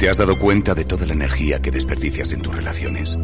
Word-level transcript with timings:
¿Te 0.00 0.08
has 0.08 0.16
dado 0.16 0.38
cuenta 0.38 0.74
de 0.74 0.86
toda 0.86 1.04
la 1.04 1.12
energía 1.12 1.60
que 1.60 1.70
desperdicias 1.70 2.32
en 2.32 2.40
tus 2.40 2.56
relaciones? 2.56 3.18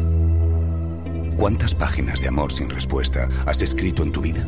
¿Cuántas 1.35 1.73
páginas 1.73 2.21
de 2.21 2.27
amor 2.27 2.53
sin 2.53 2.69
respuesta 2.69 3.27
has 3.47 3.63
escrito 3.63 4.03
en 4.03 4.11
tu 4.11 4.21
vida? 4.21 4.45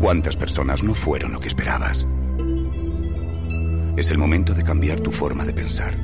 ¿Cuántas 0.00 0.38
personas 0.38 0.82
no 0.82 0.94
fueron 0.94 1.34
lo 1.34 1.40
que 1.40 1.48
esperabas? 1.48 2.08
Es 3.98 4.10
el 4.10 4.16
momento 4.16 4.54
de 4.54 4.64
cambiar 4.64 5.00
tu 5.00 5.12
forma 5.12 5.44
de 5.44 5.52
pensar, 5.52 5.94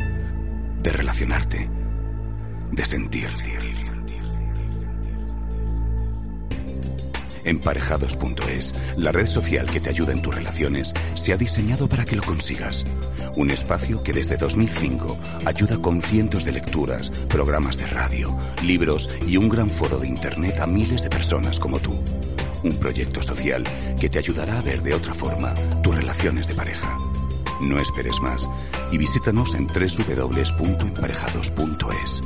de 0.83 0.93
relacionarte, 0.93 1.71
de 2.71 2.85
sentir. 2.85 3.31
Emparejados.es, 7.45 8.75
la 8.97 9.13
red 9.13 9.27
social 9.27 9.67
que 9.67 9.81
te 9.81 9.91
ayuda 9.91 10.13
en 10.13 10.23
tus 10.23 10.35
relaciones, 10.35 10.93
se 11.15 11.33
ha 11.33 11.37
diseñado 11.37 11.89
para 11.89 12.05
que 12.05 12.17
lo 12.17 12.23
consigas. 12.23 12.85
Un 13.37 13.51
espacio 13.51 14.03
que 14.03 14.13
desde 14.13 14.37
2005 14.37 15.16
ayuda 15.45 15.79
con 15.79 16.01
cientos 16.01 16.45
de 16.45 16.52
lecturas, 16.52 17.11
programas 17.29 17.77
de 17.79 17.87
radio, 17.87 18.37
libros 18.62 19.11
y 19.27 19.37
un 19.37 19.49
gran 19.49 19.69
foro 19.69 19.99
de 19.99 20.07
Internet 20.09 20.59
a 20.61 20.66
miles 20.66 21.02
de 21.02 21.11
personas 21.11 21.61
como 21.61 21.79
tú. 21.80 21.99
Un 22.62 22.79
proyecto 22.79 23.23
social 23.23 23.65
que 24.01 24.09
te 24.09 24.19
ayudará 24.19 24.59
a 24.59 24.63
ver 24.63 24.83
de 24.83 24.95
otra 24.95 25.15
forma 25.15 25.52
tus 25.83 25.95
relaciones 25.95 26.49
de 26.49 26.55
pareja. 26.55 26.97
No 27.61 27.79
esperes 27.79 28.19
más 28.21 28.49
y 28.91 28.99
visítanos 28.99 29.55
en 29.55 29.66
www.emparejados.es. 29.66 32.21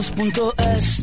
emparejados.es. 0.00 1.02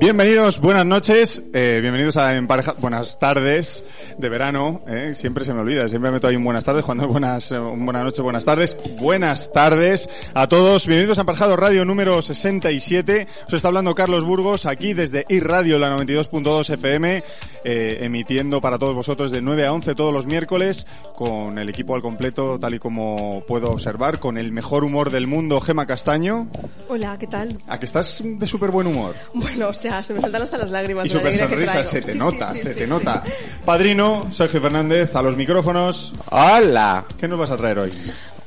Bienvenidos, 0.00 0.62
buenas 0.62 0.86
noches, 0.86 1.42
eh, 1.52 1.80
bienvenidos 1.82 2.16
a 2.16 2.34
Empareja, 2.34 2.72
buenas 2.72 3.18
tardes 3.18 3.84
de 4.16 4.30
verano, 4.30 4.80
eh, 4.88 5.12
siempre 5.14 5.44
se 5.44 5.52
me 5.52 5.60
olvida, 5.60 5.90
siempre 5.90 6.10
meto 6.10 6.26
ahí 6.26 6.36
un 6.36 6.44
buenas 6.44 6.64
tardes, 6.64 6.84
cuando 6.84 7.06
buenas, 7.08 7.52
eh, 7.52 7.58
un 7.58 7.84
buenas 7.84 8.04
noches, 8.04 8.20
buenas 8.20 8.46
tardes, 8.46 8.78
buenas 8.98 9.52
tardes 9.52 10.08
a 10.32 10.48
todos, 10.48 10.86
bienvenidos 10.86 11.18
a 11.18 11.20
Emparejado 11.20 11.54
Radio 11.54 11.84
número 11.84 12.22
67, 12.22 13.26
os 13.46 13.52
está 13.52 13.68
hablando 13.68 13.94
Carlos 13.94 14.24
Burgos, 14.24 14.64
aquí 14.64 14.94
desde 14.94 15.26
iRadio, 15.28 15.78
la 15.78 15.94
92.2 15.94 16.70
FM, 16.70 17.22
eh, 17.64 17.98
emitiendo 18.00 18.62
para 18.62 18.78
todos 18.78 18.94
vosotros 18.94 19.30
de 19.30 19.42
9 19.42 19.66
a 19.66 19.72
11 19.74 19.94
todos 19.94 20.14
los 20.14 20.26
miércoles, 20.26 20.86
con 21.14 21.58
el 21.58 21.68
equipo 21.68 21.94
al 21.94 22.00
completo, 22.00 22.58
tal 22.58 22.72
y 22.72 22.78
como 22.78 23.42
puedo 23.46 23.70
observar, 23.70 24.18
con 24.18 24.38
el 24.38 24.50
mejor 24.50 24.82
humor 24.82 25.10
del 25.10 25.26
mundo, 25.26 25.60
Gema 25.60 25.84
Castaño, 25.84 26.48
Hola, 26.88 27.18
¿qué 27.18 27.26
tal? 27.26 27.58
a 27.68 27.78
que 27.78 27.84
estás 27.84 28.22
de 28.24 28.46
súper 28.46 28.70
buen 28.70 28.86
humor. 28.86 29.14
Bueno, 29.34 29.68
o 29.68 29.74
sea, 29.74 29.89
se 30.02 30.14
me 30.14 30.20
saltan 30.20 30.42
hasta 30.42 30.58
las 30.58 30.70
lágrimas. 30.70 31.06
Y 31.06 31.18
que 31.18 31.32
sonrisa, 31.32 31.82
se 31.84 32.00
te 32.00 32.12
Sí, 32.12 32.18
nota, 32.18 32.52
sí, 32.52 32.58
sí, 32.58 32.64
se 32.64 32.72
sí, 32.74 32.78
te 32.80 32.84
sí. 32.86 32.90
nota. 32.90 33.22
Padrino, 33.64 34.28
Sergio 34.30 34.60
Fernández, 34.60 35.14
a 35.16 35.22
los 35.22 35.36
micrófonos. 35.36 36.14
Hola. 36.30 37.04
¿Qué 37.18 37.28
nos 37.28 37.38
vas 37.38 37.50
a 37.50 37.56
traer 37.56 37.78
hoy? 37.80 37.92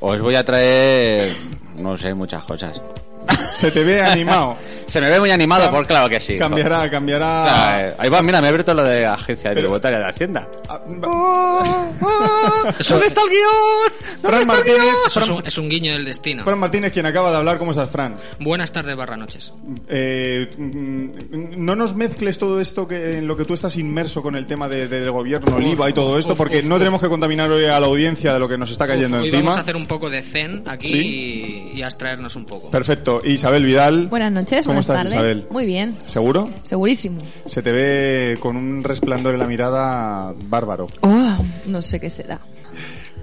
Os 0.00 0.20
voy 0.20 0.34
a 0.34 0.44
traer, 0.44 1.32
no 1.76 1.96
sé, 1.96 2.12
muchas 2.14 2.44
cosas. 2.44 2.80
Se 3.52 3.70
te 3.70 3.82
ve 3.84 4.02
animado. 4.02 4.56
Se 4.86 5.00
me 5.00 5.08
ve 5.08 5.18
muy 5.18 5.30
animado, 5.30 5.70
por 5.70 5.86
claro 5.86 6.10
que 6.10 6.20
sí. 6.20 6.36
Cambiará, 6.36 6.90
cambiará. 6.90 7.44
Claro, 7.48 7.88
eh, 7.88 7.94
ahí 7.98 8.10
va, 8.10 8.20
mira, 8.20 8.40
me 8.42 8.48
he 8.48 8.50
abierto 8.50 8.74
lo 8.74 8.82
de 8.84 9.06
agencia 9.06 9.54
tributaria 9.54 9.98
de 9.98 10.04
Hacienda. 10.06 10.46
Ah, 10.68 10.80
¿Dónde 12.88 13.06
está 13.06 13.22
el 13.22 13.28
guion? 13.30 14.20
Fran 14.20 14.46
Martínez, 14.46 14.78
Eso 15.06 15.20
es 15.20 15.26
Fran, 15.26 15.38
un, 15.38 15.46
es 15.46 15.58
un 15.58 15.68
guiño 15.70 15.92
del 15.92 16.04
destino. 16.04 16.44
Fran 16.44 16.58
Martínez, 16.58 16.92
quien 16.92 17.06
acaba 17.06 17.30
de 17.30 17.36
hablar, 17.38 17.58
¿cómo 17.58 17.70
estás, 17.70 17.90
Fran? 17.90 18.16
Buenas 18.40 18.72
tardes 18.72 18.94
barra 18.96 19.16
noches. 19.16 19.52
Eh, 19.88 20.50
mm, 20.56 21.64
no 21.64 21.74
nos 21.76 21.94
mezcles 21.94 22.38
todo 22.38 22.60
esto 22.60 22.86
que 22.86 23.18
en 23.18 23.26
lo 23.26 23.36
que 23.36 23.44
tú 23.44 23.54
estás 23.54 23.76
inmerso 23.76 24.22
con 24.22 24.36
el 24.36 24.46
tema 24.46 24.68
de- 24.68 24.88
del 24.88 25.10
gobierno, 25.10 25.56
el 25.58 25.66
IVA 25.66 25.90
y 25.90 25.92
todo 25.92 26.18
esto, 26.18 26.32
uf, 26.32 26.38
porque 26.38 26.58
uf, 26.58 26.64
no 26.64 26.78
tenemos 26.78 27.00
que 27.00 27.08
contaminar 27.08 27.50
hoy 27.50 27.64
a 27.64 27.80
la 27.80 27.86
audiencia 27.86 28.32
de 28.32 28.38
lo 28.38 28.48
que 28.48 28.58
nos 28.58 28.70
está 28.70 28.86
cayendo 28.86 29.16
Hoy 29.18 29.24
encima. 29.24 29.42
vamos 29.42 29.56
a 29.56 29.60
hacer 29.60 29.76
un 29.76 29.86
poco 29.86 30.10
de 30.10 30.22
zen 30.22 30.62
aquí 30.66 30.88
Sí. 30.88 31.72
y, 31.74 31.78
y 31.78 31.82
a 31.82 31.86
extraernos 31.86 32.36
un 32.36 32.44
poco. 32.44 32.70
Perfecto. 32.70 33.22
Isabel 33.24 33.64
Vidal. 33.64 34.06
Buenas 34.08 34.32
noches, 34.32 34.60
¿Cómo 34.66 34.74
buenas 34.74 34.86
estás, 34.86 34.96
tardes. 34.98 35.12
Isabel? 35.14 35.46
Muy 35.50 35.66
bien, 35.66 35.96
¿Seguro? 36.06 36.48
segurísimo. 36.62 37.20
Se 37.44 37.62
te 37.62 37.72
ve 37.72 38.36
con 38.40 38.56
un 38.56 38.84
resplandor 38.84 39.34
en 39.34 39.40
la 39.40 39.46
mirada 39.46 40.34
bárbaro. 40.46 40.88
Oh, 41.00 41.36
no 41.66 41.82
sé 41.82 42.00
qué 42.00 42.10
será. 42.10 42.40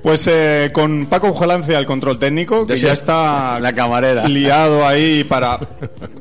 Pues 0.02 0.28
eh, 0.28 0.72
con 0.74 1.06
Paco 1.06 1.34
Jalance 1.34 1.76
al 1.76 1.86
control 1.86 2.18
técnico, 2.18 2.66
que 2.66 2.76
ya 2.76 2.94
está 2.94 3.60
la 3.60 3.74
camarera. 3.74 4.28
liado 4.28 4.86
ahí 4.86 5.24
para 5.24 5.60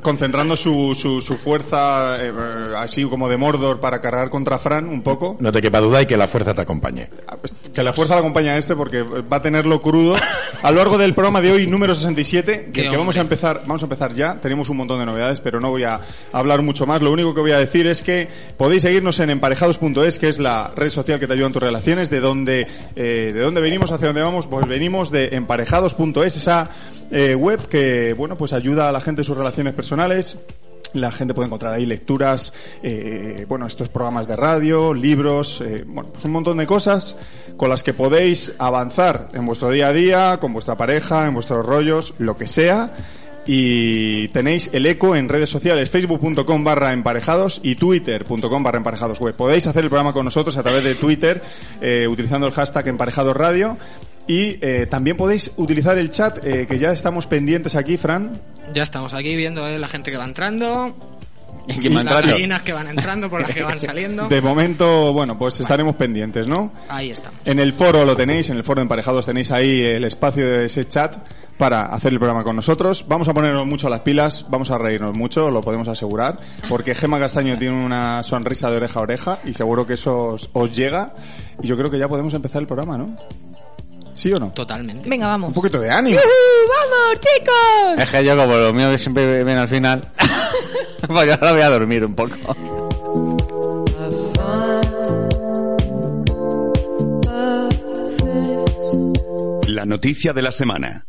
concentrando 0.01 0.55
su, 0.55 0.93
su, 0.95 1.21
su 1.21 1.35
fuerza 1.35 2.17
eh, 2.19 2.31
así 2.77 3.03
como 3.05 3.27
de 3.27 3.37
Mordor 3.37 3.79
para 3.79 3.99
cargar 3.99 4.29
contra 4.29 4.59
Fran 4.59 4.87
un 4.87 5.01
poco. 5.01 5.37
No 5.39 5.51
te 5.51 5.61
quepa 5.61 5.79
duda 5.79 6.01
y 6.01 6.05
que 6.05 6.17
la 6.17 6.27
fuerza 6.27 6.53
te 6.53 6.61
acompañe. 6.61 7.09
Que 7.73 7.83
la 7.83 7.93
fuerza 7.93 8.15
la 8.15 8.21
acompaña 8.21 8.53
a 8.53 8.57
este 8.57 8.75
porque 8.75 9.01
va 9.01 9.37
a 9.37 9.41
tenerlo 9.41 9.81
crudo 9.81 10.15
a 10.61 10.71
lo 10.71 10.77
largo 10.77 10.97
del 10.97 11.13
programa 11.13 11.41
de 11.41 11.51
hoy 11.51 11.67
número 11.67 11.95
67 11.95 12.69
Qué 12.73 12.83
que, 12.83 12.89
que 12.89 12.97
vamos 12.97 13.17
a 13.17 13.21
empezar 13.21 13.61
vamos 13.65 13.81
a 13.81 13.85
empezar 13.85 14.13
ya 14.13 14.39
tenemos 14.39 14.69
un 14.69 14.77
montón 14.77 14.99
de 14.99 15.05
novedades 15.05 15.41
pero 15.41 15.59
no 15.59 15.69
voy 15.69 15.83
a 15.83 16.01
hablar 16.31 16.61
mucho 16.61 16.85
más 16.85 17.01
lo 17.01 17.11
único 17.11 17.33
que 17.33 17.41
voy 17.41 17.51
a 17.51 17.57
decir 17.57 17.87
es 17.87 18.03
que 18.03 18.27
podéis 18.57 18.83
seguirnos 18.83 19.19
en 19.19 19.29
emparejados.es 19.29 20.19
que 20.19 20.27
es 20.27 20.39
la 20.39 20.71
red 20.75 20.89
social 20.89 21.19
que 21.19 21.27
te 21.27 21.33
ayuda 21.33 21.47
en 21.47 21.53
tus 21.53 21.63
relaciones 21.63 22.09
de 22.09 22.19
donde 22.19 22.67
eh, 22.95 23.31
de 23.33 23.39
dónde 23.39 23.61
venimos 23.71 23.93
hacia 23.93 24.07
dónde 24.07 24.21
vamos 24.21 24.47
pues 24.47 24.67
venimos 24.67 25.11
de 25.11 25.29
emparejados.es 25.31 26.35
esa 26.35 26.69
eh, 27.09 27.35
web 27.35 27.69
que 27.69 28.13
bueno 28.17 28.35
pues 28.35 28.51
ayuda 28.51 28.89
a 28.89 28.91
la 28.91 28.99
gente 28.99 29.21
en 29.21 29.25
sus 29.25 29.37
relaciones 29.37 29.73
personales 29.73 30.39
la 30.91 31.09
gente 31.09 31.33
puede 31.33 31.45
encontrar 31.45 31.71
ahí 31.71 31.85
lecturas, 31.85 32.51
eh, 32.83 33.45
bueno, 33.47 33.65
estos 33.65 33.87
programas 33.87 34.27
de 34.27 34.35
radio, 34.35 34.93
libros, 34.93 35.61
eh, 35.61 35.85
bueno, 35.87 36.09
pues 36.11 36.25
un 36.25 36.31
montón 36.31 36.57
de 36.57 36.67
cosas 36.67 37.15
con 37.55 37.69
las 37.69 37.81
que 37.81 37.93
podéis 37.93 38.51
avanzar 38.59 39.29
en 39.31 39.45
vuestro 39.45 39.69
día 39.69 39.87
a 39.87 39.93
día, 39.93 40.37
con 40.41 40.51
vuestra 40.51 40.75
pareja, 40.75 41.27
en 41.27 41.33
vuestros 41.33 41.65
rollos, 41.65 42.13
lo 42.17 42.35
que 42.35 42.45
sea. 42.45 42.91
Y 43.45 44.27
tenéis 44.29 44.69
el 44.71 44.85
eco 44.85 45.15
en 45.15 45.27
redes 45.27 45.49
sociales, 45.49 45.89
facebook.com 45.89 46.63
barra 46.63 46.93
emparejados 46.93 47.59
y 47.63 47.75
twitter.com 47.75 48.63
barra 48.63 48.77
emparejados 48.77 49.19
web. 49.19 49.35
Podéis 49.35 49.65
hacer 49.67 49.83
el 49.83 49.89
programa 49.89 50.13
con 50.13 50.25
nosotros 50.25 50.55
a 50.57 50.63
través 50.63 50.83
de 50.83 50.95
Twitter, 50.95 51.41
eh, 51.81 52.07
utilizando 52.07 52.45
el 52.47 52.53
hashtag 52.53 52.87
emparejados 52.87 53.35
radio. 53.35 53.77
Y 54.27 54.57
eh, 54.61 54.85
también 54.89 55.17
podéis 55.17 55.51
utilizar 55.57 55.97
el 55.97 56.09
chat, 56.11 56.45
eh, 56.45 56.67
que 56.67 56.77
ya 56.77 56.91
estamos 56.93 57.25
pendientes 57.25 57.75
aquí, 57.75 57.97
Fran. 57.97 58.39
Ya 58.73 58.83
estamos 58.83 59.13
aquí 59.13 59.35
viendo 59.35 59.67
eh, 59.67 59.79
la 59.79 59.87
gente 59.87 60.11
que 60.11 60.17
va 60.17 60.25
entrando, 60.25 60.95
¿Y 61.67 61.73
las 61.89 62.01
entrando? 62.03 62.31
gallinas 62.31 62.61
que 62.61 62.71
van 62.73 62.87
entrando 62.87 63.29
por 63.29 63.41
las 63.41 63.53
que 63.53 63.63
van 63.63 63.79
saliendo. 63.79 64.27
De 64.29 64.41
momento, 64.41 65.11
bueno, 65.13 65.37
pues 65.37 65.59
estaremos 65.59 65.95
pendientes, 65.95 66.47
¿no? 66.47 66.71
Ahí 66.87 67.09
estamos. 67.09 67.39
En 67.45 67.59
el 67.59 67.73
foro 67.73 68.05
lo 68.05 68.15
tenéis, 68.15 68.49
en 68.51 68.57
el 68.57 68.63
foro 68.63 68.79
de 68.79 68.83
emparejados 68.83 69.25
tenéis 69.25 69.51
ahí 69.51 69.81
el 69.81 70.03
espacio 70.03 70.47
de 70.47 70.65
ese 70.67 70.85
chat 70.87 71.15
para 71.61 71.85
hacer 71.85 72.11
el 72.11 72.17
programa 72.17 72.43
con 72.43 72.55
nosotros. 72.55 73.05
Vamos 73.07 73.27
a 73.27 73.35
ponernos 73.35 73.67
mucho 73.67 73.87
las 73.87 73.99
pilas, 73.99 74.47
vamos 74.49 74.71
a 74.71 74.79
reírnos 74.79 75.15
mucho, 75.15 75.51
lo 75.51 75.61
podemos 75.61 75.87
asegurar, 75.87 76.39
porque 76.67 76.95
Gema 76.95 77.19
Castaño 77.19 77.55
tiene 77.55 77.85
una 77.85 78.23
sonrisa 78.23 78.71
de 78.71 78.77
oreja 78.77 78.99
a 78.99 79.03
oreja 79.03 79.39
y 79.45 79.53
seguro 79.53 79.85
que 79.85 79.93
eso 79.93 80.29
os, 80.29 80.49
os 80.53 80.75
llega. 80.75 81.13
Y 81.61 81.67
yo 81.67 81.77
creo 81.77 81.91
que 81.91 81.99
ya 81.99 82.07
podemos 82.07 82.33
empezar 82.33 82.63
el 82.63 82.67
programa, 82.67 82.97
¿no? 82.97 83.15
¿Sí 84.15 84.33
o 84.33 84.39
no? 84.39 84.49
Totalmente. 84.53 85.07
Venga, 85.07 85.27
vamos. 85.27 85.49
Un 85.49 85.53
poquito 85.53 85.79
de 85.79 85.91
ánimo. 85.91 86.17
¡Uh, 86.17 86.67
¡Vamos, 86.67 87.19
chicos! 87.19 88.03
Es 88.03 88.09
que 88.09 88.25
yo, 88.25 88.35
como 88.35 88.55
lo 88.55 88.73
mío 88.73 88.97
siempre 88.97 89.43
viene 89.43 89.59
al 89.59 89.67
final, 89.67 90.01
pues 91.07 91.27
yo 91.27 91.33
ahora 91.33 91.51
voy 91.51 91.61
a 91.61 91.69
dormir 91.69 92.03
un 92.03 92.15
poco. 92.15 92.55
La 99.67 99.85
noticia 99.85 100.33
de 100.33 100.41
la 100.41 100.51
semana. 100.51 101.05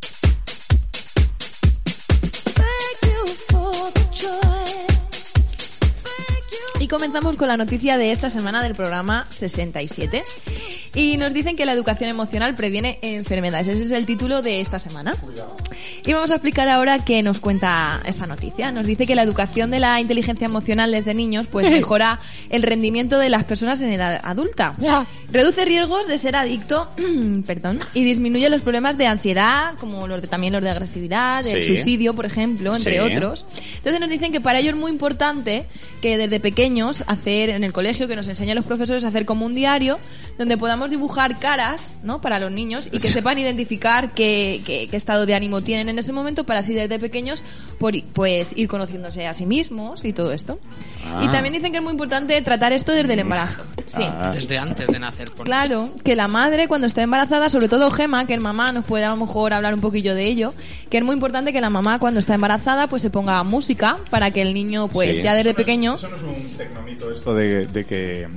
Comenzamos 6.92 7.36
con 7.36 7.48
la 7.48 7.56
noticia 7.56 7.96
de 7.96 8.12
esta 8.12 8.28
semana 8.28 8.62
del 8.62 8.74
programa 8.74 9.26
67. 9.30 10.22
Y 10.94 11.16
nos 11.16 11.32
dicen 11.32 11.56
que 11.56 11.64
la 11.64 11.72
educación 11.72 12.10
emocional 12.10 12.54
previene 12.54 12.98
enfermedades. 13.00 13.66
Ese 13.68 13.84
es 13.84 13.90
el 13.92 14.04
título 14.04 14.42
de 14.42 14.60
esta 14.60 14.78
semana. 14.78 15.14
Y 16.04 16.12
vamos 16.14 16.32
a 16.32 16.34
explicar 16.34 16.68
ahora 16.68 16.98
qué 16.98 17.22
nos 17.22 17.38
cuenta 17.38 18.00
esta 18.04 18.26
noticia. 18.26 18.72
Nos 18.72 18.86
dice 18.86 19.06
que 19.06 19.14
la 19.14 19.22
educación 19.22 19.70
de 19.70 19.78
la 19.78 20.00
inteligencia 20.00 20.46
emocional 20.46 20.90
desde 20.90 21.14
niños 21.14 21.46
pues 21.46 21.70
mejora 21.70 22.18
el 22.50 22.62
rendimiento 22.64 23.18
de 23.20 23.28
las 23.28 23.44
personas 23.44 23.80
en 23.82 23.92
edad 23.92 24.20
adulta. 24.24 24.74
Reduce 25.30 25.64
riesgos 25.64 26.08
de 26.08 26.18
ser 26.18 26.34
adicto, 26.34 26.90
perdón, 27.46 27.78
y 27.94 28.02
disminuye 28.02 28.48
los 28.50 28.62
problemas 28.62 28.98
de 28.98 29.06
ansiedad, 29.06 29.74
como 29.78 30.08
los 30.08 30.20
de, 30.22 30.26
también 30.26 30.52
los 30.52 30.62
de 30.62 30.70
agresividad, 30.70 31.44
del 31.44 31.62
Sí. 31.62 31.68
suicidio, 31.68 32.14
por 32.14 32.26
ejemplo, 32.26 32.74
entre 32.74 32.94
Sí. 32.94 32.98
otros. 32.98 33.46
Entonces 33.76 34.00
nos 34.00 34.10
dicen 34.10 34.32
que 34.32 34.40
para 34.40 34.58
ello 34.58 34.70
es 34.70 34.76
muy 34.76 34.90
importante 34.90 35.66
que 36.00 36.18
desde 36.18 36.40
pequeños 36.40 37.04
hacer 37.06 37.50
en 37.50 37.62
el 37.62 37.72
colegio, 37.72 38.08
que 38.08 38.16
nos 38.16 38.26
enseñen 38.26 38.56
los 38.56 38.64
profesores 38.66 39.04
a 39.04 39.08
hacer 39.08 39.24
como 39.24 39.46
un 39.46 39.54
diario, 39.54 40.00
donde 40.38 40.56
podamos 40.56 40.90
dibujar 40.90 41.38
caras, 41.38 41.92
¿no? 42.02 42.20
Para 42.20 42.38
los 42.40 42.50
niños 42.50 42.86
y 42.90 42.98
que 42.98 43.08
sepan 43.08 43.38
identificar 43.38 44.12
qué, 44.12 44.60
qué- 44.64 44.88
qué 44.90 44.96
estado 44.96 45.26
de 45.26 45.34
ánimo 45.34 45.60
tienen 45.60 45.88
en 45.88 45.98
ese 45.98 46.12
momento 46.12 46.44
para 46.44 46.60
así 46.60 46.72
desde 46.74 46.98
pequeños 46.98 47.44
por, 47.78 47.94
pues 48.14 48.52
ir 48.56 48.66
conociéndose 48.68 49.26
a 49.26 49.34
sí 49.34 49.46
mismos 49.46 50.04
y 50.04 50.12
todo 50.12 50.32
esto. 50.32 50.58
Ah. 51.06 51.20
Y 51.24 51.28
también 51.30 51.52
dicen 51.52 51.70
que 51.72 51.78
es 51.78 51.82
muy 51.84 51.92
importante 51.92 52.40
tratar 52.42 52.72
esto 52.72 52.92
desde 52.92 53.12
el 53.12 53.20
embarazo. 53.20 53.62
Sí. 53.86 54.02
Ah. 54.04 54.30
Desde 54.32 54.58
antes 54.58 54.86
de 54.86 54.98
nacer. 54.98 55.30
por 55.32 55.44
Claro, 55.44 55.90
que 56.04 56.16
la 56.16 56.28
madre 56.28 56.66
cuando 56.68 56.86
está 56.86 57.02
embarazada, 57.02 57.48
sobre 57.50 57.68
todo 57.68 57.90
Gema, 57.90 58.26
que 58.26 58.34
el 58.34 58.40
mamá 58.40 58.72
nos 58.72 58.84
puede 58.84 59.04
a 59.04 59.10
lo 59.10 59.16
mejor 59.16 59.52
hablar 59.52 59.74
un 59.74 59.80
poquillo 59.80 60.14
de 60.14 60.26
ello, 60.26 60.54
que 60.90 60.98
es 60.98 61.04
muy 61.04 61.14
importante 61.14 61.52
que 61.52 61.60
la 61.60 61.70
mamá 61.70 61.98
cuando 61.98 62.20
está 62.20 62.34
embarazada 62.34 62.86
pues 62.86 63.02
se 63.02 63.10
ponga 63.10 63.42
música 63.42 63.96
para 64.10 64.30
que 64.30 64.42
el 64.42 64.54
niño 64.54 64.88
pues 64.88 65.16
Sí. 65.16 65.22
ya 65.22 65.34
desde 65.34 65.52
pequeño 65.54 65.94
Eso 65.96 66.08
no 66.08 66.16
es 66.16 66.22
un 66.22 66.56
tecnomito 66.56 67.10
esto 67.12 67.34
de, 67.34 67.66
de 67.66 67.84
que 67.84 68.28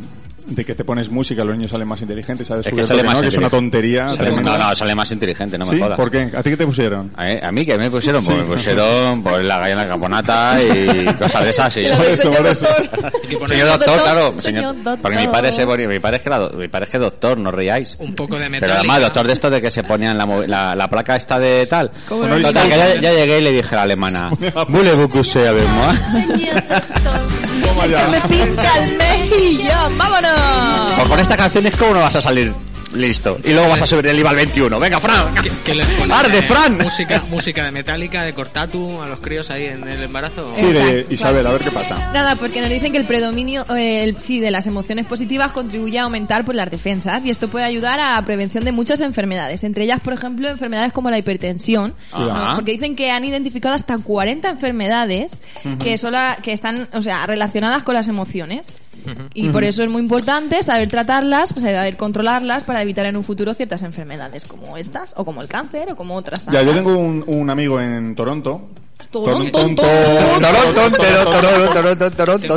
de 0.47 0.63
que 0.65 0.75
te 0.75 0.83
pones 0.86 1.09
música, 1.09 1.44
los 1.44 1.56
niños 1.56 1.71
salen 1.71 1.88
más 1.88 2.01
inteligentes. 2.01 2.50
Ha 2.51 2.59
Es 2.59 2.68
que 2.68 2.83
sale 2.83 3.01
que, 3.01 3.07
más 3.07 3.15
no, 3.15 3.21
que 3.21 3.27
es 3.27 3.38
una 3.38 3.47
inteligente. 3.47 3.50
tontería. 3.50 4.07
Sale- 4.09 4.18
tremenda. 4.19 4.57
no, 4.57 4.69
no, 4.69 4.75
sale 4.75 4.95
más 4.95 5.12
inteligente, 5.12 5.57
no 5.57 5.65
me 5.65 5.71
¿Sí? 5.71 5.80
jodas. 5.81 5.97
¿Por 5.97 6.12
qué? 6.12 6.30
¿A 6.36 6.44
ti 6.44 6.50
qué 6.51 6.57
te 6.57 6.65
pusieron? 6.65 7.12
A 7.15 7.24
mí, 7.25 7.36
a 7.42 7.51
mí 7.51 7.65
que 7.65 7.77
me 7.77 7.89
pusieron, 7.89 8.21
Sí. 8.21 8.27
pues 8.33 8.47
me 8.47 8.56
pusieron 8.56 9.24
pues 9.24 9.44
la 9.45 9.59
gallina 9.59 9.88
caponata 9.88 10.57
y 10.62 11.06
cosas 11.19 11.44
de 11.44 11.50
esas. 11.50 11.77
Y, 11.77 11.86
Por 11.95 12.06
eso, 12.06 12.31
por 12.31 12.45
eso. 12.47 12.68
Señor 13.47 13.68
doctor, 13.69 14.01
claro. 14.03 14.21
señor 14.39 14.42
Señor, 14.42 14.75
doctor. 14.75 15.00
porque 15.01 15.18
mi 15.18 15.27
padre, 15.27 15.51
se, 15.51 15.65
ponía- 15.65 15.88
mi, 15.88 16.00
padre 16.00 16.18
es 16.18 16.24
que 16.24 16.30
do- 16.30 16.50
mi 16.51 16.68
padre 16.68 16.86
es 16.86 16.92
que 16.92 16.97
doctor, 17.00 17.38
no 17.38 17.51
reíais. 17.51 17.95
Un 18.00 18.13
poco 18.15 18.36
de 18.36 18.42
Pero 18.42 18.51
metálica. 18.51 18.80
además, 18.80 19.01
doctor 19.01 19.27
de 19.27 19.33
esto 19.33 19.50
de 19.50 19.62
que 19.62 19.71
se 19.71 19.83
ponían 19.83 20.18
la, 20.18 20.25
la, 20.47 20.75
la 20.75 20.89
placa 20.89 21.16
esta 21.16 21.40
de 21.40 21.66
tal. 21.66 21.92
¿Cómo 22.07 22.25
no? 22.25 22.40
Total, 22.42 22.69
que 22.69 22.75
ya, 22.78 22.95
ya 22.95 23.14
llegué 23.14 23.40
y 23.40 23.42
le 23.42 23.52
dije 23.52 23.73
a 23.73 23.78
la 23.78 23.81
alemana, 23.83 24.28
avec 24.28 25.68
moi? 25.69 25.94
Toma 27.66 27.86
ya. 27.88 28.07
me 28.07 28.19
pinta 28.22 28.78
el 28.84 28.98
mejillón, 28.98 29.98
vámonos. 29.98 30.94
Pues 30.95 31.07
con 31.10 31.19
esta 31.19 31.38
canción 31.38 31.66
es 31.66 31.76
como 31.76 31.94
no 31.94 32.00
vas 32.00 32.16
a 32.16 32.22
salir 32.22 32.54
listo. 32.95 33.37
Y 33.44 33.52
luego 33.52 33.69
vas 33.69 33.81
a 33.81 33.87
subir 33.87 34.07
el 34.07 34.18
IVA 34.19 34.30
al 34.31 34.35
21. 34.37 34.80
Venga, 34.80 34.99
Fran. 34.99 35.33
¿Qué, 35.42 35.52
qué 35.64 35.75
les 35.75 35.85
pones, 35.87 36.16
¡Arde, 36.18 36.40
eh, 36.40 36.42
Fran! 36.42 36.78
Música, 36.78 37.21
música 37.30 37.64
de 37.66 37.71
Metallica, 37.71 38.23
de 38.23 38.33
Cortatu, 38.33 39.02
a 39.02 39.07
los 39.07 39.19
críos 39.19 39.49
ahí 39.49 39.66
en 39.66 39.87
el 39.87 40.04
embarazo. 40.04 40.54
Sí, 40.56 40.68
de. 40.68 41.06
Isabel, 41.09 41.45
a 41.47 41.52
ver 41.52 41.61
qué 41.61 41.71
pasa. 41.71 42.11
Nada, 42.14 42.35
porque 42.35 42.61
nos 42.61 42.69
dicen 42.69 42.92
que 42.92 42.97
el 42.97 43.06
predominio 43.06 43.66
eh, 43.75 44.04
el, 44.04 44.18
sí, 44.19 44.40
de 44.40 44.52
las 44.52 44.68
emociones 44.68 45.06
positivas 45.06 45.52
contribuye 45.52 45.99
a 45.99 46.04
aumentar 46.04 46.45
pues, 46.45 46.56
las 46.56 46.69
defensas 46.71 47.23
y 47.25 47.30
esto 47.30 47.47
puede 47.47 47.66
ayudar 47.66 47.99
a 47.99 48.16
la 48.16 48.25
prevención 48.25 48.64
de 48.64 48.71
muchas 48.71 49.02
enfermedades, 49.02 49.64
entre 49.64 49.83
ellas, 49.83 49.99
por 50.02 50.14
ejemplo, 50.14 50.49
enfermedades 50.49 50.92
como 50.94 51.09
la 51.09 51.18
hipertensión, 51.18 51.94
¿no? 52.11 52.31
Ajá. 52.31 52.56
porque 52.56 52.71
dicen 52.73 52.95
que 52.95 53.11
han 53.11 53.25
identificado 53.25 53.75
hasta 53.75 53.97
40 53.97 54.49
enfermedades 54.49 55.31
que, 55.83 55.97
sola- 55.97 56.37
que 56.42 56.54
están 56.54 56.87
o 56.94 57.02
sea, 57.02 57.25
relacionadas 57.28 57.83
con 57.83 57.94
las 57.95 58.07
emociones. 58.07 58.68
Y 59.33 59.50
por 59.50 59.64
eso 59.64 59.83
es 59.83 59.90
muy 59.90 60.02
importante 60.02 60.62
saber 60.64 60.88
tratarlas, 60.88 61.54
pues, 61.54 61.64
saber 61.64 61.97
controlarlas 61.97 62.64
para 62.64 62.81
evitar 62.81 63.06
en 63.06 63.16
un 63.18 63.24
futuro 63.24 63.54
ciertas 63.54 63.81
enfermedades 63.83 64.45
como 64.45 64.78
estas, 64.78 65.14
o 65.18 65.26
como 65.26 65.42
el 65.42 65.47
cáncer, 65.47 65.92
o 65.92 65.95
como 65.95 66.16
otras 66.16 66.45
Ya, 66.52 66.62
yo 66.64 66.74
tengo 66.74 66.97
un, 66.97 67.24
un 67.28 67.50
amigo 67.50 67.80
en 67.81 68.16
Toronto. 68.16 68.69
Toronto, 69.12 69.52
Toronto. 69.59 69.83
Toronto, 72.12 72.12
Toronto, 72.12 72.50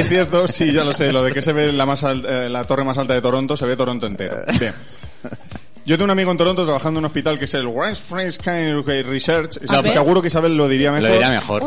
es- 0.00 0.08
cierto, 0.08 0.46
sí, 0.48 0.72
ya 0.72 0.84
lo 0.84 0.92
sé, 0.92 1.12
lo 1.12 1.22
de 1.24 1.32
que 1.32 1.42
se 1.42 1.52
ve 1.52 1.72
la, 1.72 1.86
más 1.86 2.04
al- 2.04 2.24
eh, 2.24 2.48
la 2.48 2.64
torre 2.64 2.84
más 2.84 2.96
alta 2.98 3.14
de 3.14 3.20
Toronto, 3.20 3.56
se 3.56 3.66
ve 3.66 3.76
Toronto 3.76 4.06
entero. 4.06 4.44
Bien. 4.60 4.72
Yo 5.86 5.94
tengo 5.96 6.06
un 6.06 6.10
amigo 6.10 6.32
en 6.32 6.36
Toronto 6.36 6.64
trabajando 6.64 6.98
en 6.98 7.04
un 7.04 7.06
hospital 7.06 7.38
que 7.38 7.44
es 7.44 7.54
el 7.54 7.68
West 7.68 8.10
of 8.12 8.18
Research. 8.18 9.58
A 9.68 9.80
ver. 9.80 9.92
Seguro 9.92 10.20
que 10.20 10.26
Isabel 10.26 10.56
lo 10.56 10.66
diría 10.66 10.90
mejor. 10.90 11.08
Lo 11.08 11.14
diría 11.14 11.30
mejor. 11.30 11.62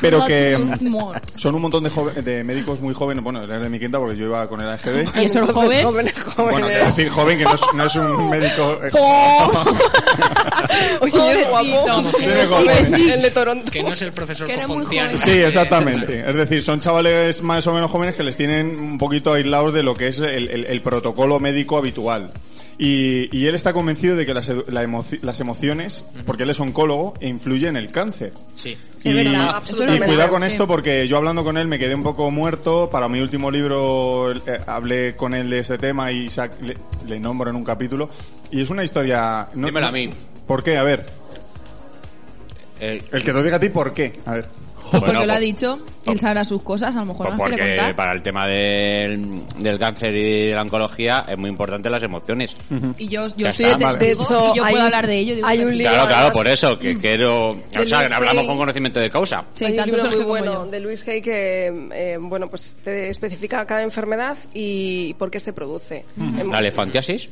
Pero 0.00 0.24
que 0.24 0.56
more? 0.82 1.20
son 1.34 1.56
un 1.56 1.62
montón 1.62 1.82
de, 1.82 1.90
joven- 1.90 2.22
de 2.22 2.44
médicos 2.44 2.80
muy 2.80 2.94
jóvenes. 2.94 3.24
Bueno, 3.24 3.42
es 3.42 3.48
de 3.60 3.68
mi 3.68 3.80
quinta 3.80 3.98
porque 3.98 4.16
yo 4.16 4.26
iba 4.26 4.48
con 4.48 4.60
el 4.60 4.68
AGB. 4.68 5.08
Y 5.20 5.24
eso 5.24 5.40
es 5.42 5.50
joven. 5.50 5.82
jóvenes, 5.84 6.14
jóvenes. 6.14 6.52
Bueno, 6.52 6.66
quiero 6.68 6.86
decir 6.86 7.08
joven, 7.08 7.38
que 7.38 7.44
no 7.44 7.54
es, 7.54 7.60
no 7.74 7.84
es 7.84 7.96
un 7.96 8.30
médico... 8.30 8.78
eh. 8.80 8.90
Oye, 11.00 11.30
eres 11.30 11.48
guapo. 11.50 12.18
El 12.20 13.22
de 13.22 13.30
Toronto. 13.32 13.72
Que 13.72 13.82
no 13.82 13.92
es 13.92 14.02
el 14.02 14.12
profesor 14.12 14.46
joven. 14.68 15.18
Sí, 15.18 15.30
exactamente. 15.32 16.30
Es 16.30 16.36
decir, 16.36 16.62
son 16.62 16.78
chavales 16.78 17.42
más 17.42 17.66
o 17.66 17.72
menos 17.74 17.90
jóvenes 17.90 18.14
que 18.14 18.22
les 18.22 18.36
tienen 18.36 18.78
un 18.78 18.98
poquito 18.98 19.32
aislados 19.34 19.74
de 19.74 19.82
lo 19.82 19.96
que 19.96 20.06
es 20.08 20.20
el, 20.20 20.48
el- 20.48 20.66
el 20.66 20.80
protocolo 20.80 21.40
médico 21.40 21.76
habitual. 21.76 22.30
Y, 22.84 23.28
y 23.30 23.46
él 23.46 23.54
está 23.54 23.72
convencido 23.72 24.16
de 24.16 24.26
que 24.26 24.34
las, 24.34 24.50
la 24.66 24.82
emociones, 25.38 26.04
porque 26.26 26.42
él 26.42 26.50
es 26.50 26.58
oncólogo, 26.58 27.14
influyen 27.20 27.76
en 27.76 27.84
el 27.84 27.92
cáncer. 27.92 28.32
Sí. 28.56 28.76
Es 29.04 29.14
verdad, 29.14 29.32
y 29.32 29.36
absolutamente. 29.36 30.06
cuidado 30.06 30.30
con 30.30 30.42
esto 30.42 30.66
porque 30.66 31.06
yo 31.06 31.16
hablando 31.16 31.44
con 31.44 31.56
él 31.58 31.68
me 31.68 31.78
quedé 31.78 31.94
un 31.94 32.02
poco 32.02 32.28
muerto. 32.32 32.90
Para 32.90 33.08
mi 33.08 33.20
último 33.20 33.52
libro 33.52 34.32
eh, 34.32 34.58
hablé 34.66 35.14
con 35.14 35.32
él 35.34 35.48
de 35.48 35.60
este 35.60 35.78
tema 35.78 36.10
y 36.10 36.26
sac- 36.26 36.58
le, 36.60 36.76
le 37.06 37.20
nombro 37.20 37.50
en 37.50 37.54
un 37.56 37.62
capítulo. 37.62 38.08
Y 38.50 38.60
es 38.62 38.70
una 38.70 38.82
historia... 38.82 39.48
no- 39.54 39.66
Dímelo 39.68 39.86
a 39.86 39.92
mí. 39.92 40.10
¿Por 40.48 40.64
qué? 40.64 40.76
A 40.76 40.82
ver. 40.82 41.06
El 42.80 43.02
que 43.22 43.32
te 43.32 43.42
diga 43.44 43.56
a 43.56 43.60
ti, 43.60 43.68
¿por 43.68 43.94
qué? 43.94 44.18
A 44.26 44.32
ver. 44.32 44.48
Porque 44.92 45.06
Bueno, 45.06 45.26
lo 45.26 45.32
ha 45.32 45.36
pues- 45.36 45.40
dicho, 45.46 45.78
él 46.06 46.20
sabrá 46.20 46.44
sus 46.44 46.62
cosas, 46.62 46.94
a 46.94 47.00
lo 47.00 47.06
mejor 47.06 47.26
Pues 47.28 47.38
no 47.38 47.44
las 47.48 47.48
quiere 47.56 47.62
porque 47.62 47.76
contar. 47.78 47.96
para 47.96 48.12
el 48.12 48.22
tema 48.22 48.46
del, 48.46 49.42
del 49.58 49.78
cáncer 49.78 50.14
y 50.16 50.48
de 50.48 50.54
la 50.54 50.62
oncología 50.62 51.24
es 51.28 51.38
muy 51.38 51.50
importante 51.50 51.88
las 51.90 52.02
emociones. 52.02 52.54
Y 52.98 53.08
yo, 53.08 53.26
yo 53.36 53.48
estoy 53.48 53.66
de 53.66 53.96
De 53.98 54.12
hecho, 54.12 54.52
y 54.52 54.56
yo 54.58 54.64
hay- 54.64 54.72
puedo 54.72 54.84
hablar 54.84 55.06
de 55.06 55.18
ello. 55.18 55.34
digo 55.36 55.46
hay 55.46 55.58
que 55.58 55.64
un 55.64 55.70
sí. 55.72 55.78
libro- 55.78 55.92
Claro, 55.94 56.08
claro, 56.08 56.32
por 56.32 56.46
eso, 56.46 56.78
que 56.78 56.96
quiero... 56.98 57.50
O 57.50 57.56
sea, 57.70 57.80
Luis 58.00 58.12
hablamos 58.12 58.42
Hay. 58.42 58.46
con 58.46 58.56
conocimiento 58.58 59.00
de 59.00 59.10
causa. 59.10 59.44
Sí, 59.54 59.64
Hay 59.64 59.78
un 59.78 59.86
libro 59.86 60.04
muy 60.10 60.24
bueno 60.24 60.66
de 60.66 60.80
Luis 60.80 61.06
Hay 61.08 61.22
que, 61.22 61.88
eh, 61.92 62.18
bueno, 62.20 62.48
pues 62.48 62.76
te 62.84 63.08
especifica 63.10 63.66
cada 63.66 63.82
enfermedad 63.82 64.36
y 64.54 65.14
por 65.14 65.30
qué 65.30 65.40
se 65.40 65.52
produce. 65.52 66.04
Em, 66.18 66.50
La 66.50 66.58
elefantiasis. 66.58 67.28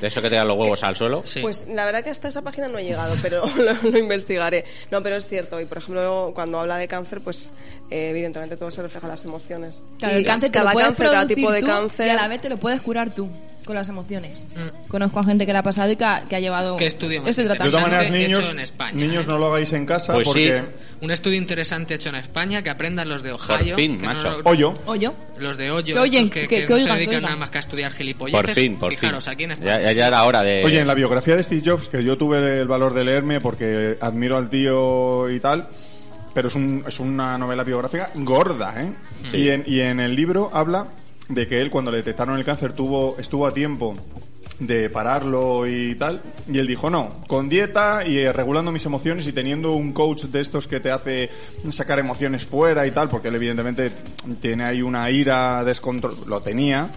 De 0.00 0.06
eso 0.06 0.22
que 0.22 0.30
te 0.30 0.36
dan 0.36 0.46
los 0.48 0.56
huevos 0.58 0.82
al 0.84 0.94
suelo. 0.96 1.22
Sí. 1.24 1.40
Pues 1.40 1.66
la 1.68 1.84
verdad 1.84 2.04
que 2.04 2.10
hasta 2.10 2.28
esa 2.28 2.42
página 2.42 2.68
no 2.68 2.78
he 2.78 2.84
llegado, 2.84 3.14
pero 3.22 3.44
lo, 3.56 3.74
lo 3.90 3.98
investigaré. 3.98 4.64
No, 4.90 5.02
pero 5.02 5.16
es 5.16 5.26
cierto. 5.26 5.60
Y 5.60 5.64
por 5.64 5.78
ejemplo, 5.78 6.32
cuando 6.34 6.60
habla 6.60 6.78
de 6.78 6.86
cáncer, 6.88 7.20
pues 7.20 7.54
eh, 7.90 8.10
evidentemente 8.10 8.56
todo 8.56 8.70
se 8.70 8.82
refleja 8.82 9.06
en 9.06 9.10
las 9.12 9.24
emociones. 9.24 9.86
Claro, 9.98 10.14
Y 10.16 10.18
el 10.20 10.26
cáncer 10.26 10.50
te 10.50 10.58
cada 10.58 10.70
lo 10.70 10.74
puedes 10.74 10.88
cáncer, 10.88 11.06
cada 11.10 11.26
tipo 11.26 11.52
de 11.52 11.60
tú 11.60 11.66
cáncer. 11.66 12.06
y 12.06 12.10
a 12.10 12.14
la 12.14 12.28
vez 12.28 12.40
te 12.40 12.48
lo 12.48 12.56
puedes 12.58 12.80
curar 12.82 13.10
tú 13.10 13.28
con 13.70 13.76
las 13.76 13.88
emociones. 13.88 14.44
Mm. 14.56 14.88
Conozco 14.88 15.20
a 15.20 15.24
gente 15.24 15.46
que 15.46 15.52
le 15.52 15.58
ha 15.58 15.62
pasado 15.62 15.90
y 15.92 15.96
que 15.96 16.04
ha, 16.04 16.22
que 16.28 16.36
ha 16.36 16.40
llevado 16.40 16.76
¿Qué 16.76 16.86
estudio 16.86 17.22
ese 17.24 17.42
De 17.42 17.48
tratamiento. 17.48 17.78
todas 17.78 17.90
maneras, 17.92 18.10
niños, 18.12 18.50
en 18.52 18.58
España, 18.60 18.92
niños 18.94 19.24
¿eh? 19.24 19.28
no 19.28 19.38
lo 19.38 19.46
hagáis 19.46 19.72
en 19.72 19.86
casa 19.86 20.12
Pues 20.14 20.26
sí. 20.26 20.32
porque... 20.32 20.90
Un 21.02 21.10
estudio 21.10 21.38
interesante 21.38 21.94
hecho 21.94 22.10
en 22.10 22.16
España, 22.16 22.62
que 22.62 22.68
aprendan 22.68 23.08
los 23.08 23.22
de 23.22 23.32
Ohio. 23.32 23.74
fin, 23.74 23.96
que 23.98 24.06
no 24.06 24.12
macho. 24.12 24.42
lo- 24.42 24.50
Hoyo. 24.84 25.14
Los 25.38 25.56
de 25.56 25.70
Hoyo, 25.70 25.94
Que 25.94 26.00
oyen, 26.00 26.28
que, 26.28 26.46
que- 26.46 26.66
no 26.66 26.74
oigan, 26.74 26.80
se 26.80 26.84
que 26.88 26.92
dedican 26.98 27.14
oigan. 27.16 27.22
nada 27.22 27.36
más 27.36 27.48
que 27.50 27.56
a 27.56 27.60
estudiar 27.60 27.90
gilipolleces. 27.92 28.42
Por 28.44 28.50
fin, 28.54 28.76
por 28.78 28.90
Fijaros, 28.90 29.24
fin. 29.24 29.32
aquí 29.32 29.44
en 29.44 29.50
España. 29.52 29.78
Ya, 29.80 29.86
ya- 29.86 29.92
ya 29.92 30.06
era 30.08 30.24
hora 30.24 30.42
de... 30.42 30.62
Oye, 30.62 30.80
en 30.80 30.86
la 30.86 30.94
biografía 30.94 31.36
de 31.36 31.42
Steve 31.42 31.62
Jobs, 31.64 31.88
que 31.88 32.04
yo 32.04 32.18
tuve 32.18 32.60
el 32.60 32.68
valor 32.68 32.92
de 32.92 33.04
leerme 33.04 33.40
porque 33.40 33.96
admiro 34.00 34.36
al 34.36 34.50
tío 34.50 35.30
y 35.30 35.40
tal, 35.40 35.68
pero 36.34 36.48
es, 36.48 36.54
un- 36.54 36.84
es 36.86 37.00
una 37.00 37.38
novela 37.38 37.64
biográfica 37.64 38.10
gorda, 38.16 38.74
¿eh? 38.82 38.92
Sí. 39.30 39.36
Y, 39.38 39.48
en, 39.48 39.64
y 39.66 39.80
en 39.80 40.00
el 40.00 40.14
libro 40.14 40.50
habla 40.52 40.86
de 41.30 41.46
que 41.46 41.60
él 41.60 41.70
cuando 41.70 41.90
le 41.90 41.98
detectaron 41.98 42.36
el 42.36 42.44
cáncer 42.44 42.72
tuvo 42.72 43.16
estuvo 43.18 43.46
a 43.46 43.54
tiempo 43.54 43.94
de 44.58 44.90
pararlo 44.90 45.66
y 45.66 45.94
tal, 45.94 46.20
y 46.46 46.58
él 46.58 46.66
dijo, 46.66 46.90
no, 46.90 47.08
con 47.26 47.48
dieta 47.48 48.06
y 48.06 48.18
eh, 48.18 48.30
regulando 48.30 48.70
mis 48.70 48.84
emociones 48.84 49.26
y 49.26 49.32
teniendo 49.32 49.72
un 49.72 49.94
coach 49.94 50.24
de 50.24 50.40
estos 50.40 50.68
que 50.68 50.80
te 50.80 50.90
hace 50.90 51.30
sacar 51.70 51.98
emociones 51.98 52.44
fuera 52.44 52.86
y 52.86 52.90
tal, 52.90 53.08
porque 53.08 53.28
él 53.28 53.36
evidentemente 53.36 53.90
tiene 54.42 54.64
ahí 54.64 54.82
una 54.82 55.10
ira 55.10 55.64
descontrol, 55.64 56.14
lo 56.26 56.42
tenía, 56.42 56.90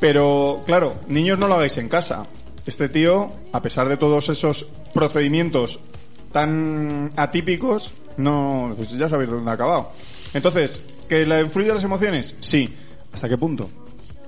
pero, 0.00 0.62
claro, 0.64 0.94
niños 1.08 1.38
no 1.38 1.48
lo 1.48 1.54
hagáis 1.54 1.76
en 1.78 1.88
casa. 1.88 2.26
Este 2.66 2.88
tío, 2.88 3.30
a 3.52 3.62
pesar 3.62 3.88
de 3.88 3.96
todos 3.96 4.28
esos 4.28 4.66
procedimientos 4.94 5.80
tan 6.32 7.10
atípicos, 7.16 7.94
no, 8.16 8.74
pues 8.76 8.90
ya 8.92 9.08
sabéis 9.08 9.30
dónde 9.30 9.50
ha 9.50 9.54
acabado. 9.54 9.90
Entonces, 10.34 10.82
¿que 11.08 11.26
le 11.26 11.40
influyen 11.40 11.74
las 11.74 11.84
emociones? 11.84 12.36
Sí. 12.40 12.68
¿Hasta 13.18 13.28
qué 13.28 13.36
punto? 13.36 13.68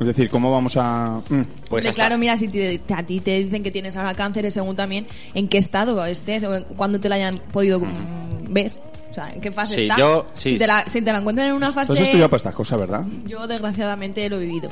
Es 0.00 0.06
decir, 0.08 0.28
¿cómo 0.30 0.50
vamos 0.50 0.76
a...? 0.76 1.20
Mm. 1.28 1.42
Pues 1.68 1.86
hasta- 1.86 1.94
claro, 1.94 2.18
mira, 2.18 2.36
si 2.36 2.48
te- 2.48 2.78
te- 2.80 2.94
a 2.94 3.04
ti 3.06 3.20
te 3.20 3.38
dicen 3.38 3.62
que 3.62 3.70
tienes 3.70 3.96
ahora 3.96 4.14
cáncer, 4.14 4.44
es 4.46 4.54
según 4.54 4.74
también 4.74 5.06
en 5.34 5.46
qué 5.46 5.58
estado 5.58 6.04
estés 6.06 6.42
o 6.42 6.54
en 6.56 6.64
cuándo 6.76 6.98
te 6.98 7.08
la 7.08 7.14
hayan 7.14 7.38
podido 7.52 7.78
mm, 7.78 8.52
ver. 8.52 8.72
O 9.10 9.14
sea, 9.14 9.32
en 9.32 9.40
qué 9.40 9.52
fase 9.52 9.76
Sí, 9.76 9.82
está. 9.82 9.96
yo- 9.96 10.26
sí. 10.34 10.50
si, 10.52 10.58
te 10.58 10.66
la, 10.66 10.84
si 10.88 11.02
te 11.02 11.12
la 11.12 11.18
encuentran 11.20 11.48
en 11.48 11.54
una 11.54 11.70
fase... 11.70 11.92
Has 11.92 12.00
estudiado 12.00 12.28
para 12.30 12.38
estas 12.38 12.54
cosas, 12.54 12.80
¿verdad? 12.80 13.04
Yo, 13.26 13.46
desgraciadamente, 13.46 14.28
lo 14.28 14.36
he 14.36 14.40
vivido. 14.46 14.70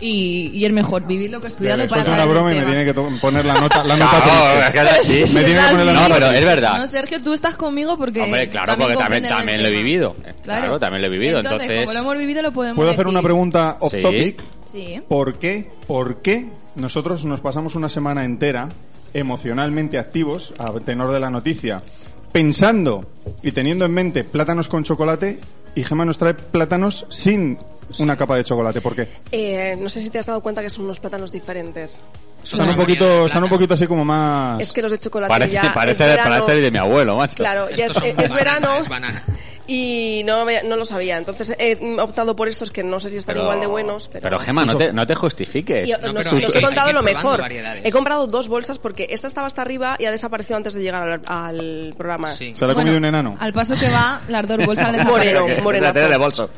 Y, 0.00 0.50
y 0.54 0.64
es 0.64 0.72
mejor 0.72 1.06
vivirlo 1.06 1.38
que 1.40 1.42
Que 1.42 1.48
estudiarlo 1.48 1.86
para 1.86 2.04
suelto 2.04 2.22
una 2.22 2.24
broma 2.32 2.52
y 2.54 2.58
me 2.58 2.64
tiene 2.64 2.84
que 2.86 2.94
poner 2.94 3.44
la 3.44 3.60
nota, 3.60 3.84
la 3.84 3.96
nota 3.96 4.22
Claro, 4.72 4.90
es 4.90 5.06
triste. 5.06 5.26
sí. 5.26 5.34
Me 5.34 5.44
tiene 5.44 5.60
que 5.60 5.68
poner 5.70 5.86
la 5.86 5.92
No, 5.92 6.00
nota 6.02 6.14
pero 6.14 6.30
es 6.32 6.44
verdad. 6.44 6.78
No, 6.78 6.86
Sergio, 6.86 7.22
tú 7.22 7.32
estás 7.34 7.54
conmigo 7.56 7.98
porque... 7.98 8.22
Hombre, 8.22 8.48
claro, 8.48 8.76
porque 8.78 8.94
también, 8.94 9.24
comprendes 9.24 9.30
también 9.30 9.56
el 9.58 9.62
lo 9.62 9.68
he 9.68 9.72
vivido. 9.72 10.16
Claro, 10.42 10.78
también 10.78 11.02
lo 11.02 11.06
he 11.08 11.10
vivido. 11.10 11.38
Entonces, 11.40 11.62
Entonces, 11.62 11.84
como 11.86 11.92
lo 11.92 12.00
hemos 12.00 12.18
vivido, 12.18 12.42
lo 12.42 12.52
podemos 12.52 12.76
¿Puedo 12.76 12.90
hacer 12.90 13.06
una 13.06 13.18
decir. 13.18 13.26
pregunta 13.26 13.76
off 13.80 13.92
Sí. 13.92 14.02
topic? 14.02 14.42
Sí. 14.72 15.00
¿Por 15.08 15.38
qué, 15.38 15.70
por 15.86 16.22
qué 16.22 16.48
nosotros 16.76 17.24
nos 17.26 17.40
pasamos 17.40 17.74
una 17.74 17.88
semana 17.90 18.24
entera 18.24 18.68
emocionalmente 19.12 19.98
activos, 19.98 20.54
a 20.58 20.72
tenor 20.80 21.10
de 21.12 21.20
la 21.20 21.28
noticia, 21.30 21.82
pensando 22.32 23.04
y 23.42 23.52
teniendo 23.52 23.84
en 23.84 23.92
mente 23.92 24.24
plátanos 24.24 24.68
con 24.68 24.84
chocolate 24.84 25.40
y 25.74 25.82
Gema 25.84 26.04
nos 26.04 26.16
trae 26.18 26.34
plátanos 26.34 27.06
sin 27.10 27.58
una 27.98 28.16
capa 28.16 28.36
de 28.36 28.44
chocolate? 28.44 28.80
¿Por 28.80 28.94
qué? 28.94 29.08
Eh, 29.32 29.76
no 29.78 29.88
sé 29.88 30.00
si 30.00 30.10
te 30.10 30.18
has 30.18 30.26
dado 30.26 30.40
cuenta 30.40 30.62
que 30.62 30.70
son 30.70 30.84
unos 30.84 31.00
plátanos 31.00 31.32
diferentes. 31.32 32.00
Están 32.42 32.70
un 32.70 32.76
poquito, 32.76 33.26
están 33.26 33.42
un 33.44 33.50
poquito 33.50 33.74
así 33.74 33.86
como 33.86 34.02
más... 34.04 34.58
Es 34.60 34.72
que 34.72 34.80
los 34.80 34.90
de 34.90 34.98
chocolate 34.98 35.28
parece, 35.28 35.54
ya 35.54 35.74
parece, 35.74 36.04
es 36.04 36.10
verano. 36.10 36.30
parece 36.30 36.52
el 36.56 36.62
de 36.62 36.70
mi 36.70 36.78
abuelo, 36.78 37.16
macho. 37.16 37.34
Claro, 37.34 37.68
ya 37.70 37.84
es, 37.84 37.94
banana, 37.94 38.34
verano 38.34 38.68
banana. 38.88 39.24
y 39.66 40.22
no, 40.24 40.46
me- 40.46 40.62
no 40.62 40.76
lo 40.76 40.86
sabía. 40.86 41.18
Entonces 41.18 41.54
he 41.58 41.76
optado 42.00 42.34
por 42.34 42.48
estos 42.48 42.70
que 42.70 42.82
no 42.82 42.98
sé 42.98 43.10
si 43.10 43.18
están 43.18 43.34
Pero, 43.34 43.42
igual 43.44 43.60
de 43.60 43.66
buenos. 43.66 44.08
Pero, 44.08 44.22
pero 44.22 44.38
Gema, 44.38 44.64
no 44.64 44.74
te, 44.74 44.90
no 44.90 45.06
te 45.06 45.14
justifiques. 45.14 45.86
Y, 45.86 45.90
No, 45.92 45.98
nos- 45.98 46.14
pero 46.14 46.32
nos 46.32 46.54
hay 46.54 46.60
he 46.62 46.64
contado 46.64 46.92
lo 46.94 47.02
mejor. 47.02 47.40
variedades. 47.42 47.84
He 47.84 47.92
comprado 47.92 48.26
dos 48.26 48.48
bolsas 48.48 48.78
porque 48.78 49.08
esta 49.10 49.26
estaba 49.26 49.46
hasta 49.46 49.60
arriba 49.60 49.96
y 49.98 50.06
ha 50.06 50.10
desaparecido 50.10 50.56
antes 50.56 50.72
de 50.72 50.80
llegar 50.80 51.02
al, 51.02 51.20
al 51.26 51.94
programa. 51.98 52.32
Sí. 52.32 52.54
¿Se 52.54 52.64
la 52.64 52.72
ha 52.72 52.74
comido 52.74 52.96
un 52.96 53.04
enano? 53.04 53.36
Al 53.38 53.52
paso 53.52 53.74
que 53.78 53.90
va, 53.90 54.18
las 54.28 54.48
dos 54.48 54.64
bolsas 54.64 54.92
de 54.92 55.04
Moreno, 55.04 55.92
tele 55.92 56.08
de 56.08 56.16
bolso. 56.16 56.48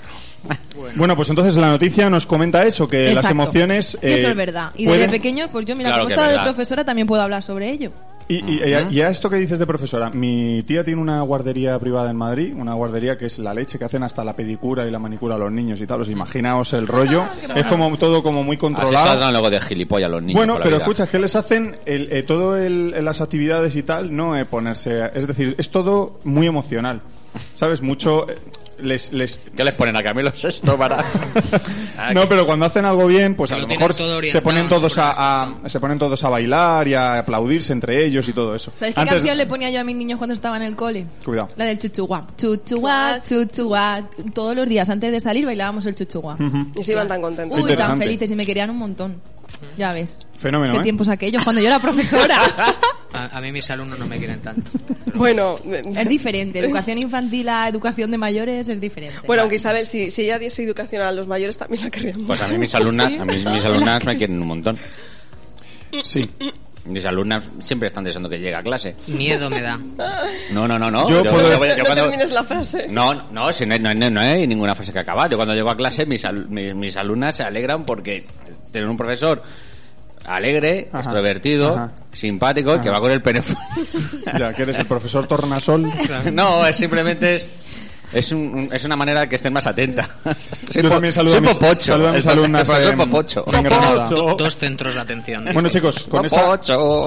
Bueno, 0.96 1.16
pues 1.16 1.28
entonces 1.30 1.56
la 1.56 1.68
noticia 1.68 2.10
nos 2.10 2.26
comenta 2.26 2.64
eso, 2.66 2.88
que 2.88 3.12
las 3.14 3.28
emociones... 3.30 3.96
Y 4.02 4.06
eso 4.08 4.26
eh, 4.28 4.30
es 4.30 4.36
verdad. 4.36 4.70
Y 4.76 4.86
pueden- 4.86 5.02
desde 5.02 5.12
pequeño, 5.12 5.48
pues 5.50 5.64
yo, 5.66 5.76
mira, 5.76 5.90
Claro 5.90 6.08
como 6.08 6.22
de 6.32 6.38
profesora, 6.40 6.84
también 6.84 7.06
puedo 7.06 7.22
hablar 7.22 7.42
sobre 7.42 7.70
ello. 7.70 7.90
Y, 8.28 8.36
y- 8.50 8.60
y 8.64 8.72
a- 8.74 8.88
y 8.90 9.00
a 9.00 9.08
esto 9.08 9.28
que 9.28 9.36
dices 9.36 9.58
de 9.58 9.66
profesora, 9.66 10.10
mi 10.10 10.62
tía 10.62 10.84
tiene 10.84 11.00
una 11.00 11.20
guardería 11.22 11.78
privada 11.78 12.10
en 12.10 12.16
Madrid, 12.16 12.54
una 12.56 12.72
guardería 12.74 13.18
que 13.18 13.26
es 13.26 13.38
la 13.38 13.52
leche, 13.52 13.78
que 13.78 13.84
hacen 13.84 14.02
hasta 14.02 14.24
la 14.24 14.34
pedicura 14.36 14.86
y 14.86 14.90
la 14.90 14.98
manicura 14.98 15.34
a 15.34 15.38
los 15.38 15.50
niños 15.52 15.80
y 15.80 15.86
tal. 15.86 16.00
Os 16.02 16.08
imaginaos 16.08 16.72
el 16.72 16.86
rollo. 16.86 17.26
es 17.54 17.66
como 17.66 17.96
todo 17.98 18.22
como 18.22 18.42
muy 18.42 18.54
Así 18.56 18.60
controlado. 18.60 19.06
saldrán 19.06 19.32
luego 19.32 19.50
de 19.50 19.60
gilipollas 19.60 20.10
los 20.10 20.22
niños. 20.22 20.36
Bueno, 20.38 20.54
pero 20.58 20.70
vida. 20.76 20.78
escucha, 20.78 21.06
que 21.06 21.18
les 21.18 21.36
hacen 21.36 21.76
el, 21.84 22.08
eh, 22.12 22.22
todo 22.22 22.56
el, 22.56 23.04
las 23.04 23.20
actividades 23.20 23.76
y 23.76 23.82
tal, 23.82 24.14
no 24.14 24.36
eh, 24.36 24.44
ponerse, 24.44 25.10
es 25.14 25.26
decir, 25.26 25.54
es 25.58 25.70
todo 25.70 26.20
muy 26.24 26.46
emocional, 26.46 27.02
¿sabes? 27.54 27.82
Mucho 27.82 28.28
eh, 28.30 28.36
les, 28.82 29.12
les 29.12 29.38
¿Qué 29.56 29.64
les 29.64 29.74
ponen 29.74 29.96
a 29.96 30.02
Camilo 30.02 30.34
Sexto 30.34 30.76
para...? 30.76 31.04
Ah, 31.98 32.12
no, 32.14 32.26
pero 32.28 32.46
cuando 32.46 32.66
hacen 32.66 32.84
algo 32.84 33.06
bien, 33.06 33.34
pues 33.36 33.50
Que 33.50 33.56
a 33.56 33.58
lo 33.60 33.66
mejor 33.68 33.94
todo 33.94 34.20
se 34.22 34.40
ponen 34.42 34.68
todos 34.68 34.98
a, 34.98 35.42
a- 35.44 35.68
se 35.68 35.78
ponen 35.78 35.98
todos 35.98 36.24
a 36.24 36.28
bailar 36.30 36.88
y 36.88 36.94
a 36.94 37.18
aplaudirse 37.18 37.72
entre 37.72 38.04
ellos 38.04 38.28
y 38.28 38.32
todo 38.32 38.54
eso. 38.54 38.72
¿Sabéis 38.78 38.94
qué 38.94 39.00
Antes- 39.02 39.16
canción 39.16 39.36
le 39.38 39.46
ponía 39.46 39.70
yo 39.70 39.80
a 39.80 39.84
mis 39.84 39.94
niños 39.94 40.18
cuando 40.18 40.34
estaba 40.34 40.56
en 40.56 40.62
el 40.62 40.74
cole? 40.74 41.06
Cuidado. 41.24 41.48
La 41.56 41.66
del 41.66 41.78
chuchuá. 41.78 42.26
Chuchuá, 42.36 43.20
chuchuá. 43.22 44.08
Todos 44.34 44.56
los 44.56 44.68
días 44.68 44.88
antes 44.90 45.12
de 45.12 45.20
salir 45.20 45.44
bailábamos 45.46 45.86
el 45.86 45.94
chuchuá. 45.94 46.36
Y 46.74 46.82
se 46.82 46.92
iban 46.92 47.06
tan 47.06 47.20
contentos. 47.20 47.62
Uy, 47.62 47.76
tan 47.76 47.98
felices 47.98 48.30
y 48.30 48.34
me 48.34 48.46
querían 48.46 48.70
un 48.70 48.78
montón. 48.78 49.20
Ya 49.78 49.92
ves. 49.92 50.20
Fenómeno, 50.36 50.72
Qué 50.74 50.80
¿eh? 50.80 50.82
tiempos 50.82 51.08
aquellos, 51.08 51.44
cuando 51.44 51.60
yo 51.60 51.68
era 51.68 51.78
profesora. 51.78 52.40
A, 53.30 53.38
a 53.38 53.40
mí 53.40 53.52
mis 53.52 53.70
alumnos 53.70 53.98
no 53.98 54.06
me 54.06 54.18
quieren 54.18 54.40
tanto. 54.40 54.70
Pero 55.04 55.12
Bueno, 55.14 55.54
es 55.64 56.08
diferente. 56.08 56.58
Educación 56.58 56.98
infantil 56.98 57.48
a 57.48 57.68
educación 57.68 58.10
de 58.10 58.18
mayores 58.18 58.68
es 58.68 58.80
diferente. 58.80 59.18
bueno, 59.26 59.42
aunque 59.42 59.56
Isabel, 59.56 59.86
si, 59.86 60.10
si 60.10 60.22
ella 60.22 60.38
diese 60.38 60.62
educación 60.64 61.02
a 61.02 61.12
los 61.12 61.26
mayores, 61.26 61.56
también 61.58 61.82
la 61.84 61.90
querrían 61.90 62.24
Pues 62.26 62.40
a 62.40 62.44
mucho. 62.44 62.54
mí 62.54 62.58
mis 62.60 62.74
alumnas, 62.74 63.16
a 63.16 63.24
mí 63.24 63.34
mis 63.52 63.64
alumnas 63.64 64.04
me 64.04 64.16
quieren 64.16 64.40
un 64.40 64.48
montón. 64.48 64.78
Sí. 66.02 66.28
Mis 66.84 67.04
alumnas 67.06 67.44
siempre 67.60 67.86
están 67.86 68.02
deseando 68.02 68.28
que 68.28 68.38
llegue 68.38 68.56
a 68.56 68.62
clase. 68.62 68.96
Miedo 69.06 69.48
me 69.48 69.60
da. 69.62 69.78
No, 70.50 70.66
no, 70.66 70.78
no, 70.78 70.90
no. 70.90 71.08
Yo 71.08 71.22
puedo- 71.22 71.48
yo 71.64 71.76
no 71.76 71.84
cuando- 71.84 72.02
termines 72.02 72.30
la 72.32 72.42
frase. 72.42 72.88
No, 72.88 73.14
no, 73.30 73.52
si 73.52 73.66
no, 73.66 73.78
no- 73.78 73.94
no- 73.94 74.10
no 74.10 74.20
hay 74.20 74.46
ninguna 74.48 74.74
frase 74.74 74.92
que 74.92 74.98
acabar. 74.98 75.30
Yo 75.30 75.36
cuando 75.36 75.54
llego 75.54 75.70
a 75.70 75.76
clase, 75.76 76.06
mis, 76.06 76.24
al- 76.24 76.48
mis, 76.48 76.74
mis 76.74 76.96
alumnas 76.96 77.36
se 77.36 77.44
alegran 77.44 77.84
porque 77.84 78.24
tener 78.72 78.88
un 78.88 78.96
profesor 78.96 79.42
alegre, 80.24 80.88
Ajá. 80.92 81.00
extrovertido, 81.00 81.74
Ajá. 81.74 81.92
simpático, 82.12 82.80
que 82.80 82.90
va 82.90 83.00
con 83.00 83.10
el 83.10 83.22
pene. 83.22 83.42
Ya, 84.38 84.54
que 84.54 84.62
eres 84.62 84.78
el 84.78 84.86
profesor 84.86 85.26
Tornasol. 85.26 85.90
no, 86.32 86.64
es 86.64 86.76
simplemente 86.76 87.34
es. 87.34 87.50
Es, 88.12 88.30
un- 88.32 88.40
un- 88.54 88.68
es 88.72 88.84
una 88.84 88.96
manera 88.96 89.28
que 89.28 89.36
estés 89.36 89.50
más 89.52 89.66
atenta. 89.66 90.08
Soy 90.70 90.82
Yo 90.82 90.88
po- 90.88 90.88
también 90.90 91.12
saludo 91.12 91.32
soy 91.32 91.38
a 91.38 91.40
mis, 91.42 91.56
popocho. 91.58 91.84
saludo 91.92 92.08
a 92.08 92.12
mis 92.12 92.26
alumnas 92.26 92.68
popocho. 92.96 93.44
en 93.48 94.36
dos 94.36 94.56
centros 94.56 94.94
de 94.94 95.00
atención. 95.00 95.44
Bueno 95.52 95.68
chicos, 95.68 96.04
con 96.08 96.24
esta 96.26 96.58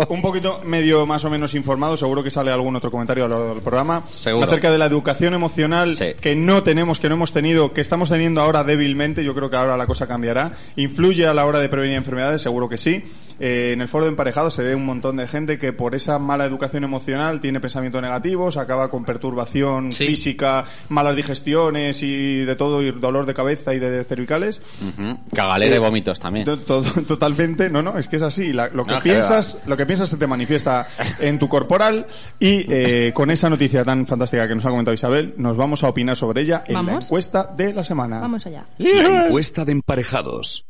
un 0.09 0.21
poquito 0.21 0.61
medio 0.63 1.05
más 1.05 1.23
o 1.25 1.29
menos 1.29 1.53
informado, 1.53 1.97
seguro 1.97 2.23
que 2.23 2.31
sale 2.31 2.51
algún 2.51 2.75
otro 2.75 2.89
comentario 2.91 3.25
a 3.25 3.27
lo 3.27 3.37
largo 3.39 3.53
del 3.55 3.63
programa 3.63 4.03
Seguro. 4.11 4.45
acerca 4.47 4.71
de 4.71 4.77
la 4.77 4.85
educación 4.85 5.33
emocional 5.33 5.95
Sí. 5.95 6.13
que 6.19 6.35
no 6.35 6.63
tenemos, 6.63 6.99
que 6.99 7.09
no 7.09 7.15
hemos 7.15 7.31
tenido, 7.31 7.71
que 7.73 7.81
estamos 7.81 8.09
teniendo 8.09 8.41
ahora 8.41 8.63
débilmente. 8.63 9.23
Yo 9.23 9.35
creo 9.35 9.49
que 9.49 9.57
ahora 9.57 9.77
la 9.77 9.87
cosa 9.87 10.07
cambiará. 10.07 10.53
Influye 10.75 11.27
a 11.27 11.33
la 11.33 11.45
hora 11.45 11.59
de 11.59 11.69
prevenir 11.69 11.97
enfermedades, 11.97 12.41
seguro 12.41 12.67
que 12.69 12.77
sí. 12.77 13.03
Eh, 13.39 13.71
en 13.73 13.81
el 13.81 13.87
foro 13.89 14.05
de 14.05 14.11
emparejados 14.11 14.53
se 14.53 14.63
ve 14.63 14.75
un 14.75 14.85
montón 14.85 15.17
de 15.17 15.27
gente 15.27 15.57
que 15.57 15.73
por 15.73 15.93
esa 15.93 16.19
mala 16.19 16.45
educación 16.45 16.85
emocional 16.85 17.41
tiene 17.41 17.59
pensamientos 17.59 18.01
negativos, 18.01 18.55
acaba 18.57 18.89
con 18.89 19.03
perturbación 19.03 19.91
Sí. 19.91 20.07
física, 20.07 20.63
malas 20.95 21.15
digestiones 21.15 22.01
y 22.01 22.45
de 22.45 22.55
todo, 22.55 22.81
y 22.81 22.91
dolor 22.91 23.25
de 23.25 23.33
cabeza 23.33 23.73
y 23.73 23.79
de 23.79 24.03
cervicales. 24.03 24.61
Ujú. 24.81 25.19
Cagalera 25.33 25.75
y 25.75 25.79
vómitos 25.79 26.19
también. 26.19 26.45
To- 26.45 26.59
to- 26.59 26.81
Totalmente, 27.07 27.69
no, 27.69 27.81
no, 27.81 27.97
es 27.97 28.07
que 28.07 28.15
es 28.15 28.21
así. 28.21 28.51
La- 28.53 28.69
lo 28.69 28.83
que 28.83 28.91
No, 28.93 28.97
que 29.01 29.09
piensas, 29.09 29.59
lo 29.67 29.77
que 29.77 29.85
piensas 29.85 30.09
se 30.09 30.17
te 30.17 30.25
manifiesta 30.27 30.87
en 31.19 31.37
tu 31.37 31.47
corporal 31.47 32.07
y 32.39 32.65
eh, 32.73 33.11
con 33.13 33.29
esa 33.29 33.49
noticia 33.49 33.83
tan 33.85 34.07
fantástica 34.07 34.47
que 34.47 34.55
nos 34.55 34.65
ha 34.65 34.69
comentado 34.69 34.93
Isabel, 34.95 35.35
nos 35.37 35.55
vamos 35.57 35.83
a 35.83 35.89
opinar 35.89 36.15
sobre 36.15 36.41
ella 36.41 36.63
en 36.65 36.73
la 36.85 36.93
encuesta 36.93 37.43
de 37.55 37.73
la 37.73 37.83
semana. 37.83 38.19
Vamos 38.19 38.45
allá. 38.47 38.65
La 38.77 39.25
encuesta 39.27 39.65
de 39.65 39.73
emparejados. 39.73 40.65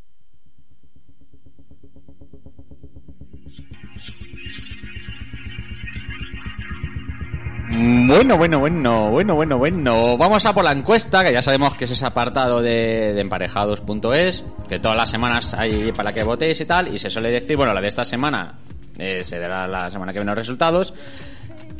Bueno, 7.78 8.38
bueno, 8.38 8.60
bueno, 8.60 9.10
bueno, 9.12 9.36
bueno, 9.36 9.58
bueno. 9.58 10.18
Vamos 10.18 10.46
a 10.46 10.54
por 10.54 10.64
la 10.64 10.72
encuesta, 10.72 11.26
que 11.26 11.34
ya 11.34 11.42
sabemos 11.42 11.74
que 11.74 11.84
es 11.84 11.92
ese 11.92 12.06
apartado 12.06 12.62
de, 12.62 13.14
de 13.14 13.20
emparejados.es, 13.20 14.46
que 14.70 14.80
todas 14.80 14.96
las 14.96 15.10
semanas 15.10 15.54
hay 15.54 15.92
para 15.92 16.14
que 16.14 16.24
votéis 16.24 16.62
y 16.62 16.66
tal, 16.66 16.94
y 16.94 17.00
se 17.00 17.10
suele 17.10 17.32
decir, 17.32 17.58
bueno, 17.58 17.74
la 17.74 17.82
de 17.82 17.90
esta 17.90 18.06
semana 18.06 18.56
eh, 18.98 19.24
se 19.26 19.40
dará 19.40 19.68
la 19.68 19.92
semana 19.92 20.14
que 20.14 20.20
viene 20.20 20.32
los 20.32 20.38
resultados. 20.38 20.94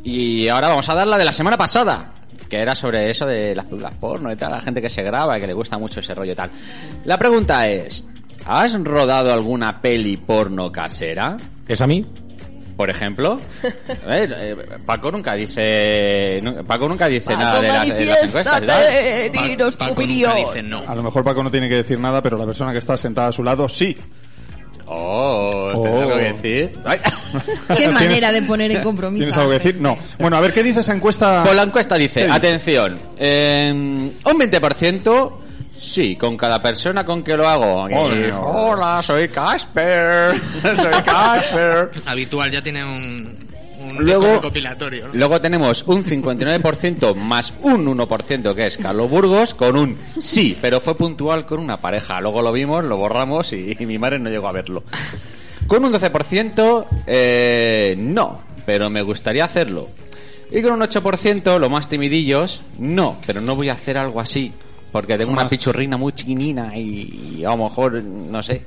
Y 0.02 0.48
ahora 0.48 0.68
vamos 0.68 0.88
a 0.88 0.94
dar 0.94 1.06
la 1.06 1.16
de 1.16 1.24
la 1.24 1.32
semana 1.32 1.56
pasada, 1.56 2.12
que 2.48 2.58
era 2.58 2.74
sobre 2.74 3.08
eso 3.08 3.26
de 3.26 3.54
las 3.54 3.64
películas 3.64 3.94
porno 3.94 4.30
y 4.30 4.36
tal, 4.36 4.50
la 4.50 4.60
gente 4.60 4.82
que 4.82 4.90
se 4.90 5.02
graba 5.02 5.38
y 5.38 5.40
que 5.40 5.46
le 5.46 5.54
gusta 5.54 5.78
mucho 5.78 6.00
ese 6.00 6.14
rollo 6.14 6.32
y 6.32 6.36
tal. 6.36 6.50
La 7.04 7.18
pregunta 7.18 7.68
es, 7.68 8.04
¿has 8.44 8.74
rodado 8.84 9.32
alguna 9.32 9.80
peli 9.80 10.18
porno 10.18 10.70
casera? 10.70 11.38
¿Es 11.66 11.80
a 11.80 11.86
mí? 11.86 12.04
Por 12.76 12.90
ejemplo, 12.90 13.38
a 14.04 14.06
ver, 14.06 14.36
eh, 14.38 14.56
Paco 14.84 15.10
nunca 15.10 15.32
dice, 15.34 16.42
Paco 16.66 16.86
nunca 16.88 17.06
dice 17.08 17.32
nada 17.34 17.60
de, 17.60 17.68
la- 17.68 17.84
de 17.86 18.04
las 18.04 18.24
encuestas. 18.24 18.62
Paco 19.78 19.92
opinión. 19.92 20.30
nunca 20.36 20.46
dice 20.48 20.62
no. 20.62 20.82
A 20.86 20.94
lo 20.94 21.02
mejor 21.02 21.24
Paco 21.24 21.42
no 21.42 21.50
tiene 21.50 21.68
que 21.70 21.76
decir 21.76 21.98
nada, 21.98 22.20
pero 22.22 22.36
la 22.36 22.44
persona 22.44 22.72
que 22.72 22.78
está 22.78 22.96
sentada 22.98 23.28
a 23.28 23.32
su 23.32 23.42
lado 23.42 23.66
sí. 23.68 23.96
Oh, 24.88 25.70
Oh. 25.74 25.82
¿tienes 25.82 26.02
algo 26.02 26.16
que 26.16 26.24
decir? 26.24 26.78
Ay. 26.84 26.98
Qué 27.76 27.88
manera 27.92 28.28
¿Tienes- 28.30 28.32
de 28.42 28.42
poner 28.42 28.70
en 28.70 28.82
compromiso. 28.82 29.20
¿Tienes 29.20 29.36
algo 29.38 29.50
que 29.50 29.58
decir? 29.58 29.80
No. 29.80 29.96
Bueno, 30.18 30.36
a 30.36 30.40
ver, 30.40 30.52
¿qué 30.52 30.62
dice 30.62 30.80
esa 30.80 30.94
encuesta? 30.94 31.42
Pues 31.44 31.56
la 31.56 31.62
encuesta 31.64 31.96
¿Qué 31.96 32.02
dice, 32.02 32.20
dice? 32.20 32.32
atención, 32.32 32.96
eh, 33.18 33.70
un 33.72 34.12
20%, 34.38 35.32
sí, 35.78 36.16
con 36.16 36.36
cada 36.36 36.60
persona 36.62 37.04
con 37.04 37.22
que 37.22 37.36
lo 37.36 37.48
hago. 37.48 37.88
Hola, 38.40 39.02
soy 39.02 39.28
Casper, 39.28 40.34
soy 40.62 41.02
Casper. 41.04 41.90
Habitual, 42.06 42.50
ya 42.50 42.62
tiene 42.62 42.84
un, 42.84 43.46
un 43.80 44.04
Luego- 44.04 44.34
recopilatorio. 44.34 45.08
¿no? 45.08 45.14
Luego 45.14 45.40
tenemos 45.40 45.82
un 45.86 46.04
59% 46.04 47.14
más 47.14 47.52
un 47.62 47.86
1% 47.86 48.54
que 48.54 48.66
es 48.66 48.78
Carlos 48.78 49.10
Burgos 49.10 49.54
con 49.54 49.76
un 49.76 49.96
sí, 50.18 50.56
pero 50.60 50.80
fue 50.80 50.94
puntual 50.96 51.46
con 51.46 51.60
una 51.60 51.80
pareja. 51.80 52.20
Luego 52.20 52.42
lo 52.42 52.52
vimos, 52.52 52.84
lo 52.84 52.96
borramos 52.96 53.52
y, 53.52 53.76
y 53.78 53.86
mi 53.86 53.98
madre 53.98 54.18
no 54.18 54.30
llegó 54.30 54.48
a 54.48 54.52
verlo. 54.52 54.82
Con 55.66 55.84
un 55.84 55.92
12% 55.92 56.86
eh, 57.06 57.94
no, 57.98 58.40
pero 58.64 58.88
me 58.90 59.02
gustaría 59.02 59.44
hacerlo. 59.44 59.88
Y 60.48 60.62
con 60.62 60.72
un 60.74 60.80
8%, 60.80 61.58
lo 61.58 61.68
más 61.68 61.88
timidillos, 61.88 62.62
no, 62.78 63.16
pero 63.26 63.40
no 63.40 63.56
voy 63.56 63.68
a 63.68 63.72
hacer 63.72 63.98
algo 63.98 64.20
así. 64.20 64.52
Porque 64.96 65.16
tengo 65.18 65.32
una 65.32 65.48
pichurrina 65.48 65.96
muy 65.96 66.12
chiquinina 66.12 66.76
y, 66.76 67.36
y 67.38 67.44
a 67.44 67.50
lo 67.50 67.64
mejor, 67.64 68.02
no 68.02 68.42
sé, 68.42 68.62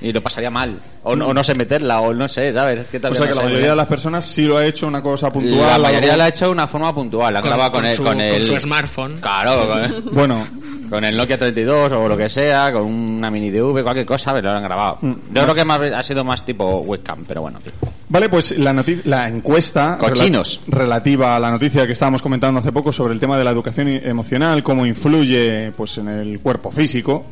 y 0.00 0.12
lo 0.12 0.22
pasaría 0.22 0.50
mal. 0.50 0.78
O 1.04 1.14
no, 1.16 1.28
o 1.28 1.34
no 1.34 1.42
sé 1.44 1.54
meterla, 1.54 2.00
o 2.00 2.12
no 2.14 2.28
sé, 2.28 2.52
¿sabes? 2.52 2.80
Es 2.80 2.86
que 2.88 2.96
O 2.98 3.00
sea 3.14 3.26
que 3.26 3.30
no 3.30 3.34
la 3.36 3.40
sé. 3.42 3.46
mayoría 3.48 3.70
de 3.70 3.76
las 3.76 3.86
personas 3.86 4.24
sí 4.24 4.42
lo 4.42 4.56
ha 4.58 4.66
hecho 4.66 4.86
una 4.86 5.02
cosa 5.02 5.32
puntual. 5.32 5.58
La 5.58 5.78
mayoría 5.78 6.10
algo- 6.12 6.18
la 6.18 6.24
ha 6.24 6.28
hecho 6.28 6.44
de 6.46 6.50
una 6.52 6.66
forma 6.68 6.94
puntual, 6.94 7.34
la 7.34 7.40
Con- 7.40 7.50
grabado 7.50 7.72
con, 7.72 7.80
con 7.82 7.90
el, 7.90 7.96
su- 7.96 8.02
con 8.02 8.12
con 8.12 8.20
el 8.20 8.44
su 8.44 8.56
smartphone. 8.60 9.16
Claro, 9.20 9.66
con, 9.68 10.04
Bueno, 10.14 10.46
con 10.92 11.04
el 11.04 11.16
Nokia 11.16 11.38
32 11.38 11.92
o 11.92 12.08
lo 12.08 12.16
que 12.16 12.28
sea, 12.28 12.72
con 12.72 12.82
una 12.84 13.30
mini 13.30 13.50
DV, 13.50 13.82
cualquier 13.82 14.06
cosa, 14.06 14.32
pero 14.32 14.50
lo 14.50 14.56
han 14.58 14.62
grabado. 14.62 14.98
Mm, 15.00 15.12
Yo 15.34 15.42
creo 15.42 15.54
que 15.54 15.64
más, 15.64 15.80
ha 15.80 16.02
sido 16.02 16.22
más 16.24 16.44
tipo 16.44 16.80
webcam, 16.80 17.24
pero 17.26 17.42
bueno. 17.42 17.58
tío. 17.60 17.72
Vale, 18.08 18.28
pues 18.28 18.56
la, 18.58 18.84
la 19.04 19.26
encuesta 19.28 19.96
Cochinos. 19.98 20.60
rela- 20.66 20.76
relativa 20.80 21.34
a 21.34 21.40
la 21.40 21.50
noticia 21.50 21.86
que 21.86 21.94
estábamos 21.94 22.20
comentando 22.20 22.60
hace 22.60 22.70
poco 22.70 22.92
sobre 22.92 23.14
el 23.14 23.20
tema 23.20 23.38
de 23.38 23.44
la 23.44 23.50
educación 23.52 23.88
emocional, 23.88 24.62
cómo 24.62 24.84
influye 24.84 25.72
pues 25.76 25.96
en 25.96 26.08
el 26.08 26.38
cuerpo 26.40 26.70
físico. 26.70 27.24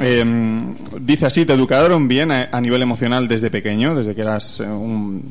Eh, 0.00 0.24
dice 1.00 1.26
así, 1.26 1.44
te 1.46 1.52
educaron 1.54 2.08
bien 2.08 2.30
a, 2.32 2.48
a 2.52 2.60
nivel 2.60 2.82
emocional 2.82 3.26
desde 3.28 3.50
pequeño, 3.50 3.94
desde 3.94 4.14
que 4.14 4.20
eras 4.22 4.60
eh, 4.60 4.64
un, 4.64 5.30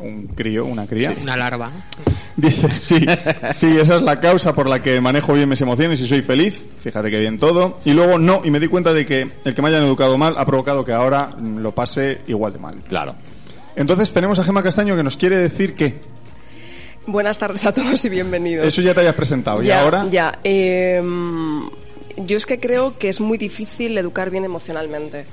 un 0.00 0.26
crío, 0.28 0.64
una 0.64 0.86
cría. 0.86 1.14
Una 1.20 1.36
larva. 1.36 1.70
Dice, 2.36 2.74
sí, 2.74 3.06
sí, 3.52 3.76
esa 3.78 3.94
es 3.96 4.02
la 4.02 4.18
causa 4.18 4.56
por 4.56 4.68
la 4.68 4.82
que 4.82 5.00
manejo 5.00 5.34
bien 5.34 5.48
mis 5.48 5.60
emociones 5.60 6.00
y 6.00 6.06
soy 6.08 6.20
feliz. 6.20 6.66
Fíjate 6.78 7.08
que 7.08 7.20
bien 7.20 7.38
todo. 7.38 7.78
Y 7.84 7.92
luego 7.92 8.18
no, 8.18 8.40
y 8.44 8.50
me 8.50 8.58
di 8.58 8.66
cuenta 8.66 8.92
de 8.92 9.06
que 9.06 9.30
el 9.44 9.54
que 9.54 9.62
me 9.62 9.68
hayan 9.68 9.84
educado 9.84 10.18
mal 10.18 10.34
ha 10.36 10.44
provocado 10.44 10.84
que 10.84 10.90
ahora 10.92 11.28
mm, 11.38 11.58
lo 11.58 11.72
pase 11.76 12.18
igual 12.26 12.52
de 12.52 12.58
mal. 12.58 12.74
Claro. 12.88 13.14
Entonces 13.76 14.12
tenemos 14.12 14.40
a 14.40 14.44
Gema 14.44 14.64
Castaño 14.64 14.96
que 14.96 15.04
nos 15.04 15.16
quiere 15.16 15.38
decir 15.38 15.74
que 15.74 16.00
Buenas 17.06 17.38
tardes 17.38 17.64
a 17.66 17.72
todos 17.72 18.04
y 18.04 18.08
bienvenidos. 18.08 18.66
eso 18.66 18.82
ya 18.82 18.94
te 18.94 19.00
habías 19.00 19.14
presentado 19.14 19.62
y 19.62 19.66
ya, 19.66 19.82
ahora 19.82 20.06
Ya. 20.10 20.38
eh, 20.42 21.00
yo 22.16 22.36
es 22.36 22.46
que 22.46 22.60
creo 22.60 22.98
que 22.98 23.08
es 23.08 23.20
muy 23.20 23.38
difícil 23.38 23.96
educar 23.98 24.30
bien 24.30 24.44
emocionalmente. 24.44 25.26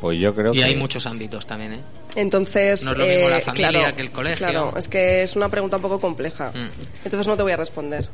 Pues 0.00 0.20
yo 0.20 0.34
creo 0.34 0.52
Y 0.54 0.58
que... 0.58 0.64
hay 0.64 0.76
muchos 0.76 1.06
ámbitos 1.06 1.46
también, 1.46 1.74
¿eh? 1.74 1.80
Entonces, 2.16 2.82
No 2.84 2.92
es 2.92 2.98
lo 2.98 3.06
mismo 3.06 3.28
la 3.28 3.38
eh, 3.38 3.40
familia 3.42 3.70
claro, 3.70 3.96
que 3.96 4.02
el 4.02 4.10
colegio. 4.10 4.46
Claro, 4.48 4.74
es 4.76 4.88
que 4.88 5.22
es 5.22 5.36
una 5.36 5.48
pregunta 5.50 5.76
un 5.76 5.82
poco 5.82 6.00
compleja. 6.00 6.50
Mm. 6.50 6.68
Entonces 7.04 7.26
no 7.26 7.36
te 7.36 7.42
voy 7.42 7.52
a 7.52 7.56
responder. 7.56 8.08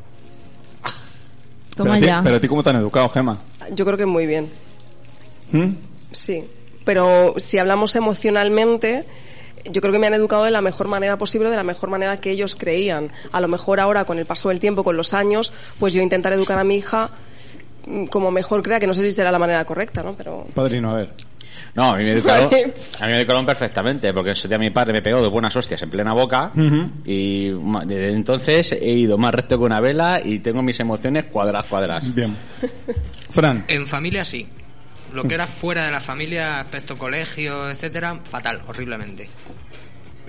pero, 0.83 1.85
Toma 1.85 1.95
a 1.97 2.01
ti, 2.01 2.07
ya. 2.07 2.21
pero 2.23 2.37
a 2.37 2.41
ti 2.41 2.49
cómo 2.49 2.63
te 2.65 2.71
han 2.71 2.77
educado, 2.77 3.09
Gema. 3.09 3.39
Yo 3.73 3.85
creo 3.85 3.97
que 3.97 4.07
muy 4.07 4.27
bien. 4.27 4.49
¿Mm? 5.53 5.75
Sí, 6.11 6.45
pero 6.85 7.35
si 7.37 7.59
hablamos 7.59 7.95
emocionalmente, 7.95 9.05
yo 9.71 9.81
creo 9.81 9.93
que 9.93 9.99
me 10.01 10.09
han 10.09 10.15
educado 10.15 10.45
de 10.45 10.51
la 10.51 10.63
mejor 10.63 10.89
manera 10.89 11.17
posible, 11.17 11.49
de 11.49 11.57
la 11.57 11.63
mejor 11.63 11.89
manera 11.91 12.21
que 12.21 12.31
ellos 12.31 12.57
creían. 12.57 13.11
A 13.31 13.41
lo 13.41 13.49
mejor 13.49 13.79
ahora, 13.79 14.05
con 14.05 14.19
el 14.19 14.27
paso 14.27 14.49
del 14.49 14.59
tiempo, 14.59 14.83
con 14.83 14.97
los 14.97 15.15
años, 15.15 15.53
pues 15.79 15.95
yo 15.95 16.03
intentar 16.03 16.33
educar 16.33 16.59
a 16.59 16.65
mi 16.65 16.77
hija 16.77 17.11
como 18.11 18.31
mejor 18.31 18.63
crea, 18.63 18.79
que 18.81 18.87
no 18.87 18.95
sé 18.95 19.03
si 19.03 19.13
será 19.13 19.31
la 19.31 19.39
manera 19.39 19.65
correcta, 19.65 20.03
¿no? 20.03 20.15
Pero 20.17 20.47
Padrino, 20.55 20.91
a 20.91 20.95
ver. 20.95 21.13
No, 21.75 21.91
a 21.91 21.97
mí 21.97 22.05
me 22.05 22.13
educaron, 22.13 22.51
a 23.01 23.07
mí 23.07 23.13
me 23.13 23.19
educaron 23.19 23.47
perfectamente, 23.47 24.13
porque 24.13 24.33
ese 24.33 24.47
día 24.47 24.59
mi 24.59 24.69
padre 24.71 24.93
me 24.93 25.01
pegó 25.01 25.23
de 25.23 25.29
buenas 25.29 25.57
hostias 25.57 25.81
en 25.83 25.89
plena 25.89 26.13
boca 26.13 26.53
y 27.05 27.49
desde 27.49 28.13
entonces 28.13 28.73
he 28.73 28.91
ido 28.91 29.17
más 29.17 29.33
recto 29.35 29.59
que 29.59 29.65
una 29.65 29.81
vela 29.81 30.21
y 30.23 30.41
tengo 30.41 30.63
mis 30.63 30.79
emociones 30.81 31.25
cuadradas, 31.25 31.67
cuadradas. 31.67 32.15
Bien. 32.15 32.37
Fran, 33.31 33.65
En 33.69 33.87
familia 33.87 34.25
sí. 34.25 34.47
Lo 35.15 35.25
que 35.25 35.35
era 35.35 35.47
fuera 35.47 35.85
de 35.85 35.91
la 35.91 36.01
familia, 36.01 36.61
aspecto 36.61 36.97
colegio, 36.97 37.71
etcétera, 37.71 38.21
fatal, 38.25 38.63
horriblemente. 38.67 39.29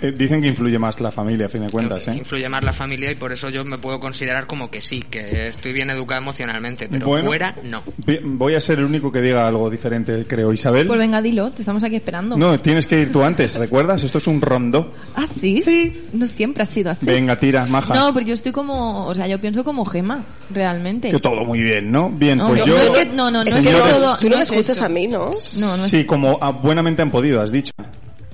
Eh, 0.02 0.12
dicen 0.12 0.42
que 0.42 0.48
influye 0.48 0.78
más 0.80 1.00
la 1.00 1.12
familia, 1.12 1.46
a 1.46 1.50
fin 1.50 1.62
de 1.62 1.70
cuentas, 1.70 2.08
¿eh? 2.08 2.16
Influye 2.16 2.48
más 2.50 2.64
la 2.64 2.74
familia 2.74 3.12
y 3.12 3.16
por 3.16 3.32
eso 3.32 3.50
yo 3.50 3.64
me 3.66 3.78
puedo 3.78 4.00
considerar 4.00 4.48
como 4.48 4.70
que 4.72 4.82
sí, 4.82 5.02
que 5.10 5.48
estoy 5.48 5.74
bien 5.74 5.90
educado 5.90 6.22
emocionalmente, 6.22 6.88
pero 6.90 7.08
Bueno. 7.08 7.26
fuera 7.28 7.56
no. 7.64 7.82
Voy 8.24 8.56
a 8.56 8.62
ser 8.62 8.80
el 8.80 8.86
único 8.86 9.12
que 9.12 9.22
diga 9.22 9.48
algo 9.48 9.70
diferente, 9.70 10.26
creo. 10.28 10.52
Isabel. 10.54 10.88
Pues 10.88 11.00
venga, 11.00 11.22
dilo, 11.22 11.50
te 11.52 11.62
estamos 11.62 11.84
aquí 11.84 11.96
esperando. 11.96 12.38
No, 12.38 12.60
tienes 12.60 12.88
que 12.88 13.00
ir 13.02 13.12
tú 13.12 13.24
antes, 13.24 13.56
¿recuerdas? 13.56 14.04
Esto 14.04 14.18
es 14.18 14.28
un 14.28 14.42
rondo. 14.42 14.94
¿Ah, 15.16 15.26
sí? 15.40 15.62
Sí. 15.62 16.08
No 16.14 16.26
siempre 16.28 16.64
ha 16.64 16.66
sido 16.66 16.92
así. 16.92 17.06
Venga, 17.06 17.38
tira, 17.40 17.66
maja. 17.66 17.94
No, 17.96 18.14
pero 18.14 18.26
yo 18.26 18.34
estoy 18.34 18.52
como, 18.52 19.06
o 19.08 19.16
sea, 19.16 19.28
yo 19.28 19.40
pienso 19.40 19.64
como 19.64 19.86
Gema, 19.86 20.24
realmente. 20.50 21.10
Que 21.10 21.20
todo 21.20 21.46
muy 21.46 21.62
bien, 21.62 21.92
¿no? 21.92 22.10
Bien, 22.10 22.38
No, 22.38 22.48
pues 22.48 22.62
no, 22.62 22.66
yo... 22.68 22.76
no 22.76 22.82
es 22.84 22.90
que- 22.92 23.06
no, 23.06 23.32
no, 23.32 23.32
no 23.32 23.42
es 23.42 23.48
es 23.56 23.66
que 23.66 23.72
todo- 23.72 24.18
tú 24.18 24.24
no, 24.26 24.30
no 24.32 24.38
me 24.38 24.44
es 24.44 24.52
escuchas 24.52 24.82
a 24.82 24.90
mí, 24.90 25.08
¿no? 25.08 25.32
No, 25.60 25.78
no 25.78 25.86
es 25.86 25.92
Sí, 25.92 26.04
como 26.06 26.38
ah, 26.42 26.52
buenamente 26.52 27.02
han 27.02 27.12
podido, 27.12 27.42
has 27.42 27.52
dicho. 27.52 27.72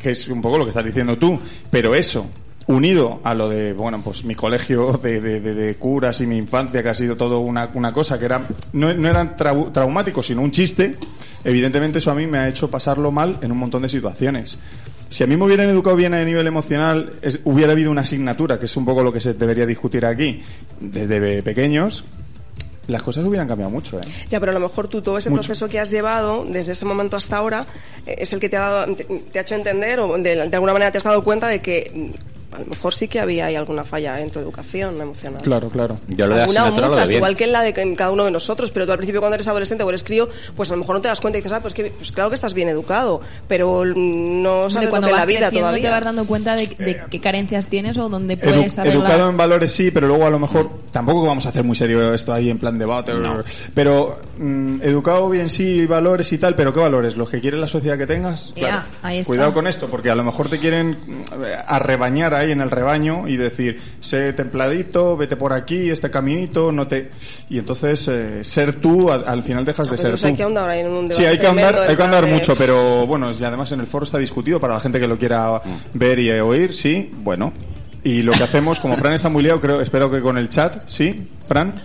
Que 0.01 0.11
es 0.11 0.27
un 0.27 0.41
poco 0.41 0.57
lo 0.57 0.65
que 0.65 0.69
estás 0.69 0.85
diciendo 0.85 1.17
tú. 1.17 1.39
Pero 1.69 1.93
eso, 1.95 2.27
unido 2.67 3.19
a 3.23 3.33
lo 3.33 3.49
de, 3.49 3.73
bueno, 3.73 3.99
pues 4.03 4.23
mi 4.23 4.35
colegio 4.35 4.93
de, 5.03 5.19
de- 5.21 5.39
de- 5.41 5.53
de 5.53 5.75
curas 5.75 6.21
y 6.21 6.27
mi 6.27 6.37
infancia, 6.37 6.81
que 6.83 6.89
ha 6.89 6.93
sido 6.93 7.17
todo 7.17 7.39
una, 7.39 7.69
una 7.73 7.91
cosa 7.93 8.17
que 8.19 8.25
era, 8.25 8.47
no, 8.73 8.93
no 8.93 9.07
eran 9.07 9.35
trau- 9.35 9.71
traumáticos, 9.71 10.27
sino 10.27 10.41
un 10.41 10.51
chiste, 10.51 10.95
evidentemente 11.43 11.97
eso 11.97 12.11
a 12.11 12.15
mí 12.15 12.27
me 12.27 12.37
ha 12.37 12.47
hecho 12.47 12.69
pasarlo 12.69 13.11
mal 13.11 13.37
en 13.41 13.51
un 13.51 13.57
montón 13.57 13.81
de 13.81 13.89
situaciones. 13.89 14.57
Si 15.09 15.23
a 15.23 15.27
mí 15.27 15.35
me 15.35 15.45
hubieran 15.45 15.67
educado 15.69 15.95
bien 15.95 16.13
a 16.13 16.23
nivel 16.23 16.45
emocional, 16.45 17.13
hubiera 17.43 17.71
habido 17.71 17.89
una 17.89 18.01
asignatura, 18.01 18.59
que 18.59 18.65
es 18.65 18.77
un 18.77 18.85
poco 18.85 19.01
lo 19.01 19.11
que 19.11 19.19
se 19.19 19.33
debería 19.33 19.65
discutir 19.65 20.05
aquí, 20.05 20.41
desde 20.79 21.41
pequeños, 21.41 22.03
las 22.91 23.03
cosas 23.03 23.23
hubieran 23.25 23.47
cambiado 23.47 23.71
mucho, 23.71 23.99
¿eh? 23.99 24.03
Ya, 24.29 24.39
pero 24.39 24.51
a 24.51 24.55
lo 24.55 24.59
mejor 24.61 24.87
tú 24.87 25.01
todo 25.01 25.17
ese 25.17 25.29
Mucho. 25.29 25.41
proceso 25.41 25.67
que 25.67 25.79
has 25.79 25.89
llevado 25.89 26.45
desde 26.45 26.71
ese 26.73 26.85
momento 26.85 27.15
hasta 27.17 27.37
ahora 27.37 27.65
eh, 28.05 28.15
es 28.19 28.33
el 28.33 28.39
que 28.39 28.49
te 28.49 28.57
ha, 28.57 28.61
dado, 28.69 28.95
te, 28.95 29.03
te 29.03 29.39
ha 29.39 29.41
hecho 29.41 29.55
entender 29.55 29.99
o 29.99 30.17
de, 30.17 30.47
de 30.47 30.55
alguna 30.55 30.73
manera 30.73 30.91
te 30.91 30.97
has 30.97 31.03
dado 31.03 31.23
cuenta 31.23 31.47
de 31.47 31.61
que 31.61 32.11
a 32.51 32.59
lo 32.59 32.65
mejor 32.65 32.93
sí 32.93 33.07
que 33.07 33.19
había 33.19 33.45
ahí 33.47 33.55
alguna 33.55 33.83
falla 33.83 34.19
en 34.21 34.29
tu 34.31 34.39
educación 34.39 34.99
emocional. 35.01 35.41
Claro, 35.41 35.69
claro. 35.69 35.99
Yo 36.07 36.27
lo 36.27 36.35
de 36.35 36.41
Alguna 36.41 36.65
o 36.65 36.77
lo 36.79 36.87
muchas, 36.87 37.11
igual 37.11 37.35
que 37.35 37.43
en 37.45 37.51
la 37.51 37.61
de 37.61 37.73
en 37.81 37.95
cada 37.95 38.11
uno 38.11 38.25
de 38.25 38.31
nosotros, 38.31 38.71
pero 38.71 38.85
tú 38.85 38.91
al 38.91 38.97
principio 38.97 39.21
cuando 39.21 39.35
eres 39.35 39.47
adolescente 39.47 39.83
o 39.83 39.89
eres 39.89 40.03
crío, 40.03 40.29
pues 40.55 40.71
a 40.71 40.75
lo 40.75 40.79
mejor 40.79 40.95
no 40.95 41.01
te 41.01 41.07
das 41.07 41.21
cuenta 41.21 41.37
y 41.37 41.41
dices, 41.41 41.51
ah, 41.51 41.59
pues, 41.61 41.73
que, 41.73 41.85
pues 41.91 42.11
claro 42.11 42.29
que 42.29 42.35
estás 42.35 42.53
bien 42.53 42.69
educado, 42.69 43.21
pero 43.47 43.83
no 43.85 44.69
sabes 44.69 44.85
lo 44.85 44.89
cuando 44.89 45.07
que 45.07 45.13
vas 45.13 45.21
la 45.21 45.25
vida 45.25 45.39
creciendo 45.49 45.49
te 45.49 45.59
todavía. 45.79 45.91
vas 45.91 46.03
dando 46.03 46.25
cuenta 46.25 46.55
de, 46.55 46.67
de 46.67 47.01
qué 47.09 47.19
carencias 47.19 47.67
tienes 47.67 47.97
o 47.97 48.09
dónde 48.09 48.37
Edu- 48.37 48.41
puedes 48.43 48.79
arreglar. 48.79 49.03
educado 49.11 49.29
en 49.29 49.37
valores 49.37 49.71
sí, 49.71 49.91
pero 49.91 50.07
luego 50.07 50.25
a 50.25 50.29
lo 50.29 50.39
mejor 50.39 50.69
tampoco 50.91 51.23
vamos 51.25 51.45
a 51.45 51.49
hacer 51.49 51.63
muy 51.63 51.75
serio 51.75 52.13
esto 52.13 52.33
ahí 52.33 52.49
en 52.49 52.57
plan 52.57 52.77
debate. 52.77 53.13
Pero 53.73 54.19
mm, 54.37 54.81
educado 54.81 55.29
bien 55.29 55.49
sí, 55.49 55.85
valores 55.85 56.31
y 56.33 56.37
tal, 56.37 56.55
pero 56.55 56.73
¿qué 56.73 56.79
valores? 56.79 57.15
¿Los 57.17 57.29
que 57.29 57.39
quiere 57.41 57.57
la 57.57 57.67
sociedad 57.67 57.97
que 57.97 58.07
tengas? 58.07 58.53
Ya, 58.55 58.85
ahí 59.01 59.19
está. 59.19 59.27
Cuidado 59.27 59.53
con 59.53 59.67
esto, 59.67 59.87
porque 59.89 60.09
a 60.09 60.15
lo 60.15 60.23
mejor 60.23 60.49
te 60.49 60.59
quieren 60.59 60.91
mm, 60.91 61.23
arrebañar 61.67 62.33
ahí 62.39 62.51
en 62.51 62.61
el 62.61 62.71
rebaño 62.71 63.27
y 63.27 63.37
decir, 63.37 63.79
sé 64.01 64.33
templadito, 64.33 65.15
vete 65.17 65.35
por 65.37 65.53
aquí, 65.53 65.89
este 65.89 66.09
caminito, 66.09 66.71
no 66.71 66.87
te... 66.87 67.09
Y 67.49 67.57
entonces 67.59 67.99
ser 67.99 68.45
ser 68.45 68.73
tú, 68.73 69.11
al 69.11 69.43
final 69.43 69.65
dejas 69.65 69.87
de 69.87 69.91
Pero 69.91 70.01
ser 70.01 70.11
pues 70.11 70.21
tú. 70.21 70.27
hay 70.27 70.33
que 70.35 70.43
ahondar 70.43 70.69
ahí 70.69 70.79
en 70.81 70.87
un 70.87 71.11
Sí, 71.13 71.25
hay 71.25 71.37
que 71.37 71.47
andar, 71.47 71.75
hay 71.77 71.95
que 71.95 72.03
andar 72.03 72.25
de- 72.25 72.31
mucho, 72.33 72.55
pero 72.55 73.05
bueno, 73.07 73.31
y 73.31 73.43
además 73.43 73.71
en 73.71 73.79
el 73.79 73.87
foro 73.87 74.05
está 74.05 74.17
discutido 74.17 74.59
para 74.59 74.73
la 74.73 74.79
gente 74.79 74.99
que 74.99 75.07
lo 75.07 75.17
quiera 75.17 75.61
ver 75.93 76.19
y 76.19 76.29
eh, 76.29 76.41
oír, 76.41 76.73
sí, 76.73 77.09
bueno. 77.17 77.53
Y 78.03 78.21
lo 78.21 78.31
que 78.31 78.43
hacemos, 78.43 78.79
como 78.79 78.95
Fran 78.97 79.13
está 79.13 79.27
muy 79.29 79.43
liado, 79.43 79.59
creo, 79.59 79.81
espero 79.81 80.09
que 80.09 80.21
con 80.21 80.37
el 80.37 80.47
chat, 80.49 80.87
¿sí? 80.87 81.27
Fran. 81.47 81.81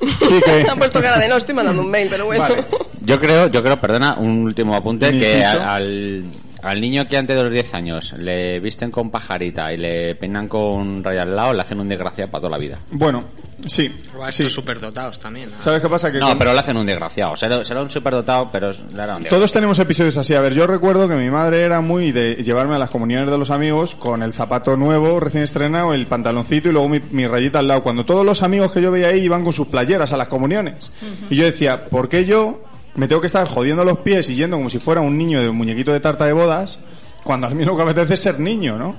Sí, 0.00 0.40
que... 0.44 0.66
Han 0.70 0.78
puesto 0.78 1.00
cara 1.02 1.18
de 1.18 1.28
no, 1.28 1.36
estoy 1.36 1.54
mandando 1.54 1.82
un 1.82 1.90
mail, 1.90 2.08
pero 2.10 2.26
bueno. 2.26 2.42
Vale. 2.42 2.64
Yo 3.02 3.18
creo, 3.18 3.48
yo 3.48 3.62
creo, 3.62 3.80
perdona, 3.80 4.16
un 4.18 4.42
último 4.44 4.74
apunte, 4.76 5.08
Un 5.08 5.18
que 5.18 5.42
al, 5.44 6.24
al 6.62 6.80
niño 6.80 7.06
que 7.08 7.16
antes 7.16 7.36
de 7.36 7.42
los 7.44 7.52
10 7.52 7.74
años 7.74 8.12
le 8.18 8.60
visten 8.60 8.90
con 8.90 9.10
pajarita 9.10 9.72
y 9.72 9.76
le 9.76 10.14
peinan 10.14 10.48
con 10.48 11.02
raya 11.02 11.22
al 11.22 11.34
lado, 11.34 11.52
le 11.54 11.62
hacen 11.62 11.80
un 11.80 11.88
desgraciado 11.88 12.30
para 12.30 12.42
toda 12.42 12.52
la 12.52 12.58
vida. 12.58 12.78
Bueno, 12.92 13.24
sí. 13.66 13.90
O 14.16 14.24
a 14.24 14.30
sí. 14.32 14.48
superdotados 14.48 15.18
también. 15.18 15.50
¿no? 15.50 15.60
¿Sabes 15.60 15.80
qué 15.82 15.88
pasa? 15.88 16.12
Que 16.12 16.18
No, 16.18 16.28
con- 16.28 16.38
pero 16.38 16.52
le 16.52 16.58
hacen 16.60 16.76
un 16.76 16.86
desgraciado. 16.86 17.36
Será, 17.36 17.64
será 17.64 17.82
un 17.82 17.90
superdotado, 17.90 18.48
pero 18.52 18.72
le 18.94 19.02
hará 19.02 19.16
un 19.16 19.24
Todos 19.24 19.50
tenemos 19.52 19.78
episodios 19.78 20.16
así. 20.16 20.34
A 20.34 20.40
ver, 20.40 20.52
yo 20.54 20.66
recuerdo 20.66 21.08
que 21.08 21.14
mi 21.16 21.30
madre 21.30 21.62
era 21.62 21.80
muy 21.80 22.12
de 22.12 22.36
llevarme 22.36 22.74
a 22.74 22.78
las 22.78 22.90
comuniones 22.90 23.30
de 23.30 23.38
los 23.38 23.50
amigos 23.50 23.94
con 23.94 24.22
el 24.22 24.32
zapato 24.32 24.76
nuevo, 24.76 25.18
recién 25.20 25.42
estrenado, 25.44 25.94
el 25.94 26.06
pantaloncito 26.06 26.68
y 26.68 26.72
luego 26.72 26.88
mi, 26.88 27.00
mi 27.10 27.26
rayita 27.26 27.58
al 27.60 27.68
lado. 27.68 27.82
Cuando 27.82 28.04
todos 28.04 28.24
los 28.26 28.42
amigos 28.42 28.72
que 28.72 28.82
yo 28.82 28.90
veía 28.90 29.08
ahí 29.08 29.20
iban 29.20 29.44
con 29.44 29.52
sus 29.52 29.68
playeras 29.68 30.12
a 30.12 30.16
las 30.16 30.28
comuniones. 30.28 30.90
Y 31.30 31.36
yo 31.36 31.44
decía, 31.44 31.82
¿por 31.82 32.08
qué 32.08 32.24
yo 32.24 32.62
me 32.94 33.08
tengo 33.08 33.20
que 33.20 33.26
estar 33.28 33.46
jodiendo 33.48 33.84
los 33.84 33.98
pies 34.00 34.28
y 34.30 34.34
yendo 34.34 34.56
como 34.56 34.70
si 34.70 34.78
fuera 34.78 35.00
un 35.00 35.16
niño 35.16 35.40
de 35.40 35.48
un 35.48 35.56
muñequito 35.56 35.92
de 35.92 36.00
tarta 36.00 36.24
de 36.26 36.32
bodas 36.32 36.78
cuando 37.24 37.46
a 37.46 37.50
mí 37.50 37.64
lo 37.64 37.76
que 37.76 37.82
apetece 37.82 38.14
es 38.14 38.20
ser 38.20 38.40
niño, 38.40 38.78
¿no? 38.78 38.96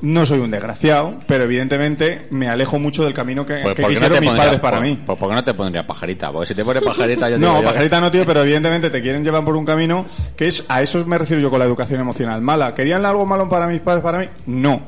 No 0.00 0.26
soy 0.26 0.40
un 0.40 0.50
desgraciado, 0.50 1.12
pero 1.26 1.44
evidentemente 1.44 2.22
me 2.30 2.48
alejo 2.48 2.78
mucho 2.78 3.04
del 3.04 3.14
camino 3.14 3.46
que, 3.46 3.54
Pues, 3.62 3.62
que 3.62 3.68
¿por 3.68 3.76
qué 3.76 3.82
no 3.82 3.88
quisieron 3.88 4.20
mis 4.20 4.28
pondría- 4.28 4.44
padres 4.44 4.60
para 4.60 4.76
por- 4.78 4.86
mí. 4.86 5.02
Pues, 5.06 5.18
¿por 5.18 5.28
qué 5.30 5.34
no 5.36 5.44
te 5.44 5.54
pondría 5.54 5.86
pajarita? 5.86 6.30
Porque 6.32 6.46
si 6.48 6.54
te 6.54 6.64
pone 6.64 6.82
pajarita, 6.82 7.30
yo 7.30 7.36
digo 7.38 7.50
No, 7.52 7.60
yo- 7.60 7.64
pajarita 7.64 8.00
no, 8.00 8.10
tío, 8.10 8.24
pero 8.26 8.42
evidentemente 8.42 8.90
te 8.90 9.00
quieren 9.00 9.24
llevar 9.24 9.44
por 9.44 9.56
un 9.56 9.64
camino 9.64 10.04
que 10.36 10.46
es, 10.48 10.64
a 10.68 10.82
eso 10.82 11.04
me 11.06 11.16
refiero 11.16 11.40
yo 11.40 11.48
con 11.48 11.58
la 11.58 11.64
educación 11.64 12.00
emocional 12.00 12.42
mala. 12.42 12.74
¿Querían 12.74 13.06
algo 13.06 13.24
malo 13.24 13.48
para 13.48 13.66
mis 13.66 13.80
padres, 13.80 14.02
para 14.02 14.18
mí? 14.18 14.26
No. 14.46 14.82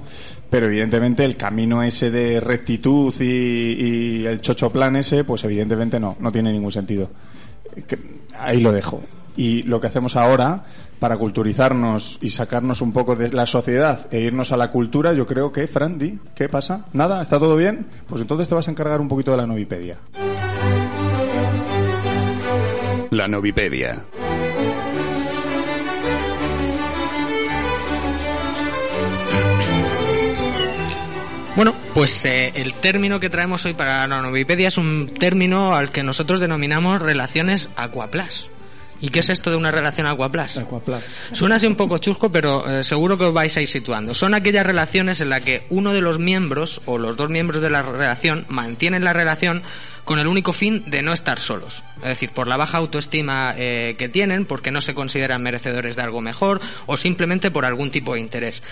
Pero 0.51 0.67
evidentemente 0.67 1.25
el 1.25 1.37
camino 1.37 1.83
ese 1.83 2.11
de 2.11 2.39
rectitud 2.41 3.15
y, 3.21 3.25
y 3.25 4.27
el 4.27 4.41
chocho 4.41 4.71
plan 4.71 4.97
ese, 4.97 5.25
pues 5.25 5.43
evidentemente 5.45 5.99
no, 5.99 6.17
no 6.21 6.31
tiene 6.31 6.53
ningún 6.53 6.73
sentido. 6.73 7.11
Ahí 8.39 8.61
lo 8.61 8.73
dejo. 8.73 9.03
Y 9.37 9.63
lo 9.65 9.81
que 9.81 9.87
hacemos 9.87 10.17
ahora, 10.17 10.65
para 10.99 11.19
culturizarnos 11.19 12.19
y 12.23 12.31
sacarnos 12.31 12.81
un 12.81 12.93
poco 12.93 13.17
de 13.17 13.31
la 13.31 13.47
sociedad 13.47 14.07
e 14.11 14.21
irnos 14.21 14.53
a 14.53 14.57
la 14.57 14.71
cultura, 14.71 15.13
yo 15.13 15.27
creo 15.27 15.53
que, 15.53 15.67
Fran, 15.67 15.99
di, 15.99 16.19
¿qué 16.35 16.49
pasa? 16.49 16.87
¿Nada? 16.93 17.23
¿Está 17.23 17.39
todo 17.39 17.57
bien? 17.57 17.87
Pues 18.09 18.23
entonces 18.23 18.49
te 18.49 18.55
vas 18.55 18.69
a 18.69 18.71
encargar 18.71 19.01
un 19.01 19.09
poquito 19.09 19.31
de 19.31 19.37
la 19.37 19.47
Novipedia. 19.47 19.99
La 23.11 23.29
Novipedia. 23.29 24.05
Bueno, 31.57 31.75
pues 31.95 32.23
eh, 32.27 32.53
el 32.55 32.75
término 32.75 33.19
que 33.19 33.31
traemos 33.31 33.65
hoy 33.65 33.73
para 33.73 34.07
la 34.07 34.21
Novipedia 34.21 34.69
es 34.69 34.77
un 34.77 35.15
término 35.15 35.75
al 35.75 35.91
que 35.91 36.03
nosotros 36.03 36.39
denominamos 36.39 37.01
relaciones 37.01 37.71
aquaplas. 37.77 38.51
¿Y 39.01 39.09
qué 39.09 39.21
es 39.21 39.31
esto 39.31 39.51
de 39.51 39.57
una 39.57 39.71
relación 39.71 40.07
aquaplas? 40.07 40.57
Suena 41.33 41.57
así 41.57 41.67
un 41.67 41.77
poco 41.77 41.97
chusco, 41.97 42.31
pero 42.31 42.69
eh, 42.69 42.85
seguro 42.85 43.17
que 43.17 43.25
os 43.25 43.35
vais 43.35 43.57
a 43.57 43.63
ir 43.63 43.69
situando. 43.69 44.13
Son 44.13 44.35
aquellas 44.35 44.67
relaciones 44.67 45.23
en 45.23 45.31
las 45.31 45.41
que 45.41 45.67
uno 45.71 45.95
de 45.95 46.03
los 46.03 46.19
miembros 46.19 46.83
o 46.85 46.99
los 46.99 47.17
dos 47.17 47.31
miembros 47.31 47.63
de 47.63 47.71
la 47.71 47.81
relación 47.81 48.45
mantienen 48.49 49.03
la 49.03 49.15
relación 49.15 49.63
con 50.05 50.19
el 50.19 50.27
único 50.27 50.53
fin 50.53 50.85
de 50.87 51.03
no 51.03 51.15
estar 51.15 51.39
solos. 51.39 51.83
Es 52.03 52.09
decir, 52.09 52.31
por 52.31 52.47
la 52.47 52.57
baja 52.57 52.79
autoestima 52.79 53.55
eh, 53.57 53.95
que 53.99 54.09
tienen, 54.09 54.45
porque 54.45 54.71
no 54.71 54.81
se 54.81 54.95
consideran 54.95 55.43
merecedores 55.43 55.97
de 55.97 56.03
algo 56.03 56.21
mejor 56.21 56.61
o 56.87 56.97
simplemente 56.97 57.51
por 57.51 57.65
algún 57.65 57.91
tipo 57.91 58.15
de 58.15 58.21
interés. 58.21 58.63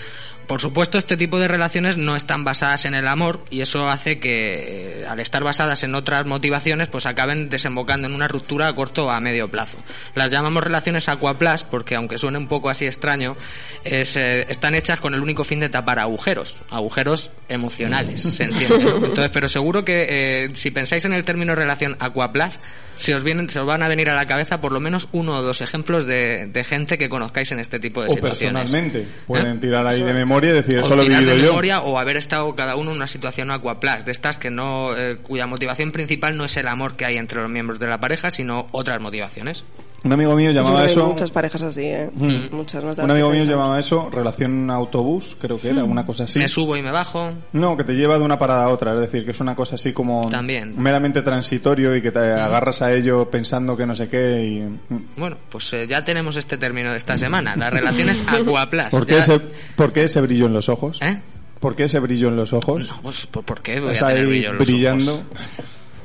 Por 0.47 0.61
supuesto, 0.61 0.97
este 0.97 1.17
tipo 1.17 1.39
de 1.39 1.47
relaciones 1.47 1.97
no 1.97 2.15
están 2.15 2.43
basadas 2.43 2.85
en 2.85 2.93
el 2.93 3.07
amor 3.07 3.43
y 3.49 3.61
eso 3.61 3.89
hace 3.89 4.19
que, 4.19 5.01
eh, 5.01 5.05
al 5.07 5.19
estar 5.19 5.43
basadas 5.43 5.83
en 5.83 5.95
otras 5.95 6.25
motivaciones, 6.25 6.87
pues 6.87 7.07
acaben 7.07 7.49
desembocando 7.49 8.07
en 8.07 8.13
una 8.13 8.27
ruptura 8.27 8.67
a 8.67 8.75
corto 8.75 9.07
o 9.07 9.09
a 9.09 9.19
medio 9.19 9.49
plazo. 9.49 9.77
Las 10.13 10.31
llamamos 10.31 10.63
relaciones 10.63 11.09
aquaplas 11.09 11.63
porque, 11.63 11.95
aunque 11.95 12.19
suene 12.19 12.37
un 12.37 12.47
poco 12.47 12.69
así 12.69 12.85
extraño, 12.85 13.35
es, 13.83 14.15
eh, 14.17 14.45
están 14.49 14.75
hechas 14.75 14.99
con 14.99 15.15
el 15.15 15.21
único 15.21 15.43
fin 15.43 15.59
de 15.59 15.69
tapar 15.69 15.97
agujeros, 15.97 16.57
agujeros 16.69 17.31
emocionales, 17.49 18.21
se 18.21 18.43
entiende. 18.43 18.75
Entonces, 18.97 19.29
pero 19.29 19.47
seguro 19.47 19.83
que 19.83 20.05
eh, 20.09 20.49
si 20.53 20.69
pensáis 20.69 21.05
en 21.05 21.13
el 21.13 21.23
término 21.23 21.55
relación 21.55 21.97
aquaplas, 21.99 22.59
se 22.95 23.14
os, 23.15 23.23
vienen, 23.23 23.49
se 23.49 23.59
os 23.59 23.65
van 23.65 23.83
a 23.83 23.87
venir 23.87 24.09
a 24.09 24.15
la 24.15 24.25
cabeza 24.25 24.61
por 24.61 24.71
lo 24.71 24.79
menos 24.79 25.07
uno 25.11 25.37
o 25.37 25.41
dos 25.41 25.61
ejemplos 25.61 26.05
de, 26.05 26.47
de 26.47 26.63
gente 26.63 26.97
que 26.97 27.09
conozcáis 27.09 27.51
en 27.51 27.59
este 27.59 27.79
tipo 27.79 28.01
de 28.01 28.07
O 28.09 28.13
situaciones. 28.13 28.61
personalmente. 28.63 29.07
Pueden 29.27 29.57
¿Eh? 29.57 29.59
tirar 29.59 29.85
ahí 29.87 30.01
de 30.03 30.13
memoria 30.13 30.51
y 30.51 30.53
decir, 30.53 30.77
O 30.79 30.81
eso 30.81 30.95
lo 30.95 31.03
he 31.03 31.09
vivido 31.09 31.31
de 31.35 31.41
yo. 31.41 31.47
memoria 31.47 31.79
o 31.81 31.97
haber 31.99 32.17
estado 32.17 32.53
cada 32.55 32.75
uno 32.75 32.91
en 32.91 32.97
una 32.97 33.07
situación 33.07 33.51
aquaplas, 33.51 34.05
de 34.05 34.11
estas 34.11 34.37
que 34.37 34.49
no, 34.51 34.95
eh, 34.97 35.17
cuya 35.17 35.47
motivación 35.47 35.91
principal 35.91 36.37
no 36.37 36.45
es 36.45 36.55
el 36.57 36.67
amor 36.67 36.95
que 36.95 37.05
hay 37.05 37.17
entre 37.17 37.41
los 37.41 37.49
miembros 37.49 37.79
de 37.79 37.87
la 37.87 37.99
pareja, 37.99 38.31
sino 38.31 38.67
otras 38.71 38.99
motivaciones. 39.01 39.63
Un 40.05 40.13
amigo 40.13 40.35
mío 40.35 40.51
Yo 40.51 40.61
llamaba 40.61 40.81
hay 40.81 40.85
eso... 40.85 41.07
muchas 41.07 41.31
parejas 41.31 41.63
así, 41.63 41.81
¿eh? 41.81 42.09
Mm. 42.13 42.55
Muchas 42.55 42.83
más 42.83 42.95
de 42.95 43.03
Un 43.03 43.09
amigo 43.11 43.29
mío 43.29 43.39
pensamos. 43.39 43.59
llamaba 43.59 43.79
eso 43.79 44.09
relación 44.11 44.69
autobús, 44.69 45.35
creo 45.41 45.59
que 45.59 45.69
era, 45.69 45.83
una 45.83 46.05
cosa 46.05 46.25
así. 46.25 46.37
Me 46.37 46.47
subo 46.47 46.77
y 46.77 46.83
me 46.83 46.91
bajo. 46.91 47.33
No, 47.53 47.75
que 47.75 47.83
te 47.83 47.95
lleva 47.95 48.17
de 48.19 48.23
una 48.23 48.37
parada 48.37 48.65
a 48.65 48.69
otra, 48.69 48.93
es 48.93 49.01
decir, 49.01 49.25
que 49.25 49.31
es 49.31 49.39
una 49.39 49.55
cosa 49.55 49.75
así 49.75 49.93
como 49.93 50.29
También. 50.29 50.73
meramente 50.77 51.23
transitorio 51.23 51.95
y 51.95 52.01
que 52.03 52.11
te 52.11 52.19
agarras 52.19 52.83
a 52.83 52.93
ello 52.93 53.29
pensando 53.31 53.75
que 53.75 53.85
no 53.87 53.95
sé 53.95 54.07
qué 54.07 54.45
y... 54.45 54.93
mm. 54.93 55.05
Bueno, 55.17 55.37
pues 55.49 55.73
eh, 55.73 55.87
ya 55.89 56.05
tenemos 56.05 56.35
este 56.35 56.57
término 56.57 56.91
de 56.91 56.97
esta 56.97 57.17
semana, 57.17 57.55
las 57.55 57.73
relaciones 57.73 58.23
aquaplas. 58.27 58.89
¿Por 58.91 59.07
qué, 59.07 59.15
Ya- 59.15 59.23
ese, 59.23 59.39
¿Por 59.75 59.91
qué 59.91 60.03
ese 60.03 60.21
brillo 60.21 60.45
en 60.45 60.53
los 60.53 60.69
ojos? 60.69 61.01
¿Eh? 61.01 61.19
¿Por 61.59 61.75
qué 61.75 61.85
ese 61.85 61.99
brillo 61.99 62.27
en 62.27 62.35
los 62.35 62.53
ojos? 62.53 62.87
No, 62.89 63.01
pues, 63.01 63.25
¿por, 63.25 63.61
qué 63.63 63.79
voy 63.79 63.95
a 63.95 63.99
tener 63.99 64.17
ahí 64.17 64.25
brillo 64.25 64.49
en 64.51 64.57
los 64.57 64.67
brillando. 64.67 65.13
ojos? 65.15 65.25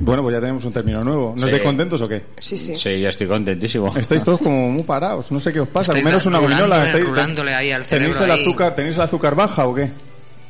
Bueno, 0.01 0.23
pues 0.23 0.35
ya 0.35 0.41
tenemos 0.41 0.65
un 0.65 0.73
término 0.73 1.05
nuevo. 1.05 1.35
¿No 1.37 1.43
Sí. 1.43 1.47
estáis 1.53 1.63
contentos 1.63 2.01
o 2.01 2.09
qué? 2.09 2.25
Sí, 2.39 2.57
sí. 2.57 2.75
Sí, 2.75 3.01
yo 3.01 3.09
estoy 3.09 3.27
contentísimo. 3.27 3.95
Estáis 3.97 4.25
todos 4.25 4.41
como 4.41 4.71
muy 4.71 4.83
parados. 4.83 5.31
No 5.31 5.39
sé 5.41 5.53
qué 5.53 5.61
os 5.61 5.69
pasa. 5.69 5.93
Comeros 5.95 6.25
una 6.27 6.39
gominola. 6.39 6.85
Estáis, 6.85 7.05
rulándole 7.05 7.55
ahí 7.55 7.71
al 7.71 7.85
¿Tenéis 7.85 8.09
el 8.09 8.15
cerebro 8.15 8.35
ahí. 8.35 8.41
azúcar, 8.43 8.75
¿Tenéis 8.75 8.97
el 8.97 9.03
azúcar 9.03 9.35
baja 9.35 9.67
o 9.67 9.75
qué? 9.75 9.91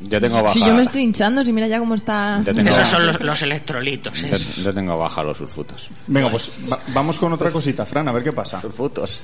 Yo 0.02 0.18
tengo 0.20 0.40
baja. 0.42 0.54
Si 0.54 0.60
yo 0.64 0.72
me 0.72 0.82
estoy 0.82 1.02
hinchando, 1.02 1.44
si 1.44 1.52
mira 1.52 1.66
ya 1.66 1.78
cómo 1.78 1.94
está... 1.94 2.42
Esos 2.46 2.88
son 2.88 3.06
los, 3.06 3.20
los 3.20 3.42
electrolitos. 3.42 4.22
¿eh? 4.22 4.30
yo, 4.30 4.62
yo 4.62 4.72
tengo 4.74 4.96
baja 4.96 5.22
los 5.22 5.36
sulfutos. 5.36 5.90
Venga, 6.06 6.30
pues 6.30 6.52
va- 6.72 6.78
vamos 6.94 7.18
con 7.18 7.30
otra 7.34 7.50
cosita, 7.50 7.84
Fran, 7.84 8.08
a 8.08 8.12
ver 8.12 8.22
qué 8.22 8.32
pasa. 8.32 8.60
Sulfutos. 8.62 9.20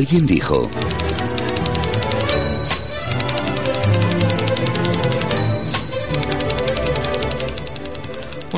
Alguien 0.00 0.24
dijo, 0.24 0.66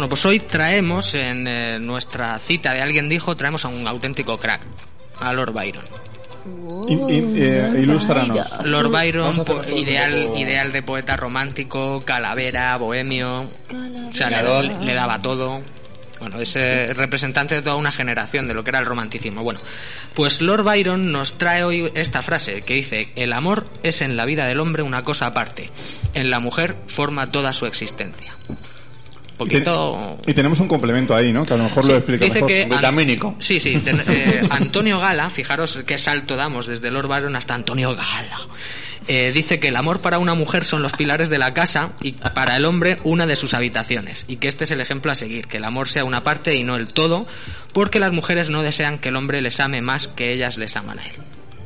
pues 0.09 0.25
hoy 0.27 0.41
traemos 0.41 1.15
en 1.15 1.47
eh, 1.47 1.79
nuestra 1.79 2.39
cita 2.39 2.73
de 2.73 2.81
alguien 2.83 3.09
dijo, 3.09 3.37
traemos 3.37 3.65
a 3.65 3.69
un 3.69 3.87
auténtico 3.87 4.39
crack, 4.39 4.61
a 5.21 5.33
Lord 5.33 5.53
Byron. 5.53 5.85
Eh, 6.89 7.73
ilústranos. 7.79 8.49
Lord 8.65 8.91
Byron, 8.91 9.37
cosas 9.45 9.69
ideal, 9.69 10.25
poco- 10.27 10.39
ideal 10.39 10.73
de 10.73 10.83
poeta 10.83 11.17
romántico, 11.17 12.01
calavera, 12.01 12.77
bohemio, 12.79 13.43
o 13.43 14.15
sea, 14.15 14.31
le 14.63 14.95
daba 14.95 15.21
todo. 15.21 15.61
Bueno, 16.23 16.41
es 16.41 16.55
eh, 16.55 16.87
representante 16.95 17.57
de 17.57 17.63
toda 17.63 17.75
una 17.75 17.91
generación 17.91 18.47
de 18.47 18.55
lo 18.55 18.63
que 18.63 18.71
era 18.71 18.79
el 18.79 18.87
romanticismo. 18.87 19.43
Bueno, 19.43 19.59
pues 20.15 20.41
Lord 20.41 20.63
Byron 20.63 21.11
nos 21.11 21.37
trae 21.37 21.65
hoy 21.65 21.91
esta 21.97 22.23
frase 22.23 22.63
que 22.63 22.75
dice, 22.75 23.13
el 23.17 23.33
amor 23.33 23.65
es 23.83 24.03
en 24.03 24.17
la 24.17 24.25
vida 24.25 24.47
del 24.47 24.61
hombre 24.61 24.85
una 24.85 25.03
cosa 25.03 25.27
aparte, 25.27 25.71
en 26.15 26.31
la 26.31 26.39
mujer 26.39 26.77
forma 26.87 27.33
toda 27.33 27.53
su 27.53 27.67
existencia. 27.67 28.35
Un 28.49 29.49
Y, 29.49 29.51
ten- 29.51 29.65
poquito... 29.65 30.19
y 30.27 30.35
tenemos 30.35 30.61
un 30.61 30.69
complemento 30.69 31.17
ahí, 31.17 31.33
¿no? 31.33 31.45
Que 31.45 31.55
a 31.55 31.57
lo 31.57 31.65
mejor 31.65 31.87
lo 31.87 31.97
explica 31.97 32.25
Dice 32.25 32.35
mejor. 32.37 32.49
que 32.49 32.63
An- 32.63 32.69
Vitamínico. 32.71 33.35
Sí, 33.41 33.59
sí. 33.59 33.77
ten- 33.85 34.01
eh, 34.07 34.47
Antonio 34.51 35.01
Gala, 35.01 35.29
fijaros 35.31 35.81
qué 35.85 35.99
salto 35.99 36.37
damos 36.37 36.67
desde 36.69 36.91
Lord 36.93 37.09
Byron 37.09 37.35
hasta 37.35 37.55
Antonio 37.55 37.97
Gala. 37.97 38.39
Eh, 39.09 39.33
dice 39.33 39.59
que 39.59 39.69
el 39.69 39.77
amor 39.77 40.01
para 40.01 40.19
una 40.19 40.35
mujer 40.35 40.65
son 40.65 40.83
los 40.83 40.93
pilares 40.93 41.29
de 41.29 41.39
la 41.39 41.55
casa 41.55 41.93
y 42.01 42.13
para 42.13 42.57
el 42.57 42.65
hombre 42.65 42.99
una 43.05 43.27
de 43.27 43.37
sus 43.37 43.55
habitaciones. 43.55 44.25
Y 44.29 44.37
que 44.37 44.49
este 44.49 44.65
es 44.65 44.71
el 44.71 44.81
ejemplo 44.81 45.13
a 45.13 45.15
seguir, 45.15 45.47
que 45.47 45.57
el 45.57 45.65
amor 45.65 45.89
sea 45.89 46.05
una 46.05 46.25
parte 46.25 46.55
y 46.55 46.63
no 46.63 46.77
el 46.77 46.93
todo, 46.93 47.27
porque 47.73 47.99
las 47.99 48.13
mujeres 48.13 48.51
no 48.51 48.63
desean 48.63 48.99
que 48.99 49.09
el 49.09 49.17
hombre 49.17 49.43
les 49.43 49.61
ame 49.61 49.81
más 49.81 50.09
que 50.09 50.33
ellas 50.33 50.57
les 50.57 50.77
aman 50.77 50.99
a 50.99 51.07
él. 51.07 51.13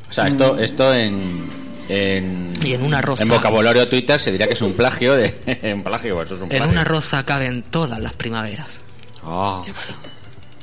O 0.09 0.13
sea, 0.13 0.29
esto, 0.29 0.59
esto 0.59 0.95
en, 0.95 1.49
en... 1.89 2.53
Y 2.63 2.75
en 2.75 2.83
una 2.83 3.03
roza. 3.03 3.25
En 3.25 3.29
vocabulario 3.29 3.89
Twitter 3.89 4.21
se 4.21 4.31
diría 4.31 4.47
que 4.47 4.55
es 4.55 4.63
un 4.63 4.75
plagio 4.75 5.15
de... 5.15 5.35
un 5.75 5.83
plagio, 5.83 6.23
eso 6.23 6.35
es 6.35 6.41
un 6.41 6.53
En 6.53 6.65
una 6.65 6.85
roza 6.85 7.25
caben 7.25 7.63
todas 7.63 7.99
las 7.99 8.13
primaveras. 8.15 8.81
Ah. 9.23 9.63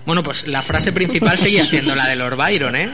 Bueno, 0.06 0.24
pues 0.24 0.48
la 0.48 0.62
frase 0.62 0.92
principal 0.92 1.38
seguía 1.38 1.66
siendo 1.66 1.96
la 1.96 2.08
de 2.08 2.16
Lord 2.16 2.36
Byron, 2.36 2.76
¿eh? 2.76 2.90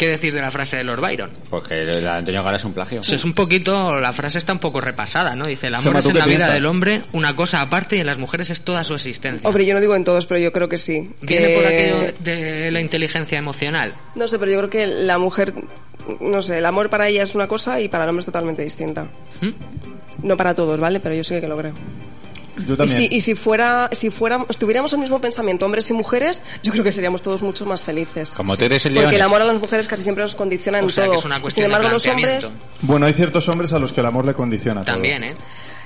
¿Qué 0.00 0.08
decir 0.08 0.32
de 0.32 0.40
la 0.40 0.50
frase 0.50 0.78
de 0.78 0.84
Lord 0.84 1.02
Byron? 1.02 1.28
Porque 1.50 1.74
el 1.82 2.00
de 2.00 2.08
Antonio 2.08 2.42
Gala 2.42 2.56
es 2.56 2.64
un 2.64 2.72
plagio. 2.72 3.02
Es 3.02 3.22
un 3.22 3.34
poquito, 3.34 4.00
la 4.00 4.14
frase 4.14 4.38
está 4.38 4.54
un 4.54 4.58
poco 4.58 4.80
repasada, 4.80 5.36
¿no? 5.36 5.44
Dice, 5.44 5.66
el 5.66 5.74
amor 5.74 5.94
es 5.98 6.04
¿tú 6.04 6.08
en 6.08 6.16
la 6.16 6.24
vida 6.24 6.36
piensas? 6.38 6.54
del 6.54 6.64
hombre 6.64 7.02
una 7.12 7.36
cosa 7.36 7.60
aparte 7.60 7.96
y 7.96 8.00
en 8.00 8.06
las 8.06 8.16
mujeres 8.18 8.48
es 8.48 8.62
toda 8.62 8.82
su 8.84 8.94
existencia. 8.94 9.46
Hombre, 9.46 9.66
yo 9.66 9.74
no 9.74 9.80
digo 9.80 9.94
en 9.94 10.04
todos, 10.04 10.26
pero 10.26 10.40
yo 10.40 10.54
creo 10.54 10.70
que 10.70 10.78
sí. 10.78 11.10
Viene 11.20 11.48
que- 11.48 11.54
por 11.54 11.66
aquello 11.66 12.14
de 12.20 12.70
la 12.70 12.80
inteligencia 12.80 13.36
emocional. 13.36 13.92
No 14.14 14.26
sé, 14.26 14.38
pero 14.38 14.50
yo 14.52 14.56
creo 14.60 14.70
que 14.70 14.86
la 14.86 15.18
mujer, 15.18 15.52
no 16.18 16.40
sé, 16.40 16.56
el 16.56 16.64
amor 16.64 16.88
para 16.88 17.06
ella 17.08 17.22
es 17.22 17.34
una 17.34 17.46
cosa 17.46 17.78
y 17.78 17.90
para 17.90 18.04
el 18.04 18.08
hombre 18.08 18.20
es 18.20 18.26
totalmente 18.26 18.62
distinta. 18.62 19.06
¿Mm? 19.42 19.50
No 20.26 20.34
para 20.38 20.54
todos, 20.54 20.80
¿vale? 20.80 21.00
Pero 21.00 21.14
yo 21.14 21.22
sí 21.24 21.38
que 21.42 21.46
lo 21.46 21.58
creo. 21.58 21.74
Yo 22.66 22.82
Y 22.84 22.88
si, 22.88 23.08
y 23.10 23.20
si 23.20 23.34
fuera, 23.34 23.88
si 23.92 24.10
fuera, 24.10 24.44
tuviéramos 24.58 24.92
el 24.92 24.98
mismo 25.00 25.20
pensamiento 25.20 25.66
hombres 25.66 25.88
y 25.90 25.92
mujeres, 25.92 26.42
yo 26.62 26.72
creo 26.72 26.84
que 26.84 26.92
seríamos 26.92 27.22
todos 27.22 27.42
mucho 27.42 27.66
más 27.66 27.82
felices. 27.82 28.30
Como 28.30 28.56
tú 28.56 28.64
eres 28.64 28.84
el 28.86 28.94
Porque 28.94 29.16
el 29.16 29.22
amor 29.22 29.42
a 29.42 29.44
las 29.44 29.58
mujeres 29.58 29.88
casi 29.88 30.02
siempre 30.02 30.22
nos 30.24 30.34
condiciona 30.34 30.78
en 30.78 30.86
O 30.86 30.88
sea, 30.90 31.04
todo. 31.04 31.12
que 31.14 31.18
es 31.18 31.24
una 31.24 31.40
Sin 31.50 31.64
embargo, 31.64 31.88
de 31.88 31.94
los 31.94 32.06
hombres. 32.06 32.50
Bueno, 32.82 33.06
hay 33.06 33.12
ciertos 33.12 33.48
hombres 33.48 33.72
a 33.72 33.78
los 33.78 33.92
que 33.92 34.00
el 34.00 34.06
amor 34.06 34.24
le 34.26 34.34
condiciona 34.34 34.82
todo. 34.82 34.94
También, 34.94 35.24
¿eh? 35.24 35.34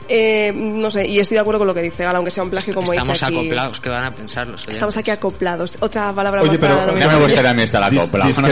Eh, 0.09 0.53
no 0.55 0.91
sé, 0.91 1.07
y 1.07 1.19
estoy 1.19 1.37
de 1.37 1.41
acuerdo 1.41 1.59
con 1.61 1.67
lo 1.69 1.75
que 1.75 1.83
dice 1.83 2.05
Gala, 2.05 2.19
aunque 2.19 2.31
sea 2.31 2.45
un 2.45 2.51
plagio 2.51 2.75
como 2.75 2.93
Estamos 2.93 3.15
dice 3.15 3.25
aquí. 3.27 3.37
acoplados, 3.37 3.81
que 3.81 3.89
van 3.89 4.05
a 4.05 4.11
pensar 4.11 4.47
los 4.47 4.61
oyentes? 4.63 4.77
Estamos 4.77 4.97
aquí 4.97 5.11
acoplados. 5.11 5.79
Otra 5.81 6.13
palabra 6.13 6.43
Oye, 6.43 6.51
más 6.51 6.59
pero- 6.61 6.75
para 6.77 6.93
no 6.93 6.99
Ya 6.99 7.09
me 7.09 7.23
gustaría 7.23 7.51
a 7.51 7.55
mí 7.55 7.63
estar 7.63 7.83
Dis- 7.93 7.99
acoplado. 8.03 8.31
no 8.43 8.49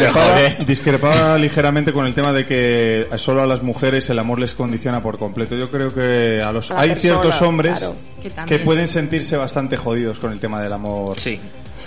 me 0.59 0.65
discrepaba, 0.65 1.39
ligeramente 1.39 1.93
con 1.93 2.07
el 2.07 2.15
tema 2.15 2.33
de 2.33 2.47
que 2.47 3.07
solo 3.17 3.43
a 3.43 3.47
las 3.47 3.63
mujeres 3.63 4.09
el 4.11 4.19
amor 4.19 4.39
les 4.41 4.55
condiciona 4.55 5.03
por 5.03 5.19
completo. 5.19 5.55
Yo 5.57 5.71
creo 5.71 5.93
que 5.93 6.41
a 6.43 6.53
los 6.53 6.71
A 6.71 6.81
hay 6.81 6.91
persona, 6.91 7.01
ciertos 7.21 7.43
hombres 7.43 7.79
claro. 7.81 8.47
Que 8.47 8.59
pueden 8.61 8.87
sentirse 8.87 9.37
bastante 9.37 9.77
jodidos 9.77 10.19
con 10.21 10.33
el 10.33 10.39
tema 10.41 10.63
del 10.63 10.73
amor. 10.73 11.19
Sí. 11.19 11.39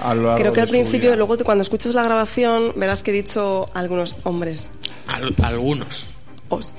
a 0.04 0.14
lo 0.14 0.24
largo 0.24 0.38
Creo 0.40 0.52
que 0.52 0.58
de 0.58 0.62
al 0.64 0.70
principio, 0.70 1.10
vida. 1.12 1.16
luego 1.16 1.38
cuando 1.46 1.62
escuchas 1.62 1.96
la 1.96 2.04
grabación, 2.04 2.74
verás 2.76 3.02
que 3.02 3.12
he 3.12 3.14
dicho 3.14 3.70
algunos 3.74 4.14
hombres. 4.24 4.70
Al- 5.08 5.34
algunos. 5.44 6.10
Os. 6.50 6.76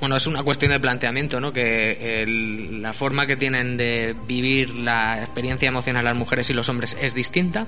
Bueno, 0.00 0.16
es 0.16 0.26
una 0.26 0.42
cuestión 0.42 0.70
de 0.72 0.80
planteamiento, 0.80 1.40
¿no? 1.40 1.52
Que 1.52 2.22
el- 2.22 2.80
la 2.82 2.92
forma 2.94 3.26
que 3.26 3.36
tienen 3.36 3.76
de 3.76 4.16
vivir 4.26 4.74
la 4.74 5.20
experiencia 5.22 5.68
emocional 5.68 6.04
las 6.04 6.14
mujeres 6.16 6.48
y 6.50 6.54
los 6.54 6.68
hombres 6.70 6.96
es 7.00 7.14
distinta. 7.14 7.66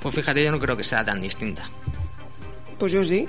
Pues 0.00 0.14
fíjate, 0.14 0.44
yo 0.44 0.52
no 0.52 0.60
creo 0.60 0.76
que 0.76 0.84
sea 0.84 1.04
tan 1.04 1.22
distinta. 1.22 1.62
Pues 2.78 2.92
yo 2.92 3.02
sí. 3.02 3.26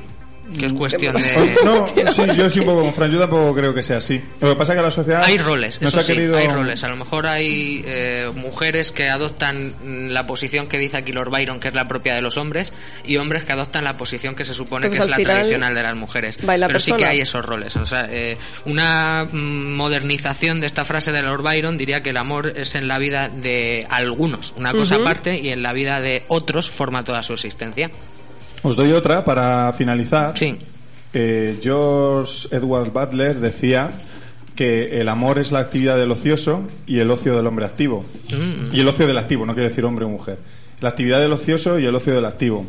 Que 0.59 0.67
es 0.67 0.73
cuestión 0.73 1.15
de... 1.15 1.57
No, 1.63 1.87
sí, 2.13 2.21
yo 2.35 2.45
estoy 2.45 2.61
un 2.61 2.67
poco 2.67 2.81
con 2.81 2.93
Fran, 2.93 3.11
yo 3.11 3.19
tampoco 3.19 3.55
creo 3.55 3.73
que 3.73 3.81
sea 3.81 3.97
así. 3.97 4.21
Lo 4.39 4.49
que 4.49 4.55
pasa 4.55 4.73
es 4.73 4.77
que 4.77 4.83
la 4.83 4.91
sociedad 4.91 5.23
Hay 5.23 5.37
roles, 5.37 5.79
eso 5.81 5.99
ha 5.99 6.03
sí, 6.03 6.13
querido... 6.13 6.37
hay 6.37 6.47
roles. 6.47 6.83
A 6.83 6.87
lo 6.87 6.97
mejor 6.97 7.25
hay 7.27 7.83
eh, 7.85 8.31
mujeres 8.35 8.91
que 8.91 9.09
adoptan 9.09 9.73
la 10.13 10.27
posición 10.27 10.67
que 10.67 10.77
dice 10.77 10.97
aquí 10.97 11.11
Lord 11.11 11.31
Byron, 11.31 11.59
que 11.59 11.69
es 11.69 11.73
la 11.73 11.87
propia 11.87 12.13
de 12.13 12.21
los 12.21 12.37
hombres, 12.37 12.73
y 13.05 13.17
hombres 13.17 13.43
que 13.43 13.53
adoptan 13.53 13.83
la 13.83 13.97
posición 13.97 14.35
que 14.35 14.45
se 14.45 14.53
supone 14.53 14.85
Entonces, 14.85 15.15
que 15.15 15.21
es 15.21 15.27
la 15.27 15.33
tradicional 15.33 15.73
de 15.73 15.83
las 15.83 15.95
mujeres. 15.95 16.37
Pero 16.37 16.79
sí 16.79 16.93
que 16.93 17.05
hay 17.05 17.21
esos 17.21 17.43
roles. 17.43 17.75
O 17.77 17.85
sea, 17.85 18.07
eh, 18.11 18.37
una 18.65 19.27
mm, 19.31 19.75
modernización 19.75 20.59
de 20.59 20.67
esta 20.67 20.85
frase 20.85 21.11
de 21.11 21.21
Lord 21.21 21.41
Byron 21.41 21.77
diría 21.77 22.03
que 22.03 22.11
el 22.11 22.17
amor 22.17 22.53
es 22.55 22.75
en 22.75 22.87
la 22.87 22.99
vida 22.99 23.29
de 23.29 23.87
algunos 23.89 24.53
una 24.57 24.71
cosa 24.71 24.95
aparte 24.95 25.39
y 25.39 25.49
en 25.49 25.61
la 25.61 25.73
vida 25.73 26.01
de 26.01 26.23
otros 26.27 26.69
forma 26.69 27.03
toda 27.03 27.23
su 27.23 27.33
existencia. 27.33 27.89
Os 28.63 28.75
doy 28.75 28.91
otra 28.91 29.23
para 29.23 29.71
finalizar. 29.73 30.37
Sí. 30.37 30.57
Eh, 31.13 31.59
George 31.61 32.47
Edward 32.51 32.91
Butler 32.91 33.39
decía 33.39 33.91
que 34.55 34.99
el 35.01 35.09
amor 35.09 35.39
es 35.39 35.51
la 35.51 35.59
actividad 35.59 35.97
del 35.97 36.11
ocioso 36.11 36.67
y 36.87 36.99
el 36.99 37.11
ocio 37.11 37.35
del 37.35 37.47
hombre 37.47 37.65
activo. 37.65 38.05
Mm. 38.31 38.73
Y 38.73 38.79
el 38.79 38.87
ocio 38.87 39.05
del 39.07 39.17
activo, 39.17 39.45
no 39.45 39.53
quiere 39.53 39.69
decir 39.69 39.85
hombre 39.85 40.05
o 40.05 40.09
mujer. 40.09 40.39
La 40.81 40.89
actividad 40.89 41.19
del 41.19 41.33
ocioso 41.33 41.79
y 41.79 41.85
el 41.85 41.95
ocio 41.95 42.13
del 42.13 42.25
activo. 42.25 42.65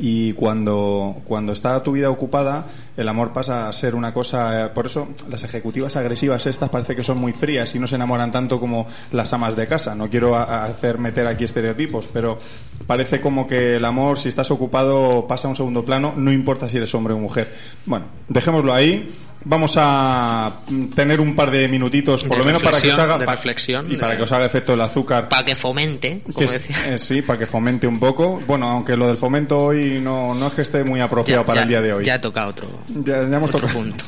Y 0.00 0.32
cuando, 0.34 1.20
cuando 1.24 1.52
está 1.52 1.82
tu 1.82 1.92
vida 1.92 2.10
ocupada, 2.10 2.66
el 2.98 3.08
amor 3.08 3.32
pasa 3.32 3.68
a 3.68 3.72
ser 3.72 3.94
una 3.94 4.12
cosa. 4.12 4.66
eh, 4.66 4.68
Por 4.68 4.86
eso, 4.86 5.08
las 5.30 5.42
ejecutivas 5.44 5.96
agresivas 5.96 6.46
estas 6.46 6.68
parece 6.68 6.94
que 6.94 7.02
son 7.02 7.18
muy 7.18 7.32
frías 7.32 7.74
y 7.74 7.78
no 7.78 7.86
se 7.86 7.94
enamoran 7.94 8.30
tanto 8.30 8.60
como 8.60 8.86
las 9.12 9.32
amas 9.32 9.56
de 9.56 9.66
casa. 9.66 9.94
No 9.94 10.10
quiero 10.10 10.36
hacer 10.36 10.98
meter 10.98 11.26
aquí 11.26 11.44
estereotipos, 11.44 12.08
pero 12.12 12.38
parece 12.86 13.20
como 13.20 13.46
que 13.46 13.76
el 13.76 13.84
amor, 13.84 14.18
si 14.18 14.28
estás 14.28 14.50
ocupado, 14.50 15.26
pasa 15.26 15.48
a 15.48 15.50
un 15.50 15.56
segundo 15.56 15.84
plano, 15.84 16.12
no 16.16 16.32
importa 16.32 16.68
si 16.68 16.76
eres 16.76 16.94
hombre 16.94 17.14
o 17.14 17.18
mujer. 17.18 17.54
Bueno, 17.86 18.06
dejémoslo 18.28 18.74
ahí. 18.74 19.08
Vamos 19.44 19.74
a 19.76 20.52
tener 20.96 21.20
un 21.20 21.36
par 21.36 21.52
de 21.52 21.68
minutitos, 21.68 22.24
por 22.24 22.32
De 22.32 22.38
lo 22.38 22.44
menos 22.44 22.60
para 22.60 22.80
que 22.80 22.90
os 22.90 22.98
haga 22.98 23.18
de 23.18 23.24
pa- 23.24 23.32
reflexión, 23.36 23.86
y 23.90 23.96
para 23.96 24.12
de- 24.12 24.18
que 24.18 24.24
os 24.24 24.32
haga 24.32 24.44
efecto 24.44 24.74
el 24.74 24.80
azúcar. 24.80 25.28
Para 25.28 25.44
que 25.44 25.54
fomente, 25.54 26.22
Que 26.26 26.32
como 26.32 26.44
es- 26.46 26.52
decía. 26.52 26.76
eh, 26.92 26.98
sí, 26.98 27.22
para 27.22 27.38
que 27.38 27.46
fomente 27.46 27.86
un 27.86 28.00
poco. 28.00 28.40
Bueno, 28.48 28.68
aunque 28.68 28.96
lo 28.96 29.06
del 29.06 29.16
fomento 29.16 29.58
hoy 29.60 30.00
no, 30.02 30.34
no 30.34 30.48
es 30.48 30.54
que 30.54 30.62
esté 30.62 30.82
muy 30.82 31.00
apropiado 31.00 31.42
Ya- 31.42 31.46
para 31.46 31.56
ya- 31.58 31.62
el 31.62 31.68
día 31.68 31.80
de 31.80 31.92
hoy. 31.92 32.04
Ya 32.04 32.20
toca 32.20 32.48
otro, 32.48 32.66
Ya- 33.04 33.26
ya 33.28 33.36
hemos 33.36 33.54
otro 33.54 33.68
tocado. 33.68 33.78
punto. 33.80 34.04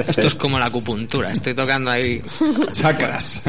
Esto 0.08 0.22
es 0.22 0.34
como 0.34 0.58
la 0.58 0.66
acupuntura. 0.66 1.32
Estoy 1.32 1.54
tocando 1.54 1.90
ahí. 1.90 2.22
Chakras. 2.72 3.42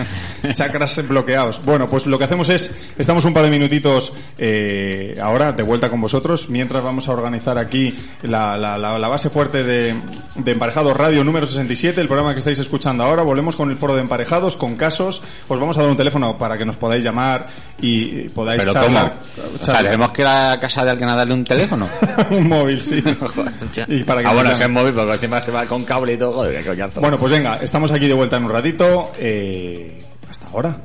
Chakras 0.54 1.08
bloqueados. 1.08 1.63
Bueno, 1.65 1.89
pues 1.89 2.06
lo 2.06 2.17
que 2.17 2.26
hacemos 2.26 2.50
es, 2.50 2.71
estamos 2.98 3.26
un 3.26 3.34
par 3.34 3.43
de 3.43 3.50
minutitos 3.50 4.13
eh, 4.38 5.17
ahora 5.21 5.52
de 5.52 5.63
vuelta 5.63 5.89
con 5.89 6.02
vosotros, 6.02 6.50
mientras 6.50 6.84
vamos 6.84 7.08
a 7.08 7.12
organizar 7.13 7.58
aquí 7.58 7.93
la, 8.24 8.58
la- 8.58 8.78
la- 8.78 9.00
la 9.00 9.08
base 9.08 9.30
fuerte 9.30 9.63
de, 9.63 9.95
de 10.36 10.52
Emparejados 10.52 10.95
Radio 10.95 11.24
número 11.24 11.45
67, 11.45 12.00
el 12.02 12.08
programa 12.08 12.34
que 12.34 12.39
estáis 12.39 12.60
escuchando 12.60 13.04
ahora. 13.04 13.24
Volvemos 13.24 13.56
con 13.56 13.69
el 13.71 13.78
foro 13.78 13.95
de 13.95 14.02
Emparejados, 14.02 14.56
con 14.56 14.76
casos. 14.76 15.21
Os 15.48 15.60
vamos 15.60 15.78
a 15.78 15.82
dar 15.82 15.89
un 15.89 15.98
teléfono 15.98 16.38
para 16.38 16.58
que 16.58 16.65
nos 16.65 16.76
podáis 16.78 17.04
llamar 17.04 17.48
y 17.82 18.30
podáis 18.30 18.60
Pero 18.62 18.74
¿cómo? 18.74 18.86
charlar. 18.86 19.13
O 19.62 19.65
sea, 19.65 19.78
tenemos 19.84 20.12
que 20.12 20.21
ir 20.21 20.28
a 20.28 20.50
la 20.50 20.60
casa 20.60 20.84
de 20.84 20.91
alguien 20.91 21.10
a 21.10 21.15
darle 21.15 21.34
un 21.34 21.43
teléfono. 21.43 21.88
un 22.30 22.48
móvil, 22.48 22.82
sí. 22.82 23.04
Y 23.88 24.04
para 24.04 24.21
que 24.21 24.28
ah, 24.28 24.34
bueno, 24.34 24.56
móvil, 24.75 24.93
porque 24.93 25.13
encima 25.13 25.41
se 25.41 25.51
va 25.51 25.65
con 25.65 25.83
cable 25.83 26.13
y 26.13 26.17
todo. 26.17 26.33
Joder, 26.33 26.61
qué 26.61 26.69
coñazo. 26.69 27.01
Bueno, 27.01 27.17
pues 27.17 27.31
venga, 27.31 27.57
estamos 27.61 27.91
aquí 27.91 28.07
de 28.07 28.13
vuelta 28.13 28.38
en 28.38 28.43
un 28.43 28.51
ratito. 28.51 29.11
Eh, 29.17 30.03
hasta 30.29 30.47
ahora. 30.49 30.77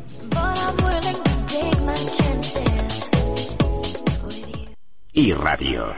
Y 5.13 5.33
radio. 5.35 5.93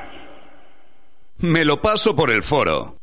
Me 1.38 1.64
lo 1.64 1.81
paso 1.81 2.16
por 2.16 2.31
el 2.31 2.42
foro. 2.42 3.02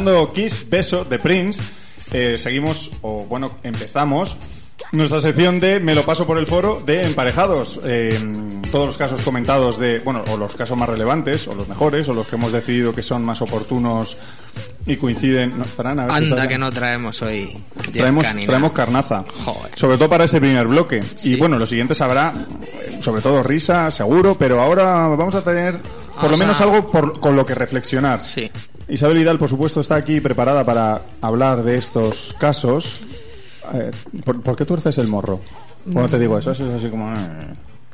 Escuchando 0.00 0.32
Kiss 0.32 0.66
Beso 0.70 1.04
de 1.04 1.18
Prince, 1.18 1.60
eh, 2.10 2.36
seguimos, 2.38 2.90
o 3.02 3.26
bueno, 3.28 3.52
empezamos 3.62 4.38
nuestra 4.92 5.20
sección 5.20 5.60
de 5.60 5.78
Me 5.78 5.94
lo 5.94 6.04
paso 6.06 6.26
por 6.26 6.38
el 6.38 6.46
foro 6.46 6.82
de 6.86 7.02
emparejados. 7.04 7.78
Eh, 7.84 8.18
todos 8.72 8.86
los 8.86 8.96
casos 8.96 9.20
comentados 9.20 9.78
de, 9.78 9.98
bueno, 9.98 10.24
o 10.30 10.38
los 10.38 10.56
casos 10.56 10.78
más 10.78 10.88
relevantes, 10.88 11.46
o 11.48 11.54
los 11.54 11.68
mejores, 11.68 12.08
o 12.08 12.14
los 12.14 12.26
que 12.26 12.36
hemos 12.36 12.50
decidido 12.50 12.94
que 12.94 13.02
son 13.02 13.22
más 13.26 13.42
oportunos 13.42 14.16
y 14.86 14.96
coinciden. 14.96 15.58
No, 15.58 15.64
Fran, 15.66 16.00
a 16.00 16.04
ver 16.06 16.12
Anda 16.14 16.48
que 16.48 16.56
no 16.56 16.70
traemos 16.72 17.20
hoy. 17.20 17.62
Traemos, 17.92 18.26
traemos 18.46 18.72
carnaza. 18.72 19.22
Joder. 19.44 19.72
Sobre 19.78 19.98
todo 19.98 20.08
para 20.08 20.24
ese 20.24 20.40
primer 20.40 20.66
bloque. 20.66 21.04
Y 21.24 21.36
bueno, 21.36 21.58
los 21.58 21.68
siguientes 21.68 22.00
habrá, 22.00 22.32
sobre 23.00 23.20
todo 23.20 23.42
risa, 23.42 23.90
seguro, 23.90 24.34
pero 24.38 24.62
ahora 24.62 25.08
vamos 25.08 25.34
a 25.34 25.42
tener 25.44 25.78
por 26.18 26.30
lo 26.30 26.38
menos 26.38 26.58
a- 26.58 26.64
algo 26.64 26.90
por- 26.90 27.20
con 27.20 27.36
lo 27.36 27.44
que 27.46 27.54
reflexionar. 27.54 28.22
Sí. 28.24 28.50
Isabel 28.90 29.18
Vidal, 29.18 29.38
por 29.38 29.48
supuesto, 29.48 29.80
está 29.80 29.94
aquí 29.94 30.20
preparada 30.20 30.64
para 30.64 31.02
hablar 31.20 31.62
de 31.62 31.76
estos 31.76 32.34
casos. 32.38 33.00
Eh, 33.72 33.90
¿por, 34.24 34.40
por 34.42 34.56
qué 34.56 34.64
tuerces 34.64 34.98
el 34.98 35.06
morro? 35.06 35.40
Cuando 35.84 36.10
te 36.10 36.18
digo 36.18 36.36
eso, 36.36 36.50
eso 36.50 36.66
es 36.66 36.74
así 36.74 36.90
como... 36.90 37.12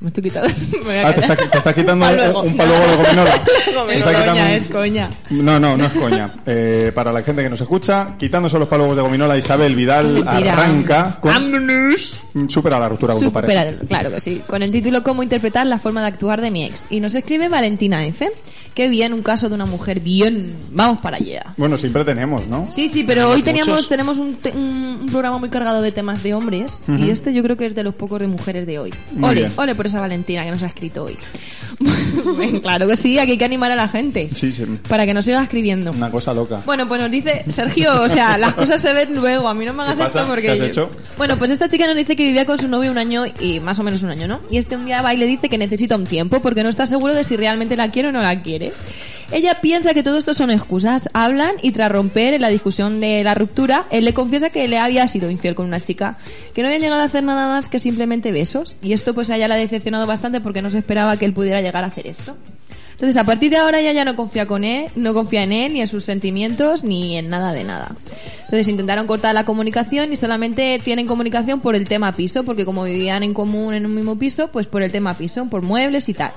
Me 0.00 0.09
estoy 0.09 0.24
quitando. 0.24 0.48
Me 0.87 1.00
Ah, 1.04 1.14
te 1.14 1.20
está, 1.20 1.37
te 1.37 1.59
está 1.59 1.74
quitando 1.74 2.04
un, 2.04 2.46
un 2.48 2.56
palo 2.56 2.72
de 2.74 2.96
gominola. 2.96 3.42
Es 3.96 4.02
coña, 4.02 4.54
es 4.56 4.64
coña. 4.66 5.11
No, 5.30 5.61
no, 5.61 5.76
no 5.76 5.87
es 5.87 5.92
coña. 5.92 6.35
Eh, 6.46 6.92
para 6.94 7.12
la 7.12 7.22
gente 7.22 7.42
que 7.42 7.48
nos 7.50 7.61
escucha, 7.61 8.16
quitándose 8.18 8.59
los 8.59 8.68
palogos 8.68 8.96
de 8.96 9.02
gominola, 9.02 9.37
Isabel 9.38 9.74
Vidal 9.76 10.14
Mentira. 10.24 10.52
arranca 10.52 11.18
con... 11.20 11.32
Vámonos. 11.32 12.20
Supera 12.48 12.78
la 12.78 12.88
ruptura 12.88 13.14
con 13.14 13.22
tu 13.24 13.32
pareja. 13.32 13.72
Supera- 13.72 13.87
claro 13.88 14.11
que 14.11 14.20
sí. 14.20 14.42
Con 14.46 14.62
el 14.62 14.70
título 14.72 15.02
Cómo 15.02 15.22
interpretar 15.22 15.66
la 15.66 15.78
forma 15.78 16.00
de 16.02 16.09
actuar 16.09 16.40
de 16.42 16.50
mi 16.50 16.64
ex. 16.64 16.85
Y 16.90 17.00
nos 17.00 17.14
escribe 17.14 17.48
Valentina 17.48 18.04
F. 18.06 18.30
Qué 18.74 18.88
bien, 18.88 19.14
un 19.14 19.22
caso 19.22 19.48
de 19.48 19.54
una 19.54 19.64
mujer 19.66 20.00
bien. 20.00 20.56
Vamos 20.70 21.00
para 21.00 21.16
allá. 21.16 21.54
Bueno, 21.56 21.78
siempre 21.78 22.04
tenemos, 22.04 22.46
¿no? 22.46 22.68
Sí, 22.70 22.88
sí, 22.90 23.04
pero 23.04 23.22
Tenemos 23.22 23.37
hoy 23.37 23.42
teníamos, 23.42 23.68
muchos. 23.68 23.88
tenemos 23.88 24.18
un, 24.18 24.35
te- 24.37 24.50
un- 24.50 25.09
programa 25.11 25.38
muy 25.38 25.48
cargado 25.48 25.80
de 25.80 25.92
temas 25.92 26.22
de 26.22 26.35
hombres 26.35 26.80
y 26.88 27.09
este 27.11 27.32
yo 27.32 27.42
creo 27.42 27.56
que 27.56 27.66
es 27.66 27.74
de 27.74 27.82
los 27.85 27.94
pocos 27.94 28.20
de 28.20 28.26
mujeres 28.26 28.66
de 28.66 28.78
hoy. 28.78 28.92
Muy 29.12 29.30
ole, 29.30 29.40
bien. 29.42 29.52
ole 29.56 29.74
por 29.74 29.86
esa 29.87 30.01
Valentina 30.01 30.44
que 30.44 30.51
nos 30.51 30.62
ha 30.62 30.66
escrito 30.66 31.05
hoy. 31.05 31.16
claro 32.62 32.87
que 32.87 32.96
sí, 32.96 33.18
aquí 33.18 33.33
hay 33.33 33.38
que 33.38 33.44
animar 33.44 33.70
a 33.70 33.77
la 33.77 33.88
gente 33.88 34.29
Sí, 34.35 34.51
sí. 34.51 34.64
para 34.88 35.05
que 35.05 35.12
nos 35.12 35.25
siga 35.25 35.42
escribiendo. 35.42 35.90
Una 35.90 36.11
cosa 36.11 36.33
loca. 36.33 36.62
Bueno, 36.64 36.88
pues 36.88 37.01
nos 37.01 37.11
dice 37.11 37.44
Sergio, 37.51 38.03
o 38.03 38.09
sea, 38.09 38.38
las 38.38 38.55
cosas 38.55 38.81
se 38.81 38.92
ven 38.92 39.14
luego. 39.14 39.49
A 39.49 39.55
mí 39.55 39.64
no 39.64 39.72
me 39.72 39.83
hagas 39.83 39.99
esto 40.01 40.25
porque. 40.27 40.42
¿Qué 40.46 40.53
has 40.53 40.61
hecho? 40.61 40.90
Bueno, 41.18 41.37
pues 41.37 41.51
esta 41.51 41.68
chica 41.68 41.87
nos 41.87 41.96
dice 41.96 42.16
que 42.16 42.25
vivía 42.25 42.46
con 42.46 42.59
su 42.59 42.68
novio 42.68 42.90
un 42.90 42.99
año 42.99 43.25
y 43.40 43.61
más 43.61 43.79
o 43.79 43.83
menos 43.83 44.03
un 44.03 44.11
año, 44.11 44.27
¿no? 44.29 44.40
Y 44.51 44.59
este 44.59 44.77
un 44.77 44.87
día 44.87 45.03
va 45.03 45.12
y 45.12 45.16
le 45.16 45.27
dice 45.27 45.49
que 45.49 45.59
necesita 45.59 45.96
un 45.96 46.07
tiempo 46.07 46.40
porque 46.40 46.62
no 46.62 46.68
está 46.68 46.87
seguro 46.87 47.14
de 47.14 47.25
si 47.25 47.37
realmente 47.37 47.77
la 47.77 47.90
quiere 47.90 48.09
o 48.09 48.12
no 48.12 48.20
la 48.22 48.42
quiere. 48.42 48.72
Ella 49.33 49.61
piensa 49.61 49.93
que 49.93 50.03
todo 50.03 50.19
esto 50.19 50.35
son 50.35 50.51
excusas. 50.51 51.09
Hablan 51.12 51.57
y 51.61 51.73
tras 51.73 51.91
romper 51.91 52.35
en 52.35 52.43
la 52.43 52.49
discusión 52.49 53.01
de 53.01 53.25
la 53.25 53.35
ruptura, 53.35 53.85
él 53.91 54.05
le 54.05 54.15
confiesa 54.15 54.51
que 54.51 54.69
le 54.69 54.79
había 54.79 55.09
sido 55.09 55.31
infiel 55.31 55.55
con 55.55 55.67
una 55.67 55.81
chica, 55.81 56.17
que 56.55 56.62
no 56.62 56.69
habían 56.69 56.83
llegado 56.83 57.03
a 57.03 57.05
hacer 57.05 57.25
nada 57.25 57.49
más 57.49 57.69
que 57.69 57.79
simplemente 57.79 58.31
besos. 58.31 58.77
Y 58.83 58.93
esto 58.93 59.15
pues 59.15 59.31
a 59.31 59.37
ella 59.37 59.49
la 59.49 59.57
ha 59.57 59.59
decepcionado 59.59 60.07
bastante 60.07 60.41
porque 60.41 60.62
no 60.62 60.71
se 60.71 60.79
esperaba 60.79 61.17
que 61.17 61.25
él 61.25 61.33
pudiera 61.33 61.61
llegar 61.61 61.83
a 61.83 61.89
hacer 61.89 62.07
esto. 62.07 62.37
Entonces, 62.97 63.19
a 63.19 63.25
partir 63.25 63.51
de 63.51 63.59
ahora 63.59 63.79
ella 63.79 63.93
ya 63.93 64.07
no 64.07 64.17
confía 64.17 64.47
con 64.47 64.65
él, 64.65 64.87
no 64.97 65.12
confía 65.12 65.43
en 65.43 65.53
él, 65.53 65.75
ni 65.75 65.83
en 65.83 65.87
sus 65.87 66.03
sentimientos, 66.03 66.83
ni 66.83 67.19
en 67.19 67.29
nada 67.29 67.53
de 67.53 67.62
nada. 67.62 67.95
Entonces 68.45 68.69
intentaron 68.69 69.07
cortar 69.07 69.35
la 69.35 69.45
comunicación 69.45 70.15
y 70.15 70.17
solamente 70.17 70.81
tienen 70.83 71.07
comunicación 71.07 71.61
por 71.61 71.77
el 71.77 71.87
tema 71.87 72.17
piso, 72.17 72.45
porque 72.45 72.65
como 72.65 72.85
vivían 72.85 73.23
en 73.23 73.35
común 73.35 73.75
en 73.75 73.85
un 73.85 73.95
mismo 73.95 74.19
piso, 74.19 74.49
pues 74.49 74.67
por 74.67 74.83
el 74.83 74.93
tema 74.93 75.12
piso, 75.12 75.45
por 75.45 75.61
muebles 75.61 76.09
y 76.09 76.15
tal. 76.15 76.33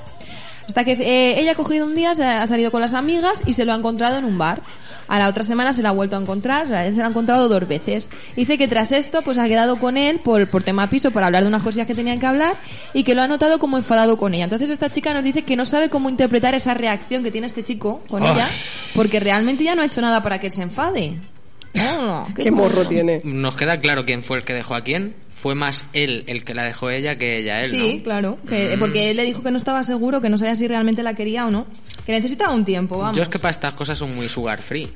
Hasta 0.70 0.84
que 0.84 0.92
eh, 0.92 1.40
ella 1.40 1.54
ha 1.54 1.56
cogido 1.56 1.88
un 1.88 1.96
día, 1.96 2.14
se 2.14 2.24
ha 2.24 2.46
salido 2.46 2.70
con 2.70 2.80
las 2.80 2.94
amigas 2.94 3.42
y 3.48 3.54
se 3.54 3.66
lo 3.66 3.74
ha 3.74 3.76
encontrado 3.76 4.20
en 4.20 4.26
un 4.26 4.38
bar. 4.38 4.62
A 5.08 5.18
la 5.18 5.28
otra 5.28 5.44
semana 5.44 5.74
se 5.74 5.82
la 5.82 5.90
ha 5.90 5.94
vuelto 5.94 6.16
a 6.16 6.20
encontrar, 6.22 6.68
o 6.68 6.70
sea, 6.70 6.92
se 6.92 7.00
la 7.00 7.08
ha 7.08 7.10
encontrado 7.10 7.50
dos 7.50 7.68
veces. 7.68 8.08
Dice 8.36 8.56
que 8.56 8.68
tras 8.68 8.92
esto, 8.92 9.24
pues 9.24 9.40
ha 9.40 9.48
quedado 9.48 9.78
con 9.78 9.98
él 9.98 10.20
por, 10.24 10.48
por 10.48 10.62
tema 10.62 10.88
piso, 10.88 11.10
para 11.10 11.26
hablar 11.26 11.42
de 11.42 11.48
unas 11.48 11.64
cosillas 11.64 11.88
que 11.88 11.96
tenían 11.96 12.20
que 12.20 12.28
hablar 12.28 12.54
y 12.94 13.04
que 13.04 13.16
lo 13.16 13.24
ha 13.24 13.28
notado 13.28 13.58
como 13.58 13.80
enfadado 13.80 14.16
con 14.20 14.36
ella. 14.36 14.44
Entonces 14.44 14.70
esta 14.70 14.92
chica 14.92 15.12
nos 15.16 15.24
dice 15.24 15.42
que 15.42 15.56
no 15.56 15.66
sabe 15.66 15.90
cómo 15.90 16.08
interpretar 16.08 16.54
esa 16.54 16.76
reacción 16.76 17.24
que 17.24 17.32
tiene 17.32 17.48
este 17.48 17.64
chico 17.64 18.04
con 18.08 18.22
ella, 18.22 18.48
porque 18.94 19.20
realmente 19.20 19.64
ya 19.64 19.74
no 19.74 19.82
ha 19.82 19.86
hecho 19.86 20.02
nada 20.02 20.22
para 20.22 20.40
que 20.40 20.46
él 20.46 20.54
se 20.54 20.62
enfade. 20.62 21.18
No, 21.74 22.28
Qué 22.36 22.50
morro 22.52 22.86
tiene. 22.86 23.22
Nos 23.24 23.56
queda 23.56 23.80
claro 23.80 24.04
quién 24.04 24.24
fue 24.24 24.40
el 24.40 24.44
que 24.44 24.54
dejó 24.54 24.74
a 24.74 24.82
quién. 24.82 25.14
Fue 25.42 25.56
más 25.56 25.86
él 25.94 26.24
el 26.28 26.44
que 26.44 26.54
la 26.54 26.64
dejó 26.64 26.90
ella 26.90 27.18
que 27.18 27.38
ella 27.40 27.62
él, 27.62 27.72
Sí, 27.72 27.96
¿no? 27.98 28.04
claro, 28.04 28.38
que- 28.48 28.76
Mm. 28.76 28.80
porque 28.80 29.10
él 29.10 29.18
le 29.18 29.24
dijo 29.24 29.42
que 29.42 29.52
no 29.52 29.58
estaba 29.58 29.84
seguro, 29.84 30.20
que 30.20 30.28
no 30.30 30.38
sabía 30.38 30.56
si 30.56 30.68
realmente 30.68 31.02
la 31.02 31.14
quería 31.14 31.46
o 31.46 31.52
no, 31.52 31.66
que 32.06 32.12
necesitaba 32.12 32.54
un 32.54 32.66
tiempo, 32.66 32.98
vamos. 32.98 33.16
Yo 33.16 33.24
es 33.24 33.30
que 33.30 33.40
para 33.40 33.52
estas 33.52 33.74
cosas 33.74 33.98
soy 33.98 34.10
muy 34.10 34.28
sugar 34.28 34.62
free. 34.62 34.90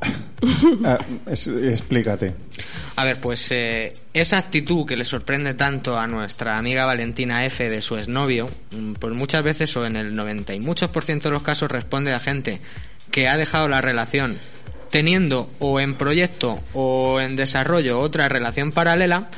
Ah, 0.84 0.98
es- 1.26 1.46
explícate. 1.48 2.34
A 2.96 3.04
ver, 3.04 3.20
pues 3.20 3.50
eh, 3.52 3.92
esa 4.14 4.38
actitud 4.38 4.86
que 4.86 4.96
le 4.96 5.04
sorprende 5.04 5.52
tanto 5.54 5.98
a 5.98 6.06
nuestra 6.06 6.56
amiga 6.56 6.86
Valentina 6.86 7.44
F 7.44 7.68
de 7.68 7.82
su 7.82 7.96
exnovio, 7.96 8.48
mm, 8.74 8.94
pues 8.94 9.14
muchas 9.14 9.42
veces 9.42 9.76
o 9.76 9.84
en 9.84 9.96
el 9.96 10.14
90 10.16 10.54
y 10.54 10.60
muchos 10.60 10.88
por 10.90 11.04
ciento 11.04 11.28
de 11.28 11.34
los 11.34 11.42
casos 11.42 11.70
responde 11.70 12.12
a 12.14 12.20
gente 12.20 12.60
que 13.10 13.28
ha 13.28 13.36
dejado 13.36 13.68
la 13.68 13.80
relación 13.82 14.38
teniendo 14.90 15.48
o 15.60 15.80
en 15.80 15.94
proyecto 15.94 16.58
o 16.74 17.20
en 17.20 17.36
desarrollo 17.36 18.00
otra 18.00 18.28
relación 18.28 18.72
paralela 18.72 19.30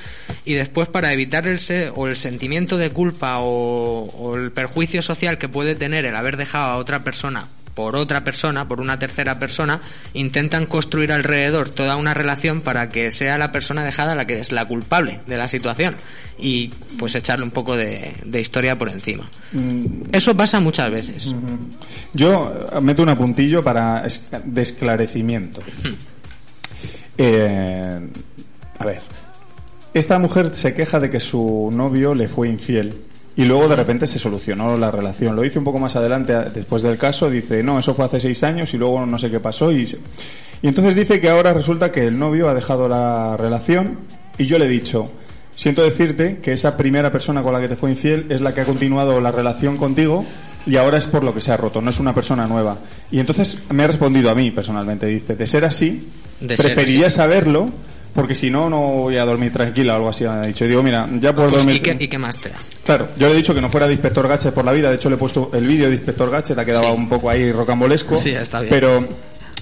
y 0.44 0.54
después 0.54 0.88
para 0.88 1.12
evitar 1.12 1.46
el 1.46 1.60
se- 1.60 1.90
o 1.94 2.06
el 2.08 2.16
sentimiento 2.16 2.78
de 2.78 2.90
culpa 2.90 3.38
o, 3.40 4.04
o 4.04 4.36
el 4.36 4.50
perjuicio 4.52 5.02
social 5.02 5.38
que 5.38 5.48
puede 5.48 5.74
tener 5.74 6.04
el 6.06 6.16
haber 6.16 6.36
dejado 6.36 6.70
a 6.72 6.76
otra 6.76 7.04
persona 7.04 7.46
por 7.74 7.96
otra 7.96 8.24
persona, 8.24 8.68
por 8.68 8.80
una 8.80 8.98
tercera 8.98 9.38
persona, 9.38 9.80
intentan 10.12 10.66
construir 10.66 11.12
alrededor 11.12 11.68
toda 11.68 11.96
una 11.96 12.14
relación 12.14 12.60
para 12.60 12.88
que 12.88 13.10
sea 13.10 13.38
la 13.38 13.52
persona 13.52 13.84
dejada 13.84 14.14
la 14.14 14.26
que 14.26 14.40
es 14.40 14.52
la 14.52 14.66
culpable 14.66 15.20
de 15.26 15.36
la 15.36 15.48
situación 15.48 15.96
y 16.38 16.68
pues 16.98 17.14
echarle 17.14 17.44
un 17.44 17.50
poco 17.50 17.76
de, 17.76 18.14
de 18.24 18.40
historia 18.40 18.78
por 18.78 18.88
encima. 18.88 19.28
Eso 20.12 20.36
pasa 20.36 20.60
muchas 20.60 20.90
veces. 20.90 21.34
Yo 22.12 22.52
eh, 22.72 22.80
meto 22.80 23.02
un 23.02 23.08
apuntillo 23.08 23.62
para 23.62 24.06
de 24.44 24.62
esclarecimiento. 24.62 25.62
Eh, 27.18 28.00
a 28.78 28.86
ver, 28.86 29.02
esta 29.92 30.18
mujer 30.18 30.56
se 30.56 30.72
queja 30.72 30.98
de 30.98 31.10
que 31.10 31.20
su 31.20 31.70
novio 31.70 32.14
le 32.14 32.26
fue 32.26 32.48
infiel 32.48 33.04
y 33.36 33.44
luego 33.44 33.68
de 33.68 33.76
repente 33.76 34.06
se 34.06 34.18
solucionó 34.18 34.76
la 34.76 34.90
relación. 34.90 35.34
Lo 35.36 35.42
dice 35.42 35.58
un 35.58 35.64
poco 35.64 35.78
más 35.78 35.96
adelante, 35.96 36.34
después 36.54 36.82
del 36.82 36.98
caso, 36.98 37.30
dice, 37.30 37.62
no, 37.62 37.78
eso 37.78 37.94
fue 37.94 38.04
hace 38.04 38.20
seis 38.20 38.42
años 38.44 38.72
y 38.74 38.78
luego 38.78 39.04
no 39.06 39.18
sé 39.18 39.30
qué 39.30 39.40
pasó. 39.40 39.72
Y, 39.72 39.86
se- 39.86 39.98
y 40.60 40.68
entonces 40.68 40.94
dice 40.94 41.20
que 41.20 41.30
ahora 41.30 41.52
resulta 41.52 41.90
que 41.90 42.04
el 42.06 42.18
novio 42.18 42.48
ha 42.48 42.54
dejado 42.54 42.88
la 42.88 43.36
relación 43.36 43.98
y 44.38 44.44
yo 44.46 44.58
le 44.58 44.66
he 44.66 44.68
dicho, 44.68 45.10
siento 45.56 45.82
decirte 45.82 46.38
que 46.38 46.52
esa 46.52 46.76
primera 46.76 47.10
persona 47.10 47.42
con 47.42 47.52
la 47.52 47.60
que 47.60 47.68
te 47.68 47.76
fue 47.76 47.90
infiel 47.90 48.26
es 48.30 48.40
la 48.40 48.52
que 48.54 48.60
ha 48.60 48.64
continuado 48.64 49.20
la 49.20 49.32
relación 49.32 49.76
contigo 49.76 50.24
y 50.66 50.76
ahora 50.76 50.98
es 50.98 51.06
por 51.06 51.24
lo 51.24 51.34
que 51.34 51.40
se 51.40 51.50
ha 51.52 51.56
roto, 51.56 51.80
no 51.82 51.90
es 51.90 51.98
una 51.98 52.14
persona 52.14 52.46
nueva. 52.46 52.76
Y 53.10 53.18
entonces 53.18 53.58
me 53.70 53.82
ha 53.82 53.86
respondido 53.88 54.30
a 54.30 54.34
mí 54.34 54.50
personalmente, 54.50 55.06
dice, 55.06 55.34
de 55.36 55.46
ser 55.46 55.64
así, 55.64 56.08
De 56.40 56.56
ser 56.56 56.66
preferiría 56.66 57.06
así. 57.08 57.16
saberlo 57.16 57.70
porque 58.14 58.34
si 58.34 58.50
no, 58.50 58.68
no 58.70 58.80
voy 58.80 59.16
a 59.16 59.24
dormir 59.24 59.52
tranquila 59.52 59.94
o 59.94 59.96
algo 59.96 60.08
así. 60.10 60.24
Me 60.24 60.30
ha 60.30 60.42
dicho, 60.42 60.64
y 60.64 60.68
digo, 60.68 60.82
mira, 60.82 61.08
ya 61.20 61.34
por 61.34 61.48
Pues, 61.50 61.62
dormir... 61.62 61.76
¿y, 61.76 61.80
qué, 61.80 61.96
y 61.98 62.08
qué 62.08 62.18
más 62.18 62.36
te 62.38 62.48
da? 62.50 62.56
Claro, 62.84 63.08
yo 63.16 63.26
le 63.28 63.34
he 63.34 63.36
dicho 63.36 63.54
que 63.54 63.60
no 63.60 63.70
fuera 63.70 63.86
de 63.86 63.92
Inspector 63.94 64.28
Gadget 64.28 64.52
por 64.54 64.64
la 64.64 64.72
vida. 64.72 64.90
De 64.90 64.96
hecho, 64.96 65.08
le 65.08 65.16
he 65.16 65.18
puesto 65.18 65.50
el 65.54 65.66
vídeo 65.66 65.88
de 65.88 65.94
Inspector 65.94 66.30
Gadget, 66.30 66.58
ha 66.58 66.64
quedado 66.64 66.84
Sí. 66.84 66.90
un 66.96 67.08
poco 67.08 67.30
ahí 67.30 67.50
rocambolesco. 67.52 68.16
Sí, 68.16 68.30
está 68.30 68.60
bien. 68.60 68.70
Pero, 68.70 69.08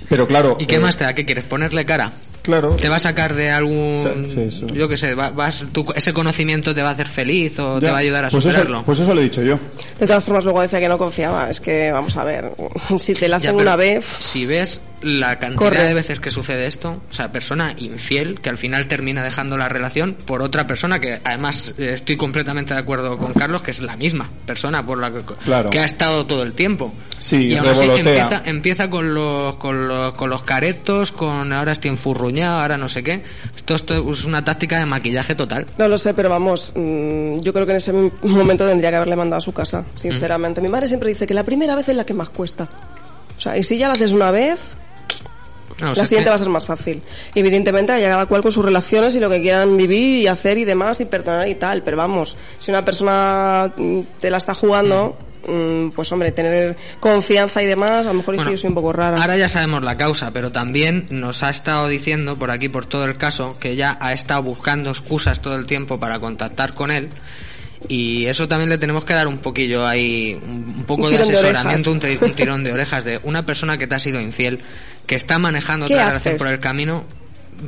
pero 0.09 0.27
claro. 0.27 0.57
¿Y 0.59 0.67
qué 0.67 0.77
eh, 0.77 0.81
más 0.81 0.97
te 0.97 1.05
da? 1.05 1.13
¿Qué 1.15 1.25
quieres? 1.25 1.45
¿Ponerle 1.45 1.85
cara? 1.85 2.13
Claro. 2.43 2.75
¿Te 2.77 2.89
va 2.89 2.97
a 2.97 3.01
sacar 3.01 3.35
de 3.35 3.51
algún... 3.51 3.99
Sí, 3.99 4.33
sí, 4.35 4.51
sí. 4.61 4.67
Yo 4.75 4.89
qué 4.89 4.97
sé, 4.97 5.15
va- 5.15 5.29
vas, 5.31 5.67
tu- 5.73 5.93
ese 5.95 6.15
conocimiento 6.15 6.75
te 6.75 6.83
va 6.83 6.89
a 6.89 6.93
hacer 6.93 7.07
feliz 7.07 7.59
o 7.59 7.79
te 7.79 7.91
va 7.91 7.97
a 7.97 8.01
ayudar 8.01 8.25
a 8.25 8.31
pues 8.31 8.43
superarlo? 8.43 8.77
Eso, 8.79 8.87
pues 8.87 8.99
eso 9.01 9.15
le 9.15 9.21
he 9.21 9.25
dicho 9.25 9.43
yo. 9.43 9.59
De 9.99 10.07
todas 10.07 10.25
formas, 10.25 10.45
luego 10.45 10.63
decía 10.63 10.81
que 10.81 10.89
no 10.89 10.97
confiaba. 10.97 11.51
Es 11.51 11.61
que, 11.61 11.93
vamos 11.93 12.17
a 12.17 12.25
ver, 12.25 12.51
si 12.99 13.13
te 13.13 13.29
la 13.29 13.37
hacen 13.37 13.55
una 13.57 13.77
vez... 13.77 14.07
Si 14.21 14.47
ves 14.47 14.81
la 15.03 15.39
cantidad 15.39 15.71
Corre. 15.71 15.85
de 15.85 15.95
veces 15.95 16.21
que 16.21 16.31
sucede 16.31 16.67
esto, 16.67 17.01
o 17.11 17.13
sea, 17.13 17.33
persona 17.33 17.75
infiel 17.79 18.41
que 18.41 18.51
al 18.51 18.59
final 18.59 18.87
termina 18.87 19.25
dejando 19.25 19.57
la 19.57 19.69
relación 19.69 20.15
por 20.15 20.43
otra 20.43 20.67
persona 20.67 21.01
que 21.01 21.21
además 21.25 21.75
estoy 21.79 22.17
completamente 22.17 22.75
de 22.75 22.81
acuerdo 22.81 23.17
con 23.19 23.33
Carlos 23.33 23.63
que 23.63 23.71
es 23.71 23.81
la 23.81 23.97
misma 23.97 24.29
persona 24.47 24.85
por 24.85 24.99
la 24.99 25.11
que, 25.11 25.21
Claro. 25.45 25.71
que 25.71 25.79
ha 25.81 25.85
estado 25.85 26.27
todo 26.27 26.43
el 26.43 26.53
tiempo. 26.53 26.93
Sí, 27.19 27.49
y 27.49 27.57
aún 27.57 27.69
así 27.69 27.83
revolotea. 27.83 28.23
empieza, 28.25 28.43
empieza 28.51 28.91
con 28.91 29.13
los, 29.15 29.57
con 29.57 29.89
los 29.89 30.15
con 30.15 30.31
los 30.31 30.43
caretos, 30.43 31.13
con 31.13 31.53
ahora 31.53 31.73
estoy 31.73 31.91
enfurruñado, 31.91 32.61
ahora 32.61 32.79
no 32.79 32.89
sé 32.89 33.03
qué. 33.03 33.23
Esto, 33.55 33.75
esto 33.75 34.11
es 34.13 34.25
una 34.25 34.45
táctica 34.45 34.79
de 34.79 34.87
maquillaje 34.87 35.35
total. 35.35 35.67
No 35.79 35.87
lo 35.89 35.99
sé, 35.99 36.15
pero 36.15 36.29
vamos, 36.31 36.73
mm, 36.75 37.41
yo 37.41 37.53
creo 37.53 37.67
que 37.67 37.73
en 37.73 37.77
ese 37.79 37.93
momento 38.23 38.67
tendría 38.67 38.91
que 38.91 38.97
haberle 38.97 39.17
mandado 39.17 39.39
a 39.39 39.43
su 39.43 39.53
casa, 39.53 39.85
sinceramente. 39.95 40.61
Mi 40.63 40.69
madre 40.69 40.87
siempre 40.87 41.11
dice 41.11 41.27
que 41.27 41.35
la 41.35 41.45
primera 41.45 41.75
vez 41.75 41.89
es 41.91 41.97
la 41.97 42.05
que 42.05 42.15
más 42.15 42.31
cuesta. 42.31 42.69
O 43.37 43.41
sea, 43.41 43.57
y 43.57 43.63
si 43.63 43.77
ya 43.79 43.87
la 43.89 43.95
haces 43.95 44.13
una 44.13 44.31
vez, 44.31 44.59
No, 45.81 45.89
o 45.93 45.95
la 45.95 46.05
siguiente 46.07 46.25
que- 46.25 46.31
va 46.31 46.35
a 46.37 46.39
ser 46.39 46.49
más 46.49 46.67
fácil. 46.67 47.03
Evidentemente, 47.35 47.93
haya 47.93 48.09
cada 48.11 48.27
cual 48.27 48.43
con 48.43 48.53
sus 48.53 48.65
relaciones 48.65 49.15
y 49.17 49.21
lo 49.21 49.31
que 49.31 49.41
quieran 49.41 49.77
vivir 49.77 50.23
y 50.23 50.27
hacer 50.27 50.59
y 50.59 50.65
demás 50.65 51.01
y 51.01 51.05
perdonar 51.07 51.49
y 51.49 51.55
tal. 51.55 51.83
Pero 51.83 51.97
vamos, 51.97 52.37
si 52.59 52.71
una 52.71 52.85
persona 52.85 53.73
mm, 53.77 54.01
te 54.21 54.31
la 54.31 54.37
está 54.39 54.55
jugando, 54.55 55.17
mm, 55.47 55.91
pues 55.91 56.11
hombre, 56.13 56.33
tener 56.33 56.77
confianza 57.01 57.63
y 57.63 57.67
demás, 57.67 58.07
a 58.07 58.11
lo 58.11 58.15
mejor 58.19 58.37
Bueno, 58.37 58.51
yo 58.51 58.57
soy 58.57 58.69
un 58.69 58.75
poco 58.75 58.93
rara. 58.93 59.17
Ahora 59.21 59.37
ya 59.37 59.49
sabemos 59.49 59.83
la 59.83 59.97
causa, 59.97 60.33
pero 60.33 60.53
también 60.53 61.07
nos 61.11 61.43
ha 61.43 61.51
estado 61.51 61.89
diciendo 61.89 62.37
por 62.37 62.51
aquí, 62.51 62.69
por 62.69 62.87
todo 62.87 63.05
el 63.07 63.17
caso, 63.17 63.57
que 63.59 63.71
ella 63.71 63.97
ha 64.01 64.13
estado 64.13 64.43
buscando 64.43 64.91
excusas 64.91 65.41
todo 65.41 65.57
el 65.57 65.67
tiempo 65.67 65.99
para 65.99 66.19
contactar 66.19 66.75
con 66.75 66.91
él. 66.91 67.09
Y 67.89 68.27
eso 68.27 68.47
también 68.47 68.69
le 68.69 68.79
tenemos 68.79 69.05
que 69.05 69.15
dar 69.15 69.27
un 69.27 69.39
poquillo 69.39 69.87
ahí, 69.87 70.39
un 70.47 70.85
poco 70.87 71.05
Un 71.05 71.11
de 71.13 71.19
asesoramiento, 71.19 71.91
un, 71.91 71.99
tirón 72.35 72.63
de 72.63 72.73
orejas 72.73 73.05
de 73.05 73.21
una 73.23 73.47
persona 73.47 73.79
que 73.79 73.87
te 73.87 73.95
ha 73.95 73.99
sido 73.99 74.21
infiel, 74.21 74.61
que 75.07 75.15
está 75.15 75.39
manejando 75.39 75.87
¿Qué 75.87 75.95
otra 75.95 76.09
relación 76.09 76.37
por 76.37 76.49
el 76.49 76.61
camino. 76.61 77.05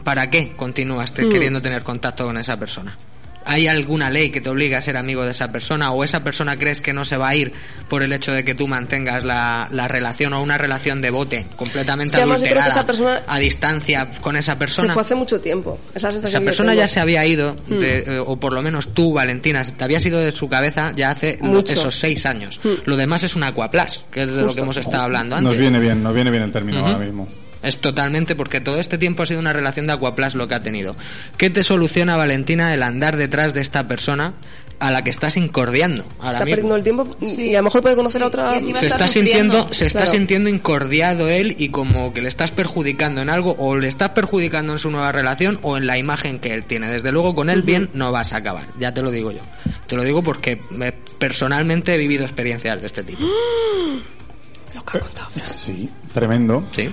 ¿Para 0.05 0.31
qué 0.31 0.53
continúas 0.57 1.13
te- 1.13 1.25
Mm. 1.25 1.31
queriendo 1.31 1.61
tener 1.63 1.83
contacto 1.83 2.25
con 2.25 2.37
esa 2.39 2.59
persona? 2.59 2.97
¿Hay 3.45 3.69
alguna 3.69 4.11
ley 4.11 4.31
que 4.31 4.41
te 4.41 4.49
obliga 4.49 4.79
a 4.79 4.83
ser 4.83 4.97
amigo 4.97 5.25
de 5.25 5.31
esa 5.33 5.51
persona 5.53 5.93
o 5.93 6.05
esa 6.05 6.23
persona 6.25 6.57
crees 6.57 6.81
que 6.81 6.93
no 6.93 7.05
se 7.05 7.17
va 7.17 7.29
a 7.29 7.35
ir 7.35 7.53
por 7.89 8.03
el 8.03 8.13
hecho 8.13 8.33
de 8.33 8.45
que 8.45 8.55
tú 8.55 8.69
mantengas 8.69 9.25
la, 9.25 9.69
la 9.71 9.89
relación 9.89 10.33
o 10.33 10.43
una 10.43 10.59
relación 10.59 11.01
de 11.03 11.11
bote 11.11 11.47
completamente 11.57 12.17
adulterada 12.21 12.69
esa 12.69 12.87
persona- 12.87 13.21
a 13.27 13.39
distancia 13.39 14.11
con 14.21 14.37
esa 14.37 14.53
Se 14.53 14.59
persona? 14.59 14.95
fue 14.95 15.03
hace 15.03 15.15
mucho 15.15 15.41
tiempo. 15.41 15.79
Esa, 15.95 16.11
persona 16.41 16.75
ya 16.75 16.89
se 16.89 17.01
había 17.01 17.25
ido, 17.27 17.57
Mm. 17.67 17.79
de- 17.79 17.99
eh, 17.99 18.19
o 18.25 18.37
por 18.39 18.53
lo 18.53 18.63
menos 18.63 18.95
tú, 18.95 19.13
Valentina, 19.13 19.65
te 19.65 19.85
habías 19.85 20.05
ido 20.07 20.19
de 20.21 20.33
su 20.33 20.49
cabeza 20.49 20.93
ya 20.97 21.11
hace 21.11 21.39
Mucho. 21.41 21.73
esos 21.73 21.95
seis 21.97 22.25
años. 22.27 22.61
Mm. 22.63 22.69
Lo 22.87 22.97
demás 22.97 23.23
es 23.25 23.37
un 23.37 23.43
aquaplas, 23.45 24.05
que 24.11 24.23
es 24.23 24.33
de 24.33 24.43
lo 24.43 24.55
que 24.55 24.61
hemos 24.61 24.77
estado 24.77 25.03
hablando 25.05 25.37
antes. 25.37 25.49
Nos 25.49 25.59
viene 25.59 25.81
bien, 25.81 26.03
nos 26.03 26.15
viene 26.15 26.31
bien 26.31 26.43
el 26.45 26.53
término 26.53 26.79
ahora 26.85 26.99
mismo. 26.99 27.29
Es 27.63 27.79
totalmente 27.81 28.35
porque 28.37 28.61
todo 28.61 28.79
este 28.81 28.99
tiempo 28.99 29.23
ha 29.23 29.27
sido 29.27 29.41
una 29.41 29.53
relación 29.53 29.87
de 29.87 29.93
Aquaplas 29.93 30.35
lo 30.35 30.49
que 30.49 30.55
ha 30.55 30.63
tenido. 30.63 30.97
¿Qué 31.37 31.49
te 31.51 31.63
soluciona, 31.63 32.17
Valentina, 32.17 32.75
el 32.75 32.83
andar 32.83 33.17
detrás 33.17 33.55
de 33.55 33.61
esta 33.61 33.87
persona 33.89 34.35
a 34.81 34.91
la 34.91 35.05
que 35.05 35.11
estás 35.11 35.37
incordiando 35.37 36.05
ahora 36.19 36.31
Está 36.33 36.45
mismo? 36.45 36.57
perdiendo 36.57 36.75
el 36.77 36.83
tiempo 36.83 37.17
y 37.21 37.55
a 37.55 37.59
lo 37.59 37.63
mejor 37.65 37.83
puede 37.83 37.95
conocer 37.95 38.21
a 38.25 38.27
otra. 38.27 38.61
se 38.75 38.89
está 38.89 39.07
sufriendo. 39.07 39.09
sintiendo 39.09 39.69
se 39.73 39.87
está 39.87 39.99
Claro. 40.01 40.11
sintiendo 40.11 40.51
incordiado 40.51 41.29
él 41.29 41.55
y 41.57 41.69
como 41.69 42.13
que 42.13 42.21
le 42.21 42.27
estás 42.29 42.51
perjudicando 42.51 43.21
en 43.23 43.31
algo 43.31 43.55
o 43.61 43.77
le 43.77 43.87
estás 43.87 44.09
perjudicando 44.09 44.73
en 44.73 44.81
su 44.81 44.91
nueva 44.91 45.13
relación 45.13 45.61
o 45.63 45.77
en 45.77 45.87
la 45.87 45.99
imagen 45.99 46.41
que 46.41 46.53
él 46.53 46.65
tiene 46.65 46.89
desde 46.89 47.13
luego 47.13 47.33
con 47.37 47.49
él 47.49 47.63
bien 47.63 47.91
no 47.95 48.11
vas 48.11 48.33
a 48.33 48.39
acabar 48.39 48.67
ya 48.81 48.93
te 48.93 49.03
lo 49.03 49.13
digo 49.13 49.31
yo 49.31 49.43
te 49.87 49.95
lo 49.95 50.03
digo 50.03 50.25
porque 50.25 50.61
eh, 50.81 50.93
personalmente 51.17 51.95
he 51.95 51.99
vivido 51.99 52.25
experiencias 52.25 52.81
de 52.81 52.87
este 52.89 53.05
tipo 53.05 53.25
Lo 54.75 54.85
que 54.85 54.99
ha 54.99 55.01
contado. 55.01 55.31
Fran. 55.31 55.47
Sí, 55.47 55.89
tremendo. 56.13 56.67
sí 56.73 56.91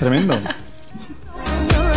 Tremendo. 0.00 0.34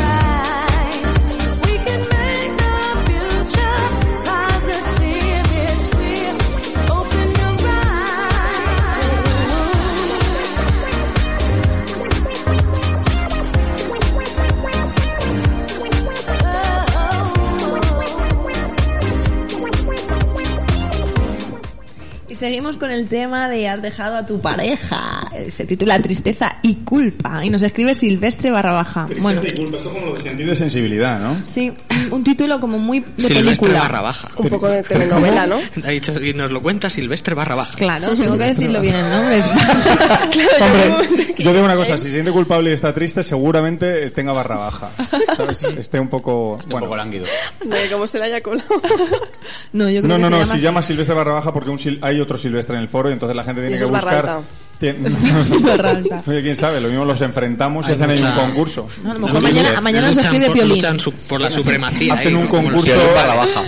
seguimos 22.44 22.76
con 22.76 22.92
el 22.92 23.08
tema 23.08 23.48
de 23.48 23.70
has 23.70 23.82
dejado 23.82 24.18
a 24.18 24.26
tu 24.26 24.42
pareja. 24.42 25.30
Se 25.50 25.64
titula 25.66 25.98
Tristeza 26.02 26.58
y 26.62 26.76
culpa. 26.84 27.40
Y 27.46 27.50
nos 27.50 27.64
escribe 27.64 27.94
Silvestre 27.96 28.52
barra 28.52 28.74
baja. 28.74 29.08
Bueno, 29.22 29.42
culpa, 29.56 29.78
eso 29.78 29.94
como 29.94 30.08
lo 30.08 30.14
de 30.16 30.20
sentido 30.20 30.52
y 30.52 30.56
sensibilidad, 30.58 31.22
¿no? 31.22 31.38
sí, 31.46 31.72
un 32.12 32.22
título 32.26 32.60
como 32.60 32.78
muy 32.80 33.00
de 33.00 33.06
Silvestre 33.16 33.44
película. 33.70 33.80
barra 33.80 34.02
baja 34.02 34.30
Un 34.36 34.50
poco 34.50 34.68
de 34.68 34.84
telenovela, 34.84 35.48
¿no? 35.48 35.56
ha 35.86 35.90
dicho 35.92 36.22
y 36.22 36.34
nos 36.34 36.52
lo 36.52 36.62
cuenta 36.62 36.90
Silvestre 36.90 37.34
barra 37.34 37.56
baja 37.56 37.78
Claro, 37.78 38.10
tengo 38.14 38.38
que 38.38 38.44
decirlo 38.44 38.82
bien 38.82 38.96
el 38.96 39.10
nombre. 39.10 39.42
Hombre, 40.62 41.34
yo 41.38 41.54
digo 41.54 41.64
una 41.64 41.76
cosa, 41.78 41.96
si 41.98 42.04
se 42.04 42.12
siente 42.12 42.32
culpable 42.32 42.72
y 42.72 42.74
está 42.74 42.94
triste, 42.94 43.24
seguramente 43.24 44.10
tenga 44.12 44.34
barra 44.34 44.58
baja. 44.58 44.92
¿sabes? 45.38 45.64
Esté 45.64 45.98
un 46.00 46.10
poco... 46.10 46.58
Estoy 46.60 46.74
bueno. 46.74 46.86
un 46.86 46.90
poco 46.90 46.98
lánguido. 46.98 47.26
De 47.64 47.90
cómo 47.90 48.06
se 48.06 48.20
le 48.20 48.26
haya 48.26 48.42
colado. 48.42 48.68
No, 49.72 49.90
yo 49.90 50.02
creo 50.02 50.18
No, 50.18 50.18
que 50.18 50.22
no, 50.22 50.26
se 50.26 50.30
no, 50.30 50.38
llama 50.38 50.46
si 50.46 50.52
así. 50.56 50.62
llama 50.64 50.84
Silvestre 50.84 51.16
barra 51.16 51.34
baja 51.36 51.54
porque 51.54 51.70
un 51.70 51.78
sil- 51.80 52.00
hay 52.02 52.20
otro 52.20 52.33
Silvestre 52.38 52.76
en 52.76 52.82
el 52.82 52.90
foro 52.90 53.10
y 53.10 53.14
entonces 53.14 53.36
la 53.36 53.44
gente 53.44 53.62
tiene 53.62 53.78
que 53.78 53.86
buscar... 53.86 54.44
Oye, 56.28 56.42
quién 56.42 56.56
sabe, 56.56 56.82
lo 56.82 56.90
mismo 56.90 57.06
los 57.06 57.22
enfrentamos 57.22 57.88
y 57.88 57.94
hacen 57.94 58.10
ahí 58.10 58.22
un 58.22 58.34
concurso. 58.34 58.88
A 59.06 59.14
lo 59.14 59.20
mejor 59.20 59.42
mañana, 59.82 60.10
escribe 60.10 60.48
por, 60.48 60.56
Piolín. 60.56 60.76
luchan 60.76 60.98
por 61.28 61.40
la 61.40 61.50
supremacía 61.50 62.14
Hacen 62.16 62.36
un 62.36 62.48
concurso, 62.48 62.92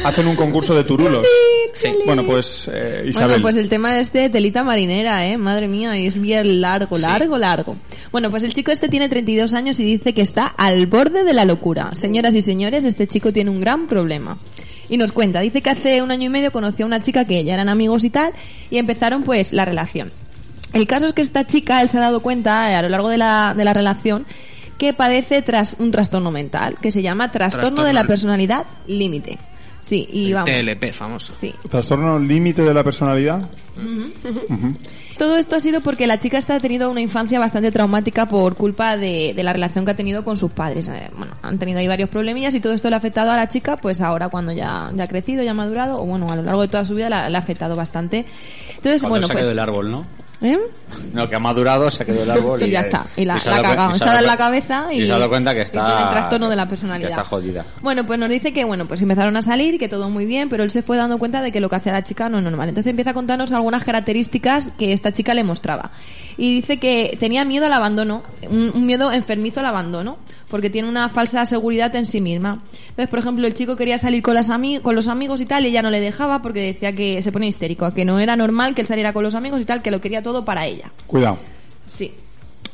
hacen 0.03 0.27
un 0.27 0.35
de 0.75 0.83
turulos. 0.83 1.25
Sí. 1.73 1.89
Bueno, 2.05 2.25
pues 2.25 2.69
eh, 2.71 3.05
Isabel. 3.07 3.29
Bueno, 3.29 3.41
pues 3.43 3.55
el 3.57 3.69
tema 3.69 3.99
este 3.99 4.29
telita 4.29 4.63
marinera, 4.63 5.27
¿eh? 5.27 5.37
Madre 5.37 5.67
mía, 5.67 5.97
y 5.97 6.07
es 6.07 6.19
bien 6.19 6.61
largo, 6.61 6.97
largo, 6.97 7.37
largo. 7.37 7.75
Bueno, 8.11 8.31
pues 8.31 8.43
el 8.43 8.53
chico 8.53 8.71
este 8.71 8.87
tiene 8.87 9.09
32 9.09 9.53
años 9.53 9.79
y 9.79 9.83
dice 9.83 10.13
que 10.13 10.21
está 10.21 10.47
al 10.47 10.87
borde 10.87 11.23
de 11.23 11.33
la 11.33 11.45
locura. 11.45 11.91
Señoras 11.95 12.33
y 12.35 12.41
señores, 12.41 12.85
este 12.85 13.07
chico 13.07 13.31
tiene 13.33 13.49
un 13.49 13.59
gran 13.59 13.87
problema. 13.87 14.37
Y 14.89 14.97
nos 14.97 15.11
cuenta, 15.11 15.39
dice 15.39 15.61
que 15.61 15.69
hace 15.69 16.01
un 16.01 16.11
año 16.11 16.25
y 16.25 16.29
medio 16.29 16.51
conoció 16.51 16.85
a 16.85 16.87
una 16.87 17.01
chica 17.01 17.25
que 17.25 17.43
ya 17.43 17.53
eran 17.53 17.69
amigos 17.69 18.03
y 18.03 18.09
tal, 18.09 18.33
y 18.69 18.77
empezaron 18.77 19.23
pues 19.23 19.53
la 19.53 19.65
relación. 19.65 20.11
El 20.73 20.87
caso 20.87 21.07
es 21.07 21.13
que 21.13 21.21
esta 21.21 21.47
chica, 21.47 21.81
él 21.81 21.89
se 21.89 21.97
ha 21.97 22.01
dado 22.01 22.19
cuenta 22.19 22.71
eh, 22.71 22.75
a 22.75 22.81
lo 22.81 22.89
largo 22.89 23.09
de 23.09 23.17
la, 23.17 23.53
de 23.55 23.63
la 23.63 23.73
relación 23.73 24.25
que 24.77 24.93
padece 24.93 25.41
tras 25.41 25.75
un 25.79 25.91
trastorno 25.91 26.31
mental, 26.31 26.75
que 26.81 26.91
se 26.91 27.01
llama 27.01 27.31
trastorno, 27.31 27.61
Trastorno 27.67 27.87
de 27.87 27.93
la 27.93 28.03
personalidad 28.03 28.65
límite. 28.87 29.37
Sí, 29.81 30.07
y 30.11 30.27
El 30.27 30.33
vamos. 30.33 30.49
TLP 30.49 30.91
famoso 30.91 31.33
Sí, 31.39 31.53
¿Trastorno 31.69 32.19
límite 32.19 32.63
de 32.63 32.73
la 32.73 32.83
personalidad? 32.83 33.47
Todo 35.17 35.37
esto 35.37 35.55
ha 35.55 35.59
sido 35.61 35.79
porque 35.81 36.07
la 36.07 36.19
chica 36.19 36.37
esta 36.37 36.55
ha 36.55 36.59
tenido 36.59 36.89
una 36.91 36.99
infancia 36.99 37.39
bastante 37.39 37.71
traumática 37.71 38.25
por 38.25 38.55
culpa 38.55 38.97
de, 38.97 39.33
de 39.33 39.43
la 39.43 39.53
relación 39.53 39.85
que 39.85 39.91
ha 39.91 39.95
tenido 39.95 40.23
con 40.25 40.35
sus 40.35 40.51
padres. 40.51 40.87
Eh, 40.89 41.09
bueno, 41.17 41.33
han 41.41 41.57
tenido 41.57 41.79
ahí 41.79 41.87
varios 41.87 42.09
problemillas 42.09 42.53
y 42.55 42.59
todo 42.59 42.73
esto 42.73 42.89
le 42.89 42.95
ha 42.95 42.97
afectado 42.97 43.31
a 43.31 43.35
la 43.37 43.47
chica, 43.47 43.77
pues 43.77 44.01
ahora 44.01 44.27
cuando 44.29 44.51
ya, 44.51 44.91
ya 44.93 45.03
ha 45.05 45.07
crecido, 45.07 45.41
ya 45.43 45.51
ha 45.51 45.53
madurado, 45.53 46.01
o 46.01 46.05
bueno, 46.05 46.29
a 46.31 46.35
lo 46.35 46.41
largo 46.43 46.61
de 46.63 46.67
toda 46.67 46.83
su 46.83 46.95
vida 46.95 47.07
la- 47.09 47.29
le 47.29 47.35
ha 47.37 47.39
afectado 47.39 47.75
bastante. 47.75 48.25
Entonces, 48.75 49.01
Cuando 49.01 49.09
bueno, 49.11 49.27
se 49.27 49.33
pues... 49.33 49.47
del 49.47 49.59
árbol, 49.59 49.89
¿no? 49.91 50.05
¿Eh? 50.45 50.59
No, 51.13 51.27
que 51.29 51.35
ha 51.35 51.39
madurado, 51.39 51.89
se 51.91 52.03
ha 52.03 52.05
caído 52.05 52.21
del 52.21 52.31
árbol 52.31 52.61
y, 52.61 52.65
Y 52.65 52.69
ya 52.71 52.81
está, 52.81 53.05
y 53.17 53.25
la, 53.25 53.39
se 53.39 53.49
cuen- 53.49 53.61
cagado, 53.61 53.91
y 53.95 53.97
se 53.97 54.03
ha 54.03 54.07
dado 54.07 54.19
en 54.19 54.25
la 54.27 54.37
cabeza 54.37 54.87
y, 54.93 55.01
y 55.01 55.05
se 55.05 55.11
ha 55.11 55.17
dado 55.17 55.29
cuenta 55.29 55.53
que 55.53 55.59
y 55.59 55.63
está 55.63 55.85
tiene 55.97 56.11
trastorno 56.11 56.49
de 56.49 56.55
la 56.55 56.67
personalidad. 56.67 57.07
que 57.09 57.13
está 57.13 57.23
jodida. 57.23 57.65
Bueno, 57.81 58.05
pues 58.05 58.19
nos 58.19 58.29
dice 58.29 58.53
que 58.53 58.63
bueno, 58.63 58.85
pues 58.85 59.01
empezaron 59.01 59.35
a 59.37 59.41
salir, 59.41 59.77
que 59.79 59.89
todo 59.89 60.09
muy 60.09 60.25
bien, 60.25 60.47
pero 60.49 60.63
él 60.63 60.71
se 60.71 60.81
fue 60.81 60.97
dando 60.97 61.17
cuenta 61.17 61.41
de 61.41 61.51
que 61.51 61.59
lo 61.59 61.69
que 61.69 61.75
hacía 61.75 61.91
la 61.93 62.03
chica 62.03 62.29
no 62.29 62.37
es 62.37 62.43
normal. 62.43 62.69
Entonces 62.69 62.89
empieza 62.89 63.11
a 63.11 63.13
contarnos 63.13 63.51
algunas 63.51 63.83
características 63.83 64.67
que 64.77 64.93
esta 64.93 65.11
chica 65.11 65.33
le 65.33 65.43
mostraba. 65.43 65.91
Y 66.37 66.55
dice 66.55 66.77
que 66.77 67.17
tenía 67.19 67.45
miedo 67.45 67.65
al 67.65 67.73
abandono, 67.73 68.23
un, 68.49 68.71
un 68.73 68.85
miedo 68.85 69.11
enfermizo 69.11 69.59
al 69.61 69.65
abandono, 69.67 70.17
porque 70.49 70.69
tiene 70.69 70.87
una 70.87 71.09
falsa 71.09 71.43
seguridad 71.45 71.95
en 71.95 72.05
sí 72.05 72.21
misma. 72.21 72.57
Entonces, 72.89 73.09
por 73.09 73.19
ejemplo, 73.19 73.47
el 73.47 73.53
chico 73.53 73.75
quería 73.75 73.97
salir 73.97 74.21
con, 74.21 74.33
las 74.35 74.49
ami- 74.49 74.81
con 74.81 74.95
los 74.95 75.07
amigos 75.07 75.41
y 75.41 75.45
tal, 75.45 75.65
y 75.65 75.69
ella 75.69 75.81
no 75.81 75.89
le 75.89 75.99
dejaba 75.99 76.41
porque 76.41 76.61
decía 76.61 76.91
que 76.91 77.21
se 77.23 77.31
ponía 77.31 77.49
histérico, 77.49 77.91
que 77.93 78.05
no 78.05 78.19
era 78.19 78.35
normal 78.35 78.75
que 78.75 78.81
él 78.81 78.87
saliera 78.87 79.11
con 79.13 79.23
los 79.23 79.35
amigos 79.35 79.59
y 79.61 79.65
tal, 79.65 79.81
que 79.81 79.91
lo 79.91 80.01
quería 80.01 80.21
todo 80.21 80.45
para 80.45 80.65
ella. 80.65 80.91
Cuidado. 81.07 81.37
Sí. 81.85 82.11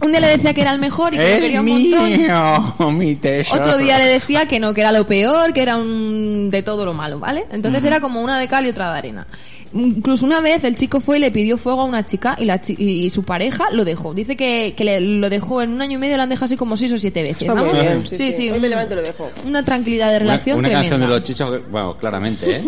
Un 0.04 0.10
día 0.12 0.20
le 0.20 0.28
decía 0.30 0.52
que 0.54 0.62
era 0.62 0.72
el 0.72 0.80
mejor 0.80 1.14
y 1.14 1.18
que 1.18 1.36
lo 1.36 1.40
quería 1.42 1.62
un 1.62 1.68
montón. 1.68 2.12
mío, 2.18 2.92
mi 2.92 3.16
tesoro. 3.18 3.62
Otro 3.62 3.78
día 3.78 4.00
le 4.00 4.06
decía 4.06 4.48
que 4.48 4.60
no, 4.60 4.74
que 4.74 4.82
era 4.82 4.92
lo 4.92 5.06
peor, 5.06 5.54
que 5.54 5.62
era 5.62 5.78
un 5.78 6.50
de 6.50 6.64
todo 6.64 6.86
lo 6.86 6.94
malo, 6.94 7.20
¿vale? 7.20 7.46
Entonces 7.52 7.86
era 7.86 8.00
como 8.00 8.20
una 8.22 8.40
de 8.40 8.48
cal 8.48 8.66
y 8.66 8.70
otra 8.70 8.92
de 8.92 8.98
arena. 8.98 9.28
Incluso 9.74 10.26
una 10.26 10.42
vez 10.42 10.64
el 10.64 10.76
chico 10.76 11.00
fue 11.00 11.18
y 11.18 11.20
le 11.22 11.32
pidió 11.32 11.58
fuego 11.58 11.82
a 11.82 11.86
una 11.86 12.04
chica 12.04 12.36
y, 12.40 12.46
la 12.46 12.60
chi- 12.62 12.76
y 12.78 13.10
su 13.10 13.24
pareja 13.24 13.66
lo 13.72 13.86
dejó. 13.86 14.14
Dice 14.14 14.36
que, 14.36 14.74
que 14.76 14.84
le- 14.84 15.00
lo 15.00 15.30
dejó 15.30 15.62
en 15.62 15.72
un 15.72 15.82
año 15.82 15.94
y 15.94 15.98
medio, 15.98 16.18
lo 16.18 16.24
han 16.24 16.30
dejado 16.30 16.46
así 16.46 16.58
como 16.58 16.76
seis 16.76 16.92
o 16.94 16.98
siete 16.98 17.24
veces. 17.24 17.44
Está 17.44 17.56
muy 17.56 17.70
Vamos. 17.70 17.82
bien, 17.82 18.06
sí, 18.06 18.32
sí. 18.34 18.50
Hoy 18.50 18.60
me 18.60 18.66
un- 18.66 18.70
levanto 18.72 18.94
y 18.94 18.98
lo 18.98 19.02
dejo. 19.04 19.30
Una 19.46 19.64
tranquilidad 19.64 20.12
de 20.12 20.20
relación 20.20 20.60
una 20.60 20.68
tremenda. 20.68 20.90
canción 20.90 21.10
de 21.10 21.16
los 21.16 21.24
chichos, 21.24 21.72
bueno, 21.72 21.98
claramente, 21.98 22.56
¿eh? 22.58 22.64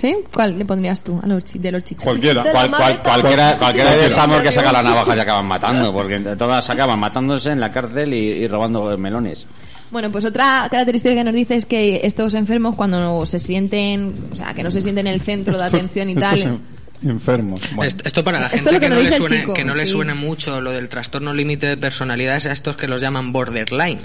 ¿Sí? 0.00 0.16
¿Cuál 0.34 0.58
le 0.58 0.64
pondrías 0.64 1.00
tú 1.02 1.20
a 1.22 1.26
los 1.26 1.44
chi- 1.44 1.58
de 1.58 1.70
los 1.72 1.84
chichos? 1.84 2.04
Cualquiera. 2.04 2.42
De 2.42 2.48
la 2.48 2.52
Cual- 2.52 2.70
cual- 2.70 3.02
cualquiera, 3.02 3.56
cualquiera 3.58 3.96
de. 3.96 4.10
Samor 4.10 4.42
que 4.42 4.50
saca 4.52 4.72
la 4.72 4.82
navaja 4.82 5.16
y 5.16 5.20
acaban 5.20 5.46
matando, 5.46 5.92
porque 5.92 6.18
todas 6.36 6.68
acaban 6.70 6.98
matándose 6.98 7.50
en 7.52 7.60
la 7.60 7.70
cárcel 7.70 8.12
y, 8.14 8.16
y 8.18 8.48
robando 8.48 8.96
melones. 8.98 9.46
Bueno, 9.90 10.10
pues 10.12 10.24
otra 10.24 10.68
característica 10.70 11.14
que 11.14 11.24
nos 11.24 11.34
dice 11.34 11.54
es 11.56 11.64
que 11.66 12.00
estos 12.04 12.34
enfermos 12.34 12.74
cuando 12.76 13.24
se 13.26 13.38
sienten, 13.38 14.12
o 14.32 14.36
sea, 14.36 14.52
que 14.54 14.62
no 14.62 14.70
se 14.70 14.82
sienten 14.82 15.06
en 15.06 15.14
el 15.14 15.20
centro 15.20 15.56
de 15.56 15.64
atención 15.64 16.10
y 16.10 16.14
tal. 16.14 16.38
en- 16.38 16.78
enfermos. 17.00 17.60
Bueno. 17.76 17.86
Esto, 17.86 18.02
esto 18.06 18.24
para 18.24 18.40
la 18.40 18.48
gente 18.48 18.70
que, 18.70 18.80
que 18.80 18.88
no 18.88 18.96
le 18.96 19.12
suene, 19.12 19.36
chico, 19.40 19.54
que 19.54 19.64
no 19.64 19.74
le 19.76 19.86
sí. 19.86 19.92
suene 19.92 20.14
mucho 20.14 20.60
lo 20.60 20.72
del 20.72 20.88
trastorno 20.88 21.32
límite 21.32 21.66
de 21.68 21.76
personalidad 21.76 22.36
es 22.36 22.46
a 22.46 22.52
estos 22.52 22.76
que 22.76 22.88
los 22.88 23.00
llaman 23.00 23.32
borderline. 23.32 24.00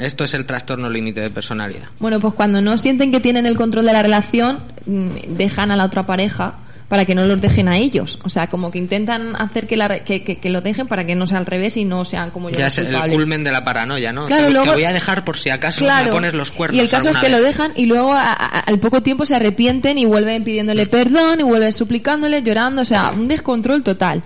Esto 0.00 0.24
es 0.24 0.34
el 0.34 0.44
trastorno 0.44 0.90
límite 0.90 1.20
de 1.20 1.30
personalidad. 1.30 1.84
Bueno, 2.00 2.18
pues 2.18 2.34
cuando 2.34 2.60
no 2.60 2.76
sienten 2.78 3.12
que 3.12 3.20
tienen 3.20 3.46
el 3.46 3.56
control 3.56 3.86
de 3.86 3.92
la 3.92 4.02
relación, 4.02 4.58
mm, 4.86 5.36
dejan 5.36 5.70
a 5.70 5.76
la 5.76 5.84
otra 5.84 6.02
pareja 6.04 6.56
para 6.92 7.06
que 7.06 7.14
no 7.14 7.24
los 7.24 7.40
dejen 7.40 7.68
a 7.68 7.78
ellos. 7.78 8.18
O 8.22 8.28
sea, 8.28 8.48
como 8.48 8.70
que 8.70 8.76
intentan 8.76 9.34
hacer 9.36 9.66
que, 9.66 9.78
la, 9.78 10.00
que, 10.04 10.22
que, 10.22 10.36
que 10.36 10.50
los 10.50 10.62
dejen 10.62 10.86
para 10.88 11.04
que 11.04 11.14
no 11.14 11.26
sea 11.26 11.38
al 11.38 11.46
revés 11.46 11.78
y 11.78 11.86
no 11.86 12.04
sean 12.04 12.30
como 12.30 12.50
yo 12.50 12.58
Ya 12.58 12.66
es 12.66 12.76
el 12.76 12.94
culmen 13.10 13.42
de 13.44 13.50
la 13.50 13.64
paranoia, 13.64 14.12
¿no? 14.12 14.26
Claro, 14.26 14.42
te, 14.42 14.48
te 14.48 14.52
luego- 14.52 14.72
voy 14.74 14.84
a 14.84 14.92
dejar 14.92 15.24
por 15.24 15.38
si 15.38 15.48
acaso 15.48 15.82
me 15.86 16.12
pones 16.12 16.34
los 16.34 16.50
cuernos 16.50 16.76
y 16.76 16.80
el 16.80 16.90
caso 16.90 17.08
es 17.08 17.16
que 17.16 17.28
vez. 17.28 17.38
lo 17.38 17.42
dejan 17.42 17.72
y 17.76 17.86
luego 17.86 18.12
a- 18.12 18.32
a- 18.32 18.60
al 18.60 18.78
poco 18.78 19.02
tiempo 19.02 19.24
se 19.24 19.34
arrepienten 19.34 19.96
y 19.96 20.04
vuelven 20.04 20.44
pidiéndole 20.44 20.84
perdón 20.86 21.40
y 21.40 21.44
vuelven 21.44 21.72
suplicándole, 21.72 22.42
llorando, 22.42 22.82
o 22.82 22.84
sea, 22.84 23.10
un 23.12 23.26
descontrol 23.26 23.82
total. 23.82 24.22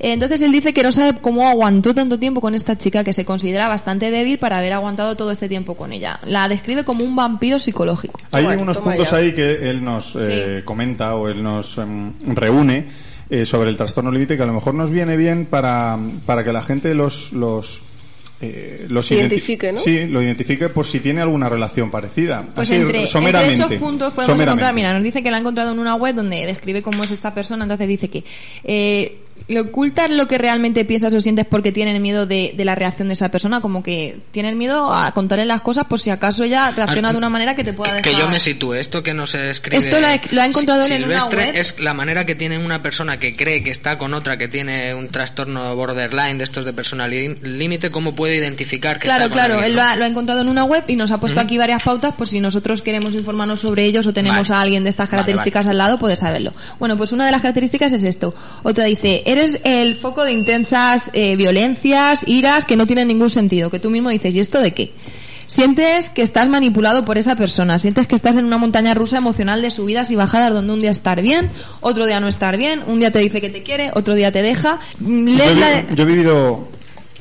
Entonces 0.00 0.40
él 0.42 0.52
dice 0.52 0.72
que 0.72 0.82
no 0.82 0.92
sabe 0.92 1.18
cómo 1.20 1.48
aguantó 1.48 1.94
tanto 1.94 2.18
tiempo 2.18 2.40
con 2.40 2.54
esta 2.54 2.76
chica 2.78 3.02
que 3.02 3.12
se 3.12 3.24
considera 3.24 3.68
bastante 3.68 4.10
débil 4.10 4.38
para 4.38 4.58
haber 4.58 4.72
aguantado 4.72 5.16
todo 5.16 5.30
este 5.32 5.48
tiempo 5.48 5.74
con 5.74 5.92
ella. 5.92 6.20
La 6.24 6.48
describe 6.48 6.84
como 6.84 7.04
un 7.04 7.16
vampiro 7.16 7.58
psicológico. 7.58 8.18
Hay 8.30 8.44
Toma- 8.44 8.56
unos 8.62 8.76
toma 8.78 8.92
puntos 8.92 9.10
ya. 9.10 9.16
ahí 9.16 9.32
que 9.34 9.70
él 9.70 9.82
nos 9.82 10.16
eh, 10.20 10.62
comenta 10.64 11.16
o 11.16 11.28
él 11.28 11.42
nos 11.42 11.78
em, 11.78 12.12
reúne 12.34 12.86
eh, 13.30 13.44
sobre 13.44 13.70
el 13.70 13.76
trastorno 13.76 14.10
límite 14.12 14.36
que 14.36 14.42
a 14.42 14.46
lo 14.46 14.52
mejor 14.54 14.74
nos 14.74 14.90
viene 14.90 15.16
bien 15.16 15.46
para, 15.46 15.98
para 16.26 16.44
que 16.44 16.52
la 16.52 16.62
gente 16.62 16.94
los 16.94 17.32
los 17.32 17.82
eh, 18.40 18.86
los 18.88 19.10
identi- 19.10 19.16
Identifique, 19.18 19.72
¿no? 19.72 19.78
Sí, 19.80 20.06
lo 20.06 20.22
identifique 20.22 20.68
por 20.68 20.86
si 20.86 21.00
tiene 21.00 21.20
alguna 21.22 21.48
relación 21.48 21.90
parecida. 21.90 22.46
Pues 22.54 22.68
Así, 22.70 22.76
entre, 22.76 22.98
entre 22.98 23.10
someramente, 23.10 23.54
esos 23.54 23.72
puntos 23.74 24.14
podemos 24.14 24.26
someramente. 24.26 24.42
encontrar, 24.52 24.74
mira, 24.74 24.94
nos 24.94 25.02
dice 25.02 25.24
que 25.24 25.30
la 25.32 25.38
ha 25.38 25.40
encontrado 25.40 25.72
en 25.72 25.80
una 25.80 25.96
web 25.96 26.14
donde 26.14 26.46
describe 26.46 26.80
cómo 26.80 27.02
es 27.02 27.10
esta 27.10 27.34
persona, 27.34 27.64
entonces 27.64 27.88
dice 27.88 28.08
que 28.08 28.22
eh, 28.62 29.18
le 29.46 29.60
ocultas 29.60 30.10
lo 30.10 30.26
que 30.28 30.38
realmente 30.38 30.84
piensas 30.84 31.14
o 31.14 31.20
sientes 31.20 31.46
porque 31.46 31.72
tienen 31.72 32.00
miedo 32.02 32.26
de, 32.26 32.52
de 32.56 32.64
la 32.64 32.74
reacción 32.74 33.08
de 33.08 33.14
esa 33.14 33.30
persona, 33.30 33.60
como 33.60 33.82
que 33.82 34.18
tienen 34.30 34.58
miedo 34.58 34.92
a 34.92 35.12
contarle 35.12 35.44
las 35.46 35.62
cosas 35.62 35.84
por 35.86 35.98
si 36.00 36.10
acaso 36.10 36.44
ella 36.44 36.70
reacciona 36.70 37.08
Ah, 37.08 37.12
de 37.12 37.18
una 37.18 37.30
manera 37.30 37.54
que 37.54 37.64
te 37.64 37.72
pueda 37.72 37.94
dejar... 37.94 38.12
Que 38.12 38.18
yo 38.18 38.28
me 38.28 38.38
sitúe, 38.38 38.74
esto 38.74 39.02
que 39.02 39.14
no 39.14 39.26
se 39.26 39.50
escribe. 39.50 39.76
Esto 39.78 40.00
lo 40.00 40.06
ha- 40.06 40.20
lo 40.30 40.42
ha 40.42 40.46
encontrado 40.46 40.82
en 40.84 41.04
una 41.04 41.20
Silvestre 41.20 41.46
web. 41.46 41.56
es 41.56 41.78
la 41.78 41.94
manera 41.94 42.26
que 42.26 42.34
tiene 42.34 42.58
una 42.58 42.82
persona 42.82 43.18
que 43.18 43.34
cree 43.36 43.62
que 43.62 43.70
está 43.70 43.96
con 43.98 44.14
otra 44.14 44.36
que 44.38 44.48
tiene 44.48 44.94
un 44.94 45.08
trastorno 45.08 45.74
borderline 45.76 46.38
de 46.38 46.44
estos 46.44 46.64
de 46.64 46.72
personal 46.72 47.10
lí- 47.10 47.36
límite, 47.42 47.90
¿cómo 47.90 48.12
puede 48.14 48.36
identificar 48.36 48.98
que 48.98 49.04
Claro, 49.06 49.24
está 49.24 49.34
con 49.34 49.46
claro, 49.46 49.62
él 49.64 49.74
lo 49.74 49.82
ha, 49.82 49.96
lo 49.96 50.04
ha 50.04 50.08
encontrado 50.08 50.40
en 50.40 50.48
una 50.48 50.64
web 50.64 50.84
y 50.88 50.96
nos 50.96 51.10
ha 51.10 51.18
puesto 51.20 51.40
aquí 51.40 51.58
varias 51.58 51.82
pautas 51.82 52.14
por 52.14 52.26
si 52.28 52.40
nosotros 52.40 52.82
queremos 52.82 53.14
informarnos 53.14 53.60
sobre 53.60 53.84
ellos 53.84 54.06
o 54.06 54.12
tenemos 54.12 54.48
Vale. 54.48 54.58
a 54.58 54.62
alguien 54.62 54.84
de 54.84 54.90
estas 54.90 55.08
Vale, 55.08 55.10
características 55.22 55.66
al 55.66 55.78
lado, 55.78 55.98
poder 55.98 56.16
saberlo. 56.16 56.52
Bueno, 56.78 56.96
pues 56.96 57.12
una 57.12 57.26
de 57.26 57.32
las 57.32 57.42
características 57.42 57.92
es 57.92 58.04
esto. 58.04 58.34
Otra 58.62 58.84
dice, 58.84 59.22
eres 59.30 59.60
el 59.64 59.94
foco 59.96 60.24
de 60.24 60.32
intensas 60.32 61.10
eh, 61.12 61.36
violencias, 61.36 62.20
iras 62.26 62.64
que 62.64 62.76
no 62.76 62.86
tienen 62.86 63.08
ningún 63.08 63.30
sentido, 63.30 63.70
que 63.70 63.78
tú 63.80 63.90
mismo 63.90 64.08
dices, 64.10 64.34
¿y 64.34 64.40
esto 64.40 64.60
de 64.60 64.72
qué? 64.74 64.92
Sientes 65.46 66.10
que 66.10 66.20
estás 66.22 66.46
manipulado 66.48 67.04
por 67.06 67.16
esa 67.16 67.34
persona, 67.34 67.78
sientes 67.78 68.06
que 68.06 68.14
estás 68.14 68.36
en 68.36 68.44
una 68.44 68.58
montaña 68.58 68.92
rusa 68.92 69.16
emocional 69.18 69.62
de 69.62 69.70
subidas 69.70 70.10
y 70.10 70.16
bajadas 70.16 70.52
donde 70.52 70.72
un 70.74 70.80
día 70.80 70.90
estar 70.90 71.22
bien, 71.22 71.48
otro 71.80 72.04
día 72.06 72.20
no 72.20 72.28
estar 72.28 72.56
bien, 72.58 72.82
un 72.86 72.98
día 72.98 73.10
te 73.12 73.18
dice 73.20 73.40
que 73.40 73.48
te 73.48 73.62
quiere, 73.62 73.90
otro 73.94 74.14
día 74.14 74.30
te 74.30 74.42
deja. 74.42 74.78
La- 75.00 75.46
yo 75.94 76.02
he 76.02 76.06
vivido 76.06 76.68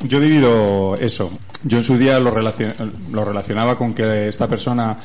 yo 0.04 0.18
he 0.18 0.22
vivido 0.22 0.96
eso. 1.00 1.32
Yo 1.64 1.78
en 1.80 1.84
su 1.84 1.98
día 1.98 2.20
lo, 2.20 2.32
relacion- 2.32 2.74
lo 3.12 3.26
relacionaba 3.26 3.78
con 3.78 3.94
que 3.94 4.28
esta 4.28 4.48
persona 4.48 4.96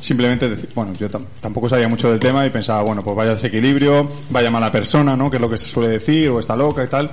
simplemente 0.00 0.48
deci- 0.50 0.68
bueno, 0.74 0.92
yo 0.94 1.10
tam- 1.10 1.24
tampoco 1.40 1.68
sabía 1.68 1.88
mucho 1.88 2.10
del 2.10 2.18
tema 2.20 2.46
y 2.46 2.50
pensaba, 2.50 2.82
bueno, 2.82 3.02
pues 3.02 3.16
vaya 3.16 3.34
desequilibrio, 3.34 4.08
vaya 4.30 4.50
mala 4.50 4.70
persona, 4.72 5.16
¿no? 5.16 5.30
Que 5.30 5.36
es 5.36 5.40
lo 5.40 5.48
que 5.50 5.56
se 5.56 5.68
suele 5.68 5.88
decir, 5.90 6.28
o 6.30 6.40
está 6.40 6.54
loca 6.56 6.84
y 6.84 6.88
tal. 6.88 7.10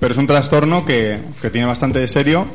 Pero 0.00 0.12
es 0.12 0.18
un 0.18 0.26
trastorno 0.26 0.84
que, 0.84 1.18
que 1.40 1.50
tiene 1.50 1.66
bastante 1.66 1.98
de 2.00 2.08
serio 2.08 2.46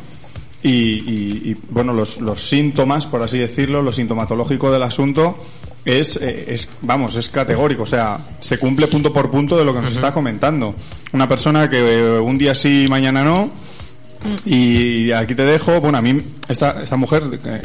y, 0.61 0.69
y- 0.69 1.41
y, 1.51 1.57
bueno, 1.69 1.93
los, 1.93 2.19
los 2.19 2.47
síntomas, 2.47 3.07
por 3.07 3.21
así 3.21 3.37
decirlo, 3.37 3.81
lo 3.81 3.91
sintomatológico 3.91 4.71
del 4.71 4.83
asunto 4.83 5.37
es, 5.85 6.17
eh, 6.17 6.45
es, 6.49 6.67
vamos, 6.81 7.15
es 7.15 7.29
categórico, 7.29 7.83
o 7.83 7.87
sea, 7.87 8.19
se 8.41 8.57
cumple 8.59 8.87
punto 8.87 9.13
por 9.13 9.31
punto 9.31 9.57
de 9.57 9.63
lo 9.63 9.73
que 9.73 9.79
nos 9.81 9.93
está 9.93 10.13
comentando. 10.13 10.75
Una 11.13 11.29
persona 11.29 11.69
que 11.69 11.77
eh, 11.79 12.19
un 12.19 12.37
día 12.37 12.53
sí, 12.53 12.87
mañana 12.89 13.23
no, 13.23 13.49
y 14.45 15.11
aquí 15.11 15.33
te 15.35 15.43
dejo, 15.45 15.79
bueno, 15.79 15.97
a 15.97 16.01
mí, 16.01 16.21
esta, 16.49 16.83
esta 16.83 16.97
mujer, 16.97 17.23
eh, 17.45 17.61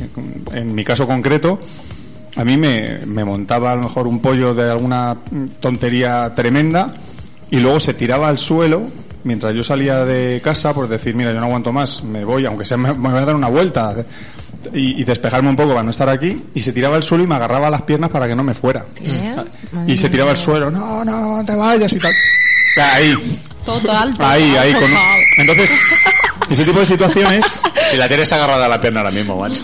en 0.53 0.73
mi 0.75 0.85
caso 0.85 1.07
concreto, 1.07 1.59
a 2.37 2.45
mí 2.45 2.57
me, 2.57 3.01
me 3.07 3.25
montaba 3.25 3.73
a 3.73 3.77
lo 3.77 3.83
mejor 3.83 4.07
un 4.07 4.21
pollo 4.21 4.55
de 4.55 4.71
alguna 4.71 5.17
tontería 5.61 6.33
tremenda 6.35 6.93
y 7.51 7.61
luego 7.61 7.79
se 7.81 7.95
tiraba 7.95 8.29
al 8.29 8.39
suelo 8.39 8.83
mientras 9.25 9.55
yo 9.55 9.65
salía 9.65 10.05
de 10.05 10.41
casa 10.43 10.75
por 10.75 10.89
decir, 10.89 11.15
mira, 11.15 11.33
yo 11.33 11.41
no 11.41 11.47
aguanto 11.47 11.73
más, 11.73 12.03
me 12.05 12.25
voy, 12.25 12.45
aunque 12.47 12.65
sea, 12.65 12.77
me, 12.77 12.93
me 12.93 13.11
voy 13.11 13.19
a 13.19 13.25
dar 13.25 13.35
una 13.35 13.49
vuelta 13.49 13.95
y, 14.73 15.01
y 15.01 15.05
despejarme 15.05 15.49
un 15.49 15.57
poco 15.57 15.71
para 15.71 15.83
no 15.83 15.91
estar 15.91 16.09
aquí 16.09 16.43
y 16.55 16.61
se 16.61 16.73
tiraba 16.73 16.97
al 16.97 17.03
suelo 17.03 17.25
y 17.25 17.27
me 17.27 17.35
agarraba 17.35 17.71
las 17.71 17.83
piernas 17.83 18.11
para 18.11 18.27
que 18.29 18.37
no 18.37 18.43
me 18.43 18.55
fuera. 18.55 18.85
Y 19.87 19.97
se 19.97 20.09
tiraba 20.09 20.31
al 20.33 20.37
suelo, 20.37 20.71
no, 20.71 21.05
no, 21.05 21.39
no 21.39 21.45
te 21.45 21.55
vayas 21.57 21.93
y 21.93 21.99
tal. 21.99 22.15
Ahí, 22.77 23.15
Total, 23.65 24.11
total, 24.13 24.31
ahí, 24.31 24.57
ahí. 24.57 24.73
Con... 24.75 24.91
Entonces, 25.39 25.71
ese 26.51 26.65
tipo 26.65 26.81
de 26.81 26.87
situaciones 26.87 27.45
Si 27.91 27.97
la 27.99 28.09
tienes 28.09 28.33
agarrada 28.33 28.65
a 28.67 28.69
la 28.69 28.81
pierna 28.81 29.01
ahora 29.01 29.13
mismo, 29.13 29.37
macho. 29.37 29.63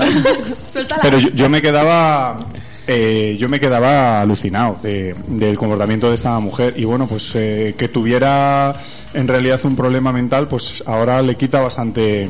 Pero 1.02 1.18
yo, 1.18 1.30
yo 1.30 1.48
me 1.48 1.60
quedaba, 1.62 2.46
eh, 2.86 3.36
yo 3.40 3.48
me 3.48 3.58
quedaba 3.58 4.20
alucinado 4.20 4.76
de- 4.82 5.14
del 5.26 5.56
comportamiento 5.56 6.08
de 6.10 6.14
esta 6.16 6.38
mujer 6.38 6.74
y 6.76 6.84
bueno, 6.84 7.06
pues 7.08 7.32
eh, 7.34 7.74
que 7.76 7.88
tuviera 7.88 8.74
en 9.14 9.26
realidad 9.26 9.58
un 9.64 9.74
problema 9.74 10.12
mental, 10.12 10.48
pues 10.48 10.82
ahora 10.86 11.22
le 11.22 11.36
quita 11.36 11.60
bastante 11.60 12.28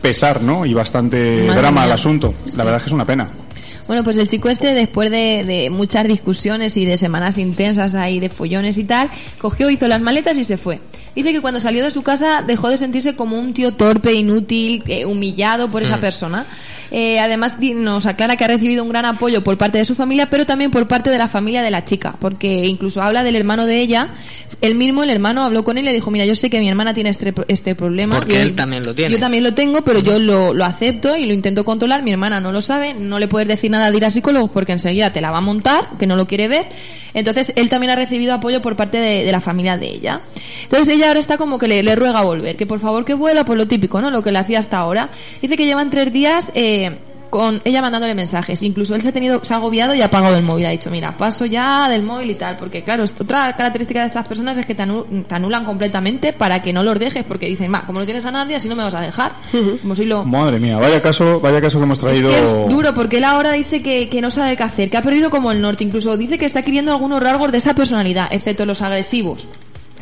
pesar, 0.00 0.40
¿no? 0.42 0.64
Y 0.66 0.74
bastante 0.74 1.44
Madre 1.46 1.60
drama 1.60 1.80
mía. 1.80 1.82
al 1.84 1.92
asunto. 1.92 2.34
La 2.56 2.64
verdad 2.64 2.78
es 2.78 2.84
que 2.84 2.88
es 2.88 2.94
una 2.94 3.04
pena. 3.04 3.28
Bueno, 3.86 4.04
pues 4.04 4.18
el 4.18 4.28
chico 4.28 4.50
este, 4.50 4.74
después 4.74 5.10
de, 5.10 5.44
de 5.46 5.70
muchas 5.70 6.06
discusiones 6.06 6.76
y 6.76 6.84
de 6.84 6.98
semanas 6.98 7.38
intensas 7.38 7.94
ahí, 7.94 8.20
de 8.20 8.28
follones 8.28 8.76
y 8.76 8.84
tal, 8.84 9.10
cogió, 9.38 9.70
hizo 9.70 9.88
las 9.88 10.02
maletas 10.02 10.36
y 10.36 10.44
se 10.44 10.58
fue. 10.58 10.78
Dice 11.18 11.32
que 11.32 11.40
cuando 11.40 11.58
salió 11.58 11.82
de 11.82 11.90
su 11.90 12.02
casa 12.02 12.42
dejó 12.46 12.68
de 12.70 12.78
sentirse 12.78 13.16
como 13.16 13.38
un 13.40 13.52
tío 13.52 13.72
torpe, 13.72 14.12
inútil, 14.14 14.84
eh, 14.86 15.04
humillado 15.04 15.68
por 15.68 15.82
esa 15.82 15.98
persona. 16.00 16.46
Eh, 16.90 17.18
además 17.20 17.56
nos 17.60 18.06
aclara 18.06 18.36
que 18.36 18.44
ha 18.44 18.48
recibido 18.48 18.82
un 18.82 18.88
gran 18.88 19.04
apoyo 19.04 19.44
por 19.44 19.58
parte 19.58 19.76
de 19.76 19.84
su 19.84 19.94
familia, 19.94 20.30
pero 20.30 20.46
también 20.46 20.70
por 20.70 20.88
parte 20.88 21.10
de 21.10 21.18
la 21.18 21.28
familia 21.28 21.60
de 21.60 21.70
la 21.70 21.84
chica, 21.84 22.14
porque 22.18 22.64
incluso 22.66 23.02
habla 23.02 23.24
del 23.24 23.36
hermano 23.36 23.66
de 23.66 23.80
ella. 23.80 24.08
Él 24.62 24.74
mismo, 24.74 25.02
el 25.02 25.10
hermano, 25.10 25.44
habló 25.44 25.64
con 25.64 25.76
él 25.76 25.84
y 25.84 25.88
le 25.88 25.92
dijo, 25.92 26.10
mira, 26.10 26.24
yo 26.24 26.34
sé 26.34 26.48
que 26.48 26.60
mi 26.60 26.68
hermana 26.68 26.94
tiene 26.94 27.10
este, 27.10 27.34
este 27.48 27.74
problema. 27.74 28.16
Porque 28.16 28.34
Yo- 28.34 28.40
él 28.40 28.54
también 28.54 28.84
lo 28.86 28.94
tiene. 28.94 29.12
Yo 29.14 29.20
también 29.20 29.42
lo 29.44 29.52
tengo, 29.54 29.82
pero 29.82 29.98
yo 29.98 30.18
lo, 30.18 30.54
lo 30.54 30.64
acepto 30.64 31.16
y 31.16 31.26
lo 31.26 31.34
intento 31.34 31.64
controlar. 31.64 32.02
Mi 32.02 32.12
hermana 32.12 32.40
no 32.40 32.52
lo 32.52 32.62
sabe, 32.62 32.94
no 32.94 33.18
le 33.18 33.28
puedes 33.28 33.48
decir 33.48 33.70
nada 33.70 33.90
de 33.90 33.96
ir 33.96 34.04
a 34.06 34.10
psicólogos 34.10 34.50
porque 34.50 34.72
enseguida 34.72 35.12
te 35.12 35.20
la 35.20 35.30
va 35.30 35.38
a 35.38 35.42
montar, 35.42 35.88
que 35.98 36.06
no 36.06 36.16
lo 36.16 36.26
quiere 36.26 36.48
ver. 36.48 36.66
Entonces, 37.12 37.52
él 37.56 37.68
también 37.68 37.90
ha 37.90 37.96
recibido 37.96 38.32
apoyo 38.34 38.62
por 38.62 38.76
parte 38.76 38.98
de, 38.98 39.24
de 39.24 39.32
la 39.32 39.40
familia 39.40 39.76
de 39.76 39.88
ella. 39.88 40.20
Entonces, 40.64 40.94
ella 40.94 41.07
ahora 41.08 41.20
está 41.20 41.36
como 41.38 41.58
que 41.58 41.68
le, 41.68 41.82
le 41.82 41.96
ruega 41.96 42.22
volver, 42.22 42.56
que 42.56 42.66
por 42.66 42.78
favor 42.78 43.04
que 43.04 43.14
vuelva, 43.14 43.44
por 43.44 43.56
lo 43.56 43.66
típico, 43.66 44.00
¿no? 44.00 44.10
Lo 44.10 44.22
que 44.22 44.32
le 44.32 44.38
hacía 44.38 44.58
hasta 44.60 44.78
ahora. 44.78 45.08
Dice 45.42 45.56
que 45.56 45.66
llevan 45.66 45.90
tres 45.90 46.12
días, 46.12 46.52
eh, 46.54 46.98
con 47.30 47.60
ella 47.66 47.82
mandándole 47.82 48.14
mensajes. 48.14 48.62
Incluso 48.62 48.94
él 48.94 49.02
se 49.02 49.10
ha 49.10 49.12
tenido, 49.12 49.44
se 49.44 49.52
ha 49.52 49.58
agobiado 49.58 49.94
y 49.94 50.00
ha 50.00 50.06
apagado 50.06 50.34
el 50.36 50.42
móvil. 50.42 50.64
Ha 50.64 50.70
dicho, 50.70 50.90
mira, 50.90 51.14
paso 51.14 51.44
ya 51.44 51.86
del 51.90 52.02
móvil 52.02 52.30
y 52.30 52.34
tal. 52.36 52.56
Porque 52.56 52.82
claro, 52.82 53.04
otra 53.04 53.54
característica 53.54 54.00
de 54.00 54.06
estas 54.06 54.26
personas 54.26 54.56
es 54.56 54.64
que 54.64 54.74
te, 54.74 54.82
anu- 54.82 55.26
te 55.26 55.34
anulan 55.34 55.66
completamente 55.66 56.32
para 56.32 56.62
que 56.62 56.72
no 56.72 56.82
los 56.82 56.98
dejes. 56.98 57.24
Porque 57.26 57.44
dicen, 57.44 57.70
va, 57.70 57.82
como 57.84 57.98
no 58.00 58.06
tienes 58.06 58.24
a 58.24 58.30
nadie, 58.30 58.56
así 58.56 58.66
no 58.66 58.74
me 58.76 58.82
vas 58.82 58.94
a 58.94 59.02
dejar. 59.02 59.32
Como 59.82 59.94
si 59.94 60.06
lo... 60.06 60.24
Madre 60.24 60.58
mía, 60.58 60.78
vaya 60.78 61.02
caso, 61.02 61.38
vaya 61.38 61.60
caso 61.60 61.76
que 61.76 61.84
hemos 61.84 61.98
traído. 61.98 62.30
Es 62.30 62.36
que 62.36 62.62
es 62.62 62.68
duro 62.70 62.94
porque 62.94 63.18
él 63.18 63.24
ahora 63.24 63.52
dice 63.52 63.82
que, 63.82 64.08
que 64.08 64.22
no 64.22 64.30
sabe 64.30 64.56
qué 64.56 64.62
hacer, 64.62 64.88
que 64.88 64.96
ha 64.96 65.02
perdido 65.02 65.28
como 65.28 65.52
el 65.52 65.60
norte, 65.60 65.84
incluso 65.84 66.16
dice 66.16 66.38
que 66.38 66.46
está 66.46 66.60
adquiriendo 66.60 66.92
algunos 66.92 67.22
rasgos 67.22 67.52
de 67.52 67.58
esa 67.58 67.74
personalidad, 67.74 68.28
excepto 68.30 68.64
los 68.64 68.80
agresivos. 68.80 69.46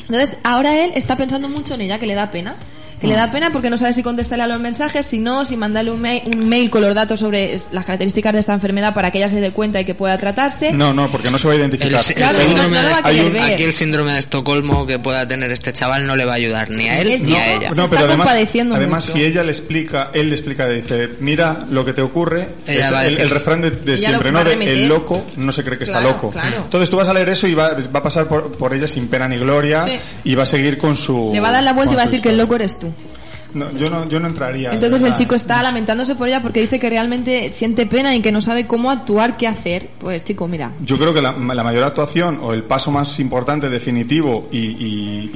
Entonces, 0.08 0.38
ahora 0.44 0.84
él 0.84 0.92
está 0.94 1.16
pensando 1.16 1.48
mucho 1.48 1.74
en 1.74 1.82
ella, 1.82 1.98
que 1.98 2.06
le 2.06 2.14
da 2.14 2.30
pena. 2.30 2.54
Que 3.00 3.06
le 3.06 3.14
da 3.14 3.30
pena 3.30 3.50
porque 3.52 3.68
no 3.68 3.76
sabe 3.76 3.92
si 3.92 4.02
contestarle 4.02 4.44
a 4.44 4.46
los 4.46 4.58
mensajes, 4.58 5.04
si 5.04 5.18
no, 5.18 5.44
si 5.44 5.56
mandarle 5.56 5.90
un 5.90 6.00
mail, 6.00 6.22
un 6.26 6.48
mail 6.48 6.70
con 6.70 6.80
los 6.80 6.94
datos 6.94 7.20
sobre 7.20 7.58
las 7.70 7.84
características 7.84 8.32
de 8.32 8.40
esta 8.40 8.54
enfermedad 8.54 8.94
para 8.94 9.10
que 9.10 9.18
ella 9.18 9.28
se 9.28 9.40
dé 9.40 9.50
cuenta 9.52 9.78
y 9.80 9.84
que 9.84 9.94
pueda 9.94 10.16
tratarse. 10.16 10.72
No, 10.72 10.94
no, 10.94 11.10
porque 11.10 11.30
no 11.30 11.38
se 11.38 11.46
va 11.46 11.52
a 11.54 11.56
identificar. 11.58 12.00
el 12.08 12.14
Claro, 12.14 12.32
síndrome 12.34 12.76
no- 12.76 12.82
no 13.02 13.10
de, 13.12 13.24
un- 13.26 13.38
aquí 13.38 13.62
el 13.64 13.74
síndrome 13.74 14.12
de 14.12 14.18
Estocolmo 14.20 14.86
que 14.86 14.98
pueda 14.98 15.28
tener 15.28 15.52
este 15.52 15.72
chaval 15.74 16.06
no 16.06 16.16
le 16.16 16.24
va 16.24 16.32
a 16.32 16.36
ayudar 16.36 16.70
ni 16.70 16.88
a 16.88 17.00
él 17.00 17.22
ni 17.22 17.34
a 17.34 17.52
ella. 17.54 17.68
Está 17.70 18.06
compadeciendo 18.08 18.74
además 18.76 19.04
mucho. 19.06 19.18
si 19.18 19.24
ella 19.24 19.42
le 19.44 19.50
explica, 19.52 20.10
él 20.14 20.30
le 20.30 20.34
explica, 20.34 20.66
dice, 20.68 21.10
mira 21.20 21.66
lo 21.70 21.84
que 21.84 21.92
te 21.92 22.00
ocurre, 22.02 22.48
es 22.66 22.90
el, 23.18 23.28
refrán 23.30 23.60
de, 23.60 23.98
siempre, 23.98 24.32
¿no? 24.32 24.42
De, 24.42 24.54
el 24.54 24.88
loco 24.88 25.24
no 25.36 25.52
se 25.52 25.62
cree 25.64 25.76
que 25.76 25.84
está 25.84 26.00
loco. 26.00 26.30
claro. 26.30 26.56
Entonces 26.64 26.88
tú 26.88 26.96
vas 26.96 27.08
a 27.08 27.12
leer 27.14 27.28
eso 27.28 27.46
y 27.46 27.54
va, 27.54 27.72
va 27.94 28.00
a 28.00 28.02
pasar 28.02 28.26
por, 28.26 28.52
por 28.56 28.72
ella 28.72 28.88
sin 28.88 29.08
pena 29.08 29.28
ni 29.28 29.36
gloria 29.36 29.84
Sí. 29.84 29.98
y 30.24 30.34
va 30.34 30.44
a 30.44 30.46
seguir 30.46 30.78
con 30.78 30.96
su... 30.96 31.30
Le 31.32 31.40
va 31.40 31.48
a 31.48 31.52
dar 31.52 31.62
la 31.62 31.72
vuelta 31.74 31.92
y 31.92 31.96
va 31.96 32.02
a 32.02 32.06
decir 32.06 32.22
que 32.22 32.30
el 32.30 32.38
loco 32.38 32.54
eres 32.56 32.78
tú. 32.78 32.85
No, 33.56 33.70
yo 33.72 33.88
no, 33.90 34.08
yo 34.08 34.20
no 34.20 34.28
entraría. 34.28 34.70
Entonces 34.72 35.02
el 35.02 35.14
chico 35.16 35.34
está 35.34 35.62
lamentándose 35.62 36.14
por 36.14 36.28
ella 36.28 36.42
porque 36.42 36.60
dice 36.60 36.78
que 36.78 36.90
realmente 36.90 37.52
siente 37.52 37.86
pena 37.86 38.14
y 38.14 38.20
que 38.20 38.30
no 38.30 38.40
sabe 38.40 38.66
cómo 38.66 38.90
actuar, 38.90 39.36
qué 39.36 39.46
hacer. 39.48 39.88
Pues 39.98 40.22
chico, 40.24 40.46
mira, 40.46 40.72
Yo 40.84 40.96
creo 40.98 41.14
que 41.14 41.22
la, 41.22 41.32
la 41.32 41.64
mayor 41.64 41.84
actuación 41.84 42.38
o 42.42 42.52
el 42.52 42.64
paso 42.64 42.90
más 42.90 43.18
importante, 43.18 43.70
definitivo 43.70 44.48
y, 44.52 44.58
y- 44.58 45.30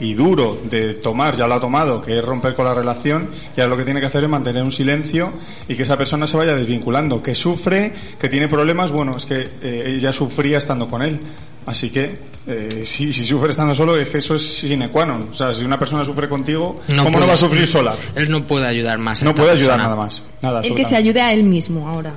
y- 0.00 0.06
y 0.10 0.14
duro 0.14 0.58
de 0.70 0.94
tomar, 0.94 1.34
ya 1.36 1.46
lo 1.46 1.54
ha 1.54 1.60
tomado, 1.60 2.00
que 2.00 2.18
es 2.18 2.24
romper 2.24 2.54
con 2.54 2.64
la 2.64 2.72
relación, 2.74 3.28
y 3.56 3.60
ahora 3.60 3.70
lo 3.70 3.76
que 3.76 3.84
tiene 3.84 4.00
que 4.00 4.06
hacer 4.06 4.24
es 4.24 4.30
mantener 4.30 4.62
un 4.62 4.72
silencio 4.72 5.32
y 5.68 5.74
que 5.74 5.82
esa 5.82 5.98
persona 5.98 6.26
se 6.26 6.36
vaya 6.36 6.54
desvinculando. 6.54 7.22
Que 7.22 7.34
sufre, 7.34 7.92
que 8.18 8.28
tiene 8.30 8.48
problemas, 8.48 8.90
bueno, 8.90 9.16
es 9.16 9.26
que 9.26 9.48
eh, 9.62 9.94
ella 9.96 10.12
sufría 10.12 10.58
estando 10.58 10.88
con 10.88 11.02
él. 11.02 11.20
Así 11.70 11.90
que, 11.90 12.18
eh, 12.48 12.82
si, 12.84 13.12
si 13.12 13.24
sufre 13.24 13.50
estando 13.50 13.76
solo, 13.76 13.96
es 13.96 14.08
que 14.08 14.18
eso 14.18 14.34
es 14.34 14.42
sine 14.42 14.88
qua 14.90 15.06
non. 15.06 15.28
O 15.30 15.34
sea, 15.34 15.54
si 15.54 15.62
una 15.62 15.78
persona 15.78 16.04
sufre 16.04 16.28
contigo, 16.28 16.80
¿cómo 16.88 17.20
no 17.20 17.26
va 17.26 17.34
a 17.34 17.36
sufrir 17.36 17.64
sola? 17.64 17.94
Él 18.16 18.28
no 18.28 18.44
puede 18.44 18.66
ayudar 18.66 18.98
más. 18.98 19.22
No 19.22 19.32
puede 19.32 19.52
ayudar 19.52 19.78
persona. 19.78 19.82
nada 19.84 19.96
más. 19.96 20.22
Nada, 20.42 20.60
El 20.62 20.74
que 20.74 20.84
se 20.84 20.96
ayude 20.96 21.20
a 21.20 21.32
él 21.32 21.44
mismo 21.44 21.88
ahora. 21.88 22.12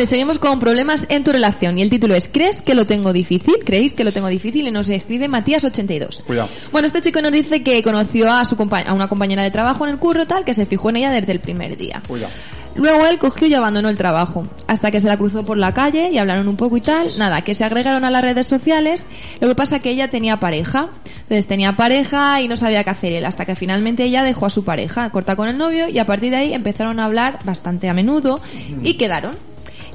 Bueno, 0.00 0.08
y 0.08 0.14
seguimos 0.14 0.38
con 0.38 0.58
problemas 0.60 1.04
en 1.10 1.24
tu 1.24 1.30
relación. 1.30 1.76
Y 1.78 1.82
el 1.82 1.90
título 1.90 2.14
es 2.14 2.26
¿Crees 2.32 2.62
que 2.62 2.74
lo 2.74 2.86
tengo 2.86 3.12
difícil? 3.12 3.56
¿Creéis 3.66 3.92
que 3.92 4.02
lo 4.02 4.12
tengo 4.12 4.28
difícil? 4.28 4.66
Y 4.66 4.70
nos 4.70 4.88
escribe 4.88 5.28
Matías82. 5.28 6.22
Cuidado. 6.24 6.48
Bueno, 6.72 6.86
este 6.86 7.02
chico 7.02 7.20
nos 7.20 7.32
dice 7.32 7.62
que 7.62 7.82
conoció 7.82 8.32
a, 8.32 8.46
su 8.46 8.56
compa- 8.56 8.86
a 8.86 8.94
una 8.94 9.08
compañera 9.08 9.42
de 9.42 9.50
trabajo 9.50 9.84
en 9.84 9.90
el 9.90 9.98
curro 9.98 10.26
tal 10.26 10.42
que 10.46 10.54
se 10.54 10.64
fijó 10.64 10.88
en 10.88 10.96
ella 10.96 11.10
desde 11.10 11.32
el 11.32 11.40
primer 11.40 11.76
día. 11.76 12.00
Cuidado. 12.08 12.32
Luego 12.76 13.04
él 13.08 13.18
cogió 13.18 13.46
y 13.48 13.52
abandonó 13.52 13.88
el 13.90 13.96
trabajo, 13.98 14.46
hasta 14.68 14.90
que 14.92 15.00
se 15.00 15.08
la 15.08 15.16
cruzó 15.18 15.44
por 15.44 15.58
la 15.58 15.74
calle 15.74 16.08
y 16.10 16.16
hablaron 16.18 16.48
un 16.48 16.56
poco 16.56 16.78
y 16.78 16.80
tal. 16.80 17.08
Nada, 17.18 17.42
que 17.42 17.52
se 17.52 17.64
agregaron 17.64 18.04
a 18.04 18.10
las 18.10 18.22
redes 18.22 18.46
sociales. 18.46 19.06
Lo 19.40 19.48
que 19.48 19.54
pasa 19.54 19.80
que 19.80 19.90
ella 19.90 20.08
tenía 20.08 20.38
pareja. 20.40 20.88
Entonces 21.22 21.46
tenía 21.46 21.76
pareja 21.76 22.40
y 22.40 22.48
no 22.48 22.56
sabía 22.56 22.82
qué 22.84 22.90
hacer 22.90 23.12
él, 23.12 23.26
hasta 23.26 23.44
que 23.44 23.54
finalmente 23.54 24.04
ella 24.04 24.22
dejó 24.22 24.46
a 24.46 24.50
su 24.50 24.64
pareja, 24.64 25.10
corta 25.10 25.36
con 25.36 25.48
el 25.48 25.58
novio 25.58 25.88
y 25.88 25.98
a 25.98 26.06
partir 26.06 26.30
de 26.30 26.36
ahí 26.38 26.54
empezaron 26.54 27.00
a 27.00 27.04
hablar 27.04 27.40
bastante 27.44 27.88
a 27.90 27.92
menudo 27.94 28.40
y 28.82 28.94
quedaron. 28.94 29.36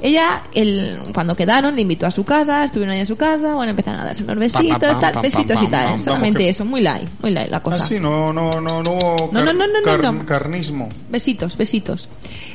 Ella, 0.02 0.42
el, 0.54 0.98
cuando 1.14 1.34
quedaron, 1.34 1.74
le 1.74 1.82
invitó 1.82 2.06
a 2.06 2.10
su 2.10 2.24
casa, 2.24 2.64
estuvieron 2.64 2.94
ahí 2.94 3.00
en 3.00 3.06
su 3.06 3.16
casa, 3.16 3.54
bueno, 3.54 3.70
empezaron 3.70 4.00
a 4.00 4.04
darse 4.04 4.22
unos 4.24 4.36
besitos, 4.36 4.78
pam, 4.78 5.00
tal, 5.00 5.12
pam, 5.12 5.22
besitos 5.22 5.62
y 5.62 5.66
tal, 5.68 5.98
solamente 6.00 6.38
que- 6.40 6.48
eso, 6.50 6.64
muy 6.64 6.82
light, 6.82 7.08
muy 7.22 7.30
light 7.30 7.50
la 7.50 7.60
cosa. 7.62 7.76
Ah, 7.82 7.86
sí, 7.86 7.98
no, 7.98 8.32
no, 8.32 8.50
no, 8.60 8.82
no 8.82 8.90
hubo 8.92 9.30
No, 9.32 9.44
no, 9.44 9.52
no, 9.52 9.66
no, 9.66 9.72
car- 9.84 10.02
no, 10.02 10.12
no. 10.12 10.26
carnismo. 10.26 10.88
Besitos, 11.08 11.56
besitos. 11.56 12.08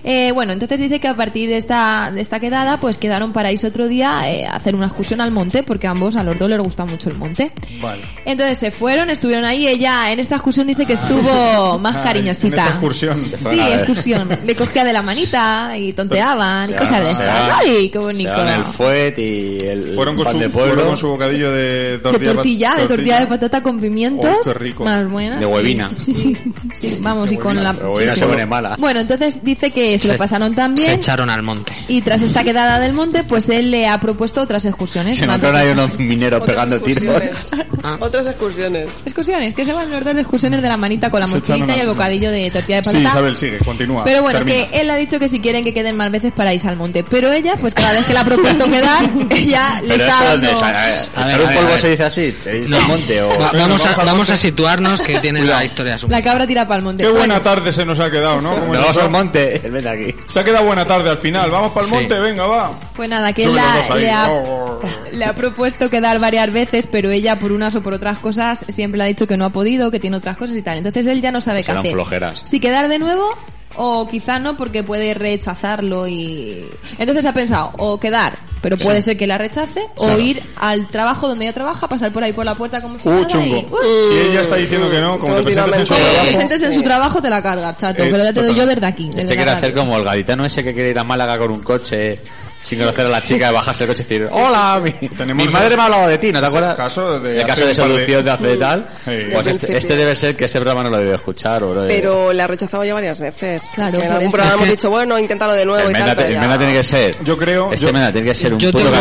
Eh, 0.04 0.32
bueno, 0.34 0.54
entonces 0.54 0.80
dice 0.80 1.00
que 1.00 1.08
a 1.08 1.14
partir 1.16 1.50
de 1.50 1.58
esta, 1.58 2.12
de 2.14 2.22
esta 2.22 2.40
quedada, 2.40 2.78
pues 2.78 2.98
quedaron 2.98 3.34
para 3.34 3.52
irse 3.52 3.68
otro 3.68 3.88
día 3.88 4.30
eh, 4.32 4.46
a 4.46 4.52
hacer 4.56 4.76
una 4.76 4.88
excursión 4.88 5.22
al 5.22 5.32
monte, 5.32 5.64
porque 5.64 5.88
a 5.88 5.92
ambos, 5.92 6.16
a 6.16 6.24
los 6.24 6.38
dos 6.40 6.50
les 6.50 6.60
gusta 6.60 6.86
mucho 6.86 7.10
el 7.10 7.18
monte. 7.18 7.52
Vale. 7.82 8.02
Entonces 8.26 8.58
se 8.58 8.72
fueron, 8.72 9.10
estuvieron 9.10 9.46
ahí, 9.46 9.68
ella 9.68 10.12
en 10.12 10.20
esta 10.20 10.36
excursión 10.36 10.68
dice 10.68 10.86
que 10.86 10.94
estuvo 10.94 11.78
más 11.80 11.96
Ah, 11.98 12.04
cariñosita. 12.04 12.48
En 12.48 12.54
esta 12.62 12.70
excursión. 12.70 13.18
Sí, 13.26 13.60
excursión. 13.60 14.30
Le 14.46 14.56
cogía 14.56 14.84
de 14.84 14.94
la 14.94 15.02
manita 15.02 15.78
y 15.78 15.94
tonteaban 15.94 16.70
y 16.70 16.74
cosas 16.74 17.04
de 17.04 17.12
estas. 17.12 17.52
Ay, 17.60 17.90
qué 17.90 17.98
bonito. 18.00 18.32
el 18.44 18.66
fuet 18.66 19.20
y 19.20 19.58
el 19.66 19.94
Fueron 19.96 20.16
con, 20.16 20.24
pan 20.26 20.34
su, 20.34 20.40
de 20.40 20.50
fueron 20.50 20.70
pueblo. 20.76 20.88
con 20.90 20.98
su 20.98 21.08
bocadillo 21.10 21.52
de 21.52 21.62
De 21.92 22.00
tortilla. 22.00 22.30
de 22.30 22.34
tortilla, 22.36 22.76
de 22.76 22.88
tortilla 22.88 23.20
de 23.20 23.28
patata 23.28 23.62
con 23.62 23.80
pimientos. 23.80 24.32
Oh, 24.40 24.44
qué 24.44 24.54
rico. 24.54 24.84
Más 24.84 25.08
buenas. 25.10 25.40
De 25.40 25.46
sí. 25.46 25.52
huevina. 25.52 25.90
Sí, 26.02 26.38
sí, 26.80 26.98
vamos, 27.02 27.32
y 27.32 27.38
con 27.38 27.56
la... 27.62 27.74
La 27.74 27.90
huevina 27.90 28.16
se 28.16 28.26
pone 28.26 28.46
mala. 28.46 28.76
Bueno, 28.80 29.00
entonces 29.02 29.44
dice 29.44 29.72
que 29.72 29.91
se, 29.98 30.10
lo 30.10 30.18
pasaron 30.18 30.54
tan 30.56 30.78
Se 30.78 30.94
echaron 30.94 31.30
al 31.30 31.44
monte. 31.44 31.74
Y 31.88 32.02
tras 32.02 32.22
esta 32.22 32.44
quedada 32.44 32.80
del 32.80 32.94
monte, 32.94 33.24
pues 33.24 33.50
él 33.50 33.72
le 33.72 33.88
ha 33.88 34.00
propuesto 34.00 34.42
otras 34.42 34.66
excursiones. 34.66 35.18
Se 35.18 35.26
notaron 35.28 35.56
ahí 35.56 35.70
unos 35.70 35.98
mineros 36.00 36.42
Otras 36.42 36.56
pegando 36.56 36.80
tiros. 36.82 37.04
excursiones. 37.04 37.68
Otras 38.00 38.28
excursiones. 38.28 38.90
Excursiones, 39.06 39.54
que 39.56 39.66
se 39.66 39.74
van 39.74 39.90
los 39.90 40.04
dos 40.04 40.14
de 40.16 40.22
excursiones 40.22 40.62
de 40.62 40.68
la 40.68 40.78
manita 40.78 41.10
con 41.10 41.20
la 41.20 41.28
mochilita 41.28 41.76
y 41.76 41.80
el 41.80 41.88
a- 41.88 41.92
bocadillo 41.92 42.30
de 42.32 42.52
tortilla 42.52 42.78
de 42.82 42.84
Sí, 42.84 42.98
patata. 42.98 43.10
Isabel, 43.10 43.36
sigue, 43.36 43.58
continúa. 43.60 44.04
Pero 44.04 44.22
bueno, 44.22 44.40
termina. 44.40 44.70
que 44.70 44.82
él 44.82 44.90
ha 44.92 44.96
dicho 44.96 45.18
que 45.20 45.28
si 45.28 45.40
quieren 45.40 45.64
que 45.64 45.74
queden 45.74 45.98
más 45.98 46.12
veces 46.12 46.32
para 46.32 46.54
irse 46.54 46.68
al 46.68 46.76
monte. 46.76 47.04
Pero 47.04 47.32
ella, 47.32 47.56
pues 47.60 47.74
cada 47.74 47.94
vez 47.94 48.06
que 48.06 48.14
le 48.14 48.20
ha 48.20 48.24
propuesto 48.24 48.66
quedar, 48.66 49.10
ella 49.32 49.82
le 49.84 49.96
Pero 49.98 50.04
está 50.06 50.24
dando... 50.26 50.50
es? 50.52 50.62
A- 50.62 50.68
a- 50.68 50.72
A 50.72 51.28
¿Echar 51.28 51.42
a 51.42 51.44
un 51.44 51.54
polvo 51.56 51.74
a 51.74 51.80
se 51.80 51.90
dice 51.90 52.04
así? 52.04 52.36
¿Se 52.44 52.52
dice 52.52 52.70
No. 52.70 52.78
al 52.78 52.84
monte 52.88 53.22
o...? 53.24 53.30
Va- 53.30 53.52
Venga, 53.52 53.68
vamos, 53.68 53.86
a, 53.86 54.04
vamos 54.04 54.30
a 54.30 54.38
situarnos 54.38 55.02
que 55.02 55.20
tiene 55.20 55.44
la 55.44 55.64
historia 55.66 55.98
su 55.98 56.08
La 56.08 56.22
cabra 56.24 56.46
tira 56.48 56.68
para 56.68 56.78
el 56.80 56.84
monte. 56.84 57.04
Qué 57.04 57.10
buena 57.10 57.40
tarde 57.40 57.72
se 57.72 57.84
nos 57.86 58.00
ha 58.00 58.12
quedado, 58.12 58.42
¿no? 58.42 58.60
¿Cómo 58.60 58.74
es 58.76 58.80
Vamos 58.80 58.96
eso? 58.96 59.02
al 59.06 59.10
monte. 59.12 59.62
Ven 59.84 59.88
aquí. 59.88 60.16
Se 60.28 60.40
ha 60.40 60.44
quedado 60.44 60.66
buena 60.66 60.86
tarde 60.86 61.10
al 61.10 61.18
final. 61.18 61.50
Vamos 61.52 61.72
para 61.72 61.86
el 61.86 61.90
Sí. 61.90 61.96
monte, 61.96 62.20
venga, 62.20 62.46
va. 62.48 62.72
Pues 62.96 63.10
nada, 63.10 63.34
que 63.34 63.46
los 63.46 63.56
la- 63.56 63.96
le, 63.96 64.12
ha, 64.12 64.30
Oh. 64.32 64.80
le 65.14 65.26
ha 65.26 65.34
propuesto 65.36 65.90
quedar 65.90 66.20
varias 66.20 66.52
veces, 66.52 66.88
pero 66.88 67.12
ella 67.12 67.38
por 67.40 67.52
unas 67.52 67.76
o 67.76 67.82
por 67.82 67.94
otras 67.94 68.20
cosas 68.20 68.66
siempre 68.70 68.98
le 68.98 69.04
ha 69.04 69.08
dicho 69.08 69.28
que 69.28 69.38
no 69.38 69.46
ha 69.46 69.50
podido, 69.50 69.92
que 69.92 70.00
tiene 70.00 70.18
otras 70.18 70.38
cosas 70.38 70.56
y 70.58 70.62
tal. 70.62 70.78
Entonces 70.78 71.08
él 71.08 71.22
ya 71.22 71.32
no 71.32 71.42
sabe 71.42 71.64
qué 71.64 71.72
hacer. 71.72 71.92
flojeras. 71.92 72.40
Si 72.48 72.60
quedar 72.60 72.88
de 72.88 73.00
nuevo 73.00 73.30
o 73.78 74.08
quizá 74.08 74.40
no 74.40 74.58
porque 74.58 74.84
puede 74.84 75.14
rechazarlo 75.14 76.08
y... 76.08 76.66
Entonces 76.98 77.26
ha 77.26 77.34
pensado 77.34 77.72
o 77.78 78.00
quedar, 78.00 78.38
pero 78.62 78.78
puede 78.78 79.02
ser 79.02 79.18
que 79.18 79.26
la 79.28 79.38
rechace, 79.38 79.82
o 79.96 80.18
ir 80.18 80.42
al 80.58 80.88
trabajo 80.90 81.28
donde 81.28 81.46
ella 81.46 81.54
trabaja, 81.54 81.88
pasar 81.88 82.12
por 82.12 82.24
ahí 82.24 82.34
por 82.34 82.46
la 82.46 82.56
puerta 82.56 82.82
como 82.82 83.00
si 83.00 83.08
Uh, 83.08 83.12
nada 83.14 83.28
chungo. 83.28 83.58
y- 83.58 83.68
¡uh! 83.72 84.08
Si 84.10 84.14
ella 84.30 84.42
está 84.42 84.56
diciendo 84.58 84.90
que 84.90 85.00
no, 85.00 85.18
como 85.20 85.36
te 85.36 85.44
presentes 85.44 85.78
en 85.78 85.86
su. 85.86 85.94
Como 85.94 86.06
te 86.06 86.12
trabajo. 86.12 86.26
presentes 86.28 86.62
en 86.64 86.74
su 86.74 86.84
trabajo 86.84 87.22
te 87.22 87.30
la 87.30 87.42
cargas, 87.44 87.78
chato, 87.78 88.04
Eh, 88.04 88.10
pero 88.12 88.24
ya 88.24 88.34
te 88.34 88.44
doy 88.44 88.56
yo 88.56 88.66
desde 88.66 88.86
aquí. 88.86 89.06
desde 89.08 89.20
Este 89.22 89.36
la 89.36 89.42
quiere 89.44 89.58
hacer 89.58 89.74
como 89.74 89.98
el 89.98 90.04
gaditano 90.04 90.46
ese 90.46 90.64
que 90.64 90.74
quiere 90.74 90.90
ir 90.92 91.00
a 91.00 91.04
Málaga 91.04 91.38
con 91.38 91.52
un 91.52 91.62
coche 91.64 92.20
sin 92.64 92.80
conocer 92.80 93.06
a 93.06 93.10
la 93.10 93.22
chica, 93.22 93.52
bajarse 93.52 93.84
el 93.84 93.90
coche 93.90 94.06
y 94.08 94.18
decir, 94.18 94.28
hola, 94.32 94.80
mi, 94.84 94.92
Tenemos 95.10 95.46
mi 95.46 95.52
madre 95.52 95.76
me 95.76 95.82
ha 95.82 95.86
hablado 95.86 96.08
de 96.08 96.18
ti, 96.18 96.32
¿no 96.32 96.40
te 96.40 96.46
acuerdas? 96.46 96.78
caso 96.78 97.20
de 97.20 97.42
el 97.42 97.48
caso 97.48 97.64
hace 97.64 97.66
de 97.66 97.76
par 97.76 97.88
de- 97.88 97.94
seducción 97.94 98.24
de 98.26 98.32
hace 98.32 98.58
tal. 98.58 98.90
Sí. 99.06 99.12
Pues 99.34 99.48
este, 99.48 99.78
este 99.78 99.96
debe 99.96 100.16
ser 100.16 100.36
que 100.36 100.46
ese 100.46 100.60
programa 100.60 100.84
no 100.84 100.90
lo 100.90 100.98
debe 100.98 101.16
escuchar, 101.16 101.64
bro. 101.64 101.86
Pero 101.88 102.32
le 102.34 102.42
ha 102.44 102.48
rechazado 102.48 102.84
ya 102.86 102.94
varias 102.94 103.20
veces. 103.20 103.64
Claro, 103.74 104.00
en 104.02 104.12
algún 104.12 104.32
programa 104.32 104.56
hemos 104.56 104.70
dicho, 104.70 104.90
bueno, 104.90 105.18
inténtalo 105.20 105.54
de 105.54 105.66
nuevo 105.66 105.84
el 105.84 105.90
y 105.90 105.94
tal. 105.94 106.02
Mena, 106.04 106.16
pero 106.16 106.28
el 106.28 106.34
ya- 106.36 106.42
Mena 106.42 106.58
tiene 106.58 106.74
que 106.74 106.84
ser. 106.84 107.16
Yo 107.24 107.38
creo- 107.38 107.74
Este 107.74 107.86
yo- 107.88 107.94
Mena 107.94 108.12
tiene 108.12 108.28
que 108.30 108.36
ser 108.36 108.54
un 108.54 108.60
yo 108.60 108.72
puto 108.72 108.84
tengo 108.86 108.92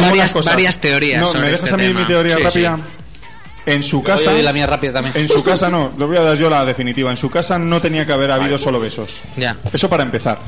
varias- 0.00 0.44
varias 0.44 0.78
teorías 0.78 1.20
No, 1.20 1.26
sobre 1.28 1.40
¿me 1.40 1.46
dejas 1.50 1.60
este 1.64 1.74
a 1.74 1.76
mí 1.76 1.86
tema? 1.88 2.00
mi 2.00 2.06
teoría 2.06 2.36
Sí, 2.36 2.42
rápida? 2.42 2.78
En 3.66 3.82
su 3.82 4.02
casa... 4.02 4.32
la 4.32 4.52
mía 4.54 4.66
rápida 4.66 4.94
también. 4.94 5.14
En 5.16 5.28
su 5.28 5.44
casa 5.44 5.68
no, 5.68 5.92
lo 5.98 6.06
voy 6.08 6.16
a 6.16 6.22
dar 6.22 6.36
yo 6.36 6.48
la 6.48 6.64
definitiva. 6.64 7.10
En 7.10 7.16
su 7.18 7.28
casa 7.30 7.58
no 7.58 7.80
tenía 7.80 8.06
que 8.06 8.12
haber 8.12 8.30
habido 8.30 8.56
solo 8.56 8.80
besos. 8.80 9.20
Ya. 9.36 9.54
Eso 9.72 9.88
para 9.88 10.02
empezar. 10.02 10.38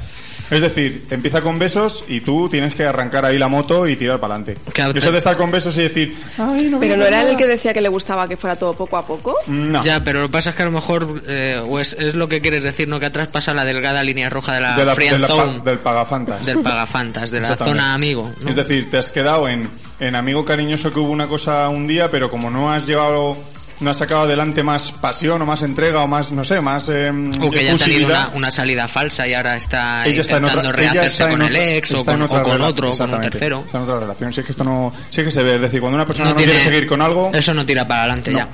Es 0.53 0.61
decir, 0.61 1.07
empieza 1.11 1.41
con 1.41 1.59
besos 1.59 2.05
y 2.09 2.21
tú 2.21 2.49
tienes 2.49 2.75
que 2.75 2.85
arrancar 2.85 3.25
ahí 3.25 3.39
la 3.39 3.49
moto 3.49 3.89
y 3.89 3.97
tirar 3.97 4.21
para 4.21 4.35
adelante. 4.35 4.61
Claro, 4.73 4.93
Eso 4.97 5.11
de 5.11 5.19
estar 5.19 5.37
con 5.37 5.51
besos 5.51 5.77
y 5.79 5.83
decir, 5.83 6.17
ay, 6.39 6.69
no 6.71 6.79
Pero 6.79 6.97
no 6.97 7.05
era 7.07 7.19
él 7.21 7.27
el 7.29 7.33
nada". 7.33 7.37
que 7.39 7.47
decía 7.47 7.73
que 7.73 7.81
le 7.81 7.89
gustaba 7.89 8.29
que 8.29 8.37
fuera 8.37 8.57
todo 8.57 8.75
poco 8.75 8.97
a 8.99 9.07
poco. 9.07 9.35
No. 9.47 9.83
Ya, 9.83 10.05
pero 10.05 10.21
lo 10.21 10.27
que 10.29 10.33
pasa 10.33 10.51
es 10.51 10.57
que 10.57 10.63
a 10.63 10.67
lo 10.67 10.71
mejor 10.73 11.23
eh, 11.27 11.61
o 11.67 11.81
es, 11.81 11.95
es 11.99 12.15
lo 12.15 12.29
que 12.29 12.41
quieres 12.41 12.63
decir, 12.63 12.87
¿no? 12.87 13.01
Que 13.01 13.07
atrás 13.07 13.29
pasa 13.29 13.55
la 13.55 13.65
delgada 13.65 14.03
línea 14.05 14.29
roja 14.31 14.55
de 14.55 14.61
la, 14.61 14.77
de 14.77 14.85
la, 14.85 14.95
de 14.95 15.19
la 15.19 15.27
pa- 15.27 15.35
zone, 15.35 15.61
del 15.65 15.79
pagafantas. 15.79 16.45
del 16.47 16.59
pagafantas, 16.61 17.31
de 17.31 17.41
la 17.41 17.57
zona 17.57 17.95
amigo. 17.95 18.33
¿no? 18.41 18.51
Es 18.51 18.57
decir, 18.57 18.91
te 18.91 18.99
has 18.99 19.11
quedado 19.11 19.49
en, 19.49 19.71
en 20.01 20.15
amigo 20.15 20.45
cariñoso 20.45 20.93
que 20.93 20.99
hubo 21.01 21.11
una 21.13 21.29
cosa 21.29 21.69
un 21.71 21.87
día, 21.87 22.11
pero 22.11 22.31
como 22.31 22.51
no 22.51 22.71
has 22.71 22.87
llevado, 22.87 23.39
no 23.83 23.91
has 23.91 23.99
sacado 23.99 24.23
adelante 24.23 24.63
más 24.63 24.93
pasión 24.93 25.43
o 25.43 25.47
más 25.47 25.63
entrega 25.63 26.03
o 26.03 26.07
más, 26.07 26.33
no 26.33 26.45
sé, 26.45 26.61
más 26.61 26.89
eh, 26.89 27.11
o 27.41 27.51
que 27.51 27.65
ya 27.65 27.75
ha 27.75 27.77
tenido 27.77 28.07
una, 28.09 28.29
una 28.35 28.51
salida 28.51 28.89
falsa 28.89 29.27
y 29.29 29.35
ahora 29.35 29.57
está 29.57 30.07
ella 30.07 30.21
está 30.23 30.37
en 30.37 30.45
intentando 30.45 30.69
otra, 30.71 30.83
ella 30.83 30.93
rehacerse 30.93 31.09
está 31.09 31.25
en 31.25 31.31
con 31.33 31.43
otra- 31.43 31.49
el 31.59 31.77
ex 31.77 31.93
o 31.93 31.99
en 31.99 32.05
con, 32.05 32.23
otra 32.23 32.41
o 32.41 32.43
con 32.45 32.61
otro, 32.63 32.93
con 32.97 33.15
un 33.15 33.21
tercero. 33.21 33.63
Está 33.67 33.79
en 33.79 33.85
otra 33.85 33.99
relación. 33.99 34.33
Si 34.33 34.41
es 34.41 34.47
que 34.47 34.53
esto 34.53 34.65
no, 34.65 34.93
sí 35.11 35.21
es 35.21 35.27
que 35.27 35.31
se 35.33 35.43
ve. 35.43 35.57
Es 35.57 35.61
decir, 35.61 35.81
cuando 35.81 35.97
una 35.97 36.07
persona 36.07 36.31
no, 36.31 36.37
tiene- 36.37 36.53
quiere 36.53 36.65
seguir 36.71 36.87
con 36.89 37.03
algo, 37.03 37.31
Eso 37.35 37.53
no 37.55 37.67
tira 37.67 37.87
para 37.87 38.03
adelante 38.05 38.31
No. 38.31 38.39
ya. 38.39 38.49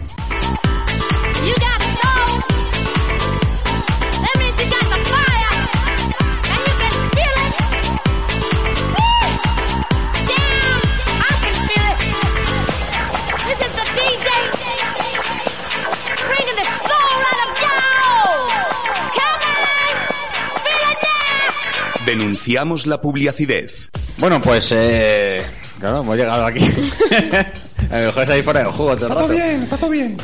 Denunciamos 22.08 22.86
la 22.86 23.02
publicidad. 23.02 23.68
Bueno, 24.16 24.40
pues 24.40 24.72
eh, 24.72 25.44
Claro, 25.78 26.00
hemos 26.00 26.16
llegado 26.16 26.46
aquí. 26.46 26.60
A 27.90 28.00
lo 28.00 28.06
mejor 28.06 28.22
es 28.22 28.30
ahí 28.30 28.42
fuera 28.42 28.60
del 28.60 28.72
juego 28.72 28.96
todo 28.96 29.06
el 29.06 29.12
Está 29.12 29.14
todo 29.14 29.28
rato. 29.28 29.34
bien, 29.34 29.62
está 29.62 29.76
todo 29.76 29.90
bien. 29.90 30.16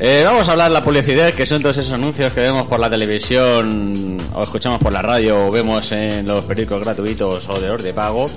Eh, 0.00 0.22
vamos 0.24 0.48
a 0.48 0.52
hablar 0.52 0.68
de 0.68 0.74
la 0.74 0.84
publicidad, 0.84 1.34
que 1.34 1.44
son 1.44 1.60
todos 1.60 1.76
esos 1.76 1.92
anuncios 1.92 2.32
que 2.32 2.40
vemos 2.40 2.68
por 2.68 2.78
la 2.78 2.88
televisión, 2.88 4.16
o 4.32 4.42
escuchamos 4.44 4.80
por 4.80 4.92
la 4.92 5.02
radio, 5.02 5.48
o 5.48 5.50
vemos 5.50 5.90
en 5.90 6.26
los 6.26 6.44
periódicos 6.44 6.84
gratuitos 6.84 7.48
o 7.48 7.60
de 7.60 7.68
los 7.68 7.82
de 7.82 7.92
pago, 7.92 8.30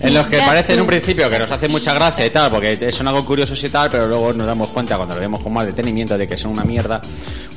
en 0.00 0.14
los 0.14 0.26
que 0.26 0.38
parece 0.38 0.74
en 0.74 0.80
un 0.80 0.86
principio 0.86 1.30
que 1.30 1.38
nos 1.38 1.50
hace 1.50 1.68
mucha 1.68 1.94
gracia 1.94 2.26
y 2.26 2.30
tal, 2.30 2.50
porque 2.50 2.90
son 2.90 3.06
algo 3.06 3.24
curiosos 3.24 3.62
y 3.62 3.68
tal, 3.68 3.88
pero 3.88 4.08
luego 4.08 4.32
nos 4.32 4.48
damos 4.48 4.70
cuenta 4.70 4.96
cuando 4.96 5.14
lo 5.14 5.20
vemos 5.20 5.40
con 5.42 5.52
más 5.52 5.66
detenimiento 5.66 6.18
de 6.18 6.26
que 6.26 6.36
son 6.36 6.50
una 6.50 6.64
mierda, 6.64 7.00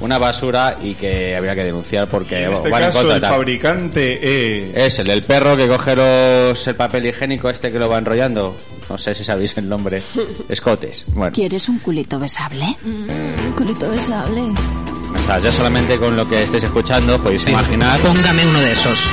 una 0.01 0.17
basura 0.17 0.77
y 0.81 0.93
que 0.93 1.35
habría 1.35 1.55
que 1.55 1.63
denunciar 1.63 2.07
porque 2.07 2.43
En 2.43 2.53
este 2.53 2.69
van 2.69 2.81
en 2.83 2.87
caso, 2.87 2.99
contra 2.99 3.15
el 3.15 3.21
tal. 3.21 3.31
fabricante 3.31 4.69
es... 4.71 4.77
Es 4.77 4.99
el 4.99 5.07
del 5.07 5.23
perro 5.23 5.57
que 5.57 5.67
coge 5.67 5.95
los, 5.95 6.67
el 6.67 6.75
papel 6.75 7.05
higiénico 7.07 7.49
este 7.49 7.71
que 7.71 7.79
lo 7.79 7.89
va 7.89 7.97
enrollando. 7.97 8.55
No 8.89 8.97
sé 8.97 9.13
si 9.13 9.23
sabéis 9.23 9.55
el 9.57 9.67
nombre. 9.69 10.01
Escotes. 10.49 11.05
Bueno, 11.07 11.31
¿Quieres 11.33 11.67
un 11.69 11.79
culito 11.79 12.17
besable? 12.19 12.65
Un 12.85 13.53
culito 13.55 13.89
besable. 13.91 14.41
o 14.41 15.23
sea, 15.25 15.39
ya 15.39 15.51
solamente 15.51 15.97
con 15.97 16.15
lo 16.15 16.27
que 16.27 16.43
estéis 16.43 16.63
escuchando 16.63 17.21
podéis 17.21 17.47
imaginar. 17.47 17.99
Póngame 17.99 18.45
uno 18.45 18.59
de 18.61 18.71
esos. 18.71 19.05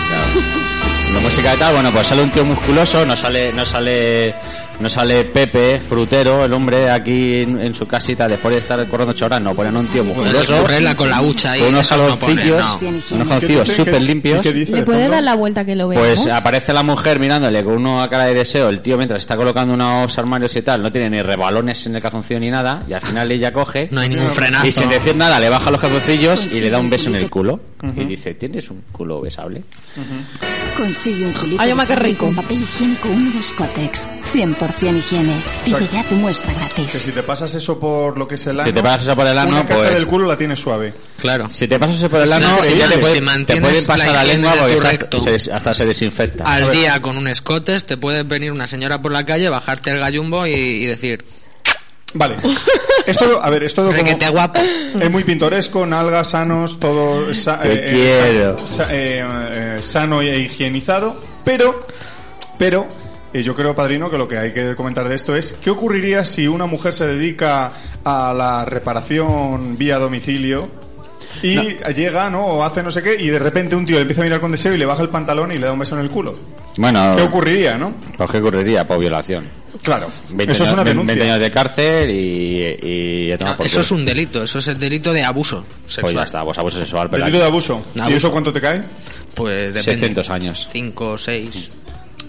La 1.12 1.20
música 1.20 1.54
y 1.54 1.58
tal, 1.58 1.74
bueno, 1.74 1.90
pues 1.92 2.06
sale 2.06 2.22
un 2.22 2.30
tío 2.30 2.44
musculoso, 2.44 3.04
no 3.06 3.16
sale, 3.16 3.52
no 3.52 3.64
sale, 3.64 4.34
no 4.80 4.88
sale 4.90 5.24
Pepe, 5.24 5.80
frutero, 5.80 6.44
el 6.44 6.52
hombre 6.52 6.90
aquí 6.90 7.40
en, 7.40 7.58
en 7.60 7.74
su 7.74 7.86
casita 7.86 8.28
después 8.28 8.52
de 8.54 8.60
estar 8.60 8.86
corriendo 8.86 9.12
ocho 9.12 9.24
horas, 9.26 9.40
no, 9.40 9.54
ponen 9.54 9.76
un 9.76 9.86
tío 9.88 10.04
musculoso. 10.04 10.58
Correrla 10.60 10.94
con 10.94 11.08
la 11.08 11.22
hucha 11.22 11.52
ahí. 11.52 11.60
con 11.60 11.70
unos 11.70 11.88
jaloncillos, 11.88 12.82
no. 12.82 13.16
unos 13.16 13.68
súper 13.68 13.94
¿Qué- 13.94 14.00
limpios. 14.00 14.38
¿Y 14.38 14.42
qué 14.42 14.52
dice 14.52 14.72
¿Le 14.72 14.78
de 14.80 14.84
puede 14.84 15.08
dar 15.08 15.22
la 15.22 15.34
vuelta 15.34 15.64
que 15.64 15.74
lo 15.74 15.88
veamos? 15.88 16.06
Pues 16.06 16.26
aparece 16.26 16.72
la 16.74 16.82
mujer 16.82 17.18
mirándole 17.18 17.64
con 17.64 17.84
una 17.86 18.08
cara 18.10 18.26
de 18.26 18.34
deseo, 18.34 18.68
el 18.68 18.80
tío 18.82 18.96
mientras 18.98 19.22
está 19.22 19.36
colocando 19.36 19.72
unos 19.74 20.16
armarios 20.18 20.54
y 20.56 20.62
tal, 20.62 20.82
no 20.82 20.92
tiene 20.92 21.08
ni 21.10 21.22
rebalones 21.22 21.86
en 21.86 21.96
el 21.96 22.02
calzoncillo 22.02 22.40
ni 22.40 22.50
nada, 22.50 22.82
y 22.88 22.92
al 22.92 23.00
final 23.00 23.30
ella 23.32 23.52
coge 23.52 23.88
No 23.90 24.00
hay 24.02 24.10
ningún 24.10 24.30
frenazo. 24.30 24.66
y 24.66 24.72
sin 24.72 24.88
decir 24.90 25.16
nada 25.16 25.40
le 25.40 25.48
baja 25.48 25.70
los 25.70 25.80
calzoncillos 25.80 26.46
y 26.52 26.60
le 26.60 26.68
da 26.68 26.78
un 26.78 26.90
beso 26.90 27.08
en 27.08 27.16
el 27.16 27.30
culo. 27.30 27.58
Y 27.96 28.04
dice, 28.04 28.34
¿tienes 28.34 28.68
un 28.70 28.82
culo 28.92 29.20
besable? 29.22 29.62
Consigue 30.76 31.24
un 31.26 31.32
culito 31.32 31.62
Ay, 31.62 31.72
besable 31.72 31.94
rico. 31.96 32.26
con 32.26 32.34
papel 32.36 32.62
higiénico 32.62 33.08
húmedo 33.08 33.42
Scotex. 33.42 34.08
100% 34.32 34.98
higiene. 34.98 35.42
Pide 35.64 35.86
ya 35.92 36.04
tu 36.04 36.14
muestra 36.16 36.52
Que 36.52 36.58
gratis. 36.58 36.90
si 36.90 37.12
te 37.12 37.22
pasas 37.22 37.54
eso 37.54 37.78
por 37.80 38.18
lo 38.18 38.28
que 38.28 38.34
es 38.34 38.46
el 38.46 38.56
ano... 38.60 38.64
Si 38.64 38.72
te 38.72 38.82
pasas 38.82 39.02
eso 39.04 39.16
por 39.16 39.26
el 39.26 39.38
ano, 39.38 39.50
Una 39.50 39.64
cacha 39.64 39.80
pues- 39.84 39.94
del 39.94 40.06
culo 40.06 40.26
la 40.26 40.36
tienes 40.36 40.58
suave. 40.60 40.92
Claro. 41.20 41.48
Si 41.50 41.66
te 41.66 41.78
pasas 41.78 41.96
eso 41.96 42.10
por 42.10 42.20
el 42.20 42.32
ano, 42.32 42.58
ella 42.68 42.88
man- 42.88 42.90
te 42.90 42.98
puede, 42.98 43.14
si 43.14 43.46
te 43.46 43.60
puede 43.60 43.82
pasar 43.82 44.06
la 44.08 44.12
la, 44.12 44.24
lengua 44.24 44.54
porque 44.58 44.76
recto. 44.80 45.20
se- 45.20 45.52
hasta 45.52 45.72
se 45.74 45.86
desinfecta. 45.86 46.44
Al 46.44 46.70
día 46.72 47.00
con 47.00 47.16
un 47.16 47.28
escotes 47.28 47.86
te 47.86 47.96
puede 47.96 48.22
venir 48.24 48.52
una 48.52 48.66
señora 48.66 49.00
por 49.00 49.12
la 49.12 49.24
calle, 49.24 49.48
bajarte 49.48 49.90
el 49.92 50.00
gallumbo 50.00 50.46
y, 50.46 50.52
y 50.52 50.86
decir, 50.86 51.24
Vale. 52.14 52.36
Es 53.06 53.16
todo, 53.16 53.40
a 53.40 53.48
ver, 53.50 53.62
es 53.62 53.72
todo 53.72 53.86
como... 53.86 53.98
requete 53.98 54.28
guapo. 54.30 54.60
Es 54.60 55.10
muy 55.12 55.22
pintoresco, 55.22 55.86
nalgas, 55.86 56.30
sanos, 56.30 56.80
todo 56.80 57.32
sa- 57.34 57.60
eh, 57.62 57.70
eh, 57.84 57.92
quiero. 58.32 58.58
sa- 58.58 58.66
sa- 58.66 58.88
eh, 58.92 59.24
eh, 59.24 59.78
sano 59.80 60.22
e 60.22 60.40
higienizado, 60.40 61.14
pero, 61.44 61.86
pero 62.58 62.84
eh, 63.32 63.44
yo 63.44 63.54
creo, 63.54 63.76
padrino, 63.76 64.10
que 64.10 64.18
lo 64.18 64.26
que 64.26 64.38
hay 64.38 64.52
que 64.52 64.74
comentar 64.74 65.08
de 65.08 65.14
esto 65.14 65.36
es 65.36 65.52
qué 65.52 65.70
ocurriría 65.70 66.24
si 66.24 66.48
una 66.48 66.66
mujer 66.66 66.92
se 66.92 67.06
dedica 67.06 67.70
a 68.04 68.34
la 68.36 68.64
reparación 68.64 69.78
vía 69.78 69.98
domicilio 70.00 70.68
y 71.44 71.76
llega, 71.94 72.28
¿no? 72.28 72.44
O 72.44 72.64
hace 72.64 72.82
no 72.82 72.90
sé 72.90 73.04
qué 73.04 73.14
y 73.22 73.28
de 73.28 73.38
repente 73.38 73.76
un 73.76 73.86
tío 73.86 73.96
le 73.96 74.02
empieza 74.02 74.22
a 74.22 74.24
mirar 74.24 74.40
con 74.40 74.50
deseo 74.50 74.74
y 74.74 74.78
le 74.78 74.86
baja 74.86 75.02
el 75.02 75.10
pantalón 75.10 75.52
y 75.52 75.58
le 75.58 75.66
da 75.66 75.72
un 75.74 75.78
beso 75.78 75.94
en 75.94 76.00
el 76.00 76.10
culo. 76.10 76.34
Bueno, 76.76 77.14
¿Qué 77.14 77.22
ocurriría, 77.22 77.78
no? 77.78 77.94
pues 78.16 78.30
¿qué 78.32 78.38
ocurriría? 78.38 78.84
Por 78.84 78.98
violación. 78.98 79.44
Claro. 79.82 80.08
20 80.30 80.52
Eso 80.52 80.64
es 80.64 80.70
años- 80.70 80.72
una 80.74 80.84
20 80.84 81.02
denuncia. 81.14 81.32
años 81.34 81.40
de 81.44 81.50
cárcel 81.50 82.10
y, 82.10 82.78
y 82.82 83.28
ya 83.28 83.38
toma 83.38 83.56
por 83.56 83.66
Eso 83.66 83.80
es 83.80 83.90
un 83.90 84.04
delito, 84.04 84.42
eso 84.42 84.58
es 84.58 84.68
el 84.68 84.78
delito 84.78 85.12
de 85.12 85.24
abuso 85.24 85.64
Pues 85.82 85.94
sexual. 85.94 86.14
ya 86.14 86.22
está, 86.24 86.44
pues 86.44 86.58
abuso 86.58 86.78
sexual, 86.78 87.08
pero 87.10 87.24
Delito 87.24 87.38
de 87.40 87.46
abuso. 87.46 87.82
¿Y 87.94 88.00
Abuso. 88.00 88.16
eso 88.16 88.30
cuánto 88.30 88.52
te 88.52 88.60
cae? 88.60 88.82
Pues 89.34 89.58
depende. 89.74 89.82
600 89.82 90.30
años. 90.30 90.68
5 90.72 91.06
o 91.10 91.18
6. 91.18 91.68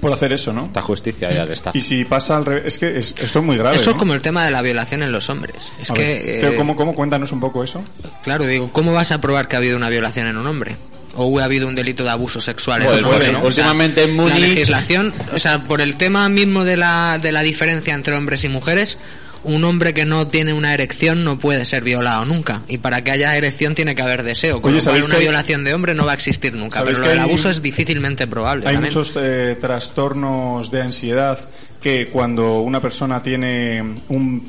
Por 0.01 0.13
hacer 0.13 0.31
eso, 0.31 0.53
¿no? 0.53 0.65
Esta 0.67 0.81
justicia 0.83 1.31
ya 1.33 1.43
está. 1.51 1.71
Y 1.73 1.81
si 1.81 2.05
pasa 2.05 2.37
al 2.37 2.45
revés, 2.45 2.63
es 2.67 2.77
que 2.77 2.99
es- 2.99 3.15
esto 3.17 3.39
es 3.39 3.45
muy 3.45 3.57
grave. 3.57 3.75
Eso 3.77 3.89
es 3.89 3.95
¿no? 3.95 3.99
como 3.99 4.13
el 4.13 4.21
tema 4.21 4.45
de 4.45 4.51
la 4.51 4.61
violación 4.61 5.01
en 5.01 5.11
los 5.11 5.27
hombres. 5.29 5.71
Es 5.81 5.89
A 5.89 5.93
que, 5.95 6.01
ver, 6.03 6.21
¿qué- 6.41 6.49
eh, 6.49 6.55
¿cómo, 6.55 6.75
¿Cómo? 6.75 6.93
Cuéntanos 6.93 7.31
un 7.31 7.39
poco 7.39 7.63
eso. 7.63 7.83
claro, 8.23 8.45
digo, 8.45 8.69
¿cómo 8.71 8.93
vas 8.93 9.11
a 9.11 9.19
probar 9.21 9.47
que 9.47 9.55
ha 9.55 9.59
habido 9.59 9.75
una 9.75 9.89
violación 9.89 10.27
en 10.27 10.37
un 10.37 10.45
hombre? 10.45 10.75
O 11.19 11.39
ha 11.39 11.43
habido 11.45 11.67
un 11.67 11.75
delito 11.75 12.03
de 12.03 12.11
abuso 12.11 12.39
sexual 12.39 12.83
hombre, 12.85 13.01
pues, 13.03 13.31
¿no? 13.31 13.39
O 13.43 13.51
sea, 13.51 13.65
últimamente 13.65 14.03
en 14.03 14.15
La 14.15 14.23
Múnich- 14.23 14.39
legislación, 14.39 15.13
o 15.33 15.39
sea, 15.39 15.59
por 15.63 15.81
el 15.81 15.95
tema 15.95 16.29
mismo 16.29 16.63
de 16.63 16.77
la, 16.77 17.19
de 17.21 17.31
la 17.31 17.41
diferencia 17.41 17.93
entre 17.95 18.15
hombres 18.15 18.43
y 18.43 18.49
mujeres, 18.49 18.97
un 19.43 19.63
hombre 19.63 19.93
que 19.93 20.03
no 20.05 20.27
tiene 20.27 20.53
una 20.53 20.73
erección 20.73 21.23
no 21.23 21.39
puede 21.39 21.63
ser 21.65 21.83
violado 21.83 22.25
nunca. 22.25 22.61
Y 22.67 22.79
para 22.79 23.03
que 23.03 23.11
haya 23.11 23.35
erección 23.37 23.75
tiene 23.75 23.95
que 23.95 24.01
haber 24.01 24.23
deseo. 24.23 24.61
Con 24.61 24.71
Oye, 24.71 24.77
lo 24.79 24.83
cual 24.83 24.83
¿sabéis 24.83 25.05
una 25.07 25.15
que 25.15 25.21
violación 25.21 25.63
de 25.63 25.73
hombre 25.73 25.93
no 25.93 26.05
va 26.05 26.11
a 26.11 26.15
existir 26.15 26.53
nunca. 26.53 26.79
¿Sabéis 26.79 26.97
Pero 26.97 26.99
lo 26.99 27.03
que 27.05 27.09
del 27.11 27.19
hay- 27.19 27.29
abuso 27.29 27.49
es 27.49 27.61
difícilmente 27.61 28.27
probable. 28.27 28.67
Hay 28.67 28.73
también. 28.75 28.93
muchos 28.93 29.13
eh, 29.15 29.57
trastornos 29.59 30.69
de 30.69 30.81
ansiedad 30.81 31.39
que 31.81 32.07
cuando 32.09 32.59
una 32.61 32.81
persona 32.81 33.23
tiene 33.23 33.81
un, 34.09 34.47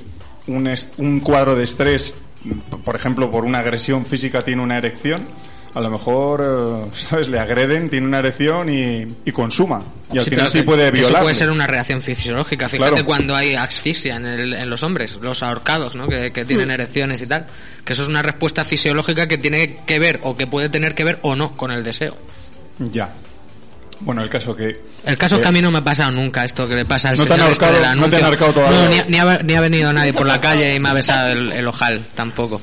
un, 0.49 0.67
est- 0.67 0.95
un 0.99 1.21
cuadro 1.21 1.55
de 1.55 1.65
estrés, 1.65 2.17
por 2.85 2.97
ejemplo, 2.97 3.31
por 3.31 3.45
una 3.45 3.61
agresión 3.61 4.05
física, 4.05 4.45
tiene 4.45 4.63
una 4.63 4.77
erección. 4.79 5.23
A 5.75 5.81
lo 5.81 5.91
mejor, 5.91 6.43
eh, 6.43 6.91
¿sabes? 6.95 7.29
Le 7.29 7.39
agreden, 7.39 7.91
tiene 7.91 8.07
una 8.07 8.19
erección 8.21 8.69
y, 8.73 9.07
y 9.25 9.33
consuma. 9.33 9.83
Y 10.13 10.19
al 10.19 10.25
Sí, 10.25 10.31
final 10.31 10.49
sí 10.51 10.63
puede 10.63 10.85
Eso 10.85 10.93
violar. 10.93 11.23
puede 11.23 11.35
ser 11.35 11.51
una 11.51 11.67
reacción 11.67 12.01
fisiológica. 12.03 12.69
Fíjate 12.69 12.91
Claro. 12.93 13.05
cuando 13.05 13.37
hay 13.37 13.55
asfixia 13.55 14.17
en, 14.17 14.25
el- 14.27 14.55
en 14.55 14.71
los 14.71 14.83
hombres, 14.83 15.19
los 15.21 15.43
ahorcados, 15.43 15.95
¿no? 15.95 16.09
que, 16.09 16.33
que 16.33 16.45
Hmm. 16.45 16.49
tienen 16.49 16.71
erecciones 16.71 17.21
y 17.23 17.27
tal. 17.27 17.47
Que 17.85 17.93
eso 17.93 18.03
es 18.03 18.09
una 18.09 18.23
respuesta 18.23 18.65
fisiológica 18.65 19.29
que 19.29 19.37
tiene 19.37 19.81
que 19.87 19.99
ver, 19.99 20.21
o 20.23 20.37
que 20.37 20.47
puede 20.47 20.69
tener 20.71 20.95
que 20.95 21.05
ver 21.05 21.19
o 21.23 21.37
no, 21.37 21.55
con 21.57 21.71
el 21.71 21.85
deseo. 21.85 22.17
Ya. 22.79 23.13
Bueno, 24.01 24.23
el 24.23 24.31
caso 24.31 24.55
que... 24.57 24.81
El 25.05 25.19
caso 25.19 25.37
es 25.37 25.43
que 25.43 25.49
a 25.49 25.53
mí 25.53 25.61
no 25.61 25.71
me 25.71 25.79
ha 25.79 25.85
pasado 25.85 26.13
nunca 26.13 26.45
esto 26.45 26.67
que 26.69 26.77
le 26.77 26.85
pasa 26.85 27.11
al 27.11 27.17
No 27.19 27.27
te 27.27 27.33
han 27.35 27.39
señor 27.41 27.53
este 27.53 27.65
ahorcado- 27.67 27.95
no 27.97 28.09
te 28.09 28.17
han 28.17 28.25
ahorcado 28.25 28.53
todavía. 28.53 28.79
No, 28.81 28.89
ni, 28.89 28.99
ha- 28.99 29.05
ni 29.07 29.19
ha, 29.19 29.39
ni 29.43 29.55
ha 29.55 29.61
venido 29.61 29.93
nadie 29.93 30.13
por 30.15 30.27
la 30.27 30.41
calle 30.41 30.75
y 30.75 30.81
me 30.81 30.89
ha 30.89 30.95
besado 30.95 31.33
el, 31.33 31.53
el 31.53 31.67
ojal, 31.67 32.07
tampoco. 32.15 32.63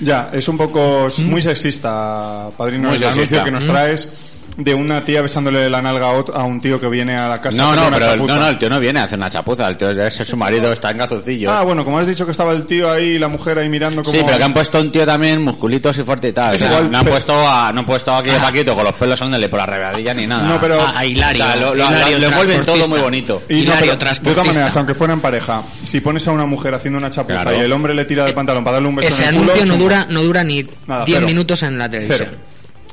Ya, 0.00 0.30
es 0.32 0.46
un 0.48 0.56
poco 0.58 1.06
s- 1.06 1.22
muy 1.24 1.40
sexista, 1.42 2.50
padrino, 2.56 2.88
Muy 2.88 2.96
el 2.98 3.04
anuncio 3.04 3.42
que 3.44 3.50
nos 3.50 3.64
Mm. 3.64 3.68
traes 3.68 4.08
de 4.56 4.74
una 4.74 5.04
tía 5.04 5.20
besándole 5.20 5.68
la 5.68 5.82
nalga 5.82 6.06
a 6.08 6.44
un 6.44 6.60
tío 6.62 6.80
que 6.80 6.88
viene 6.88 7.14
a 7.16 7.28
la 7.28 7.40
casa. 7.42 7.56
a 7.60 7.64
No, 7.64 7.70
hacer 7.72 7.80
no, 7.82 7.88
una 7.88 7.96
pero 7.98 8.10
el, 8.12 8.16
chapuza. 8.18 8.34
no, 8.34 8.40
no, 8.40 8.48
el 8.48 8.58
tío 8.58 8.70
no 8.70 8.80
viene 8.80 9.00
a 9.00 9.04
hacer 9.04 9.18
una 9.18 9.28
chapuza, 9.28 9.68
el 9.68 9.76
tío 9.76 9.90
es 9.90 10.14
su 10.14 10.36
marido, 10.36 10.72
está 10.72 10.90
en 10.90 10.98
calzoncillos. 10.98 11.52
Ah, 11.52 11.62
bueno, 11.62 11.84
como 11.84 11.98
has 11.98 12.06
dicho 12.06 12.24
que 12.24 12.30
estaba 12.32 12.52
el 12.52 12.64
tío 12.64 12.90
ahí 12.90 13.04
y 13.12 13.18
la 13.18 13.28
mujer 13.28 13.58
ahí 13.58 13.68
mirando 13.68 14.02
como... 14.02 14.16
Sí, 14.16 14.22
pero 14.24 14.38
que 14.38 14.44
han 14.44 14.54
puesto 14.54 14.80
un 14.80 14.90
tío 14.90 15.04
también 15.04 15.42
musculitos 15.42 15.98
y 15.98 16.02
fuerte 16.04 16.28
y 16.28 16.32
tal. 16.32 16.54
Es 16.54 16.62
O 16.62 16.64
sea, 16.64 16.74
igual, 16.74 16.90
no 16.90 16.98
han 16.98 17.04
pero- 17.04 17.14
puesto 17.14 17.48
a, 17.48 17.72
no 17.72 17.80
han 17.80 17.86
puesto 17.86 18.14
aquí 18.14 18.30
a 18.30 18.40
Paquito 18.40 18.74
con 18.74 18.84
los 18.84 18.94
pelos 18.94 19.20
ándale 19.20 19.48
por 19.50 19.58
la 19.60 19.66
rebadilla 19.66 20.14
ni 20.14 20.26
nada. 20.26 20.48
No, 20.48 20.60
pero- 20.60 20.80
A, 20.80 20.98
a 21.00 21.04
Hilario. 21.06 21.44
O 21.44 21.46
sea, 21.46 21.56
lo, 21.56 21.74
lo- 21.74 21.86
Hilario 21.90 22.18
lo 22.18 22.26
envuelven 22.28 22.64
todo 22.64 22.88
muy 22.88 23.00
bonito. 23.00 23.42
Y 23.50 23.54
no, 23.56 23.60
Hilario 23.60 23.96
pero, 23.98 24.10
de 24.14 24.30
todas 24.32 24.46
maneras, 24.46 24.76
aunque 24.76 24.94
fuera 24.94 25.12
en 25.12 25.20
pareja, 25.20 25.62
si 25.84 26.00
pones 26.00 26.26
a 26.28 26.32
una 26.32 26.46
mujer 26.46 26.74
haciendo 26.74 26.98
una 26.98 27.10
chapuza 27.10 27.42
Claro. 27.42 27.58
y 27.58 27.60
el 27.60 27.72
hombre 27.72 27.94
le 27.94 28.04
tira 28.06 28.24
del 28.24 28.32
pantalón 28.34 28.64
para 28.64 28.76
darle 28.76 28.88
un 28.88 28.96
beso 28.96 29.08
Ese 29.08 29.24
en 29.24 29.28
el 29.34 29.36
culo, 29.40 29.52
anuncio 29.52 29.72
no 29.74 29.78
dura, 29.82 30.06
no 30.08 30.22
dura 30.22 30.44
ni 30.44 30.66
Nada, 30.86 31.04
10 31.04 31.16
cero. 31.18 31.26
minutos 31.26 31.62
en 31.62 31.76
la 31.78 31.88
televisión. 31.90 32.28
Cero. 32.30 32.40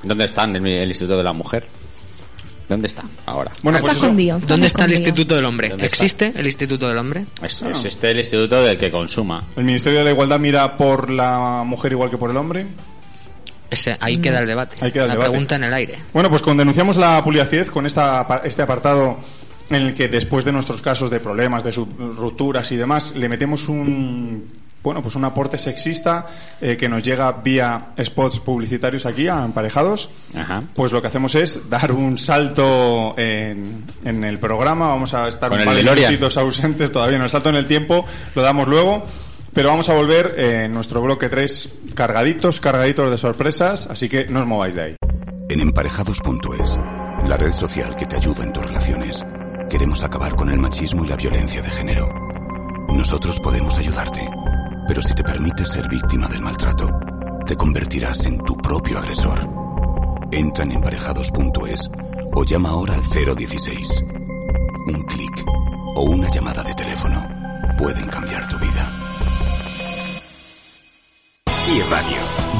¿Dónde 0.03 0.25
están 0.25 0.55
el, 0.55 0.65
el 0.67 0.89
Instituto 0.89 1.17
de 1.17 1.23
la 1.23 1.33
Mujer? 1.33 1.67
¿Dónde 2.69 2.87
está 2.87 3.03
ahora? 3.25 3.51
Bueno, 3.61 3.79
pues 3.79 3.91
Está 3.91 3.97
eso. 3.97 4.05
escondido. 4.07 4.37
está 4.37 4.47
¿Dónde 4.53 4.67
está 4.67 4.85
el. 4.85 4.91
Instituto 4.91 5.35
del 5.35 5.45
Hombre? 5.45 5.73
¿Existe 5.79 6.31
el 6.35 6.45
Instituto 6.45 6.87
del 6.87 6.97
Hombre? 6.97 7.25
Es, 7.41 7.61
este 7.61 8.11
el 8.11 8.17
instituto 8.19 8.61
del 8.63 8.77
que 8.77 8.89
consuma. 8.89 9.43
El 9.57 9.65
Ministerio 9.65 9.99
de 9.99 10.05
la 10.05 10.11
Igualdad 10.11 10.39
mira 10.39 10.77
por 10.77 11.09
la 11.09 11.63
mujer 11.65 11.91
igual 11.91 12.09
que 12.09 12.17
por 12.17 12.29
el 12.31 12.37
hombre. 12.37 12.65
Ese, 13.69 13.97
ahí 13.99 14.17
queda 14.17 14.39
el 14.39 14.47
debate. 14.47 14.77
Ahí 14.81 14.91
queda 14.91 15.03
el 15.03 15.09
la 15.09 15.13
debate. 15.15 15.29
pregunta 15.31 15.55
en 15.55 15.63
el 15.65 15.73
aire. 15.73 15.99
Bueno, 16.13 16.29
pues 16.29 16.41
con 16.41 16.55
denunciamos 16.57 16.97
la 16.97 17.23
puliaciez 17.23 17.69
con 17.69 17.85
esta, 17.85 18.41
este 18.43 18.61
apartado 18.61 19.17
en 19.69 19.75
el 19.81 19.93
que 19.95 20.07
después 20.07 20.45
de 20.45 20.51
nuestros 20.51 20.81
casos 20.81 21.09
de 21.09 21.19
problemas, 21.19 21.63
de 21.63 21.71
rupturas 21.71 22.71
y 22.71 22.75
demás, 22.77 23.13
le 23.15 23.27
metemos 23.29 23.67
un 23.67 24.47
bueno, 24.83 25.01
pues 25.01 25.15
un 25.15 25.23
aporte 25.23 25.57
sexista 25.57 26.27
eh, 26.59 26.75
que 26.75 26.89
nos 26.89 27.01
llega 27.01 27.31
vía 27.31 27.93
spots 28.03 28.41
publicitarios 28.41 29.05
aquí 29.05 29.29
a 29.29 29.45
emparejados. 29.45 30.09
Ajá. 30.35 30.61
Pues 30.75 30.91
lo 30.91 31.01
que 31.01 31.07
hacemos 31.07 31.35
es 31.35 31.69
dar 31.69 31.93
un 31.93 32.17
salto 32.17 33.15
en, 33.17 33.85
en 34.03 34.23
el 34.25 34.39
programa. 34.39 34.89
Vamos 34.89 35.13
a 35.13 35.27
estar 35.27 35.49
Con 35.49 35.59
un 35.59 35.65
par 35.65 35.75
de 35.75 35.83
minutitos 35.83 36.35
ausentes 36.37 36.91
todavía. 36.91 37.15
En 37.15 37.23
el 37.23 37.29
salto 37.29 37.49
en 37.49 37.55
el 37.55 37.65
tiempo 37.65 38.05
lo 38.35 38.41
damos 38.41 38.67
luego. 38.67 39.05
Pero 39.53 39.69
vamos 39.69 39.87
a 39.89 39.93
volver 39.93 40.33
eh, 40.35 40.63
en 40.65 40.73
nuestro 40.73 41.01
bloque 41.01 41.29
3 41.29 41.69
cargaditos, 41.93 42.59
cargaditos 42.59 43.09
de 43.09 43.17
sorpresas. 43.17 43.87
Así 43.87 44.09
que 44.09 44.25
no 44.25 44.39
os 44.39 44.47
mováis 44.47 44.75
de 44.75 44.81
ahí. 44.81 44.95
En 45.49 45.59
emparejados.es, 45.59 46.75
la 47.27 47.37
red 47.37 47.51
social 47.51 47.95
que 47.95 48.07
te 48.07 48.15
ayuda 48.15 48.43
en 48.43 48.51
tus 48.51 48.65
relaciones, 48.65 49.23
queremos 49.69 50.03
acabar 50.03 50.35
con 50.35 50.49
el 50.49 50.57
machismo 50.57 51.05
y 51.05 51.07
la 51.07 51.15
violencia 51.15 51.61
de 51.61 51.69
género. 51.69 52.09
Nosotros 52.89 53.39
podemos 53.39 53.77
ayudarte, 53.77 54.27
pero 54.87 55.01
si 55.01 55.13
te 55.13 55.23
permites 55.23 55.69
ser 55.69 55.87
víctima 55.87 56.27
del 56.27 56.41
maltrato, 56.41 56.89
te 57.45 57.55
convertirás 57.55 58.25
en 58.25 58.37
tu 58.39 58.55
propio 58.55 58.99
agresor. 58.99 59.47
Entra 60.31 60.63
en 60.63 60.71
emparejados.es 60.73 61.89
o 62.33 62.43
llama 62.43 62.69
ahora 62.69 62.95
al 62.95 63.35
016. 63.35 64.03
Un 64.87 65.01
clic 65.03 65.45
o 65.95 66.01
una 66.03 66.29
llamada 66.29 66.63
de 66.63 66.73
teléfono 66.73 67.27
pueden 67.77 68.07
cambiar 68.07 68.47
tu 68.47 68.57
vida. 68.57 68.89
Y 71.65 71.79
Radio 71.81 72.17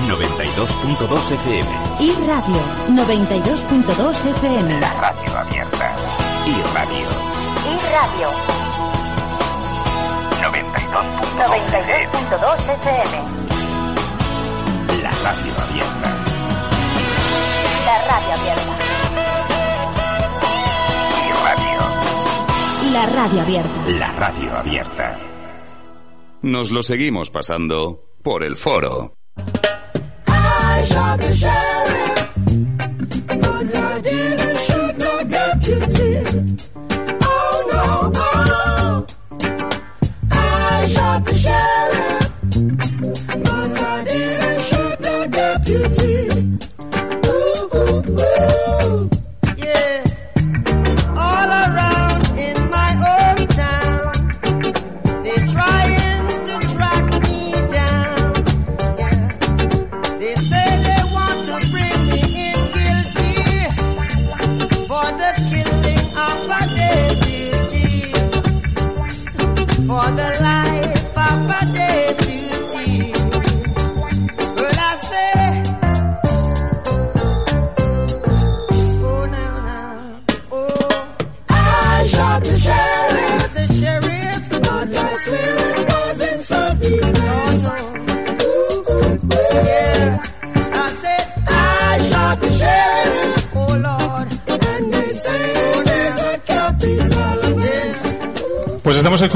92.2 0.07 1.32
FM. 1.34 1.69
Y 1.99 2.11
Radio 2.26 2.61
92.2 2.89 4.26
FM. 4.32 4.80
La 4.80 4.93
radio 4.93 5.38
abierta. 5.38 5.95
Y 6.45 6.61
Radio 6.74 7.07
Y 7.65 7.91
Radio 7.91 8.72
92.2 10.54 12.70
FM. 12.70 13.18
La 15.01 15.10
radio 15.10 15.54
abierta. 15.64 16.10
La 17.86 17.97
radio 18.08 18.34
abierta. 18.34 18.74
Y 21.20 21.22
Radio 21.43 21.80
La 22.93 23.06
radio 23.08 23.41
abierta. 23.41 23.80
La 23.88 24.12
radio 24.12 24.56
abierta. 24.58 25.20
Nos 26.43 26.70
lo 26.72 26.84
seguimos 26.84 27.32
pasando 27.32 28.04
por 28.22 28.43
el 28.43 28.58
foro. 28.58 29.14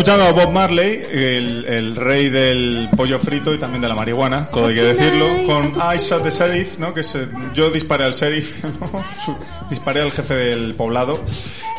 Escuchando 0.08 0.40
a 0.40 0.46
Bob 0.46 0.54
Marley, 0.54 1.04
el, 1.12 1.66
el 1.66 1.96
rey 1.98 2.30
del 2.30 2.88
pollo 2.96 3.20
frito 3.20 3.54
y 3.54 3.58
también 3.58 3.82
de 3.82 3.90
la 3.90 3.96
marihuana, 3.96 4.48
todo 4.48 4.68
hay 4.68 4.76
que 4.76 4.84
decirlo, 4.84 5.28
con 5.46 5.74
I 5.76 5.98
shot 5.98 6.24
the 6.24 6.30
sheriff, 6.30 6.80
¿no? 6.80 6.94
Que 6.94 7.02
es, 7.02 7.14
eh, 7.16 7.28
yo 7.54 7.70
disparé 7.70 8.06
al 8.06 8.14
sheriff, 8.14 8.64
¿no? 8.64 9.04
Disparé 9.70 10.00
al 10.00 10.14
jefe 10.14 10.34
del 10.34 10.76
poblado, 10.76 11.20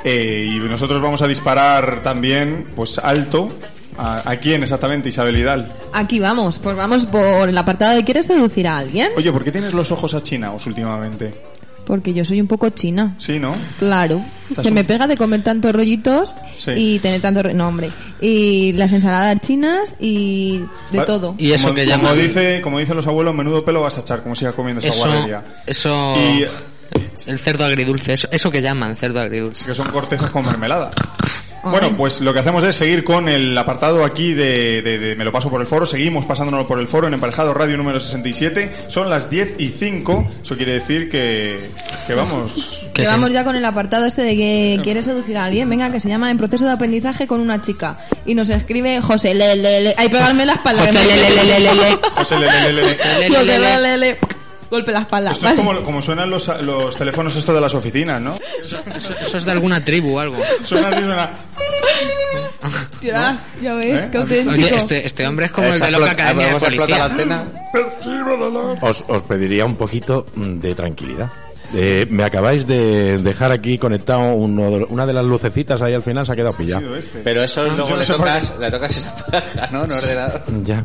eh, 0.04 0.46
y 0.46 0.58
nosotros 0.58 1.00
vamos 1.00 1.22
a 1.22 1.26
disparar 1.26 2.02
también, 2.02 2.66
pues 2.76 2.98
alto, 2.98 3.50
a, 3.96 4.30
¿a 4.30 4.36
quién 4.36 4.62
exactamente, 4.62 5.08
Isabel 5.08 5.34
Vidal? 5.34 5.74
Aquí 5.94 6.20
vamos, 6.20 6.58
pues 6.58 6.76
vamos 6.76 7.06
por 7.06 7.48
el 7.48 7.56
apartado 7.56 7.96
de 7.96 8.04
¿quieres 8.04 8.26
seducir 8.26 8.68
a 8.68 8.76
alguien? 8.76 9.08
Oye, 9.16 9.32
¿por 9.32 9.42
qué 9.42 9.52
tienes 9.52 9.72
los 9.72 9.90
ojos 9.90 10.12
achinados 10.12 10.66
últimamente? 10.66 11.32
Porque 11.88 12.12
yo 12.12 12.22
soy 12.24 12.38
un 12.40 12.46
poco 12.46 12.68
china. 12.68 13.14
Sí, 13.18 13.38
¿no? 13.40 13.56
Claro. 13.78 14.22
Se 14.62 14.68
un- 14.68 14.74
me 14.74 14.84
pega 14.84 15.06
de 15.06 15.16
comer 15.16 15.42
tantos 15.42 15.72
rollitos 15.72 16.34
Sí. 16.56 16.70
y 16.76 16.98
tener 16.98 17.20
tanto... 17.22 17.42
re- 17.42 17.54
No, 17.54 17.66
hombre. 17.66 17.90
Y 18.20 18.72
las 18.74 18.92
ensaladas 18.92 19.40
chinas 19.40 19.96
y 19.98 20.58
de 20.92 20.98
Va- 20.98 21.04
todo. 21.06 21.34
Y 21.38 21.50
eso 21.52 21.68
como, 21.68 21.76
que 21.76 21.86
como 21.86 21.96
llaman- 21.96 22.18
dice, 22.18 22.60
como 22.62 22.78
dicen 22.78 22.94
los 22.94 23.06
abuelos, 23.06 23.34
menudo 23.34 23.64
pelo 23.64 23.80
vas 23.80 23.96
a 23.96 24.00
echar, 24.02 24.22
como 24.22 24.36
sigas 24.36 24.54
comiendo 24.54 24.80
esa 24.80 24.88
Eso, 24.94 25.08
guarrería. 25.08 25.44
eso, 25.66 26.14
Y 26.18 26.44
el 27.30 27.38
cerdo 27.38 27.64
agridulce, 27.64 28.12
eso, 28.12 28.28
eso 28.30 28.50
que 28.50 28.60
llaman 28.62 28.94
cerdo 28.94 29.20
agridulce. 29.20 29.64
que 29.64 29.74
son 29.74 29.88
cortezas 29.88 30.30
con 30.30 30.44
mermelada. 30.44 30.90
Bueno, 31.64 31.96
pues 31.96 32.20
lo 32.20 32.32
que 32.32 32.38
hacemos 32.40 32.62
es 32.64 32.76
seguir 32.76 33.04
con 33.04 33.28
el 33.28 33.56
apartado 33.58 34.04
aquí 34.04 34.32
de, 34.32 34.80
de- 34.82 34.98
de 34.98 35.16
Me 35.16 35.24
lo 35.24 35.32
paso 35.32 35.50
por 35.50 35.60
el 35.60 35.66
foro. 35.66 35.86
Seguimos 35.86 36.24
pasándonos 36.24 36.66
por 36.66 36.78
el 36.78 36.88
foro 36.88 37.06
en 37.08 37.14
Emparejado 37.14 37.52
Radio 37.54 37.76
número 37.76 37.98
67. 38.00 38.72
Son 38.88 39.10
las 39.10 39.28
10 39.28 39.56
y 39.58 39.68
5. 39.68 40.28
Eso 40.42 40.56
quiere 40.56 40.74
decir 40.74 41.08
que, 41.10 41.70
que 42.06 42.14
vamos. 42.14 42.86
Que 42.94 43.04
vamos 43.04 43.30
ya 43.30 43.44
con 43.44 43.54
el 43.56 43.64
apartado 43.64 44.06
este 44.06 44.22
de 44.22 44.36
que 44.36 44.80
quieres 44.82 45.04
seducir 45.06 45.36
a 45.36 45.44
alguien. 45.44 45.68
Venga, 45.68 45.90
que 45.90 46.00
se 46.00 46.08
llama 46.08 46.30
En 46.30 46.38
proceso 46.38 46.64
de 46.64 46.72
aprendizaje 46.72 47.26
con 47.26 47.40
una 47.40 47.60
chica. 47.62 47.98
Y 48.24 48.34
nos 48.34 48.50
escribe 48.50 49.00
José 49.02 49.34
Lele. 49.34 49.94
Hay 49.96 50.08
pegarme 50.08 50.46
la 50.46 50.54
espalda. 50.54 50.86
José 50.86 50.92
que 50.92 50.98
me- 51.06 51.16
Lelelelele. 51.30 51.98
José, 52.14 52.38
le, 52.38 52.46
le, 52.46 52.72
le, 52.72 52.82
le. 52.82 53.28
José 53.28 53.44
Lele. 53.80 54.18
Golpe 54.70 54.92
la 54.92 55.00
espalda. 55.00 55.30
Esto 55.30 55.46
es 55.48 55.54
como, 55.54 55.82
como 55.82 56.02
suenan 56.02 56.28
los, 56.30 56.48
los 56.62 56.94
teléfonos 56.96 57.34
estos 57.36 57.54
de 57.54 57.60
las 57.60 57.74
oficinas, 57.74 58.20
¿no? 58.20 58.34
Eso, 58.60 58.78
eso 58.96 59.36
es 59.36 59.44
de 59.44 59.52
alguna 59.52 59.82
tribu 59.84 60.16
o 60.16 60.20
algo. 60.20 60.36
Suena 60.64 60.88
así, 60.88 61.00
suena. 61.00 61.30
Ya 63.60 63.74
ves, 63.74 64.02
¿Eh? 64.02 64.08
qué 64.12 64.18
auténtico. 64.18 64.50
Oye, 64.52 64.76
este, 64.76 65.06
este 65.06 65.26
hombre 65.26 65.46
es 65.46 65.52
como 65.52 65.68
el 65.68 65.80
de 65.80 65.90
loca 65.90 66.10
academia 66.10 66.48
de 66.48 66.60
policía. 66.60 66.98
la 66.98 67.04
antena. 67.04 67.48
Os, 68.82 69.04
os 69.08 69.22
pediría 69.22 69.64
un 69.64 69.76
poquito 69.76 70.26
mm, 70.34 70.58
de 70.58 70.74
tranquilidad. 70.74 71.30
Eh, 71.74 72.06
me 72.08 72.24
acabáis 72.24 72.66
de 72.66 73.18
dejar 73.18 73.52
aquí 73.52 73.76
conectado 73.78 74.32
uno 74.34 74.70
de- 74.70 74.84
una 74.84 75.04
de 75.06 75.12
las 75.12 75.24
lucecitas 75.24 75.82
ahí 75.82 75.92
al 75.92 76.02
final 76.02 76.24
se 76.24 76.32
ha 76.32 76.36
quedado 76.36 76.56
pillado. 76.56 76.96
Este. 76.96 77.18
Pero 77.20 77.42
eso 77.42 77.66
Yo 77.66 77.76
luego 77.76 77.96
le 77.96 78.06
tocas, 78.06 78.54
le 78.58 78.70
tocas 78.70 78.96
esa 78.96 79.14
paja, 79.16 79.68
¿no? 79.70 79.82
Ordenador. 79.82 80.42
Ya. 80.64 80.84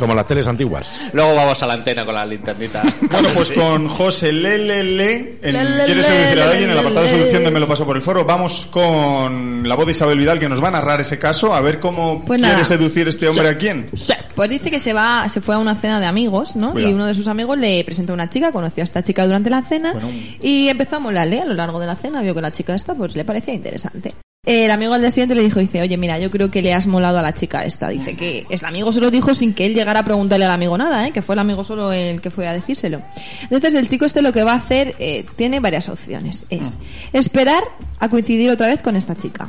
Como 0.00 0.14
las 0.14 0.26
teles 0.26 0.48
antiguas. 0.48 1.02
Luego 1.12 1.34
vamos 1.34 1.62
a 1.62 1.66
la 1.66 1.74
antena 1.74 2.04
con 2.06 2.14
la 2.14 2.24
linternita. 2.26 2.82
Bueno, 3.10 3.28
pues 3.34 3.52
con 3.52 3.86
José 3.86 4.32
Lelele, 4.32 5.38
en 5.42 5.56
¿Quieres 5.84 6.06
seducir 6.06 6.40
a 6.40 6.44
alguien? 6.50 6.64
En 6.64 6.70
el 6.70 6.78
apartado 6.78 7.04
de 7.04 7.10
solución 7.12 7.44
de 7.44 7.50
Me 7.50 7.60
lo 7.60 7.68
paso 7.68 7.84
por 7.84 7.96
el 7.96 8.02
foro. 8.02 8.24
Vamos 8.24 8.66
con 8.70 9.68
la 9.68 9.74
voz 9.74 9.84
de 9.86 9.92
Isabel 9.92 10.18
Vidal 10.18 10.38
que 10.38 10.48
nos 10.48 10.62
va 10.62 10.68
a 10.68 10.70
narrar 10.70 11.00
ese 11.02 11.18
caso, 11.18 11.52
a 11.52 11.60
ver 11.60 11.80
cómo 11.80 12.24
Pues 12.24 12.40
quiere 12.40 12.64
seducir 12.64 13.08
este 13.08 13.28
hombre 13.28 13.48
a 13.48 13.58
quién. 13.58 13.90
Pues 14.34 14.48
dice 14.48 14.70
que 14.70 14.78
se 14.78 14.92
va, 14.94 15.28
se 15.28 15.40
fue 15.42 15.54
a 15.54 15.58
una 15.58 15.74
cena 15.74 16.00
de 16.00 16.06
amigos, 16.06 16.56
¿no? 16.56 16.72
Cuidado. 16.72 16.90
Y 16.90 16.94
uno 16.94 17.06
de 17.06 17.14
sus 17.14 17.28
amigos 17.28 17.58
le 17.58 17.84
presentó 17.84 18.12
a 18.12 18.14
una 18.14 18.30
chica, 18.30 18.52
conoció 18.52 18.82
a 18.82 18.84
esta 18.84 19.02
chica 19.02 19.26
durante 19.26 19.50
la 19.50 19.62
cena 19.62 19.92
Bueno. 19.92 20.08
y 20.40 20.68
empezó 20.68 20.96
a 20.96 21.00
molarle 21.00 21.40
a 21.40 21.44
lo 21.44 21.54
largo 21.54 21.78
de 21.78 21.86
la 21.86 21.96
cena, 21.96 22.22
vio 22.22 22.34
que 22.34 22.40
la 22.40 22.52
chica 22.52 22.74
esta 22.74 22.94
pues 22.94 23.14
le 23.16 23.24
parecía 23.24 23.52
interesante. 23.52 24.14
El 24.46 24.70
amigo 24.70 24.94
al 24.94 25.02
día 25.02 25.10
siguiente 25.10 25.34
le 25.34 25.42
dijo, 25.42 25.60
dice, 25.60 25.82
oye, 25.82 25.98
mira, 25.98 26.18
yo 26.18 26.30
creo 26.30 26.50
que 26.50 26.62
le 26.62 26.72
has 26.72 26.86
molado 26.86 27.18
a 27.18 27.22
la 27.22 27.34
chica 27.34 27.62
esta. 27.66 27.90
Dice 27.90 28.16
que 28.16 28.46
el 28.48 28.64
amigo 28.64 28.90
se 28.90 29.02
lo 29.02 29.10
dijo 29.10 29.34
sin 29.34 29.52
que 29.52 29.66
él 29.66 29.74
llegara 29.74 30.00
a 30.00 30.04
preguntarle 30.06 30.46
al 30.46 30.50
amigo 30.50 30.78
nada, 30.78 31.06
¿eh? 31.06 31.12
que 31.12 31.20
fue 31.20 31.34
el 31.34 31.40
amigo 31.40 31.62
solo 31.62 31.92
el 31.92 32.22
que 32.22 32.30
fue 32.30 32.48
a 32.48 32.54
decírselo. 32.54 33.02
Entonces 33.42 33.74
el 33.74 33.86
chico 33.86 34.06
este 34.06 34.22
lo 34.22 34.32
que 34.32 34.42
va 34.42 34.52
a 34.52 34.56
hacer 34.56 34.94
eh, 34.98 35.26
tiene 35.36 35.60
varias 35.60 35.90
opciones. 35.90 36.46
Es 36.48 36.72
esperar 37.12 37.62
a 37.98 38.08
coincidir 38.08 38.48
otra 38.50 38.68
vez 38.68 38.80
con 38.80 38.96
esta 38.96 39.14
chica. 39.14 39.46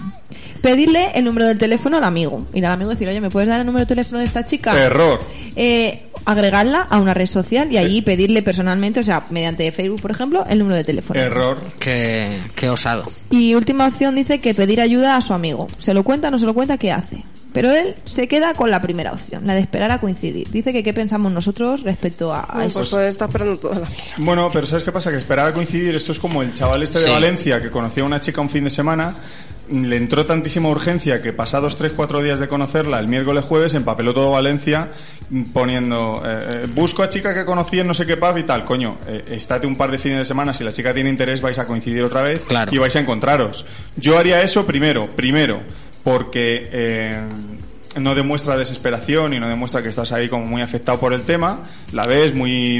Pedirle 0.61 1.11
el 1.15 1.23
número 1.23 1.47
del 1.47 1.57
teléfono 1.57 1.95
al 1.95 2.03
amigo. 2.03 2.45
Ir 2.53 2.65
al 2.65 2.73
amigo 2.73 2.91
y 2.91 2.95
decir, 2.95 3.07
oye, 3.07 3.21
¿me 3.21 3.29
puedes 3.29 3.47
dar 3.47 3.61
el 3.61 3.65
número 3.65 3.85
de 3.85 3.87
teléfono 3.87 4.17
de 4.17 4.25
esta 4.25 4.45
chica? 4.45 4.77
Error. 4.77 5.21
eh, 5.55 6.03
agregarla 6.23 6.81
a 6.81 6.99
una 6.99 7.15
red 7.15 7.25
social 7.25 7.71
y 7.71 7.77
allí 7.77 8.03
pedirle 8.03 8.43
personalmente, 8.43 8.99
o 8.99 9.03
sea, 9.03 9.23
mediante 9.31 9.71
Facebook, 9.71 10.01
por 10.01 10.11
ejemplo, 10.11 10.45
el 10.47 10.59
número 10.59 10.75
de 10.75 10.83
teléfono. 10.83 11.19
Error. 11.19 11.59
Qué, 11.79 12.41
qué 12.55 12.69
osado. 12.69 13.05
Y 13.31 13.55
última 13.55 13.87
opción 13.87 14.13
dice 14.13 14.39
que 14.39 14.53
pedir 14.53 14.80
ayuda 14.81 15.15
a 15.17 15.21
su 15.21 15.33
amigo. 15.33 15.67
¿Se 15.77 15.93
lo 15.93 16.03
cuenta 16.03 16.29
no 16.31 16.37
se 16.39 16.45
lo 16.45 16.53
cuenta? 16.53 16.77
¿Qué 16.77 16.91
hace? 16.91 17.23
Pero 17.53 17.69
él 17.71 17.95
se 18.05 18.29
queda 18.29 18.53
con 18.53 18.71
la 18.71 18.81
primera 18.81 19.11
opción, 19.11 19.45
la 19.45 19.53
de 19.53 19.59
esperar 19.59 19.91
a 19.91 19.97
coincidir. 19.99 20.49
Dice 20.51 20.71
que 20.71 20.83
qué 20.83 20.93
pensamos 20.93 21.33
nosotros 21.33 21.83
respecto 21.83 22.33
a, 22.33 22.39
a 22.43 22.53
Bueno, 22.53 22.67
eso. 22.69 22.79
pues 22.79 22.89
puede 22.91 23.09
estar 23.09 23.27
esperando 23.27 23.57
toda 23.59 23.75
la 23.79 23.89
vida. 23.89 23.99
Bueno, 24.19 24.49
pero 24.53 24.65
¿sabes 24.67 24.85
qué 24.85 24.91
pasa? 24.93 25.11
Que 25.11 25.17
esperar 25.17 25.47
a 25.47 25.53
coincidir, 25.53 25.93
esto 25.95 26.13
es 26.13 26.19
como 26.19 26.41
el 26.43 26.53
chaval 26.53 26.81
este 26.81 26.99
de 26.99 27.05
Sí. 27.07 27.11
Valencia 27.11 27.61
que 27.61 27.69
conocía 27.69 28.03
a 28.03 28.05
una 28.05 28.21
chica 28.21 28.39
un 28.39 28.49
fin 28.49 28.63
de 28.63 28.69
semana, 28.69 29.15
le 29.71 29.95
entró 29.97 30.25
tantísima 30.25 30.69
urgencia 30.69 31.21
que 31.21 31.33
pasados 31.33 31.79
3-4 31.79 32.21
días 32.21 32.39
de 32.39 32.47
conocerla, 32.47 32.99
el 32.99 33.07
miércoles 33.07 33.43
jueves, 33.45 33.73
empapeló 33.73 34.13
todo 34.13 34.31
Valencia 34.31 34.89
poniendo, 35.53 36.21
eh, 36.25 36.61
eh, 36.63 36.67
busco 36.73 37.03
a 37.03 37.09
chica 37.09 37.33
que 37.33 37.45
conocí 37.45 37.79
en 37.79 37.87
no 37.87 37.93
sé 37.93 38.05
qué 38.05 38.17
pub 38.17 38.37
y 38.37 38.43
tal, 38.43 38.65
coño, 38.65 38.97
eh, 39.07 39.23
estate 39.31 39.65
un 39.67 39.75
par 39.77 39.89
de 39.91 39.97
fines 39.97 40.19
de 40.19 40.25
semana, 40.25 40.53
si 40.53 40.63
la 40.63 40.71
chica 40.71 40.93
tiene 40.93 41.09
interés 41.09 41.41
vais 41.41 41.57
a 41.57 41.65
coincidir 41.65 42.03
otra 42.03 42.21
vez 42.21 42.41
Claro. 42.47 42.73
y 42.73 42.77
vais 42.77 42.95
a 42.95 42.99
encontraros. 42.99 43.65
Yo 43.95 44.17
haría 44.17 44.41
eso 44.41 44.65
primero, 44.65 45.07
primero, 45.15 45.59
porque... 46.03 46.69
eh, 46.71 47.19
no 47.99 48.15
demuestra 48.15 48.57
desesperación 48.57 49.33
y 49.33 49.39
no 49.39 49.47
demuestra 49.49 49.81
que 49.83 49.89
estás 49.89 50.11
ahí 50.11 50.29
como 50.29 50.45
muy 50.45 50.61
afectado 50.61 50.99
por 50.99 51.13
el 51.13 51.23
tema, 51.23 51.59
la 51.91 52.05
ves 52.05 52.33
muy 52.33 52.77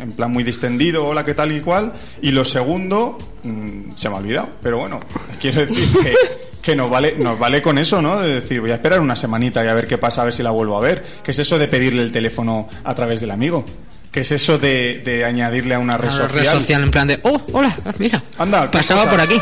en 0.00 0.12
plan 0.12 0.32
muy 0.32 0.44
distendido, 0.44 1.06
hola, 1.06 1.24
qué 1.24 1.34
tal 1.34 1.52
y 1.52 1.60
cual, 1.60 1.92
y 2.22 2.30
lo 2.30 2.44
segundo, 2.44 3.18
mm, 3.42 3.92
se 3.94 4.08
me 4.08 4.14
ha 4.14 4.18
olvidado, 4.18 4.48
pero 4.62 4.78
bueno, 4.78 5.00
quiero 5.40 5.60
decir 5.66 5.88
que, 6.02 6.14
Que 6.62 6.74
nos 6.74 6.90
vale, 6.90 7.14
nos 7.16 7.38
vale 7.38 7.62
con 7.62 7.78
eso, 7.78 8.02
¿no? 8.02 8.20
De 8.20 8.40
decir, 8.40 8.60
voy 8.60 8.72
a 8.72 8.74
esperar 8.74 8.98
una 9.00 9.14
semanita 9.14 9.64
y 9.64 9.68
a 9.68 9.74
ver 9.74 9.86
qué 9.86 9.98
pasa, 9.98 10.22
a 10.22 10.24
ver 10.24 10.32
si 10.32 10.42
la 10.42 10.50
vuelvo 10.50 10.76
a 10.76 10.80
ver. 10.80 11.04
¿Qué 11.22 11.30
es 11.30 11.38
eso 11.38 11.58
de 11.60 11.68
pedirle 11.68 12.02
el 12.02 12.10
teléfono 12.10 12.68
a 12.82 12.92
través 12.92 13.20
del 13.20 13.30
amigo? 13.30 13.64
¿Qué 14.10 14.20
es 14.20 14.32
eso 14.32 14.58
de, 14.58 15.00
de 15.04 15.24
añadirle 15.24 15.76
a 15.76 15.78
una 15.78 15.96
red 15.96 16.08
A 16.08 16.10
social? 16.10 16.32
red 16.32 16.44
social 16.44 16.82
en 16.82 16.90
plan 16.90 17.06
de, 17.06 17.20
oh, 17.22 17.40
hola, 17.52 17.72
mira, 17.98 18.20
Anda, 18.36 18.68
¿qué 18.68 18.78
pasaba 18.78 19.08
por 19.08 19.20
aquí. 19.20 19.36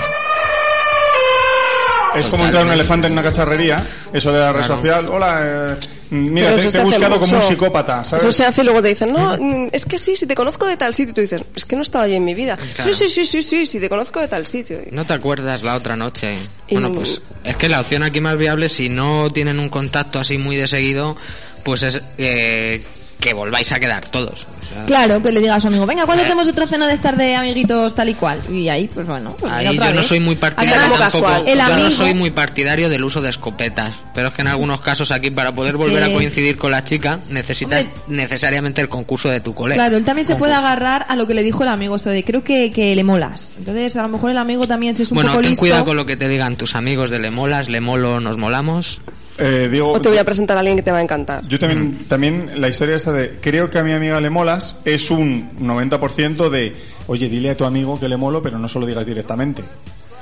Es 2.16 2.28
como 2.28 2.44
entrar 2.44 2.64
un 2.64 2.72
elefante 2.72 3.06
en 3.06 3.12
una 3.14 3.22
cacharrería, 3.22 3.84
eso 4.12 4.32
de 4.32 4.38
la 4.40 4.52
red 4.52 4.62
social. 4.62 5.06
Hola, 5.08 5.40
eh, 5.42 5.76
mira, 6.10 6.48
Pero 6.54 6.62
te, 6.62 6.70
te 6.72 6.78
he 6.78 6.84
buscado 6.84 7.20
como 7.20 7.36
un 7.36 7.42
psicópata, 7.42 8.04
¿sabes? 8.04 8.24
Eso 8.24 8.32
se 8.32 8.44
hace 8.44 8.60
y 8.60 8.64
luego 8.64 8.80
te 8.82 8.88
dicen, 8.88 9.12
no, 9.12 9.36
mm, 9.38 9.68
es 9.72 9.84
que 9.86 9.98
sí, 9.98 10.16
si 10.16 10.26
te 10.26 10.34
conozco 10.34 10.66
de 10.66 10.76
tal 10.76 10.94
sitio. 10.94 11.12
Y 11.12 11.14
tú 11.14 11.20
dices, 11.20 11.42
es 11.54 11.64
que 11.66 11.76
no 11.76 11.82
estaba 11.82 12.04
allí 12.04 12.14
en 12.14 12.24
mi 12.24 12.34
vida. 12.34 12.56
Claro. 12.56 12.94
Sí, 12.94 13.08
sí, 13.08 13.08
sí, 13.08 13.24
sí, 13.24 13.42
sí, 13.42 13.66
si 13.66 13.80
te 13.80 13.88
conozco 13.88 14.20
de 14.20 14.28
tal 14.28 14.46
sitio. 14.46 14.78
No 14.90 15.04
te 15.06 15.12
acuerdas 15.14 15.62
la 15.62 15.74
otra 15.76 15.96
noche. 15.96 16.36
Y- 16.68 16.74
Bueno, 16.74 16.92
pues 16.92 17.20
es 17.44 17.56
que 17.56 17.68
la 17.68 17.80
opción 17.80 18.02
aquí 18.02 18.20
más 18.20 18.36
viable, 18.36 18.68
si 18.68 18.88
no 18.88 19.30
tienen 19.30 19.58
un 19.58 19.68
contacto 19.68 20.18
así 20.20 20.38
muy 20.38 20.56
de 20.56 20.66
seguido, 20.66 21.16
pues 21.64 21.82
es 21.82 22.00
eh, 22.18 22.82
que 23.20 23.32
volváis 23.34 23.72
a 23.72 23.80
quedar 23.80 24.06
todos. 24.06 24.46
O 24.64 24.66
sea, 24.74 24.84
Claro, 24.86 25.22
que 25.22 25.30
le 25.30 25.40
diga 25.40 25.54
a 25.56 25.60
su 25.60 25.68
amigo, 25.68 25.86
venga, 25.86 26.04
¿cuándo 26.06 26.24
hacemos 26.24 26.48
otra 26.48 26.66
cena 26.66 26.86
de 26.86 26.94
estar 26.94 27.16
de 27.16 27.34
amiguitos 27.34 27.94
tal 27.94 28.08
y 28.08 28.14
cual? 28.14 28.40
Y 28.50 28.68
ahí, 28.68 28.88
pues 28.92 29.06
bueno, 29.06 29.36
pues 29.38 29.52
mira, 29.52 29.70
Ahí 29.70 29.76
otra 29.78 29.90
yo 29.90 29.94
no 29.96 30.02
soy 30.02 30.20
muy 30.20 30.34
partidario 30.36 30.82
algo 30.84 30.96
tampoco. 30.98 31.24
casual. 31.24 31.48
El 31.48 31.58
yo 31.58 31.64
amigo- 31.64 31.78
no 31.84 31.90
soy 31.90 32.14
muy 32.14 32.30
partidario 32.30 32.88
del 32.88 33.04
uso 33.04 33.20
de 33.22 33.30
escopetas. 33.30 33.94
Pero 34.14 34.28
es 34.28 34.34
que 34.34 34.42
en 34.42 34.48
algunos 34.48 34.80
casos 34.80 35.10
aquí 35.12 35.30
para 35.30 35.54
poder 35.54 35.72
Es 35.72 35.76
volver 35.78 36.04
que- 36.04 36.10
a 36.10 36.14
coincidir 36.14 36.56
con 36.58 36.70
la 36.70 36.82
chica 36.84 37.20
necesitas 37.30 37.84
Hombre. 37.84 38.00
necesariamente 38.08 38.80
el 38.80 38.88
concurso 38.88 39.28
de 39.28 39.40
tu 39.40 39.54
colega. 39.54 39.76
Claro, 39.84 39.96
él 39.96 40.04
también 40.04 40.24
se 40.26 40.36
puede 40.36 40.54
agarrar 40.54 41.06
a 41.08 41.16
lo 41.16 41.26
que 41.26 41.34
le 41.34 41.42
dijo 41.42 41.62
el 41.62 41.68
amigo, 41.68 41.96
esto 41.96 42.10
de 42.10 42.24
creo 42.24 42.42
que, 42.42 42.70
que 42.70 42.94
le 42.96 43.04
molas. 43.04 43.52
Entonces, 43.58 43.94
a 43.96 44.02
lo 44.02 44.08
mejor 44.08 44.30
el 44.30 44.38
amigo 44.38 44.66
también 44.66 44.96
si 44.96 45.02
es 45.02 45.10
un 45.10 45.16
bueno, 45.16 45.30
poco 45.30 45.42
ten 45.42 45.50
listo. 45.50 45.60
cuidado 45.60 45.84
con 45.84 45.96
lo 45.96 46.06
que 46.06 46.16
te 46.16 46.28
digan 46.28 46.56
tus 46.56 46.74
amigos 46.74 47.10
de 47.10 47.18
le 47.18 47.30
molas, 47.30 47.68
le 47.68 47.80
molo, 47.80 48.18
nos 48.20 48.38
molamos. 48.38 49.00
Eh, 49.38 49.68
digo, 49.70 49.90
O 49.92 50.00
te 50.00 50.08
voy 50.08 50.18
a 50.18 50.24
presentar 50.24 50.56
a 50.56 50.60
alguien 50.60 50.76
que 50.76 50.82
te 50.82 50.92
va 50.92 50.98
a 50.98 51.02
encantar. 51.02 51.46
Yo 51.48 51.58
también, 51.58 51.88
Mm. 52.00 52.04
también 52.08 52.50
la 52.60 52.68
historia 52.68 52.94
esta 52.94 53.12
de 53.12 53.38
creo 53.40 53.68
que 53.68 53.78
a 53.78 53.82
mi 53.84 53.92
amiga 53.92 54.20
le 54.20 54.30
molas 54.30 54.76
es 54.84 55.10
un 55.10 55.50
90% 55.58 56.50
de 56.50 56.76
oye, 57.08 57.28
dile 57.28 57.50
a 57.50 57.56
tu 57.56 57.64
amigo 57.64 57.98
que 57.98 58.08
le 58.08 58.16
molo, 58.16 58.42
pero 58.42 58.58
no 58.58 58.68
se 58.68 58.78
lo 58.78 58.86
digas 58.86 59.04
directamente. 59.06 59.62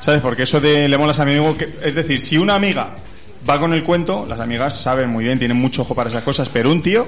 ¿Sabes? 0.00 0.20
Porque 0.20 0.44
eso 0.44 0.60
de 0.60 0.88
le 0.88 0.98
molas 0.98 1.18
a 1.20 1.24
mi 1.24 1.32
amigo, 1.36 1.56
que, 1.56 1.68
es 1.84 1.94
decir, 1.94 2.20
si 2.20 2.38
una 2.38 2.54
amiga 2.54 2.94
va 3.48 3.60
con 3.60 3.72
el 3.74 3.82
cuento, 3.84 4.24
las 4.28 4.40
amigas 4.40 4.80
saben 4.80 5.10
muy 5.10 5.24
bien, 5.24 5.38
tienen 5.38 5.56
mucho 5.58 5.82
ojo 5.82 5.94
para 5.94 6.08
esas 6.10 6.24
cosas, 6.24 6.48
pero 6.52 6.70
un 6.72 6.80
tío, 6.82 7.06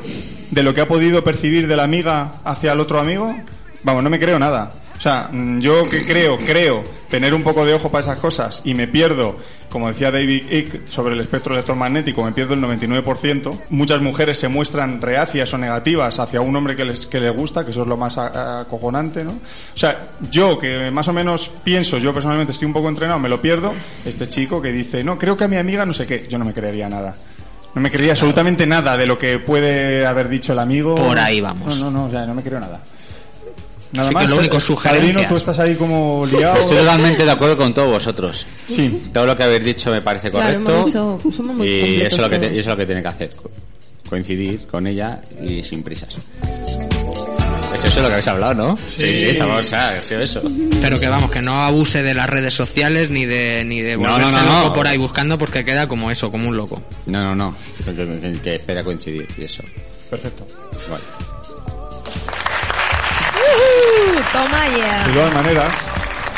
de 0.51 0.63
lo 0.63 0.75
que 0.75 0.81
ha 0.83 0.87
podido 0.89 1.25
percibir 1.25 1.67
de 1.67 1.75
la 1.77 1.85
amiga 1.85 2.35
hacia 2.45 2.73
el 2.73 2.81
otro 2.81 3.01
amigo, 3.01 3.35
vamos, 3.83 4.03
no 4.05 4.11
me 4.11 4.19
creo 4.21 4.39
nada. 4.39 4.73
O 4.97 5.01
sea, 5.01 5.29
mm, 5.31 5.61
yo 5.61 5.89
que 5.89 6.05
creo, 6.05 6.39
creo 6.39 6.85
tener 7.11 7.35
un 7.35 7.43
poco 7.43 7.65
de 7.65 7.75
ojo 7.75 7.91
para 7.91 8.03
esas 8.03 8.19
cosas 8.19 8.63
y 8.65 8.75
me 8.75 8.89
pierdo, 8.89 9.37
como 9.69 9.89
decía 9.89 10.11
David 10.11 10.51
Icke 10.51 10.89
sobre 10.89 11.15
el 11.15 11.21
espectro 11.21 11.55
electromagnético, 11.55 12.25
me 12.25 12.33
pierdo 12.33 12.55
el 12.55 12.61
99%. 12.61 13.57
Muchas 13.71 14.01
mujeres 14.01 14.39
se 14.39 14.49
muestran 14.49 15.01
reacias 15.01 15.53
o 15.53 15.59
negativas 15.59 16.19
hacia 16.19 16.41
un 16.41 16.55
hombre 16.57 16.77
que 16.77 16.85
les, 16.85 17.07
que 17.07 17.21
les 17.21 17.33
gusta, 17.33 17.65
que 17.65 17.71
eso 17.71 17.83
es 17.83 17.89
lo 17.89 17.97
más 17.97 18.19
acojonante, 18.19 19.25
¿no? 19.25 19.33
O 19.33 19.77
sea, 19.77 20.11
yo 20.31 20.59
que 20.59 20.91
más 20.91 21.09
o 21.09 21.13
menos 21.13 21.51
pienso, 21.63 21.99
yo 21.99 22.13
personalmente 22.13 22.53
estoy 22.53 22.67
un 22.67 22.73
poco 22.73 22.89
entrenado, 22.89 23.19
me 23.19 23.29
lo 23.29 23.41
pierdo. 23.41 23.75
Este 24.05 24.29
chico 24.29 24.63
que 24.63 24.73
dice, 24.73 25.05
no, 25.05 25.19
creo 25.19 25.37
que 25.37 25.45
a 25.45 25.49
mi 25.49 25.57
amiga 25.57 25.85
no 25.85 25.93
sé 25.93 26.07
qué, 26.07 26.27
yo 26.29 26.39
no 26.39 26.45
me 26.45 26.53
creería 26.53 26.89
nada. 26.89 27.15
No 27.75 27.81
me 27.81 27.91
creería 27.91 28.13
absolutamente 28.13 28.67
nada 28.67 28.97
de 28.97 29.07
lo 29.07 29.19
que 29.19 29.41
puede 29.41 30.07
haber 30.07 30.29
dicho 30.29 30.53
el 30.53 30.61
amigo. 30.61 30.95
Por 30.95 31.19
ahí 31.19 31.41
vamos. 31.41 31.77
No, 31.77 31.91
no, 31.91 31.91
no, 31.91 32.05
o 32.07 32.11
sea, 32.11 32.25
no 32.25 32.35
me 32.35 32.43
creo 32.43 32.61
nada. 32.61 32.81
Nada 33.95 34.09
Así 34.09 34.09
que 34.09 34.15
más. 34.23 34.31
lo 34.31 34.37
único, 34.39 34.57
eh. 34.59 34.77
Padrino, 34.83 35.23
tú 35.29 35.37
estás 35.37 35.59
ahí 35.61 35.75
como 35.77 36.27
liado. 36.27 36.59
Estoy 36.59 36.79
totalmente 36.79 37.25
de 37.25 37.31
acuerdo 37.31 37.57
con 37.57 37.73
todos 37.73 37.91
vosotros. 37.91 38.47
Sí. 38.67 39.03
Todo 39.13 39.27
lo 39.27 39.37
que 39.37 39.45
habéis 39.45 39.65
dicho 39.65 39.91
me 39.91 40.03
parece 40.03 40.31
Claro, 40.31 40.47
correcto. 40.65 40.73
hemos 40.73 40.87
dicho- 41.23 41.33
somos 41.37 41.57
muy 41.57 41.69
y 41.69 42.01
eso, 42.03 42.17
es 42.17 42.23
lo 42.23 42.29
que 42.31 42.39
te- 42.39 42.47
todos. 42.47 42.57
y 42.57 42.61
eso 42.61 42.71
es 42.71 42.75
lo 42.75 42.77
que 42.77 42.87
tiene 42.87 43.03
que 43.03 43.09
hacer. 43.09 43.31
co- 43.31 43.51
Coincidir 44.09 44.67
con 44.67 44.87
ella 44.87 45.19
y 45.43 45.63
sin 45.65 45.83
prisas. 45.83 46.15
Es 47.75 47.85
eso 47.85 48.01
lo 48.03 48.07
que 48.09 48.15
habéis 48.15 48.29
hablado, 48.29 48.55
¿no? 48.55 48.77
Sí, 48.77 49.05
sí, 49.07 49.25
estamos, 49.31 49.61
o 49.61 49.69
sea, 49.69 49.89
ha 49.99 50.03
sido 50.03 50.21
eso. 50.23 50.43
Pero 50.81 50.99
que 51.01 51.09
vamos, 51.09 51.31
que 51.31 51.41
no 51.43 51.63
abuse 51.65 52.03
de 52.03 52.15
las 52.15 52.29
redes 52.31 52.55
sociales 52.55 53.11
ni 53.11 53.25
de, 53.27 53.65
ni 53.65 53.81
de 53.81 53.93
No, 53.97 54.01
volverse 54.11 54.37
no, 54.37 54.43
no, 54.45 54.53
loco 54.59 54.69
no. 54.69 54.75
por 54.75 54.87
ahí 54.87 54.99
buscando 54.99 55.39
porque 55.39 55.65
queda 55.65 55.87
como 55.89 56.11
eso, 56.11 56.31
como 56.31 56.49
un 56.49 56.57
loco. 56.57 56.83
No, 57.07 57.23
no, 57.23 57.35
no. 57.35 57.57
Que, 57.85 57.93
que- 57.95 58.39
que 58.43 58.55
espera 58.57 58.85
coincidir 58.85 59.27
y 59.39 59.45
eso. 59.45 59.63
Perfecto. 60.11 60.47
Vale. 60.91 61.03
Toma 64.35 64.69
ya. 64.77 65.07
De 65.07 65.13
todas 65.13 65.35
maneras, 65.35 65.77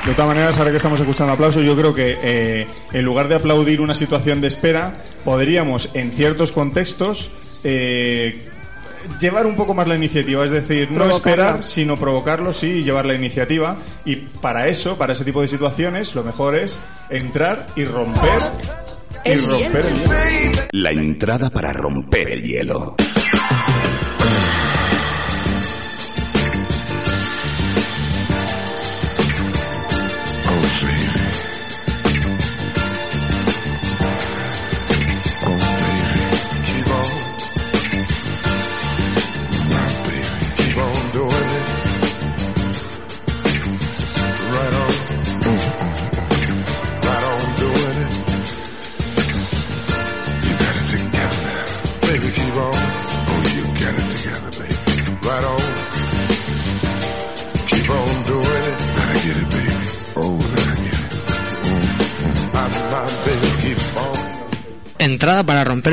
de 0.06 0.12
todas 0.14 0.28
maneras, 0.28 0.58
ahora 0.58 0.70
que 0.70 0.76
estamos 0.76 1.00
escuchando 1.00 1.32
aplausos, 1.32 1.64
yo 1.64 1.74
creo 1.76 1.94
que 1.94 2.18
eh, 2.22 2.66
en 2.92 3.04
lugar 3.04 3.28
de 3.28 3.36
aplaudir 3.36 3.80
una 3.80 3.94
situación 3.94 4.40
de 4.40 4.48
espera, 4.48 4.92
podríamos, 5.24 5.90
en 5.94 6.12
ciertos 6.12 6.52
contextos, 6.52 7.30
eh, 7.64 8.46
llevar 9.20 9.46
un 9.46 9.56
poco 9.56 9.72
más 9.74 9.88
la 9.88 9.96
iniciativa, 9.96 10.44
es 10.44 10.50
decir, 10.50 10.90
no 10.90 11.04
Provocarla. 11.04 11.16
esperar, 11.16 11.64
sino 11.64 11.96
provocarlo, 11.96 12.52
sí, 12.52 12.66
y 12.66 12.82
llevar 12.82 13.06
la 13.06 13.14
iniciativa. 13.14 13.76
Y 14.04 14.16
para 14.16 14.68
eso, 14.68 14.96
para 14.98 15.14
ese 15.14 15.24
tipo 15.24 15.40
de 15.42 15.48
situaciones, 15.48 16.14
lo 16.14 16.22
mejor 16.22 16.54
es 16.56 16.78
entrar 17.10 17.66
y 17.76 17.84
romper. 17.84 18.40
Y 19.24 19.34
romper 19.34 19.86
el 19.86 19.94
hielo. 19.94 20.62
La 20.70 20.90
entrada 20.92 21.50
para 21.50 21.72
romper 21.72 22.30
el 22.30 22.42
hielo. 22.42 22.94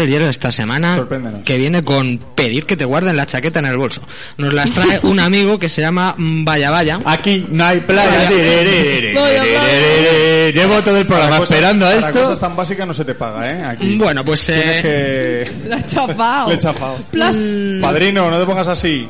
Hielo 0.02 0.26
de 0.26 0.32
esta 0.32 0.52
semana 0.52 1.06
que 1.46 1.58
viene 1.58 1.84
con 1.84 2.18
pedir 2.36 2.66
que 2.66 2.76
te 2.76 2.86
guarden 2.86 3.16
la 3.16 3.26
chaqueta 3.26 3.60
en 3.60 3.66
el 3.68 3.78
bolso. 3.78 4.02
Nos 4.38 4.52
las 4.54 4.72
trae 4.72 5.00
un 5.04 5.20
amigo 5.20 5.58
que 5.60 5.70
se 5.70 5.82
llama 5.82 6.16
Vaya 6.18 6.70
Vaya. 6.72 7.00
Aquí 7.06 7.46
no 7.50 7.64
hay 7.66 7.80
playa. 7.80 8.30
Llevo 10.54 10.82
todo 10.84 10.98
el 10.98 11.06
programa 11.06 11.38
cosas- 11.38 11.52
esperando 11.58 11.86
a 11.88 11.94
esto. 11.96 12.20
cosas 12.22 12.40
tan 12.40 12.56
básicas 12.56 12.88
no 12.88 12.94
se 12.94 13.06
te 13.06 13.16
paga, 13.16 13.50
¿eh? 13.52 13.64
Aquí. 13.64 13.96
Bueno, 13.98 14.24
pues 14.26 14.48
eh, 14.50 14.80
que... 14.82 15.70
Lo 15.70 15.76
ha 15.76 15.82
chafado. 15.86 16.50
Le 16.50 16.56
he 16.56 16.58
chafado. 16.58 16.98
Padrino, 17.82 18.30
no 18.30 18.40
te 18.40 18.46
pongas 18.46 18.68
así. 18.68 19.08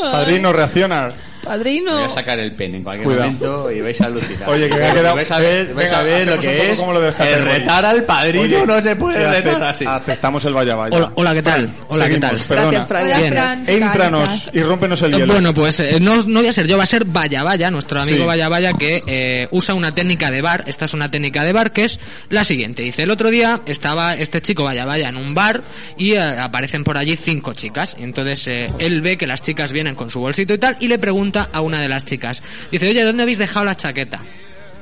Padrino, 0.00 0.52
reacciona. 0.52 1.08
Padrino. 1.42 1.94
Voy 1.96 2.04
a 2.04 2.08
sacar 2.08 2.38
el 2.38 2.52
pen 2.52 2.76
en 2.76 2.82
cualquier 2.82 3.06
Cuidado. 3.06 3.24
momento 3.32 3.70
y 3.70 3.80
vais 3.80 4.00
a 4.00 4.04
alucinar. 4.06 4.48
Oye, 4.48 4.68
que 4.68 4.74
me 4.76 4.84
ha 4.86 4.94
quedado- 4.94 5.16
Vais 5.16 5.30
a 5.30 5.38
ver, 5.38 5.66
vais 5.74 5.76
Venga, 5.90 5.98
a 5.98 6.02
ver 6.02 6.28
lo 6.28 6.38
que 6.38 6.72
es. 6.72 6.78
como 6.80 6.92
lo 6.92 7.00
del 7.00 7.12
el 7.20 7.44
retar 7.44 7.84
al 7.84 8.04
padrino 8.04 8.44
Oye, 8.44 8.66
no 8.66 8.80
se 8.82 8.96
puede 8.96 9.26
retar 9.42 9.62
así. 9.64 9.84
Aceptamos 9.86 10.44
el 10.44 10.54
vaya 10.54 10.76
vaya. 10.76 10.96
hola, 10.96 11.12
hola, 11.16 11.34
¿qué 11.34 11.42
tal? 11.42 11.70
Hola, 11.88 12.08
¿qué 12.08 12.18
tal? 12.18 12.38
Seguimos, 12.38 12.46
perdona. 12.46 12.70
Gracias, 12.70 12.86
Fran. 12.86 13.64
Bien. 13.66 13.82
Y 14.52 14.62
rómpenos 14.62 15.02
el 15.02 15.12
hielo. 15.12 15.32
Bueno, 15.32 15.54
pues 15.54 15.80
eh, 15.80 15.98
no, 16.00 16.22
no 16.22 16.40
voy 16.40 16.48
a 16.48 16.52
ser 16.52 16.66
yo, 16.66 16.76
va 16.76 16.84
a 16.84 16.86
ser 16.86 17.04
Vaya 17.04 17.42
Vaya, 17.42 17.70
nuestro 17.70 18.00
amigo 18.00 18.18
Sí. 18.18 18.24
Vaya 18.24 18.48
Vaya, 18.48 18.72
que 18.74 19.02
eh, 19.06 19.48
usa 19.50 19.74
una 19.74 19.92
técnica 19.92 20.30
de 20.30 20.42
bar. 20.42 20.64
Esta 20.66 20.84
es 20.84 20.94
una 20.94 21.10
técnica 21.10 21.44
de 21.44 21.52
bar 21.52 21.72
que 21.72 21.84
es 21.84 21.98
la 22.28 22.44
siguiente. 22.44 22.82
Dice, 22.82 23.02
el 23.02 23.10
otro 23.10 23.30
día 23.30 23.60
estaba 23.66 24.14
este 24.14 24.40
chico 24.42 24.64
Vaya 24.64 24.84
Vaya 24.84 25.08
en 25.08 25.16
un 25.16 25.34
bar 25.34 25.62
y 25.96 26.12
eh, 26.12 26.20
aparecen 26.22 26.84
por 26.84 26.96
allí 26.98 27.16
cinco 27.16 27.54
chicas. 27.54 27.96
Y 27.98 28.04
entonces 28.04 28.46
eh, 28.46 28.64
él 28.78 29.00
ve 29.00 29.16
que 29.16 29.26
las 29.26 29.42
chicas 29.42 29.72
vienen 29.72 29.94
con 29.94 30.10
su 30.10 30.20
bolsito 30.20 30.54
y 30.54 30.58
tal 30.58 30.76
y 30.80 30.88
le 30.88 30.98
pregunta 30.98 31.31
a 31.52 31.60
una 31.60 31.80
de 31.80 31.88
las 31.88 32.04
chicas. 32.04 32.42
Dice, 32.70 32.88
oye, 32.88 33.02
¿dónde 33.02 33.22
habéis 33.22 33.38
dejado 33.38 33.64
la 33.64 33.76
chaqueta? 33.76 34.20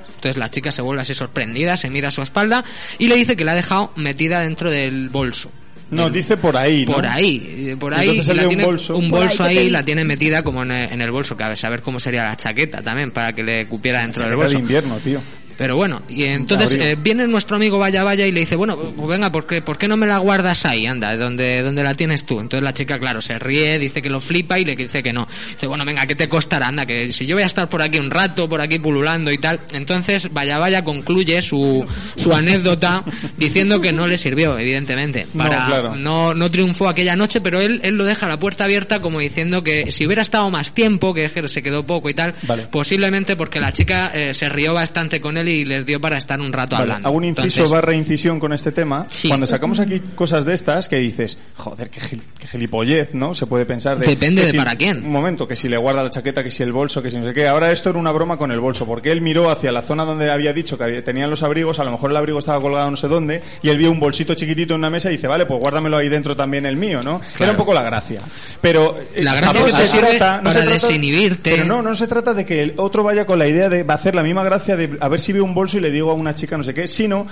Entonces 0.09 0.37
la 0.37 0.51
chica 0.51 0.71
se 0.71 0.83
vuelve 0.83 1.01
así 1.03 1.15
sorprendida, 1.15 1.77
se 1.77 1.89
mira 1.89 2.09
a 2.09 2.11
su 2.11 2.21
espalda 2.23 2.63
y 2.99 3.09
le 3.09 3.17
dice 3.17 3.37
que 3.37 3.45
la 3.45 3.53
ha 3.53 3.55
dejado 3.55 3.93
metida 3.97 4.41
dentro 4.41 4.71
del 4.71 5.09
bolso. 5.09 5.51
No, 5.91 6.09
dice 6.09 6.37
por 6.37 6.57
ahí, 6.57 6.85
¿no? 6.87 6.93
por 6.93 7.07
ahí, 7.07 7.75
por 7.81 7.93
ahí, 7.95 8.11
Entonces 8.11 8.37
la 8.37 8.43
ve 8.43 8.47
un 8.47 8.49
tiene 8.51 8.65
bolso. 8.65 8.97
un 8.97 9.05
ahí, 9.07 9.11
bolso 9.11 9.43
¿qué 9.45 9.49
ahí, 9.51 9.71
la 9.71 9.85
tiene 9.85 10.05
metida 10.05 10.45
como 10.45 10.63
en, 10.63 10.71
en 10.71 11.01
el 11.03 11.11
bolso, 11.11 11.37
que 11.37 11.43
a 11.43 11.49
ver, 11.49 11.59
saber 11.59 11.81
cómo 11.83 11.99
sería 11.99 12.25
la 12.29 12.37
chaqueta 12.37 12.81
también, 12.81 13.11
para 13.11 13.33
que 13.33 13.43
le 13.43 13.67
cupiera 13.67 14.03
dentro 14.03 14.23
del 14.23 14.31
de 14.31 14.37
bolso. 14.37 14.59
invierno, 14.59 14.97
tío. 14.99 15.21
Pero 15.61 15.77
bueno, 15.77 16.01
y 16.09 16.25
entonces 16.25 16.73
eh, 16.81 16.97
viene 16.99 17.27
nuestro 17.27 17.57
amigo 17.57 17.79
Vaya 17.79 18.03
Vaya 18.03 18.27
y 18.27 18.33
le 18.33 18.41
dice, 18.41 18.57
bueno, 18.57 18.79
pues 18.79 19.09
venga, 19.09 19.31
¿por 19.31 19.47
qué, 19.47 19.61
¿por 19.61 19.77
qué 19.77 19.89
no 19.89 19.99
me 19.99 20.07
la 20.07 20.17
guardas 20.17 20.65
ahí? 20.65 20.87
Anda, 20.87 21.15
donde, 21.19 21.61
donde 21.61 21.83
la 21.85 21.93
tienes 21.93 22.25
tú. 22.25 22.41
Entonces 22.41 22.65
la 22.65 22.73
chica, 22.73 22.99
claro, 22.99 23.21
se 23.21 23.39
ríe, 23.39 23.79
dice 23.79 24.01
que 24.01 24.09
lo 24.09 24.23
flipa 24.23 24.59
y 24.59 24.65
le 24.65 24.75
dice 24.75 25.03
que 25.03 25.13
no. 25.13 25.29
Dice, 25.51 25.67
bueno, 25.67 25.85
venga, 25.85 26.07
¿qué 26.07 26.15
te 26.15 26.31
costará? 26.31 26.69
Anda, 26.69 26.87
que 26.87 27.13
si 27.13 27.27
yo 27.27 27.37
voy 27.37 27.43
a 27.43 27.47
estar 27.47 27.69
por 27.69 27.83
aquí 27.83 27.99
un 27.99 28.11
rato, 28.11 28.49
por 28.49 28.63
aquí 28.63 28.79
pululando 28.79 29.31
y 29.31 29.37
tal. 29.37 29.61
Entonces 29.75 30.33
Vaya 30.33 30.59
Vaya 30.59 30.83
concluye 30.83 31.43
su, 31.43 31.85
su 32.17 32.33
anécdota 32.33 33.05
diciendo 33.37 33.83
que 33.83 33.93
no 33.93 34.09
le 34.09 34.17
sirvió, 34.17 34.59
evidentemente. 34.59 35.27
No, 35.35 35.45
Para, 35.45 35.67
claro. 35.67 35.95
no, 35.95 36.33
no 36.33 36.51
triunfó 36.51 36.89
aquella 36.89 37.17
noche, 37.17 37.43
pero 37.43 37.61
él, 37.61 37.81
él 37.85 37.99
lo 37.99 38.07
deja 38.07 38.27
la 38.29 38.39
puerta 38.39 38.65
abierta 38.65 39.03
como 39.03 39.19
diciendo 39.19 39.63
que 39.63 39.93
si 39.93 40.07
hubiera 40.07 40.23
estado 40.23 40.49
más 40.49 40.73
tiempo, 40.73 41.13
que 41.13 41.29
se 41.49 41.63
quedó 41.63 41.83
poco 41.83 42.09
y 42.09 42.15
tal, 42.15 42.33
Vale. 42.45 42.63
posiblemente 42.71 43.37
porque 43.37 43.61
la 43.61 43.75
chica 43.75 44.11
eh, 44.15 44.33
se 44.33 44.49
rió 44.49 44.73
bastante 44.73 45.21
con 45.21 45.37
él 45.37 45.50
y 45.51 45.65
les 45.65 45.85
dio 45.87 46.01
para 46.01 46.17
estar 46.17 46.41
un 46.41 46.53
rato 46.53 46.77
Vale, 46.77 46.83
hablando. 46.85 47.09
hago 47.09 47.17
un 47.19 47.25
inciso 47.25 47.47
Entonces, 47.47 47.71
barra 47.71 47.95
incisión 47.95 48.41
con 48.41 48.53
este 48.53 48.73
tema. 48.73 49.07
Sí. 49.11 49.29
Cuando 49.29 49.47
sacamos 49.47 49.79
aquí 49.81 50.01
cosas 50.15 50.45
de 50.45 50.55
estas 50.55 50.89
que 50.89 50.97
dices, 50.99 51.39
joder, 51.57 51.91
qué, 51.91 52.01
gil- 52.01 52.23
qué 52.39 52.47
gilipollez, 52.47 53.15
¿no? 53.15 53.35
Se 53.35 53.47
puede 53.47 53.67
pensar 53.67 53.99
de... 53.99 54.07
Depende 54.07 54.43
de 54.43 54.51
si- 54.51 54.57
para 54.57 54.75
quién. 54.77 54.99
Un 55.05 55.11
momento, 55.13 55.47
que 55.49 55.57
si 55.57 55.69
le 55.69 55.77
guarda 55.77 56.03
la 56.03 56.11
chaqueta, 56.11 56.43
que 56.45 56.51
si 56.51 56.63
el 56.63 56.73
bolso, 56.73 57.03
que 57.03 57.11
si 57.11 57.19
no 57.19 57.25
sé 57.27 57.35
qué. 57.35 57.49
Ahora 57.49 57.73
esto 57.73 57.91
era 57.91 57.99
una 57.99 58.13
broma 58.13 58.37
con 58.37 58.51
el 58.53 58.61
bolso, 58.61 58.87
porque 58.87 59.11
él 59.13 59.21
miró 59.21 59.51
hacia 59.51 59.73
la 59.73 59.83
zona 59.83 60.05
donde 60.05 60.31
había 60.31 60.53
dicho 60.53 60.77
que 60.79 61.03
tenían 61.03 61.31
los 61.31 61.43
abrigos, 61.43 61.79
a 61.81 61.85
lo 61.85 61.91
mejor 61.93 62.11
el 62.11 62.17
abrigo 62.17 62.39
estaba 62.39 62.61
colgado 62.61 62.91
no 62.91 62.97
sé 62.97 63.09
dónde, 63.09 63.43
y 63.63 63.69
él 63.71 63.79
vio 63.79 63.91
un 63.91 64.01
bolsito 64.01 64.35
chiquitito 64.35 64.75
en 64.75 64.81
una 64.81 64.91
mesa 64.91 65.09
y 65.11 65.13
dice, 65.17 65.27
vale, 65.27 65.47
pues 65.47 65.61
guárdamelo 65.61 65.97
ahí 65.97 66.09
dentro 66.09 66.37
también 66.37 66.67
el 66.67 66.77
mío, 66.77 67.01
¿no? 67.03 67.21
Era 67.39 67.51
un 67.53 67.57
poco 67.57 67.75
la 67.75 67.83
gracia. 67.83 68.21
Pero... 68.61 68.97
eh, 69.15 69.23
La 69.23 69.35
gracia 69.35 69.65
que 69.65 69.73
se 69.87 69.99
trata- 69.99 70.37
no 70.39 70.43
para 70.45 70.53
se 70.53 70.59
trata- 70.61 70.73
desinhibirte. 70.73 71.51
Pero 71.51 71.65
no, 71.65 71.83
no 71.83 71.95
se 71.95 72.07
trata 72.07 72.35
de 72.35 72.45
que 72.45 72.63
el 72.63 72.75
otro 72.77 73.03
vaya 73.03 73.27
con 73.27 73.39
la 73.39 73.49
idea 73.49 73.69
de 73.69 73.83
va 73.83 73.95
a 73.95 73.97
hacer 73.97 74.15
la 74.15 74.23
misma 74.23 74.45
gracia 74.45 74.77
de 74.77 74.97
a 75.01 75.09
ver 75.09 75.21
si 75.21 75.33
un 75.41 75.55
bolso 75.55 75.79
y 75.79 75.81
le 75.81 75.91
digo 75.91 76.11
a 76.11 76.15
una 76.15 76.35
chica 76.35 76.57
no 76.57 76.63
sé 76.63 76.73
qué, 76.75 76.87
sino 76.89 77.27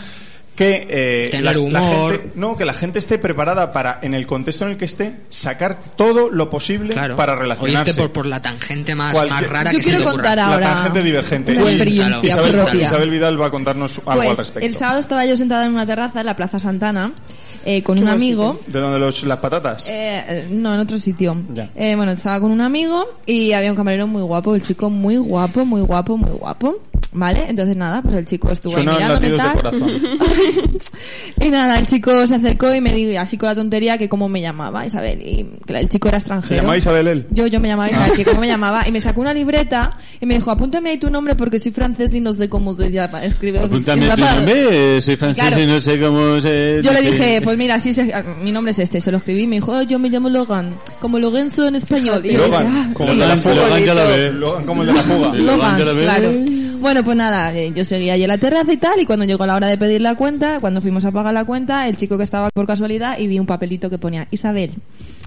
que 0.57 0.87
eh, 0.91 1.29
Tener 1.31 1.45
las- 1.45 1.57
la 1.57 1.81
humor. 1.81 2.13
gente, 2.19 2.31
no 2.35 2.57
que 2.57 2.65
la 2.65 2.73
gente 2.73 2.99
esté 2.99 3.17
preparada 3.19 3.73
para 3.73 4.01
en 4.03 4.13
el 4.13 4.27
contexto 4.27 4.65
en 4.65 4.73
el 4.73 4.77
que 4.77 4.87
esté 4.87 5.15
sacar 5.29 5.79
todo 5.97 6.31
lo 6.31 6.51
posible 6.51 6.95
claro, 6.95 7.15
para 7.15 7.37
relacionarse. 7.37 7.95
por, 7.95 8.11
por 8.11 8.27
la 8.27 8.43
tangente 8.43 8.97
más, 8.97 9.15
Cualquier- 9.15 9.31
más 9.43 9.51
rara 9.51 9.71
Yo 9.71 9.77
que 9.79 9.83
se 9.85 9.91
quiero 9.91 10.05
te 10.05 10.09
ocurra. 10.11 10.23
contar 10.25 10.39
la 10.39 10.55
ahora 10.55 10.75
tangente 10.75 11.03
divergente. 11.05 11.53
una 11.53 11.63
Uy, 11.63 11.69
experiencia 11.71 12.21
Isabel, 12.25 12.53
propia. 12.57 12.83
Isabel 12.83 13.11
Vidal 13.11 13.41
va 13.41 13.47
a 13.47 13.51
contarnos 13.51 13.99
algo 14.05 14.11
al 14.11 14.27
Pues 14.27 14.39
respecto. 14.39 14.67
el 14.67 14.75
sábado 14.75 14.99
estaba 14.99 15.25
yo 15.27 15.37
sentada 15.37 15.65
en 15.65 15.75
una 15.75 15.87
terraza 15.87 16.19
en 16.21 16.27
la 16.27 16.35
Plaza 16.35 16.59
Santana 16.59 17.13
eh, 17.65 17.83
con 17.83 17.99
un 17.99 18.09
amigo. 18.09 18.59
¿De 18.67 18.81
dónde 18.81 18.99
los, 18.99 19.23
las 19.25 19.39
patatas? 19.39 19.87
Eh, 19.89 20.25
eh, 20.29 20.47
no, 20.51 20.75
en 20.75 20.81
otro 20.81 20.99
sitio. 20.99 21.37
Ya. 21.53 21.71
Eh, 21.75 21.95
bueno, 21.97 22.13
estaba 22.13 22.41
con 22.41 22.51
un 22.51 22.61
amigo 22.61 23.05
y 23.27 23.53
había 23.53 23.71
un 23.71 23.77
camarero 23.77 24.07
muy 24.07 24.23
guapo, 24.23 24.55
el 24.55 24.63
chico 24.63 24.91
muy 24.91 25.17
guapo, 25.17 25.65
muy 25.65 25.81
guapo, 25.83 26.17
muy 26.17 26.31
guapo. 26.31 26.77
¿Vale? 27.11 27.47
Entonces 27.49 27.75
nada, 27.75 28.03
pues 28.03 28.15
el 28.17 28.27
chico 28.27 28.51
estuvo 28.51 28.77
ahí 28.77 28.85
Suenan 28.85 29.09
latidos 29.09 29.43
de 29.43 29.53
corazón. 29.53 29.91
y 31.41 31.49
nada, 31.49 31.79
el 31.79 31.87
chico 31.87 32.27
se 32.27 32.35
acercó 32.35 32.75
y 32.75 32.83
me 32.83 32.93
dijo 32.93 33.19
así 33.19 33.39
con 33.39 33.49
la 33.49 33.55
tontería 33.55 33.97
que 33.97 34.11
cómo 34.11 34.29
me 34.29 34.43
llamaba 34.43 34.85
Isabel 34.85 35.23
y 35.23 35.47
que 35.67 35.79
el 35.79 35.89
chico 35.89 36.09
era 36.09 36.19
extranjero. 36.19 36.49
¿Se 36.49 36.57
llamaba 36.57 36.77
Isabel 36.77 37.09
él? 37.09 37.27
Yo, 37.31 37.47
yo 37.47 37.61
me 37.61 37.69
llamaba 37.69 37.91
Isabel, 37.91 38.13
que 38.13 38.25
cómo 38.27 38.43
me 38.43 38.47
llamaba 38.47 38.87
y 38.87 38.93
me 38.93 39.01
sacó 39.01 39.23
una 39.23 39.33
libreta 39.33 39.97
y 40.21 40.27
me 40.27 40.35
dijo, 40.35 40.51
apúntame 40.51 40.91
ahí 40.91 40.99
tu 40.99 41.09
nombre 41.09 41.35
porque 41.35 41.59
soy 41.59 41.73
francés 41.73 42.15
y 42.15 42.21
no 42.21 42.35
sé 42.35 42.51
cómo 42.51 42.77
se 42.77 42.91
llama. 42.91 43.25
Escribe. 43.25 43.61
Apúntame 43.61 44.07
tu 44.11 44.21
nombre, 44.21 45.01
soy 45.01 45.17
francés 45.17 45.45
Claro. 45.47 45.63
y 45.63 45.67
no 45.67 45.81
sé 45.81 45.99
cómo 45.99 46.41
se... 46.41 46.81
Yo 46.83 46.93
le 46.93 47.01
dije, 47.01 47.41
pues 47.49 47.57
mira, 47.59 47.79
sí, 47.79 47.95
se- 47.95 48.13
mi 48.43 48.53
nombre 48.53 48.73
es 48.73 48.79
este, 48.79 49.01
se 49.01 49.11
lo 49.11 49.17
escribí 49.17 49.45
y 49.45 49.47
me 49.47 49.57
dijo, 49.57 49.73
"Oh, 49.73 49.81
yo 49.81 49.99
me 49.99 50.11
llamo 50.11 50.29
Logan, 50.29 50.75
como 51.01 51.19
Lorenzo 51.19 51.67
en 51.67 51.77
español. 51.77 52.21
Y 52.27 52.33
yo 52.35 52.41
Logan, 52.41 52.67
"Ah, 52.69 52.91
como 52.93 53.09
sí". 53.09 53.13
el 53.15 53.19
de 53.21 53.27
la 53.27 53.35
Logan, 53.37 53.39
fuga. 53.55 53.55
Logan 53.67 53.85
ya 53.85 53.95
la 53.95 54.05
ve. 54.05 54.33
Logan, 54.35 54.65
como 54.67 54.83
el 54.83 54.89
de 54.89 54.93
la 54.93 55.03
fuga. 55.03 55.35
Logan, 55.35 55.77
claro. 55.97 56.33
Bueno, 56.81 57.03
pues 57.03 57.17
nada, 57.17 57.55
eh, 57.57 57.73
yo 57.75 57.85
seguía 57.87 58.13
allí 58.13 58.25
en 58.25 58.29
la 58.29 58.37
terraza 58.39 58.71
y 58.73 58.77
tal, 58.77 59.01
y 59.01 59.07
cuando 59.07 59.25
llegó 59.25 59.47
la 59.47 59.57
hora 59.57 59.67
de 59.67 59.79
pedir 59.79 60.01
la 60.03 60.15
cuenta, 60.15 60.61
cuando 60.61 60.81
fuimos 60.83 61.05
a 61.07 61.11
pagar 61.11 61.33
la 61.33 61.45
cuenta, 61.47 61.89
el 61.89 61.97
chico 61.97 62.19
que 62.19 62.23
estaba 62.23 62.51
por 62.51 62.67
casualidad 62.67 63.19
y 63.19 63.27
vi 63.27 63.39
un 63.39 63.47
papelito 63.47 63.89
que 63.91 63.97
ponía 63.99 64.29
Isabel. 64.31 64.73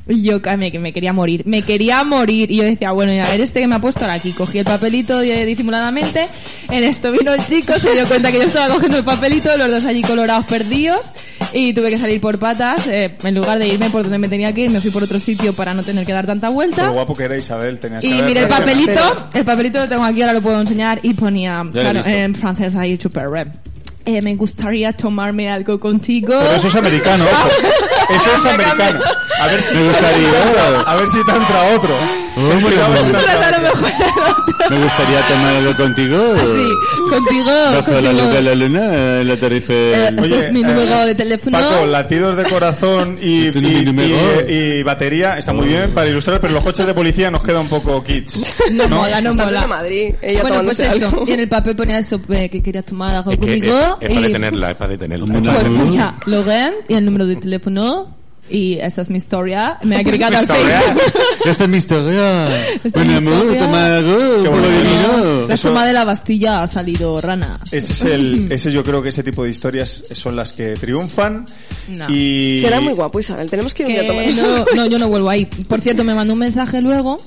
Y 0.08 0.24
yo 0.24 0.40
me, 0.58 0.72
me 0.72 0.94
quería 0.94 1.14
morir, 1.14 1.44
me 1.46 1.62
quería 1.62 2.04
morir. 2.04 2.50
Y 2.52 2.58
yo 2.58 2.64
decía, 2.64 2.92
bueno, 2.92 3.12
a 3.24 3.30
ver 3.30 3.42
este 3.42 3.60
que 3.60 3.68
me 3.68 3.76
ha 3.76 3.80
puesto 3.80 4.02
ahora 4.02 4.14
aquí. 4.16 4.34
Cogí 4.34 4.60
el 4.60 4.66
papelito 4.66 5.22
eh, 5.22 5.46
disimuladamente, 5.46 6.28
en 6.70 6.84
esto 6.84 7.12
vino 7.12 7.34
el 7.34 7.46
chico, 7.46 7.80
se 7.80 7.94
dio 7.94 8.08
cuenta 8.08 8.32
que 8.32 8.40
yo 8.40 8.46
estaba 8.46 8.74
cogiendo 8.74 8.98
el 8.98 9.04
papelito, 9.04 9.56
los 9.58 9.70
dos 9.70 9.86
allí 9.86 10.02
colorados 10.02 10.46
perdidos, 10.48 11.12
y 11.54 11.74
tuve 11.74 11.92
que 11.92 11.98
salir 11.98 12.20
por 12.20 12.40
patas. 12.40 12.88
eh, 12.88 13.16
en 13.24 13.36
lugar 13.36 13.60
de 13.60 13.68
irme 13.68 13.90
por 13.90 14.04
donde 14.04 14.18
me 14.18 14.28
tenía 14.28 14.52
que 14.54 14.62
ir, 14.62 14.70
me 14.70 14.82
fui 14.82 14.92
por 14.92 15.04
otro 15.04 15.20
sitio 15.20 15.56
para 15.56 15.74
no 15.74 15.84
tener 15.84 16.06
que 16.06 16.14
dar 16.14 16.26
tanta 16.26 16.50
vuelta. 16.50 16.88
Lo 16.88 16.94
guapo 16.94 17.16
que 17.16 17.24
era 17.26 17.38
Isabel, 17.38 17.80
tenías 17.80 18.02
que 18.02 18.08
Y 18.08 18.22
mire 18.24 18.42
el 18.42 18.48
papelito, 18.48 19.30
el 19.34 19.46
papelito 19.46 19.80
lo 19.80 19.88
tengo 19.88 20.04
aquí, 20.04 20.22
ahora 20.22 20.34
lo 20.34 20.42
puedo 20.42 20.60
enseñar 20.60 21.00
y 21.04 21.14
ponía, 21.14 21.64
claro, 21.72 22.02
en 22.06 22.36
francés 22.36 22.76
ahí 22.76 22.98
super 23.00 23.30
rap. 23.30 23.48
Eh, 24.04 24.20
me 24.24 24.36
gustaría 24.36 24.94
tomarme 24.94 25.50
algo 25.52 25.80
contigo. 25.80 26.34
Pero 26.40 26.56
eso 26.56 26.68
es 26.68 26.76
americano, 26.76 27.24
ojo. 27.24 27.50
Eso 28.16 28.34
es 28.36 28.46
americano. 28.46 29.00
A 29.40 29.48
ver 29.48 29.62
si 29.62 29.76
Me 29.76 29.88
gustaría. 29.88 30.82
A 30.86 30.96
ver 30.96 31.10
si 31.10 31.24
te 31.24 31.32
entra 31.32 31.64
otro. 31.76 32.21
Te 32.34 32.42
Ostras, 32.42 33.06
entra 33.06 33.48
a 33.48 33.52
lo 33.52 33.62
mejor 33.62 33.92
Me 34.70 34.84
gustaría 34.84 35.28
tomar 35.28 35.56
algo 35.56 35.76
contigo. 35.76 36.34
así, 36.36 37.10
contigo. 37.10 37.52
Bajo 37.74 38.02
la 38.02 38.14
luz 38.14 38.30
de 38.32 38.42
la 38.42 38.56
luna, 38.56 39.24
la 39.24 39.38
tarifa... 39.38 39.74
Eh, 39.74 40.06
este 40.08 40.22
Oye, 40.22 40.46
es 40.46 40.52
mi 40.54 40.62
eh, 40.62 40.64
número 40.64 41.06
de 41.06 41.16
teléfono. 41.16 41.58
Paco, 41.60 41.86
latidos 41.88 42.38
de 42.38 42.44
corazón 42.46 43.20
y, 43.22 43.48
Este 43.48 43.60
y, 43.60 43.62
mi 43.64 43.86
número. 43.86 44.16
y- 44.48 44.52
y 44.80 44.84
batería 44.84 45.38
está 45.38 45.52
muy 45.52 45.68
bien 45.68 45.92
para 45.94 46.10
ilustrar, 46.10 46.40
pero 46.40 46.54
los 46.54 46.64
coches 46.64 46.88
de 46.88 46.94
policía 46.94 47.30
nos 47.30 47.44
queda 47.44 47.60
un 47.60 47.68
poco 47.70 48.02
kits. 48.04 48.42
no, 48.72 48.88
mola, 48.88 49.20
no 49.20 49.32
Está 49.32 49.44
en 49.44 49.50
mola. 49.50 49.68
Madrid, 49.68 50.16
ella 50.22 50.42
bueno, 50.42 50.64
pues 50.64 50.80
eso. 50.80 51.08
algo. 51.08 51.26
Y 51.28 51.34
en 51.34 51.40
el 51.42 51.50
papel 51.50 51.76
ponía 51.76 52.00
eso, 52.00 52.20
eh, 52.30 52.50
que 52.50 52.64
quería 52.64 52.82
tomar 52.82 53.14
algo 53.16 53.32
Es 53.32 53.40
que 53.40 53.46
conmigo. 53.46 53.78
es, 53.78 54.08
es 54.10 54.10
para 54.16 54.20
y- 54.22 54.24
detenerla, 54.24 54.72
es 54.72 54.78
para 54.78 54.92
detenerla. 54.92 55.26
Pues 55.26 55.68
ponía 55.68 56.16
Logan 56.26 56.74
y 56.88 56.94
el 56.94 57.04
número 57.06 57.26
de 57.26 57.36
teléfono. 57.36 58.21
Y 58.50 58.78
esa 58.80 59.02
es 59.02 59.10
mi 59.10 59.18
historia. 59.18 59.78
Me 59.84 59.96
ha 59.96 60.00
agregado 60.00 60.36
al 60.38 60.44
historia. 60.44 60.82
Facebook. 60.82 61.14
Esta 61.46 61.64
es 61.64 61.70
mi 61.70 61.78
historia. 61.78 62.66
Esta 62.66 62.88
es 62.88 62.94
Buen 62.94 63.08
mi 63.08 63.14
historia. 63.14 63.68
La 65.48 65.54
Eso- 65.54 65.70
toma 65.70 65.86
de 65.86 65.94
la 65.94 66.04
Bastilla 66.06 66.64
ha 66.64 66.68
salido 66.68 67.20
rana. 67.22 67.60
Ese 67.72 67.94
es 67.94 68.02
el, 68.04 68.52
ese 68.52 68.72
yo 68.72 68.84
creo 68.84 69.02
que 69.02 69.10
ese 69.10 69.24
tipo 69.24 69.44
de 69.44 69.52
historias 69.52 70.04
son 70.12 70.36
las 70.36 70.54
que 70.54 70.74
triunfan. 70.74 71.46
No. 71.90 72.10
Y 72.10 72.60
Será 72.62 72.82
muy 72.82 72.94
guapo, 72.94 73.20
Isabel. 73.20 73.50
Tenemos 73.50 73.74
que 73.74 73.84
ir 73.84 73.88
un 73.88 73.94
día 73.94 74.04
a 74.04 74.08
tomar 74.08 74.26
no, 74.32 74.66
no, 74.76 74.86
yo 74.88 74.98
no 74.98 75.08
vuelvo 75.08 75.30
ahí. 75.30 75.46
Por 75.68 75.82
cierto, 75.82 76.04
me 76.04 76.14
mandó 76.14 76.34
un 76.34 76.40
mensaje 76.40 76.82
luego 76.82 77.20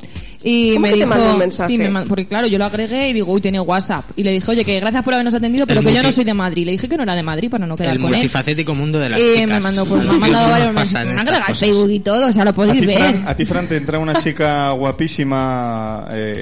y 0.44 0.74
¿Cómo 0.74 0.80
me 0.82 0.88
que 0.88 0.94
te 0.94 1.04
dijo, 1.04 1.08
mandó 1.08 1.32
un 1.32 1.38
mensaje? 1.38 1.72
sí, 1.72 1.78
me 1.78 1.88
man- 1.88 2.04
porque 2.08 2.26
claro, 2.26 2.46
yo 2.46 2.58
lo 2.58 2.66
agregué 2.66 3.08
y 3.08 3.12
digo, 3.14 3.32
uy, 3.32 3.40
tiene 3.40 3.58
WhatsApp. 3.60 4.04
Y 4.16 4.22
le 4.22 4.30
dije, 4.32 4.50
oye, 4.50 4.64
que 4.64 4.78
gracias 4.78 5.02
por 5.02 5.14
habernos 5.14 5.34
atendido, 5.34 5.66
pero 5.66 5.80
El 5.80 5.86
que 5.86 5.92
yo 5.94 6.02
no 6.02 6.08
multi- 6.08 6.14
soy 6.14 6.24
de 6.24 6.34
Madrid. 6.34 6.66
Le 6.66 6.72
dije 6.72 6.88
que 6.88 6.96
no 6.96 7.02
era 7.02 7.14
de 7.14 7.22
Madrid 7.22 7.50
para 7.50 7.66
no 7.66 7.76
quedar 7.76 7.94
El 7.94 8.00
con 8.02 8.10
él. 8.10 8.16
multifacético 8.18 8.74
mundo 8.74 8.98
de 8.98 9.08
las 9.08 9.18
Y 9.20 9.22
chicas. 9.32 9.46
me 9.48 9.60
mandó, 9.60 9.86
pues, 9.86 10.04
me 10.04 10.10
ha 10.10 10.12
mandado 10.18 10.50
varios 10.50 10.72
mensajes. 10.74 11.14
Me 11.14 11.20
agregado. 11.20 11.54
Facebook 11.54 11.90
y 11.90 12.00
todo, 12.00 12.26
o 12.28 12.32
sea, 12.32 12.44
lo 12.44 12.50
a 12.50 12.52
podéis 12.52 12.80
ti, 12.80 12.86
ver. 12.86 12.98
Fran, 12.98 13.24
a 13.28 13.34
ti, 13.36 13.44
Fran, 13.44 13.66
te 13.66 13.76
entra 13.76 13.98
una 13.98 14.14
chica 14.14 14.70
guapísima 14.72 16.06
eh, 16.10 16.34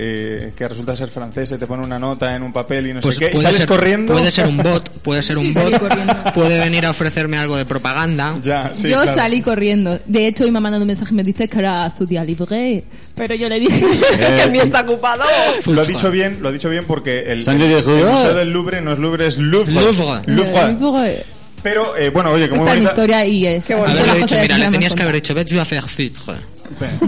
eh, 0.49 0.53
que 0.57 0.69
resulta 0.69 0.97
ser 0.97 1.09
francesa 1.09 1.55
y 1.55 1.59
te 1.59 1.67
pone 1.67 1.85
una 1.85 1.99
nota 1.99 2.35
en 2.35 2.43
un 2.43 2.53
papel 2.53 2.89
y 2.89 2.95
no 2.95 3.01
Pues 3.01 3.17
sé 3.17 3.31
qué. 3.31 3.39
Sales 3.39 3.59
ser, 3.59 3.67
corriendo. 3.69 4.13
Puede 4.15 4.31
ser 4.31 4.47
un 4.47 4.57
bot, 4.57 4.89
puede 5.03 5.23
ser 5.23 5.39
un 5.39 5.53
Sí, 5.53 5.59
bot, 5.59 6.33
puede 6.35 6.59
venir 6.61 6.87
a 6.87 6.91
ofrecerme 6.91 7.37
algo 7.37 7.57
de 7.57 7.65
propaganda. 7.65 8.37
Ya, 8.43 8.71
sí, 8.75 8.89
yo 8.89 9.03
claro. 9.03 9.13
salí 9.15 9.41
corriendo. 9.43 9.99
De 10.07 10.27
hecho, 10.27 10.45
hoy 10.45 10.51
me 10.51 10.59
ha 10.59 10.61
mandado 10.61 10.83
un 10.83 10.89
mensaje 10.89 11.13
y 11.13 11.17
me 11.17 11.23
dice 11.25 11.49
que 11.49 11.59
era 11.59 11.89
su 11.91 12.07
día 12.07 12.25
libre. 12.25 12.85
Pero 13.15 13.35
yo 13.35 13.49
le 13.49 13.61
dije... 13.61 13.85
que 14.17 14.43
el 14.43 14.51
mío 14.53 14.63
está 14.63 14.81
ocupado. 14.83 15.23
Lo 15.67 15.81
ha 15.83 15.85
dicho 15.85 16.11
bien, 16.11 16.39
lo 16.41 16.49
ha 16.49 16.53
dicho 16.53 16.69
bien 16.71 16.85
porque 16.87 17.25
el, 17.33 17.43
Sangre 17.43 17.67
el- 17.67 17.73
de 17.73 17.79
el 17.79 17.85
Judá. 17.85 18.11
Museo 18.13 18.35
del 18.35 18.51
Louvre 18.53 18.81
no 18.81 18.93
es 18.93 18.99
Louvre, 18.99 19.27
es 19.27 19.39
Louvre. 19.39 19.73
Louvre. 19.73 20.23
Louvre. 20.27 20.75
Libre. 20.79 21.25
Pero, 21.63 21.97
eh, 21.97 22.11
bueno, 22.11 22.31
oye, 22.33 22.49
como 22.49 22.63
Esta 22.63 22.75
bonita... 22.75 22.91
historia 22.91 23.25
y 23.27 23.47
es... 23.47 23.65
cosas 23.67 24.29
que 24.29 24.41
mira, 24.43 24.59
le 24.59 24.69
tenías 24.71 24.95
que 24.95 25.03
haber 25.03 25.15
dicho, 25.15 25.35
vete 25.35 25.59
a 25.59 25.63
hacer 25.63 25.83
filtre. 25.85 26.35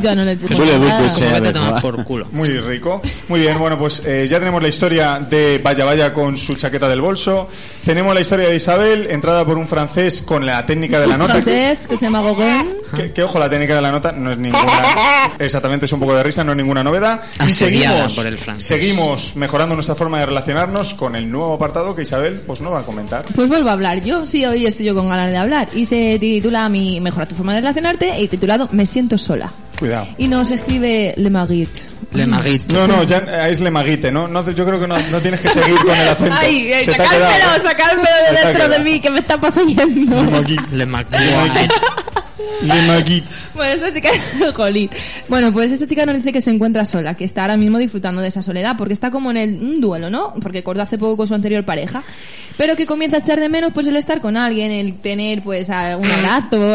Yo 0.00 0.14
no 0.14 0.24
le 0.24 0.36
digo 0.36 0.52
Eso 0.52 0.64
le 0.64 1.40
ver, 1.40 1.52
tomar 1.52 1.80
por 1.80 2.04
culo. 2.04 2.26
Muy 2.32 2.48
rico. 2.48 3.00
Muy 3.28 3.40
bien, 3.40 3.58
bueno, 3.58 3.78
pues 3.78 4.02
eh, 4.06 4.26
ya 4.28 4.38
tenemos 4.38 4.62
la 4.62 4.68
historia 4.68 5.18
de 5.18 5.60
Vaya 5.62 5.84
Vaya 5.84 6.12
con 6.12 6.36
su 6.36 6.54
chaqueta 6.54 6.88
del 6.88 7.00
bolso. 7.00 7.48
Tenemos 7.84 8.14
la 8.14 8.20
historia 8.20 8.48
de 8.48 8.56
Isabel, 8.56 9.08
entrada 9.10 9.44
por 9.44 9.58
un 9.58 9.68
francés 9.68 10.22
con 10.22 10.46
la 10.46 10.64
técnica 10.66 11.00
de 11.00 11.06
la 11.06 11.16
nota. 11.16 11.34
francés 11.34 11.78
que 11.88 11.96
se 11.96 12.04
llama 12.04 12.22
Gauguin. 12.22 12.74
Que, 12.94 13.12
que, 13.12 13.22
ojo, 13.22 13.38
la 13.38 13.50
técnica 13.50 13.74
de 13.74 13.82
la 13.82 13.90
nota 13.90 14.12
no 14.12 14.30
es 14.30 14.38
ninguna. 14.38 14.64
Exactamente, 15.38 15.86
es 15.86 15.92
un 15.92 16.00
poco 16.00 16.14
de 16.14 16.22
risa, 16.22 16.44
no 16.44 16.52
es 16.52 16.56
ninguna 16.56 16.84
novedad. 16.84 17.22
Y 17.46 17.50
seguimos, 17.50 18.14
por 18.14 18.26
el 18.26 18.38
seguimos 18.58 19.36
mejorando 19.36 19.74
nuestra 19.74 19.94
forma 19.94 20.20
de 20.20 20.26
relacionarnos 20.26 20.94
con 20.94 21.16
el 21.16 21.30
nuevo 21.30 21.54
apartado 21.54 21.94
que 21.94 22.02
Isabel 22.02 22.42
pues 22.46 22.60
no 22.60 22.70
va 22.70 22.80
a 22.80 22.82
comentar. 22.82 23.24
Pues 23.34 23.48
vuelvo 23.48 23.68
a 23.68 23.72
hablar 23.72 24.00
yo, 24.02 24.26
sí, 24.26 24.44
hoy 24.44 24.66
estoy 24.66 24.86
yo 24.86 24.94
con 24.94 25.08
ganas 25.08 25.30
de 25.30 25.36
hablar. 25.36 25.68
Y 25.74 25.86
se 25.86 26.18
titula 26.18 26.68
mi 26.68 27.00
Mejora 27.00 27.26
tu 27.26 27.34
forma 27.34 27.54
de 27.54 27.60
relacionarte 27.60 28.20
y 28.20 28.28
titulado 28.28 28.68
Me 28.72 28.86
siento 28.86 29.18
sola. 29.18 29.52
Cuidado. 29.78 30.08
Y 30.18 30.28
nos 30.28 30.50
escribe 30.50 31.14
Le 31.16 31.30
Marit. 31.30 31.68
Le. 32.12 32.26
No, 32.26 32.86
no, 32.86 33.02
ya 33.02 33.18
eh, 33.18 33.50
es 33.50 33.60
Lemaguite, 33.60 34.12
¿no? 34.12 34.28
no 34.28 34.48
yo 34.48 34.64
creo 34.64 34.78
que 34.78 34.86
no, 34.86 34.96
no 35.10 35.20
tienes 35.20 35.40
que 35.40 35.48
seguir 35.50 35.76
con 35.76 35.96
el 35.96 36.08
acento. 36.08 36.34
Ay, 36.38 36.72
eh, 36.72 36.84
sacármelo, 36.84 37.26
¿eh? 37.26 37.60
sacármelo 37.62 38.08
Se 38.28 38.34
de 38.34 38.46
dentro 38.46 38.68
de 38.68 38.78
mí, 38.78 39.00
que 39.00 39.10
me 39.10 39.18
está 39.18 39.40
poseyendo. 39.40 40.22
Le 40.72 40.86
Marit. 40.86 41.70
Le 42.62 42.82
Magui. 42.86 43.22
Bueno, 43.54 43.74
esta 43.74 43.92
chica, 43.92 44.10
jolín. 44.54 44.90
Bueno, 45.28 45.52
pues 45.52 45.70
esta 45.70 45.86
chica 45.86 46.04
nos 46.06 46.16
dice 46.16 46.32
que 46.32 46.40
se 46.40 46.50
encuentra 46.50 46.84
sola, 46.84 47.14
que 47.14 47.24
está 47.24 47.42
ahora 47.42 47.56
mismo 47.56 47.78
disfrutando 47.78 48.20
de 48.20 48.28
esa 48.28 48.42
soledad, 48.42 48.76
porque 48.76 48.92
está 48.92 49.10
como 49.10 49.30
en 49.30 49.36
el 49.36 49.54
un 49.54 49.80
duelo, 49.80 50.10
¿no? 50.10 50.34
Porque 50.40 50.58
acordó 50.58 50.82
hace 50.82 50.98
poco 50.98 51.16
con 51.16 51.26
su 51.26 51.34
anterior 51.34 51.64
pareja, 51.64 52.02
pero 52.56 52.76
que 52.76 52.86
comienza 52.86 53.18
a 53.18 53.20
echar 53.20 53.38
de 53.40 53.48
menos 53.48 53.72
pues 53.72 53.86
el 53.86 53.96
estar 53.96 54.20
con 54.20 54.36
alguien, 54.36 54.70
el 54.70 54.98
tener 54.98 55.42
pues 55.42 55.70
algún 55.70 56.10
abrazo, 56.10 56.74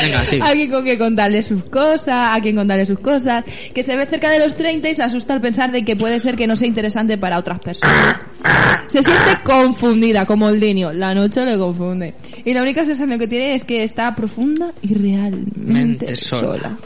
Venga, 0.00 0.24
sí. 0.24 0.38
alguien 0.42 0.70
con 0.70 0.82
quien 0.84 0.98
contarle 0.98 1.42
sus 1.42 1.64
cosas, 1.64 2.28
a 2.30 2.40
quien 2.40 2.56
contarle 2.56 2.86
sus 2.86 2.98
cosas, 2.98 3.44
que 3.74 3.82
se 3.82 3.96
ve 3.96 4.06
cerca 4.06 4.30
de 4.30 4.38
los 4.38 4.56
30 4.56 4.88
y 4.88 4.94
se 4.94 5.02
asusta 5.02 5.34
al 5.34 5.40
pensar 5.40 5.72
de 5.72 5.84
que 5.84 5.96
puede 5.96 6.18
ser 6.20 6.36
que 6.36 6.46
no 6.46 6.56
sea 6.56 6.68
interesante 6.68 7.18
para 7.18 7.38
otras 7.38 7.60
personas. 7.60 8.16
Se 8.86 9.02
siente 9.02 9.38
confundida, 9.42 10.26
como 10.26 10.48
el 10.48 10.60
niño. 10.60 10.92
La 10.92 11.14
noche 11.14 11.44
le 11.44 11.58
confunde. 11.58 12.14
Y 12.44 12.52
la 12.54 12.62
única 12.62 12.84
sensación 12.84 13.18
que 13.18 13.28
tiene 13.28 13.54
es 13.54 13.64
que 13.64 13.82
está 13.82 14.14
profunda 14.14 14.72
y 14.82 14.94
realmente 14.94 15.50
Mente 15.56 16.16
sola. 16.16 16.58
sola. 16.58 16.78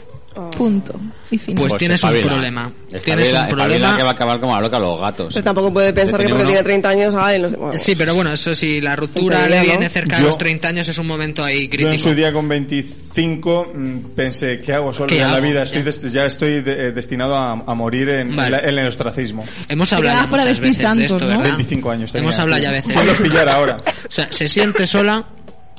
Punto. 0.51 0.99
Y 1.31 1.37
fin. 1.37 1.55
Pues 1.55 1.75
tienes 1.77 2.03
un 2.03 2.11
problema. 2.21 2.71
Espabila- 2.89 3.03
Tienes 3.03 3.33
un 3.33 3.47
problema. 3.49 3.97
que 3.97 4.03
va 4.03 4.09
a 4.09 4.13
acabar 4.13 4.39
como 4.39 4.55
la 4.55 4.61
loca 4.61 4.79
los 4.79 4.99
gatos. 4.99 5.33
Pero 5.33 5.43
tampoco 5.43 5.71
puede 5.73 5.93
pensar 5.93 6.19
que 6.19 6.25
Tenía 6.25 6.29
porque 6.35 6.43
uno- 6.43 6.51
tiene 6.51 6.63
30 6.63 6.89
años, 6.89 7.15
ay, 7.17 7.39
no 7.41 7.49
sé. 7.49 7.55
bueno. 7.57 7.73
Sí, 7.79 7.95
pero 7.95 8.15
bueno, 8.15 8.31
eso 8.31 8.55
si 8.55 8.81
la 8.81 8.95
ruptura 8.95 9.47
le 9.47 9.57
¿no? 9.57 9.63
viene 9.63 9.89
cerca 9.89 10.15
de 10.15 10.21
Yo- 10.21 10.27
los 10.27 10.37
30 10.37 10.67
años 10.69 10.87
es 10.87 10.97
un 10.97 11.07
momento 11.07 11.43
ahí 11.43 11.63
Yo 11.65 11.69
crítico. 11.69 11.91
en 11.91 11.99
su 11.99 12.15
día 12.15 12.33
con 12.33 12.47
25 12.49 13.71
mm, 13.73 13.97
pensé, 14.15 14.59
¿qué 14.61 14.73
hago 14.73 14.91
solo 14.93 15.07
¿Qué 15.07 15.21
en 15.21 15.31
la 15.31 15.39
vida? 15.39 15.63
Estoy 15.63 15.79
Ya. 15.81 15.85
des- 15.85 16.11
ya 16.13 16.25
estoy 16.25 16.61
de- 16.61 16.87
eh, 16.87 16.91
destinado 16.91 17.35
a, 17.35 17.51
a 17.51 17.75
morir 17.75 18.09
en, 18.09 18.35
Vale. 18.35 18.57
en 18.57 18.63
la- 18.63 18.69
en 18.69 18.79
el 18.79 18.87
ostracismo. 18.87 19.45
Hemos 19.67 19.91
hablado 19.93 20.17
ya 20.23 20.29
para 20.29 20.43
muchas 20.43 20.59
vestir 20.59 20.63
veces 20.69 20.77
de 20.79 20.83
santos, 20.87 21.05
esto, 21.05 21.19
¿no? 21.19 21.27
¿verdad? 21.27 21.43
25 21.43 21.91
años 21.91 22.11
tenía. 22.11 22.23
Hemos 22.23 22.39
hablado 22.39 22.61
ya 22.63 22.71
veces. 22.71 22.93
¿Quién 22.95 23.05
los 23.07 23.21
pillara 23.21 23.53
ahora? 23.55 23.77
O 23.85 24.11
sea, 24.11 24.27
se 24.31 24.47
siente 24.47 24.87
sola 24.87 25.25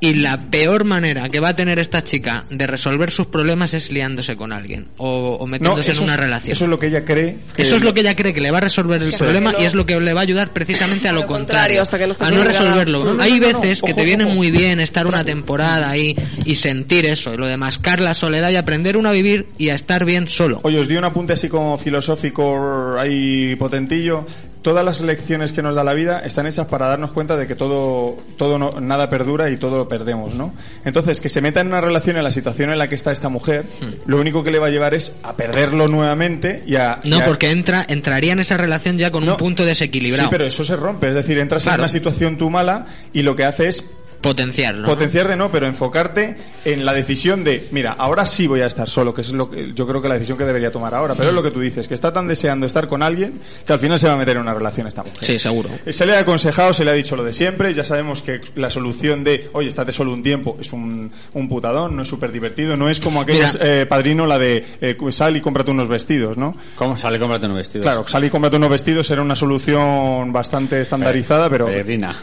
y 0.00 0.14
la 0.14 0.38
peor 0.50 0.84
manera 0.84 1.28
que 1.28 1.40
va 1.40 1.48
a 1.50 1.56
tener 1.56 1.78
esta 1.78 2.02
chica 2.02 2.44
de 2.50 2.66
resolver 2.66 3.10
sus 3.10 3.26
problemas 3.26 3.74
es 3.74 3.90
liándose 3.92 4.34
con 4.36 4.52
alguien 4.52 4.86
o, 4.96 5.46
metiéndose 5.46 5.92
en 5.92 5.98
una 6.00 6.14
es- 6.14 6.20
relación. 6.20 6.52
Eso 6.52 6.64
es 6.64 6.70
lo 6.70 6.78
que 6.78 6.86
ella 6.86 7.04
cree. 7.04 7.36
que- 7.54 7.62
Eso 7.62 7.76
es 7.76 7.82
lo 7.82 7.92
que 7.92 8.00
ella 8.00 8.16
cree 8.16 8.32
que 8.32 8.40
le 8.40 8.50
va 8.50 8.58
a 8.58 8.62
resolver 8.62 9.02
el 9.02 9.12
problema 9.12 9.52
no- 9.52 9.60
y 9.60 9.64
es 9.64 9.74
lo 9.74 9.84
que 9.86 10.00
le 10.00 10.14
va 10.14 10.20
a 10.20 10.22
ayudar 10.22 10.52
precisamente 10.52 11.08
a 11.08 11.12
lo, 11.12 11.20
Lo 11.20 11.26
contrario, 11.26 11.80
contrario, 11.80 11.82
hasta 11.82 11.98
que 11.98 12.06
no 12.06 12.12
estés 12.12 12.28
a 12.28 12.30
no 12.30 12.44
resolverlo. 12.44 12.98
No, 13.00 13.04
no, 13.04 13.14
no, 13.14 13.22
Hay 13.22 13.32
no, 13.32 13.36
no. 13.38 13.46
veces 13.60 13.82
que 13.82 13.92
te 13.94 14.04
viene 14.04 14.24
ojo. 14.24 14.34
muy 14.34 14.50
bien 14.50 14.80
estar 14.80 15.06
una 15.06 15.24
temporada 15.24 15.90
ahí 15.90 16.16
y 16.46 16.54
sentir 16.54 17.04
eso, 17.06 17.34
y 17.34 17.36
lo 17.36 17.46
de 17.46 17.56
mascar 17.58 18.00
la 18.00 18.14
soledad 18.14 18.50
y 18.50 18.56
aprender 18.56 18.96
uno 18.96 19.10
a 19.10 19.12
vivir 19.12 19.48
y 19.58 19.68
a 19.68 19.74
estar 19.74 20.04
bien 20.06 20.28
solo. 20.28 20.60
Oye, 20.62 20.78
os 20.80 20.88
di 20.88 20.96
un 20.96 21.04
apunte 21.04 21.34
así 21.34 21.48
como 21.48 21.76
filosófico 21.78 22.96
ahí 22.98 23.54
potentillo. 23.56 24.24
Todas 24.62 24.84
las 24.84 25.00
lecciones 25.00 25.54
que 25.54 25.62
nos 25.62 25.74
da 25.74 25.82
la 25.84 25.94
vida 25.94 26.20
están 26.20 26.46
hechas 26.46 26.66
para 26.66 26.86
darnos 26.86 27.12
cuenta 27.12 27.36
de 27.38 27.46
que 27.46 27.54
todo, 27.54 28.16
todo 28.36 28.58
no- 28.58 28.78
nada 28.80 29.08
perdura 29.08 29.48
y 29.48 29.56
todo 29.56 29.78
lo 29.78 29.88
perdemos, 29.88 30.34
¿no? 30.34 30.52
Entonces, 30.84 31.20
que 31.20 31.30
se 31.30 31.40
meta 31.40 31.60
en 31.60 31.68
una 31.68 31.80
relación 31.80 32.18
en 32.18 32.24
la 32.24 32.30
situación 32.30 32.70
en 32.70 32.78
la 32.78 32.86
que 32.88 32.94
está 32.94 33.10
esta 33.10 33.30
mujer, 33.30 33.64
lo 34.04 34.20
único 34.20 34.44
que 34.44 34.50
le 34.50 34.58
va 34.58 34.66
a 34.66 34.70
llevar 34.70 34.92
es 34.92 35.14
a 35.22 35.34
perderlo 35.34 35.88
nuevamente 35.88 36.62
y 36.66 36.76
a... 36.76 37.00
No, 37.04 37.18
y 37.18 37.20
a- 37.22 37.24
porque 37.26 37.50
entra, 37.50 37.86
entraría 37.88 38.32
en 38.34 38.40
esa 38.40 38.58
relación 38.58 38.98
ya 38.98 39.10
con 39.10 39.24
No. 39.24 39.32
un 39.32 39.38
punto 39.38 39.62
Sí, 39.62 39.68
desequilibrado. 39.70 40.28
pero 40.28 40.44
eso 40.46 40.62
se 40.62 40.76
rompe. 40.76 41.08
Es 41.08 41.14
decir, 41.14 41.38
entras 41.38 41.62
Claro. 41.62 41.76
en 41.76 41.80
una 41.80 41.88
situación 41.88 42.36
tú 42.36 42.50
mala 42.50 42.86
y 43.14 43.22
lo 43.22 43.34
que 43.36 43.44
hace 43.44 43.68
es 43.68 43.90
Potenciarlo. 44.20 44.82
¿no? 44.82 44.88
Potenciar 44.88 45.28
de 45.28 45.36
no, 45.36 45.50
pero 45.50 45.66
enfocarte 45.66 46.36
en 46.64 46.84
la 46.84 46.92
decisión 46.92 47.42
de, 47.44 47.68
mira, 47.70 47.92
ahora 47.92 48.26
sí 48.26 48.46
voy 48.46 48.60
a 48.60 48.66
estar 48.66 48.88
solo, 48.88 49.14
que 49.14 49.22
es 49.22 49.32
lo 49.32 49.50
que 49.50 49.72
yo 49.74 49.86
creo 49.86 50.02
que 50.02 50.08
la 50.08 50.14
decisión 50.14 50.36
que 50.36 50.44
debería 50.44 50.70
tomar 50.70 50.94
ahora. 50.94 51.14
Pero 51.14 51.30
es 51.30 51.34
lo 51.34 51.42
que 51.42 51.50
tú 51.50 51.60
dices, 51.60 51.88
que 51.88 51.94
está 51.94 52.12
tan 52.12 52.28
deseando 52.28 52.66
estar 52.66 52.86
con 52.88 53.02
alguien 53.02 53.40
que 53.66 53.72
al 53.72 53.78
final 53.78 53.98
se 53.98 54.06
va 54.06 54.14
a 54.14 54.16
meter 54.16 54.36
en 54.36 54.42
una 54.42 54.54
relación 54.54 54.86
esta 54.86 55.02
mujer. 55.02 55.18
Sí, 55.24 55.38
seguro. 55.38 55.70
Eh, 55.86 55.92
Se 55.92 56.04
le 56.06 56.16
ha 56.16 56.20
aconsejado, 56.20 56.72
se 56.72 56.84
le 56.84 56.90
ha 56.90 56.94
dicho 56.94 57.16
lo 57.16 57.24
de 57.24 57.32
siempre, 57.32 57.72
ya 57.72 57.84
sabemos 57.84 58.22
que 58.22 58.40
la 58.56 58.70
solución 58.70 59.24
de, 59.24 59.48
oye, 59.52 59.68
estate 59.68 59.92
solo 59.92 60.12
un 60.12 60.22
tiempo, 60.22 60.56
es 60.60 60.72
un, 60.72 61.10
un 61.34 61.48
putadón, 61.48 61.96
no 61.96 62.02
es 62.02 62.08
súper 62.08 62.32
divertido, 62.32 62.76
no 62.76 62.88
es 62.90 63.00
como 63.00 63.20
aquella 63.20 63.50
eh, 63.60 63.86
padrino, 63.88 64.26
la 64.26 64.38
de 64.38 64.64
eh, 64.80 64.96
sal 65.10 65.36
y 65.36 65.40
cómprate 65.40 65.70
unos 65.70 65.88
vestidos, 65.88 66.36
¿no? 66.36 66.54
¿Cómo 66.76 66.96
sale? 66.96 67.18
Cómprate 67.18 67.46
un 67.46 67.54
vestido. 67.54 67.82
Claro, 67.82 68.06
sal 68.06 68.24
y 68.24 68.30
cómprate 68.30 68.56
unos 68.56 68.70
vestidos 68.70 69.10
era 69.10 69.22
una 69.22 69.36
solución 69.36 70.32
bastante 70.32 70.80
estandarizada, 70.80 71.48
pero... 71.48 71.66
Peregrina. 71.66 72.16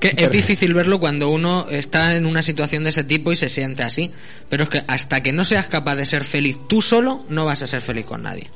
Es 0.00 0.14
que 0.14 0.24
es 0.24 0.30
difícil 0.30 0.74
verlo 0.74 1.00
cuando 1.00 1.30
uno 1.30 1.66
está 1.70 2.16
en 2.16 2.26
una 2.26 2.42
situación 2.42 2.84
de 2.84 2.90
ese 2.90 3.04
tipo 3.04 3.32
y 3.32 3.36
se 3.36 3.48
siente 3.48 3.82
así. 3.82 4.12
Pero 4.48 4.64
es 4.64 4.68
que 4.68 4.84
hasta 4.86 5.22
que 5.22 5.32
no 5.32 5.44
seas 5.44 5.68
capaz 5.68 5.96
de 5.96 6.04
ser 6.04 6.24
feliz 6.24 6.58
tú 6.68 6.82
solo, 6.82 7.24
no 7.28 7.44
vas 7.44 7.62
a 7.62 7.66
ser 7.66 7.80
feliz 7.80 8.04
con 8.04 8.22
nadie. 8.22 8.50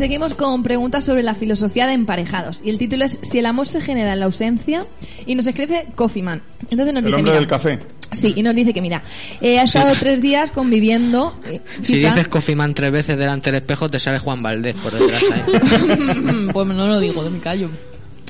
Seguimos 0.00 0.34
con 0.34 0.62
preguntas 0.64 1.04
sobre 1.04 1.22
la 1.22 1.34
filosofía 1.34 1.86
de 1.86 1.92
emparejados. 1.92 2.60
Y 2.64 2.70
el 2.70 2.78
título 2.78 3.04
es 3.04 3.18
Si 3.22 3.38
el 3.38 3.46
amor 3.46 3.68
se 3.68 3.80
genera 3.80 4.12
en 4.14 4.18
la 4.20 4.26
ausencia. 4.26 4.84
Y 5.26 5.34
nos 5.36 5.46
escribe 5.46 5.86
Coffeeman. 5.94 6.42
Entonces 6.70 6.92
nos 6.92 7.02
El 7.04 7.06
dice, 7.06 7.16
hombre 7.16 7.22
mira, 7.22 7.34
del 7.34 7.46
café. 7.46 7.78
Sí, 8.12 8.32
y 8.36 8.42
nos 8.42 8.56
dice 8.56 8.72
que 8.74 8.80
mira, 8.80 9.04
eh, 9.40 9.60
ha 9.60 9.62
estado 9.62 9.92
tres 9.96 10.20
días 10.20 10.50
conviviendo. 10.50 11.38
eh, 11.46 11.60
Si 11.80 11.98
dices 12.00 12.26
Cofiman 12.26 12.74
tres 12.74 12.90
veces 12.90 13.16
delante 13.16 13.52
del 13.52 13.60
espejo, 13.62 13.88
te 13.88 14.00
sale 14.00 14.18
Juan 14.18 14.42
Valdés 14.42 14.74
por 14.74 14.92
detrás 14.92 15.22
ahí. 15.32 16.48
pues 16.52 16.66
no 16.66 16.88
lo 16.88 16.98
digo, 16.98 17.22
me 17.30 17.38
callo. 17.38 17.68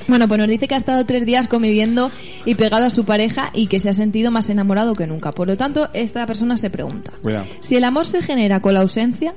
Bueno, 0.08 0.26
pues 0.28 0.38
nos 0.38 0.48
dice 0.48 0.66
que 0.68 0.74
ha 0.74 0.78
estado 0.78 1.06
tres 1.06 1.24
días 1.24 1.46
conviviendo 1.46 2.10
y 2.44 2.56
pegado 2.56 2.84
a 2.86 2.90
su 2.90 3.04
pareja 3.04 3.50
y 3.54 3.68
que 3.68 3.78
se 3.78 3.88
ha 3.88 3.92
sentido 3.92 4.30
más 4.30 4.50
enamorado 4.50 4.94
que 4.94 5.06
nunca. 5.06 5.30
Por 5.30 5.46
lo 5.48 5.56
tanto, 5.56 5.88
esta 5.94 6.26
persona 6.26 6.56
se 6.56 6.68
pregunta, 6.68 7.12
Cuidado. 7.22 7.46
si 7.60 7.76
el 7.76 7.84
amor 7.84 8.04
se 8.06 8.20
genera 8.20 8.60
con 8.60 8.74
la 8.74 8.80
ausencia, 8.80 9.34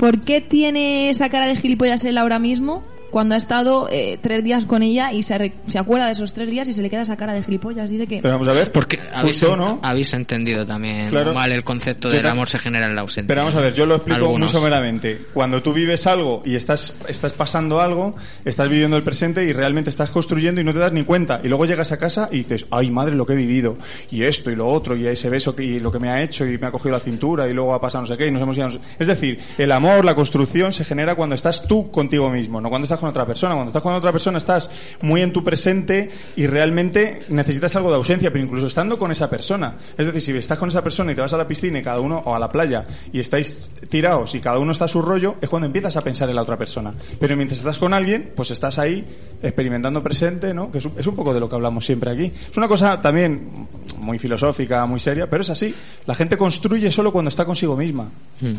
¿por 0.00 0.22
qué 0.22 0.40
tiene 0.40 1.10
esa 1.10 1.28
cara 1.28 1.46
de 1.46 1.56
gilipollas 1.56 2.02
él 2.06 2.16
ahora 2.16 2.38
mismo 2.38 2.82
cuando 3.10 3.34
ha 3.34 3.38
estado 3.38 3.88
eh, 3.90 4.18
tres 4.20 4.42
días 4.44 4.64
con 4.66 4.82
ella 4.82 5.12
y 5.12 5.22
se, 5.22 5.36
re- 5.38 5.52
se 5.66 5.78
acuerda 5.78 6.06
de 6.06 6.12
esos 6.12 6.32
tres 6.32 6.48
días 6.50 6.68
y 6.68 6.72
se 6.72 6.82
le 6.82 6.90
queda 6.90 7.02
esa 7.02 7.16
cara 7.16 7.32
de 7.34 7.42
gilipollas? 7.42 7.88
Dice 7.90 8.06
que... 8.06 8.18
Pero 8.22 8.34
vamos 8.34 8.48
a 8.48 8.52
ver. 8.52 8.72
Porque 8.72 8.98
habéis, 9.14 9.40
Justo, 9.40 9.56
¿no? 9.56 9.78
habéis 9.82 10.12
entendido 10.14 10.66
también 10.66 11.08
Claro. 11.10 11.32
mal 11.34 11.50
el 11.52 11.64
concepto 11.64 12.08
del 12.10 12.26
amor 12.26 12.48
se 12.48 12.58
genera 12.58 12.86
en 12.86 12.94
la 12.94 13.00
ausencia. 13.02 13.26
Pero 13.28 13.42
vamos 13.42 13.54
a 13.56 13.60
ver, 13.60 13.74
yo 13.74 13.86
lo 13.86 13.96
explico 13.96 14.16
Algunos. 14.26 14.52
muy 14.52 14.60
someramente. 14.60 15.20
Cuando 15.34 15.62
tú 15.62 15.72
vives 15.72 16.06
algo 16.06 16.42
y 16.44 16.54
estás, 16.56 16.94
estás 17.08 17.32
pasando 17.32 17.80
algo, 17.80 18.14
estás 18.44 18.68
viviendo 18.68 18.96
el 18.96 19.02
presente 19.02 19.44
y 19.44 19.52
realmente 19.52 19.90
estás 19.90 20.10
construyendo 20.10 20.60
y 20.60 20.64
no 20.64 20.72
te 20.72 20.78
das 20.78 20.92
ni 20.92 21.04
cuenta. 21.04 21.40
Y 21.42 21.48
luego 21.48 21.66
llegas 21.66 21.92
a 21.92 21.98
casa 21.98 22.28
y 22.32 22.38
dices, 22.38 22.66
ay 22.70 22.90
madre, 22.90 23.14
lo 23.14 23.26
que 23.26 23.32
he 23.34 23.36
vivido. 23.36 23.76
Y 24.10 24.22
esto 24.22 24.50
y 24.50 24.56
lo 24.56 24.68
otro, 24.68 24.96
y 24.96 25.06
ese 25.06 25.28
beso 25.30 25.54
que, 25.56 25.64
y 25.64 25.80
lo 25.80 25.90
que 25.92 25.98
me 25.98 26.08
ha 26.10 26.22
hecho 26.22 26.46
y 26.46 26.58
me 26.58 26.66
ha 26.66 26.70
cogido 26.70 26.92
la 26.92 27.00
cintura 27.00 27.48
y 27.48 27.52
luego 27.52 27.74
ha 27.74 27.80
pasado 27.80 28.02
no 28.02 28.06
sé 28.08 28.16
qué 28.16 28.26
y 28.26 28.30
nos 28.30 28.42
hemos 28.42 28.56
ido. 28.56 28.66
a 28.66 28.68
no 28.68 28.74
sé- 28.74 28.80
Es 28.98 29.06
decir, 29.06 29.38
el 29.58 29.72
amor, 29.72 30.04
la 30.04 30.14
construcción 30.14 30.72
se 30.72 30.84
genera 30.84 31.14
cuando 31.14 31.34
estás 31.34 31.66
tú 31.66 31.90
contigo 31.90 32.30
mismo, 32.30 32.60
no 32.60 32.68
cuando 32.70 32.84
estás 32.84 32.99
con 33.00 33.08
otra 33.08 33.26
persona. 33.26 33.54
Cuando 33.54 33.70
estás 33.70 33.82
con 33.82 33.94
otra 33.94 34.12
persona 34.12 34.38
estás 34.38 34.70
muy 35.00 35.22
en 35.22 35.32
tu 35.32 35.42
presente 35.42 36.10
y 36.36 36.46
realmente 36.46 37.20
necesitas 37.28 37.74
algo 37.76 37.90
de 37.90 37.96
ausencia, 37.96 38.30
pero 38.30 38.44
incluso 38.44 38.66
estando 38.66 38.98
con 38.98 39.10
esa 39.10 39.28
persona. 39.28 39.74
Es 39.96 40.06
decir, 40.06 40.22
si 40.22 40.36
estás 40.36 40.58
con 40.58 40.68
esa 40.68 40.82
persona 40.82 41.12
y 41.12 41.14
te 41.14 41.20
vas 41.20 41.32
a 41.32 41.36
la 41.36 41.48
piscina 41.48 41.78
y 41.78 41.82
cada 41.82 42.00
uno, 42.00 42.22
o 42.24 42.34
a 42.34 42.38
la 42.38 42.50
playa, 42.50 42.86
y 43.12 43.20
estáis 43.20 43.72
tirados 43.88 44.34
y 44.34 44.40
cada 44.40 44.58
uno 44.58 44.72
está 44.72 44.84
a 44.84 44.88
su 44.88 45.02
rollo, 45.02 45.36
es 45.40 45.48
cuando 45.48 45.66
empiezas 45.66 45.96
a 45.96 46.02
pensar 46.02 46.28
en 46.28 46.36
la 46.36 46.42
otra 46.42 46.56
persona. 46.56 46.94
Pero 47.18 47.36
mientras 47.36 47.58
estás 47.58 47.78
con 47.78 47.94
alguien, 47.94 48.32
pues 48.36 48.50
estás 48.50 48.78
ahí 48.78 49.06
experimentando 49.42 50.02
presente, 50.02 50.52
¿no? 50.54 50.70
Que 50.70 50.78
es 50.78 50.84
un, 50.84 50.94
es 50.98 51.06
un 51.06 51.16
poco 51.16 51.34
de 51.34 51.40
lo 51.40 51.48
que 51.48 51.54
hablamos 51.54 51.84
siempre 51.84 52.10
aquí. 52.10 52.32
Es 52.50 52.56
una 52.56 52.68
cosa 52.68 53.00
también 53.00 53.66
muy 53.98 54.18
filosófica, 54.18 54.84
muy 54.86 55.00
seria, 55.00 55.28
pero 55.28 55.42
es 55.42 55.50
así. 55.50 55.74
La 56.06 56.14
gente 56.14 56.36
construye 56.36 56.90
solo 56.90 57.12
cuando 57.12 57.28
está 57.28 57.44
consigo 57.44 57.76
misma. 57.76 58.08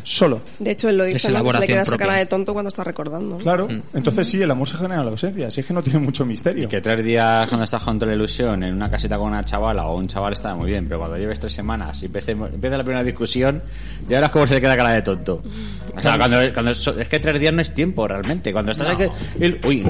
Solo. 0.04 0.42
De 0.60 0.72
hecho, 0.72 0.90
él 0.90 0.98
lo 0.98 1.06
Es 1.06 1.16
dice, 1.16 1.32
¿no? 1.32 1.44
que 1.44 1.52
se 1.52 1.60
le 1.60 1.68
queda 1.68 1.82
esa 1.82 1.98
cara 1.98 2.16
de 2.16 2.26
tonto 2.26 2.54
cuando 2.54 2.70
está 2.70 2.84
recordando. 2.84 3.38
Claro. 3.38 3.68
Entonces 3.94 4.31
sí, 4.32 4.42
el 4.42 4.50
amor 4.52 4.68
se 4.68 4.78
genera 4.78 4.98
en 5.00 5.06
la 5.06 5.12
ausencia. 5.12 5.48
Así 5.48 5.62
es 5.62 5.66
que 5.68 5.74
no 5.74 5.84
tiene 5.84 6.00
mucho 6.00 6.26
misterio. 6.26 6.68
Que 6.70 6.82
tres 6.82 7.04
días 7.04 7.48
cuando 7.48 7.64
estás 7.66 7.84
con 7.84 8.00
toda 8.00 8.12
la 8.12 8.16
ilusión 8.16 8.64
en 8.64 8.74
una 8.76 8.90
casita 8.90 9.18
con 9.18 9.28
una 9.28 9.44
chavala 9.44 9.86
o 9.88 9.98
un 9.98 10.08
chaval 10.08 10.34
está 10.34 10.56
muy 10.56 10.68
bien, 10.70 10.86
pero 10.88 11.00
cuando 11.00 11.18
lleves 11.18 11.40
tres 11.40 11.54
semanas 11.54 12.02
y 12.02 12.06
empieza 12.06 12.78
la 12.78 12.84
primera 12.84 13.04
discusión, 13.04 13.62
y 14.10 14.14
ahora 14.14 14.28
es 14.28 14.32
como 14.32 14.48
se 14.48 14.56
le 14.56 14.62
queda 14.62 14.76
cara 14.78 14.94
de 14.94 15.02
tonto. 15.02 15.44
O 15.98 16.02
sea, 16.02 16.18
cuando, 16.18 16.38
cuando 16.54 16.72
es, 16.72 16.88
es 16.88 17.08
que 17.08 17.20
tres 17.20 17.40
días 17.40 17.54
no 17.54 17.62
es 17.62 17.74
tiempo 17.74 18.08
realmente. 18.08 18.52
Cuando 18.54 18.72
estás 18.72 18.90
aquí. 18.90 19.04
el- 19.40 19.60
uy, 19.66 19.86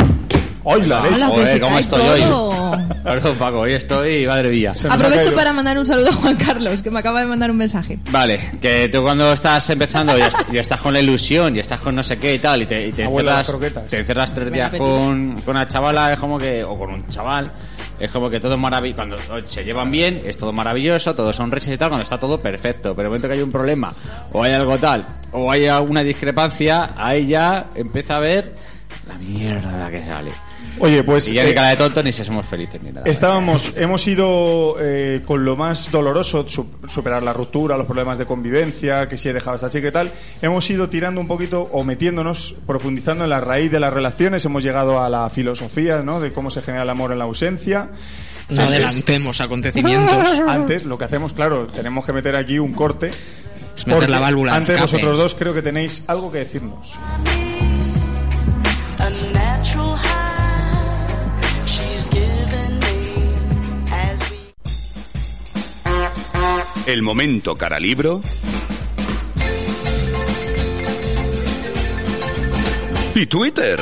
¡Ay, 0.66 0.82
la 0.84 1.02
leche! 1.02 1.16
¡Hala, 1.16 1.26
que 1.26 1.32
Joder, 1.32 1.48
se 1.48 1.60
¿cómo 1.62 1.80
estoy 1.80 2.02
todo! 2.22 2.50
hoy? 2.72 2.78
Perdón, 3.04 3.36
Paco, 3.38 3.60
hoy 3.62 3.74
estoy, 3.74 4.28
madre 4.28 4.50
mía. 4.50 4.74
Aprovecho 4.90 5.34
para 5.36 5.52
mandar 5.54 5.78
un 5.80 5.86
saludo 5.86 6.10
a 6.10 6.14
Juan 6.14 6.36
Carlos, 6.36 6.82
que 6.82 6.92
me 6.92 7.00
acaba 7.00 7.20
de 7.22 7.26
mandar 7.26 7.50
un 7.52 7.58
mensaje. 7.58 7.98
Vale, 8.12 8.40
que 8.62 8.88
tú 8.90 9.02
cuando 9.02 9.34
estás 9.34 9.68
empezando 9.72 10.18
y, 10.18 10.22
est- 10.22 10.54
y 10.54 10.58
estás 10.60 10.80
con 10.80 10.94
la 10.94 11.00
ilusión 11.00 11.56
y 11.56 11.60
estás 11.60 11.80
con 11.80 11.96
no 11.96 12.04
sé 12.04 12.18
qué 12.18 12.36
y 12.36 12.40
tal 12.40 12.62
y 12.62 12.66
te, 12.68 12.88
y 12.88 12.92
te 12.92 13.06
Abuela, 13.06 13.32
las 13.32 13.40
encerras, 13.50 13.60
croquetas. 13.72 13.90
te 13.90 13.98
encerras 13.98 14.34
tres 14.34 14.52
días 14.52 14.72
con, 14.72 15.42
con 15.42 15.56
una 15.56 15.68
chavala, 15.68 16.14
es 16.14 16.20
como 16.20 16.38
que, 16.38 16.64
o 16.64 16.78
con 16.78 16.94
un 16.94 17.08
chaval, 17.08 17.52
es 18.00 18.10
como 18.12 18.30
que 18.30 18.40
todo 18.40 18.54
es 18.54 18.60
maravilloso, 18.60 18.96
cuando 18.98 19.18
se 19.50 19.64
llevan 19.64 19.90
bien 19.92 20.22
es 20.24 20.38
todo 20.38 20.54
maravilloso, 20.54 21.16
todo 21.16 21.34
son 21.34 21.52
risas 21.52 21.74
y 21.74 21.78
tal, 21.78 21.90
cuando 21.90 22.04
está 22.04 22.20
todo 22.20 22.40
perfecto, 22.40 22.96
pero 22.96 23.02
en 23.02 23.06
el 23.06 23.10
momento 23.10 23.28
que 23.28 23.34
hay 23.34 23.42
un 23.42 23.52
problema 23.52 23.92
o 24.32 24.44
hay 24.44 24.54
algo 24.54 24.78
tal, 24.78 25.06
o 25.32 25.52
hay 25.52 25.66
alguna 25.68 26.04
discrepancia, 26.04 26.92
ahí 26.96 27.28
ya 27.28 27.66
empieza 27.76 28.18
a 28.18 28.20
ver 28.20 28.54
la 29.08 29.16
mierda 29.18 29.90
que 29.90 30.06
sale. 30.06 30.32
Oye, 30.80 31.04
pues 31.04 31.28
Y 31.30 31.34
ya 31.36 31.44
ni 31.44 31.52
eh, 31.52 31.54
cara 31.54 31.70
de 31.70 31.78
tonto 31.78 32.02
ni 32.02 32.12
si 32.12 32.24
somos 32.24 32.46
felices 32.46 32.82
ni 32.82 32.92
nada. 32.92 33.06
estábamos, 33.10 33.74
hemos 33.76 34.08
ido 34.08 34.78
eh, 34.80 35.22
con 35.26 35.44
lo 35.46 35.56
más 35.56 35.92
doloroso, 35.92 36.48
su- 36.48 36.68
superar 36.88 37.22
la 37.24 37.34
ruptura, 37.34 37.78
los 37.78 37.86
problemas 37.86 38.18
de 38.18 38.26
convivencia, 38.26 39.06
que 39.08 39.18
si 39.18 39.30
he 39.30 39.34
dejado 39.34 39.52
a 39.52 39.56
esta 39.58 39.70
chica 39.70 39.90
y 39.90 39.92
tal. 39.92 40.12
Hemos 40.42 40.68
ido 40.70 40.90
tirando 40.90 41.20
un 41.22 41.28
poquito 41.28 41.70
o 41.72 41.84
metiéndonos, 41.84 42.56
profundizando 42.66 43.26
en 43.26 43.30
la 43.30 43.42
raíz 43.42 43.70
de 43.72 43.80
las 43.80 43.94
relaciones. 43.94 44.44
Hemos 44.46 44.64
llegado 44.64 45.00
a 45.04 45.10
la 45.10 45.30
filosofía, 45.30 46.02
¿no? 46.04 46.20
De 46.20 46.32
cómo 46.34 46.50
se 46.50 46.62
genera 46.62 46.84
el 46.84 46.90
amor 46.90 47.12
en 47.12 47.20
la 47.20 47.26
ausencia. 47.26 47.90
No 48.50 48.64
adelantemos 48.64 49.40
acontecimientos. 49.40 50.28
Antes, 50.48 50.84
lo 50.84 50.98
que 50.98 51.06
hacemos, 51.06 51.34
claro, 51.34 51.68
tenemos 51.68 52.06
que 52.06 52.14
meter 52.14 52.36
aquí 52.36 52.58
un 52.60 52.74
corte. 52.74 53.12
Es 53.78 53.88
meter 53.88 54.10
la 54.10 54.20
válvula 54.20 54.54
Antes 54.56 54.76
escape. 54.76 54.92
vosotros 54.92 55.18
dos 55.18 55.36
creo 55.36 55.54
que 55.54 55.62
tenéis 55.62 56.04
algo 56.08 56.32
que 56.32 56.40
decirnos. 56.40 56.98
El 66.86 67.04
momento 67.04 67.56
cara 67.56 67.80
libro. 67.80 68.22
Y 73.16 73.26
Twitter. 73.28 73.80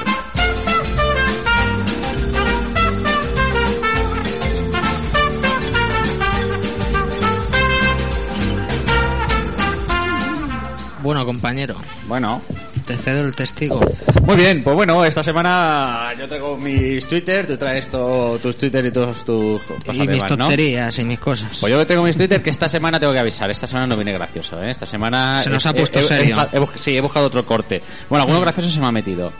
Bueno, 11.01 11.25
compañero, 11.25 11.75
Bueno, 12.07 12.41
te 12.89 12.97
cedo 12.97 13.21
el 13.23 13.35
testigo. 13.35 13.79
muy 14.23 14.35
bien, 14.35 14.63
pues 14.63 14.75
bueno, 14.75 15.05
esta 15.05 15.21
semana 15.21 16.11
yo 16.17 16.27
traigo 16.27 16.57
mis 16.57 17.05
Twitter, 17.07 17.45
tú 17.45 17.55
traes 17.55 17.87
to- 17.87 18.39
tus 18.41 18.57
Twitter 18.57 18.83
y 18.87 18.91
todas 18.91 19.23
tus 19.23 19.61
cosas 19.61 19.95
y 19.95 19.99
mis 19.99 20.07
demás, 20.09 20.31
¿no? 20.31 20.37
tonterías 20.37 20.97
y 20.97 21.05
mis 21.05 21.19
cosas. 21.19 21.57
Pues 21.59 21.71
yo 21.71 21.85
tengo 21.85 22.01
mis 22.01 22.17
Twitter 22.17 22.41
que 22.41 22.49
esta 22.49 22.67
semana 22.67 22.99
tengo 22.99 23.13
que 23.13 23.19
avisar, 23.19 23.51
esta 23.51 23.67
semana 23.67 23.85
no 23.85 23.95
viene 23.95 24.11
gracioso, 24.13 24.59
¿eh? 24.63 24.71
Esta 24.71 24.87
semana... 24.87 25.37
Se 25.37 25.51
nos 25.51 25.63
he- 25.65 25.69
ha 25.69 25.73
puesto 25.73 25.99
he- 25.99 26.01
he 26.01 26.05
serio. 26.05 26.37
he 26.51 26.57
bus- 26.59 26.69
sí, 26.77 26.97
he 26.97 27.01
buscado 27.01 27.27
otro 27.27 27.45
corte. 27.45 27.79
Bueno, 28.09 28.23
alguno 28.23 28.41
gracioso 28.41 28.69
se 28.71 28.79
me 28.79 28.87
ha 28.87 28.91
metido. 28.91 29.31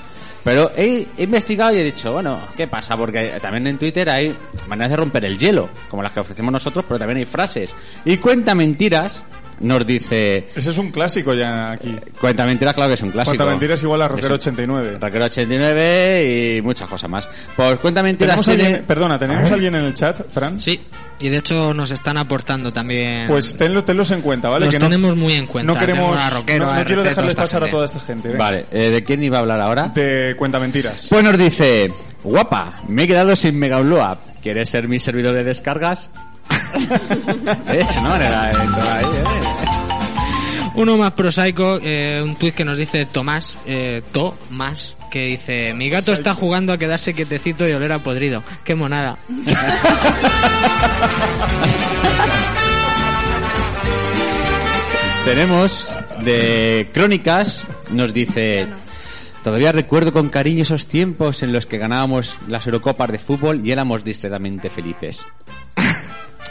Pero 0.44 0.72
he, 0.78 1.08
he 1.18 1.24
investigado 1.24 1.74
y 1.76 1.80
he 1.80 1.84
dicho, 1.84 2.14
bueno, 2.14 2.40
¿qué 2.56 2.68
pasa? 2.68 2.96
Porque 2.96 3.40
también 3.42 3.66
en 3.68 3.78
Twitter 3.80 4.10
hay 4.10 4.36
maneras 4.68 4.92
de 4.92 4.96
romper 4.98 5.26
el 5.26 5.38
hielo, 5.40 5.70
como 5.90 6.02
las 6.04 6.12
que 6.12 6.20
ofrecemos 6.22 6.52
nosotros, 6.52 6.86
pero 6.88 7.00
también 7.00 7.18
hay 7.18 7.26
frases. 7.26 7.72
Y 8.06 8.18
cuenta 8.18 8.54
mentiras, 8.56 9.22
nos 9.62 9.86
dice... 9.86 10.48
Ese 10.56 10.70
es 10.70 10.78
un 10.78 10.92
clásico 10.92 11.34
ya 11.34 11.72
aquí. 11.72 11.96
Cuenta 12.20 12.46
mentiras, 12.46 12.74
claro 12.74 12.90
que 12.90 12.94
es 12.96 13.02
un 13.02 13.12
clásico. 13.12 13.32
Cuenta 13.38 13.46
mentiras 13.52 13.82
igual 13.84 14.02
a 14.02 14.08
Rockero 14.08 14.36
Es- 14.36 14.42
89. 14.42 14.98
Rockero 15.00 15.26
89 15.26 16.56
y 16.58 16.62
muchas 16.62 16.90
cosas 16.90 17.10
más. 17.10 17.30
Pues 17.56 17.80
cuenta 17.80 18.02
mentiras 18.04 18.36
¿Tenemos 18.36 18.46
tiene- 18.46 18.64
alguien, 18.66 18.86
perdona, 18.86 19.20
¿tenemos 19.20 19.52
alguien 19.52 19.76
en 19.76 19.86
el 19.86 19.94
chat, 19.94 20.30
Fran? 20.30 20.60
Sí, 20.60 20.80
y 21.20 21.30
de 21.30 21.38
hecho 21.38 21.74
nos 21.74 21.92
están 21.92 22.18
aportando 22.18 22.72
también. 22.72 23.28
Pues 23.28 23.58
tenlo, 23.58 23.84
tenlos 23.84 24.10
en 24.12 24.22
cuenta, 24.22 24.50
¿vale? 24.50 24.66
Los 24.66 24.76
que 24.76 24.80
no- 24.80 24.86
tenemos 24.86 25.16
muy 25.16 25.34
en 25.34 25.46
cuenta. 25.48 25.74
No 25.74 25.78
queremos, 25.80 26.20
a 26.20 26.30
Rockero, 26.30 26.66
no, 26.66 26.72
a 26.72 26.80
no 26.80 26.86
quiero 26.86 27.02
RC, 27.02 27.10
dejarles 27.10 27.36
pasar 27.36 27.46
esta 27.46 27.58
a 27.58 27.60
gente. 27.60 27.72
toda 27.72 27.86
esta 27.86 28.00
gente. 28.00 28.28
venga. 28.30 28.44
Vale, 28.44 28.66
eh, 28.72 28.90
¿de 28.90 29.04
quién 29.04 29.24
iba 29.24 29.38
a 29.38 29.42
hablar 29.42 29.60
ahora? 29.62 29.90
De 29.90 30.36
cuenta 30.38 30.60
mentiras. 30.60 31.08
Pues 31.10 31.24
nos 31.24 31.38
dice, 31.38 31.92
guapa, 32.24 32.82
me 32.88 33.04
he 33.04 33.08
quedado 33.08 33.36
sin 33.36 33.58
Mega 33.60 33.80
Upload. 33.82 34.18
¿Quieres 34.42 34.70
ser 34.70 34.88
mi 34.88 35.00
servidor 35.00 35.36
de 35.36 35.44
descargas? 35.44 36.10
Es 36.50 38.02
manera 38.02 38.46
de 38.46 38.64
entrar 38.64 38.88
ahí, 38.88 39.06
¿eh? 39.06 39.60
Uno 40.76 40.98
más 40.98 41.12
prosaico, 41.12 41.80
eh, 41.84 42.22
un 42.24 42.36
tuit 42.36 42.56
que 42.56 42.64
nos 42.64 42.78
dice 42.78 43.06
Tomás, 43.06 43.58
eh, 43.66 44.02
Tomás, 44.14 44.96
que 45.12 45.26
dice, 45.26 45.74
mi 45.74 45.90
gato 45.90 46.14
está 46.14 46.34
jugando 46.34 46.72
a 46.72 46.78
quedarse 46.78 47.14
quietecito 47.14 47.68
y 47.68 47.74
oler 47.74 47.92
a 47.92 48.00
podrido. 48.00 48.44
Qué 48.64 48.76
monada. 48.76 49.18
Tenemos 55.26 55.94
de 56.24 56.90
Crónicas, 56.94 57.66
nos 57.92 58.14
dice, 58.14 58.68
todavía 59.44 59.74
recuerdo 59.74 60.14
con 60.14 60.30
cariño 60.30 60.62
esos 60.62 60.88
tiempos 60.88 61.44
en 61.44 61.52
los 61.52 61.66
que 61.66 61.78
ganábamos 61.78 62.38
las 62.48 62.66
Eurocopas 62.66 63.12
de 63.12 63.20
fútbol 63.20 63.60
y 63.66 63.72
éramos 63.72 64.04
discretamente 64.06 64.70
felices. 64.70 65.26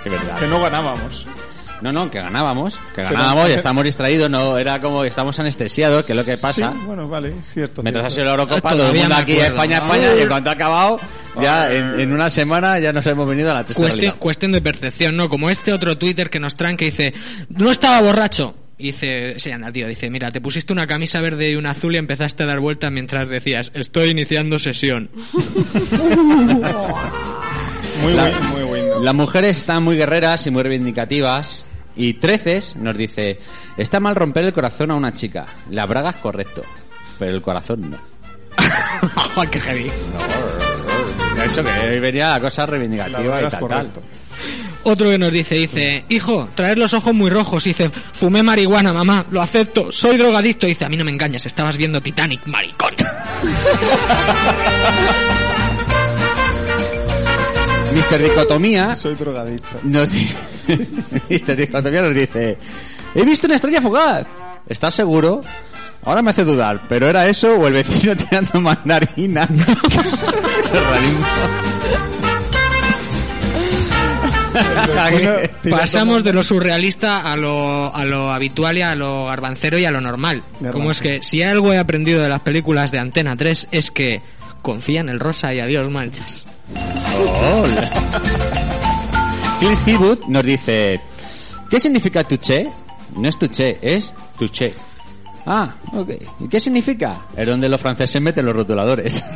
Qué 0.03 0.11
verdad. 0.11 0.39
Que 0.39 0.47
no 0.47 0.61
ganábamos. 0.61 1.27
No, 1.81 1.93
no, 1.93 2.11
que 2.11 2.19
ganábamos, 2.19 2.75
que 2.77 2.83
Pero- 2.97 3.11
ganábamos 3.11 3.51
y 3.51 3.53
estábamos 3.53 3.85
distraídos, 3.85 4.29
no, 4.29 4.59
era 4.59 4.81
como 4.81 5.03
que 5.03 5.09
estamos 5.09 5.39
anestesiados, 5.39 6.05
que 6.05 6.11
es 6.12 6.16
lo 6.19 6.25
que 6.25 6.37
pasa. 6.37 6.73
Sí, 6.73 6.79
bueno, 6.85 7.07
vale, 7.09 7.33
cierto. 7.45 7.85
Mientras 7.85 8.07
ha 8.07 8.11
cierto. 8.11 8.15
sido 8.31 8.37
la 8.37 8.43
Eurocopa, 8.43 8.70
todo 8.70 8.91
el 8.91 8.99
mundo 8.99 9.15
aquí, 9.15 9.37
España. 9.37 9.77
España, 9.79 10.09
y 10.19 10.23
en 10.23 10.29
cuanto 10.29 10.51
ha 10.51 10.55
acabado, 10.55 10.99
ya 11.41 11.73
en, 11.73 12.01
en 12.01 12.12
una 12.12 12.31
semana 12.31 12.81
ya 12.81 12.93
nos 12.93 13.07
hemos 13.07 13.29
venido 13.29 13.53
a 13.53 13.55
la 13.55 13.65
triste 13.65 13.81
Cuestión, 13.81 14.16
cuestión 14.19 14.51
de 14.51 14.61
percepción, 14.61 15.16
¿no? 15.16 15.29
Como 15.29 15.51
este 15.51 15.73
otro 15.73 15.97
Twitter 15.97 16.31
que 16.31 16.41
nos 16.41 16.57
traen 16.57 16.77
que 16.77 16.87
dice, 16.87 17.15
no 17.51 17.70
estaba 17.70 18.01
borracho. 18.03 18.57
Y 18.81 18.87
dice, 18.89 19.35
sí, 19.39 19.51
anda, 19.53 19.70
tío, 19.73 19.87
dice, 19.89 20.09
mira, 20.11 20.31
te 20.33 20.41
pusiste 20.41 20.73
una 20.73 20.87
camisa 20.89 21.20
verde 21.20 21.51
y 21.51 21.57
una 21.57 21.70
azul 21.70 21.95
y 21.95 21.99
empezaste 21.99 22.43
a 22.45 22.47
dar 22.47 22.59
vueltas 22.61 22.91
mientras 22.93 23.29
decías, 23.29 23.70
estoy 23.75 24.11
iniciando 24.11 24.59
sesión. 24.59 25.11
Muy 28.03 28.12
La- 28.12 28.25
muy 28.31 28.33
bueno. 28.53 28.57
Las 29.01 29.15
mujeres 29.15 29.59
están 29.59 29.85
muy 29.85 29.97
guerreras 29.97 30.47
y 30.47 30.51
muy 30.51 30.62
reivindicativas. 30.62 31.65
Y 31.97 32.15
Treces 32.15 32.77
nos 32.77 32.97
dice, 32.97 33.39
está 33.77 34.01
mal 34.01 34.15
romper 34.15 34.45
el 34.45 34.53
corazón 34.53 34.91
a 34.91 34.95
una 34.95 35.12
chica. 35.12 35.47
La 35.70 35.87
braga 35.87 36.11
es 36.11 36.16
correcto, 36.16 36.62
pero 37.19 37.35
el 37.35 37.43
corazón 37.43 37.91
no. 37.91 37.99
¡Qué 39.51 39.61
heavy! 39.61 39.91
De 41.37 41.47
hecho, 41.47 41.65
que 41.65 41.89
hoy 41.89 42.01
venía 42.01 42.31
la 42.31 42.41
cosa 42.41 42.66
reivindicativa 42.66 43.41
La 43.41 43.49
y 43.49 43.51
tal, 43.51 43.69
tal. 43.69 43.91
Otro 44.85 45.11
que 45.11 45.19
nos 45.19 45.33
dice, 45.33 45.57
dice, 45.57 46.05
hijo, 46.09 46.49
traer 46.55 46.79
los 46.79 46.95
ojos 46.95 47.15
muy 47.15 47.31
rojos. 47.31 47.65
Dice, 47.65 47.91
fumé 47.91 48.43
marihuana, 48.43 48.93
mamá, 48.93 49.27
lo 49.31 49.41
acepto, 49.41 49.93
soy 49.93 50.16
drogadicto. 50.16 50.66
Dice, 50.66 50.85
a 50.85 50.89
mí 50.89 50.97
no 50.97 51.05
me 51.05 51.11
engañas, 51.11 51.47
estabas 51.47 51.77
viendo 51.77 52.01
Titanic, 52.01 52.47
maricón. 52.47 52.95
Mr. 57.99 58.23
Dicotomía 58.23 58.95
Soy 58.97 59.15
drogadicto. 59.15 59.81
nos 59.85 60.11
dice, 60.11 60.37
Mr. 61.29 61.57
Dicotomía 61.57 62.03
nos 62.03 62.15
dice, 62.15 62.57
he 63.15 63.23
visto 63.25 63.47
una 63.47 63.57
estrella 63.57 63.81
fugaz. 63.83 64.27
¿Estás 64.69 64.95
seguro? 64.95 65.41
Ahora 66.05 66.23
me 66.23 66.31
hace 66.31 66.45
dudar, 66.45 66.83
pero 66.89 67.09
era 67.09 67.27
eso 67.29 67.55
o 67.59 67.66
el 67.66 67.73
vecino 67.75 68.15
tirando 68.29 68.61
mandarina. 68.61 69.49
Cosa- 75.11 75.41
Pasamos 75.70 76.25
de 76.25 76.33
lo 76.33 76.43
surrealista 76.43 77.31
a 77.33 77.37
lo, 77.37 77.95
a 77.95 78.05
lo 78.05 78.33
habitual 78.33 78.79
y 78.79 78.83
a 78.83 78.95
lo 78.95 79.27
garbancero 79.27 79.79
y 79.79 79.85
a 79.85 79.91
lo 79.91 80.01
normal. 80.01 80.43
Como 80.73 80.91
es 80.91 81.01
que 81.01 81.23
si 81.23 81.43
algo 81.43 81.73
he 81.73 81.79
aprendido 81.79 82.23
de 82.23 82.29
las 82.29 82.41
películas 82.41 82.91
de 82.91 82.99
Antena 82.99 83.37
3 83.37 83.69
es 83.70 83.91
que 83.91 84.23
confía 84.62 85.01
en 85.01 85.09
el 85.09 85.20
rosa 85.20 85.53
y 85.55 85.61
adiós 85.61 85.89
manchas. 85.91 86.45
Hola. 86.74 87.90
Cliff 89.61 89.89
Eastwood 89.89 90.19
nos 90.28 90.45
dice, 90.45 91.01
¿qué 91.69 91.81
significa 91.81 92.23
tuché? 92.23 92.69
No 93.16 93.28
es 93.28 93.39
tuché, 93.39 93.78
es 93.82 94.12
tuché. 94.39 94.73
Ah, 95.47 95.74
ok. 95.93 96.11
¿Y 96.40 96.49
qué 96.49 96.61
significa? 96.61 97.23
Es 97.36 97.47
donde 97.47 97.69
los 97.69 97.81
franceses 97.81 98.20
meten 98.20 98.47
los 98.47 98.55
rotuladores. 98.55 99.24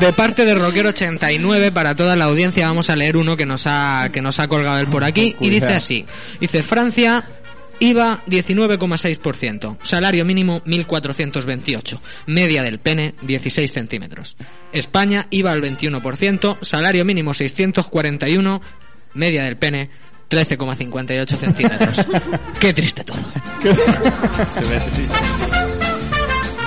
De 0.00 0.12
parte 0.12 0.44
de 0.44 0.54
Rockero 0.54 0.88
89 0.88 1.70
para 1.70 1.94
toda 1.94 2.16
la 2.16 2.24
audiencia 2.24 2.66
vamos 2.66 2.88
a 2.88 2.96
leer 2.96 3.16
uno 3.16 3.36
que 3.36 3.44
nos 3.44 3.66
ha 3.66 4.08
que 4.10 4.22
nos 4.22 4.40
ha 4.40 4.48
colgado 4.48 4.78
él 4.78 4.86
por 4.86 5.04
aquí 5.04 5.36
y 5.38 5.50
dice 5.50 5.74
así. 5.74 6.06
Dice 6.40 6.62
Francia 6.62 7.24
IVA 7.78 8.20
19,6%, 8.26 9.78
salario 9.82 10.24
mínimo 10.24 10.62
1.428, 10.64 11.98
media 12.26 12.62
del 12.62 12.78
pene 12.78 13.14
16 13.22 13.72
centímetros. 13.72 14.36
España 14.72 15.26
IVA 15.30 15.52
al 15.52 15.62
21%, 15.62 16.58
salario 16.62 17.04
mínimo 17.04 17.34
641, 17.34 18.62
media 19.14 19.44
del 19.44 19.56
pene 19.56 19.90
13,58 20.30 21.36
centímetros. 21.36 22.06
Qué 22.60 22.72
triste 22.72 23.04
todo. 23.04 23.18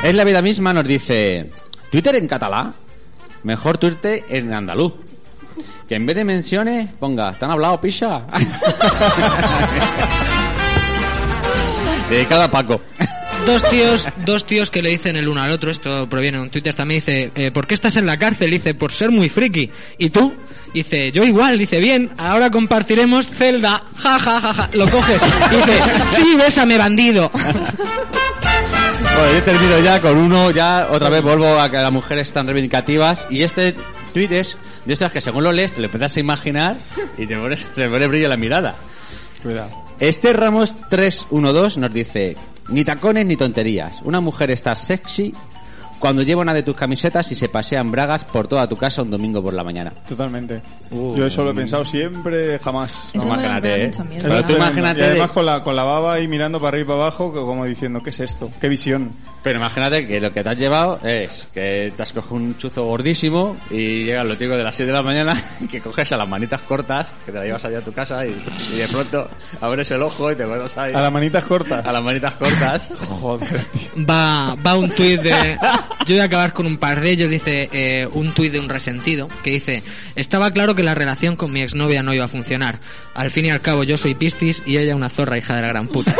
Es 0.02 0.16
la 0.16 0.24
vida 0.24 0.42
misma, 0.42 0.72
nos 0.72 0.86
dice, 0.86 1.50
Twitter 1.92 2.16
en 2.16 2.26
catalán, 2.26 2.74
mejor 3.44 3.78
Twitter 3.78 4.24
en 4.30 4.54
andaluz. 4.54 4.94
Que 5.90 5.96
en 5.96 6.06
vez 6.06 6.16
de 6.16 6.24
menciones 6.24 6.90
ponga, 6.94 7.34
¿te 7.34 7.44
han 7.44 7.52
hablado, 7.52 7.82
picha? 7.82 8.28
Dedicado 12.10 12.44
a 12.44 12.52
Paco. 12.52 12.82
Dos 13.46 13.68
tíos, 13.70 14.08
dos 14.26 14.46
tíos 14.46 14.70
que 14.70 14.82
le 14.82 14.90
dicen 14.90 15.16
el 15.16 15.28
uno 15.28 15.42
al 15.42 15.52
otro, 15.52 15.72
esto 15.72 16.08
proviene 16.10 16.38
de 16.38 16.44
un 16.44 16.50
Twitter 16.50 16.76
también, 16.76 17.00
dice, 17.00 17.32
eh, 17.36 17.52
¿por 17.52 17.68
qué 17.68 17.74
estás 17.74 17.96
en 17.96 18.06
la 18.06 18.20
cárcel? 18.20 18.52
Dice, 18.52 18.74
por 18.74 18.92
ser 18.92 19.12
muy 19.12 19.30
friki. 19.30 19.72
¿Y 19.98 20.10
tú? 20.10 20.34
Dice, 20.74 21.12
yo 21.12 21.24
igual, 21.24 21.58
dice, 21.58 21.80
bien, 21.80 22.12
ahora 22.18 22.52
compartiremos 22.52 23.28
celda, 23.28 23.84
ja, 23.96 24.20
ja, 24.20 24.42
ja, 24.42 24.54
ja, 24.54 24.70
lo 24.74 24.90
coges. 24.90 25.22
Dice, 25.52 25.80
sí, 26.16 26.36
bésame, 26.36 26.78
bandido. 26.78 27.32
Bueno, 27.32 29.34
yo 29.34 29.44
termino 29.44 29.80
ya 29.80 30.00
con 30.00 30.18
uno, 30.18 30.52
ya 30.52 30.88
otra 30.92 31.10
vez 31.10 31.22
vuelvo 31.22 31.60
a 31.60 31.70
que 31.70 31.78
las 31.78 31.92
mujeres 31.92 32.28
están 32.28 32.46
reivindicativas 32.46 33.28
y 33.30 33.44
este 33.44 33.76
tweet 34.14 34.30
es 34.32 34.58
de 34.86 34.94
estos 34.94 35.12
que 35.12 35.22
según 35.22 35.44
lo 35.44 35.52
lees 35.52 35.74
te 35.74 35.82
lo 35.82 35.86
empiezas 35.86 36.16
a 36.16 36.20
imaginar 36.20 36.78
y 37.18 37.28
te 37.28 37.36
pones, 37.36 37.68
se 37.76 37.90
pone 37.90 38.08
brillo 38.08 38.30
la 38.30 38.38
mirada. 38.38 38.76
Cuidado. 39.42 39.70
Este 40.00 40.34
Ramos 40.34 40.76
312 40.90 41.80
nos 41.80 41.94
dice, 41.94 42.36
ni 42.70 42.84
tacones 42.84 43.26
ni 43.26 43.36
tonterías. 43.36 44.02
Una 44.04 44.22
mujer 44.22 44.52
está 44.52 44.76
sexy 44.76 45.34
cuando 46.00 46.24
lleva 46.24 46.42
una 46.42 46.54
de 46.54 46.64
tus 46.64 46.76
camisetas 46.76 47.32
y 47.32 47.36
se 47.36 47.50
pasea 47.50 47.82
en 47.82 47.92
bragas 47.92 48.24
por 48.24 48.48
toda 48.48 48.68
tu 48.68 48.78
casa 48.78 49.02
un 49.02 49.12
domingo 49.12 49.44
por 49.44 49.54
la 49.54 49.64
mañana. 49.64 49.92
Totalmente. 50.08 50.62
Yo 50.92 51.26
eso 51.26 51.44
lo 51.44 51.52
he 51.52 51.54
pensado 51.54 51.84
siempre, 51.86 52.58
jamás. 52.60 53.12
Eso 53.14 53.26
me 53.28 53.32
da- 53.32 53.36
me 53.38 53.44
da 53.44 53.48
imagínate, 53.60 53.86
¿eh? 53.86 53.92
Pero 54.22 54.44
tú 54.46 54.54
imagínate. 54.54 55.00
Y 55.02 55.04
además 55.04 55.28
de- 55.28 55.34
con 55.34 55.46
la, 55.46 55.64
con 55.64 55.76
la 55.76 55.84
baba 55.84 56.14
ahí 56.14 56.28
mirando 56.28 56.60
para 56.60 56.70
arriba 56.70 56.84
y 56.84 56.88
para 56.88 57.02
abajo, 57.08 57.32
como 57.34 57.66
diciendo, 57.66 58.02
¿qué 58.02 58.10
es 58.12 58.20
esto? 58.22 58.50
¿Qué 58.60 58.70
visión? 58.70 59.12
Pero 59.44 59.60
imagínate 59.60 60.08
que 60.08 60.20
lo 60.20 60.32
que 60.32 60.44
te 60.44 60.50
has 60.50 60.58
llevado 60.58 61.00
es 61.04 61.48
que 61.54 61.94
te 61.96 62.04
has 62.04 62.12
cogido 62.14 62.36
un 62.36 62.58
chuzo 62.58 62.86
gordísimo 62.86 63.56
y 63.70 64.06
llega 64.06 64.24
lo 64.24 64.34
típico 64.34 64.58
de 64.58 64.64
las 64.64 64.76
7 64.76 64.92
de 64.92 64.98
la 64.98 65.04
mañana 65.04 65.34
que 65.72 65.82
coges 65.82 66.12
a 66.12 66.18
las 66.18 66.28
manitas 66.28 66.62
cortas, 66.62 67.14
que 67.26 67.32
te 67.32 67.38
la 67.40 67.46
llevas 67.46 67.64
allá 67.66 67.80
a 67.80 67.82
tu 67.82 67.94
casa 67.94 68.26
y, 68.26 68.36
y 68.74 68.78
de 68.78 68.88
pronto 68.88 69.28
abres 69.62 69.92
el 69.92 70.02
ojo 70.02 70.32
y 70.32 70.36
te 70.36 70.46
vas 70.46 70.78
ahí 70.78 70.92
A 70.94 71.02
las 71.02 71.12
manitas 71.12 71.46
cortas. 71.46 71.86
a 71.86 71.92
las 71.92 72.04
manitas 72.04 72.34
cortas. 72.34 72.90
Joder, 73.22 73.64
tío. 73.66 74.06
Va, 74.10 74.56
va 74.56 74.78
un 74.78 74.90
tuit 74.90 75.22
de... 75.22 75.58
Yo 76.06 76.16
voy 76.16 76.20
a 76.20 76.24
acabar 76.24 76.54
con 76.54 76.66
un 76.66 76.78
par 76.78 77.02
de 77.02 77.12
ellos. 77.12 77.30
Dice 77.30 77.70
eh, 77.72 78.08
un 78.14 78.34
tuit 78.34 78.52
de 78.52 78.60
un 78.60 78.70
resentido 78.70 79.28
que 79.44 79.52
dice... 79.52 79.84
Estaba 80.16 80.52
claro 80.52 80.76
que 80.76 80.84
la 80.84 80.96
relación 80.96 81.36
con 81.36 81.52
mi 81.52 81.62
exnovia 81.62 82.04
no 82.04 82.14
iba 82.14 82.26
a 82.26 82.30
funcionar. 82.30 82.80
Al 83.14 83.32
fin 83.32 83.46
y 83.46 83.50
al 83.52 83.62
cabo 83.62 83.84
yo 83.84 83.98
soy 83.98 84.16
Piscis 84.16 84.64
y 84.66 84.78
ella 84.78 84.96
una 84.96 85.10
zorra 85.10 85.38
hija 85.38 85.56
de 85.56 85.62
la 85.62 85.68
gran 85.70 85.88
puta. 85.88 86.16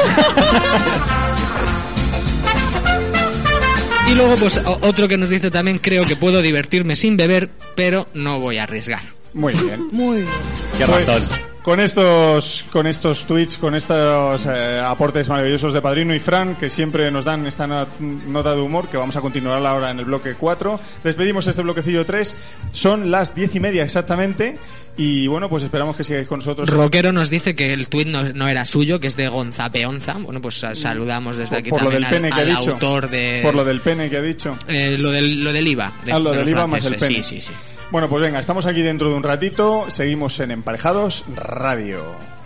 Y 4.10 4.16
luego, 4.16 4.36
pues 4.38 4.60
otro 4.66 5.08
que 5.08 5.18
nos 5.18 5.30
dice 5.30 5.52
también, 5.52 5.78
creo 5.78 6.04
que 6.04 6.16
puedo 6.16 6.42
divertirme 6.42 6.96
sin 6.96 7.16
beber, 7.16 7.50
pero 7.76 8.08
no 8.16 8.40
voy 8.40 8.58
a 8.58 8.64
arriesgar. 8.64 9.02
Muy 9.34 9.54
bien. 9.54 9.88
Muy 9.92 10.18
bien. 10.22 10.30
Qué 10.78 10.86
Pues, 10.88 11.08
razón. 11.08 11.38
Con 11.70 11.80
estos 11.80 12.66
con 12.72 12.88
estos 12.88 13.26
tweets, 13.26 13.60
con 13.60 13.76
estos 13.76 14.44
eh, 14.48 14.82
aportes 14.84 15.30
maravillosos 15.30 15.72
de 15.72 15.82
Padrino 15.84 16.16
y 16.16 16.20
Fran, 16.20 16.56
que 16.56 16.68
siempre 16.68 17.12
nos 17.12 17.26
dan 17.26 17.46
esta 17.46 17.68
no- 17.68 17.86
nota 18.00 18.56
de 18.56 18.62
humor, 18.62 18.90
que 18.90 18.98
vamos 18.98 19.16
a 19.18 19.22
continuar 19.22 19.64
ahora 19.64 19.92
en 19.92 20.00
el 20.00 20.06
bloque 20.06 20.34
4. 20.34 20.80
Despedimos 21.04 21.46
este 21.46 21.62
bloquecillo 21.62 22.08
3. 22.08 22.36
Son 22.72 23.12
las 23.12 23.36
diez 23.36 23.54
y 23.54 23.60
media 23.60 23.84
exactamente. 23.84 24.58
Y 24.98 25.28
bueno, 25.28 25.48
pues 25.48 25.62
esperamos 25.64 25.96
que 25.96 26.04
sigáis 26.04 26.28
con 26.28 26.40
nosotros. 26.40 26.68
Roquero 26.70 27.14
nos 27.14 27.30
dice 27.30 27.56
que 27.56 27.72
el 27.72 27.88
tuit 27.88 28.08
no, 28.08 28.24
no 28.24 28.48
era 28.48 28.66
suyo, 28.66 29.00
que 29.00 29.06
es 29.06 29.16
de 29.16 29.28
Gonzapeonza. 29.28 30.14
Bueno, 30.14 30.42
pues 30.42 30.58
sa- 30.58 30.76
saludamos 30.76 31.38
desde 31.38 31.58
aquí 31.58 31.70
por 31.70 31.84
lo 31.84 31.92
del 31.92 32.08
pene 32.08 32.30
al, 32.30 32.34
que 32.34 32.42
ha 32.42 32.46
dicho. 32.46 32.72
autor 32.74 33.10
de... 33.12 33.42
Por 33.44 33.54
lo 33.54 33.64
del 33.64 33.80
pene 33.82 34.10
que 34.10 34.18
ha 34.18 34.22
dicho. 34.24 34.58
Eh, 34.68 34.98
lo, 34.98 35.12
del, 35.12 35.44
lo 35.44 35.54
del 35.54 35.68
IVA. 35.68 35.94
de- 36.04 36.12
Ah, 36.14 36.18
lo 36.20 36.32
de 36.32 36.40
del 36.40 36.50
IVA 36.50 36.66
más 36.66 36.84
el 36.86 36.98
franceses. 36.98 37.08
pene. 37.08 37.24
Sí, 37.24 37.42
sí, 37.42 37.48
sí. 37.48 37.52
Bueno, 37.92 38.08
pues 38.08 38.22
venga, 38.22 38.40
estamos 38.40 38.68
aquí 38.68 38.84
dentro 38.84 39.10
de 39.10 39.16
un 39.16 39.24
ratito. 39.24 39.90
Seguimos 39.90 40.40
en 40.40 40.52
Emparejados 40.52 41.26
Radio. 41.36 42.39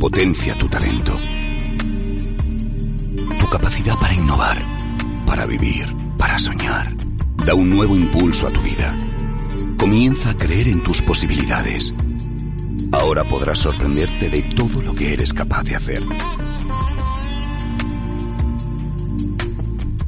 Potencia 0.00 0.54
tu 0.54 0.66
talento. 0.66 1.12
Tu 3.38 3.50
capacidad 3.50 3.94
para 3.96 4.14
innovar, 4.14 4.56
para 5.26 5.44
vivir, 5.44 5.94
para 6.16 6.38
soñar. 6.38 6.96
Da 7.44 7.52
un 7.52 7.68
nuevo 7.68 7.94
impulso 7.94 8.46
a 8.46 8.50
tu 8.50 8.62
vida. 8.62 8.96
Comienza 9.76 10.30
a 10.30 10.34
creer 10.34 10.68
en 10.68 10.82
tus 10.82 11.02
posibilidades. 11.02 11.92
Ahora 12.92 13.24
podrás 13.24 13.58
sorprenderte 13.58 14.30
de 14.30 14.42
todo 14.42 14.80
lo 14.80 14.94
que 14.94 15.12
eres 15.12 15.34
capaz 15.34 15.64
de 15.64 15.76
hacer. 15.76 16.02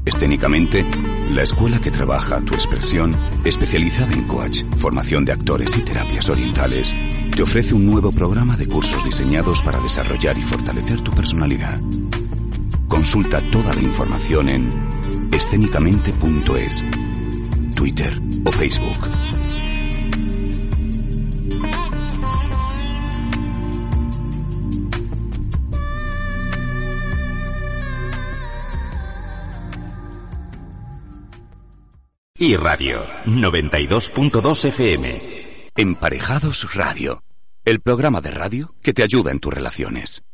Escénicamente, 0.05 0.85
la 1.33 1.43
escuela 1.43 1.81
que 1.81 1.93
trabaja 1.93 2.41
tu 2.41 2.55
expresión, 2.55 3.15
especializada 3.45 4.13
en 4.15 4.25
coach, 4.25 4.63
formación 4.77 5.25
de 5.25 5.33
actores 5.33 5.77
y 5.77 5.83
terapias 5.83 6.29
orientales, 6.29 6.93
te 7.37 7.43
ofrece 7.43 7.75
un 7.75 7.87
nuevo 7.87 8.11
programa 8.11 8.57
de 8.57 8.67
cursos 8.67 9.05
diseñados 9.05 9.63
para 9.63 9.81
desarrollar 9.81 10.37
y 10.37 10.43
fortalecer 10.43 11.03
tu 11.03 11.13
personalidad. 11.13 11.81
Consulta 12.89 13.41
toda 13.53 13.75
la 13.75 13.81
información 13.81 14.49
en 14.49 14.71
escénicamente.es, 15.33 16.85
Twitter 17.77 18.21
o 18.45 18.51
Facebook. 18.51 19.42
Y 32.45 32.57
Radio 32.57 33.07
92.2 33.25 34.65
FM. 34.65 35.71
Emparejados 35.77 36.75
Radio, 36.75 37.23
el 37.65 37.79
programa 37.79 38.21
de 38.21 38.33
radio 38.33 38.75
que 38.83 38.93
te 38.93 39.05
ayuda 39.05 39.31
en 39.31 39.39
tus 39.39 39.55
relaciones. 39.55 40.25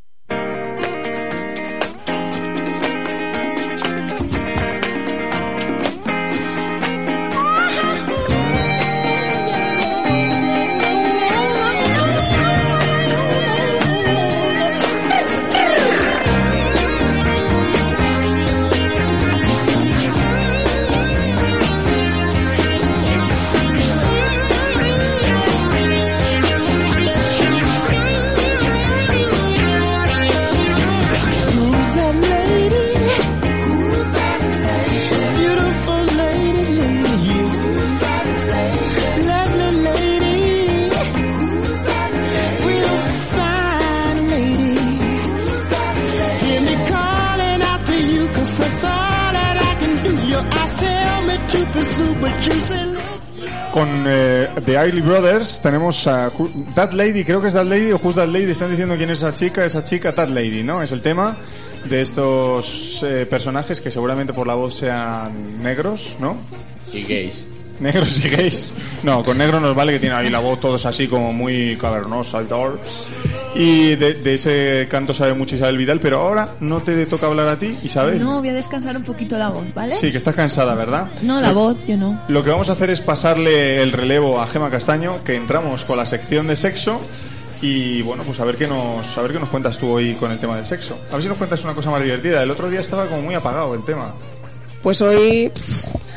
Isley 54.85 55.01
Brothers 55.01 55.59
tenemos 55.61 56.07
a 56.07 56.31
That 56.75 56.93
Lady, 56.93 57.25
creo 57.25 57.41
que 57.41 57.47
es 57.47 57.53
That 57.53 57.65
Lady 57.65 57.91
o 57.91 57.99
Who's 58.01 58.15
That 58.15 58.27
Lady, 58.27 58.51
están 58.51 58.69
diciendo 58.69 58.95
quién 58.95 59.09
es 59.09 59.19
esa 59.19 59.33
chica, 59.33 59.65
esa 59.65 59.83
chica 59.83 60.13
That 60.13 60.29
Lady, 60.29 60.63
¿no? 60.63 60.81
Es 60.81 60.91
el 60.91 61.01
tema 61.01 61.37
de 61.89 62.01
estos 62.01 63.03
eh, 63.03 63.25
personajes 63.25 63.81
que 63.81 63.91
seguramente 63.91 64.31
por 64.31 64.47
la 64.47 64.53
voz 64.53 64.77
sean 64.77 65.61
negros, 65.61 66.17
¿no? 66.19 66.37
Y 66.93 67.03
gays. 67.03 67.45
Negros 67.79 68.23
y 68.23 68.29
gays. 68.29 68.75
No, 69.03 69.23
con 69.23 69.37
negro 69.37 69.59
nos 69.59 69.75
vale 69.75 69.93
que 69.93 69.99
tiene 69.99 70.15
ahí 70.15 70.29
la 70.29 70.39
voz 70.39 70.59
todos 70.59 70.85
así 70.85 71.07
como 71.07 71.31
muy 71.31 71.77
cavernosa 71.77 72.41
y 72.41 72.45
tal. 72.45 72.79
Y 73.55 73.95
de, 73.95 74.15
de 74.15 74.33
ese 74.33 74.87
canto 74.89 75.13
sabe 75.13 75.33
mucho 75.33 75.55
Isabel 75.55 75.77
Vidal, 75.77 75.99
pero 75.99 76.19
ahora 76.19 76.49
no 76.59 76.81
te 76.81 77.05
toca 77.05 77.27
hablar 77.27 77.47
a 77.47 77.57
ti, 77.57 77.79
Isabel. 77.83 78.19
No, 78.19 78.39
voy 78.39 78.49
a 78.49 78.53
descansar 78.53 78.95
un 78.95 79.03
poquito 79.03 79.37
la 79.37 79.49
voz, 79.49 79.65
¿vale? 79.73 79.95
Sí, 79.95 80.11
que 80.11 80.17
estás 80.17 80.35
cansada, 80.35 80.75
¿verdad? 80.75 81.07
No, 81.21 81.41
la 81.41 81.51
voz, 81.51 81.77
yo 81.87 81.97
no. 81.97 82.21
Lo 82.27 82.43
que 82.43 82.49
vamos 82.49 82.69
a 82.69 82.73
hacer 82.73 82.89
es 82.89 83.01
pasarle 83.01 83.81
el 83.81 83.91
relevo 83.91 84.41
a 84.41 84.47
Gema 84.47 84.69
Castaño, 84.69 85.23
que 85.23 85.35
entramos 85.35 85.85
con 85.85 85.97
la 85.97 86.05
sección 86.05 86.47
de 86.47 86.55
sexo. 86.55 87.01
Y 87.61 88.01
bueno, 88.03 88.23
pues 88.23 88.39
a 88.39 88.45
ver 88.45 88.55
qué 88.55 88.67
nos, 88.67 89.17
a 89.17 89.21
ver 89.21 89.33
qué 89.33 89.39
nos 89.39 89.49
cuentas 89.49 89.77
tú 89.77 89.89
hoy 89.89 90.13
con 90.13 90.31
el 90.31 90.39
tema 90.39 90.55
del 90.55 90.65
sexo. 90.65 90.97
A 91.09 91.13
ver 91.13 91.23
si 91.23 91.27
nos 91.27 91.37
cuentas 91.37 91.63
una 91.63 91.73
cosa 91.73 91.91
más 91.91 92.01
divertida. 92.01 92.41
El 92.43 92.51
otro 92.51 92.69
día 92.69 92.79
estaba 92.79 93.05
como 93.07 93.21
muy 93.21 93.35
apagado 93.35 93.73
el 93.73 93.83
tema. 93.83 94.13
Pues 94.81 95.01
hoy 95.01 95.51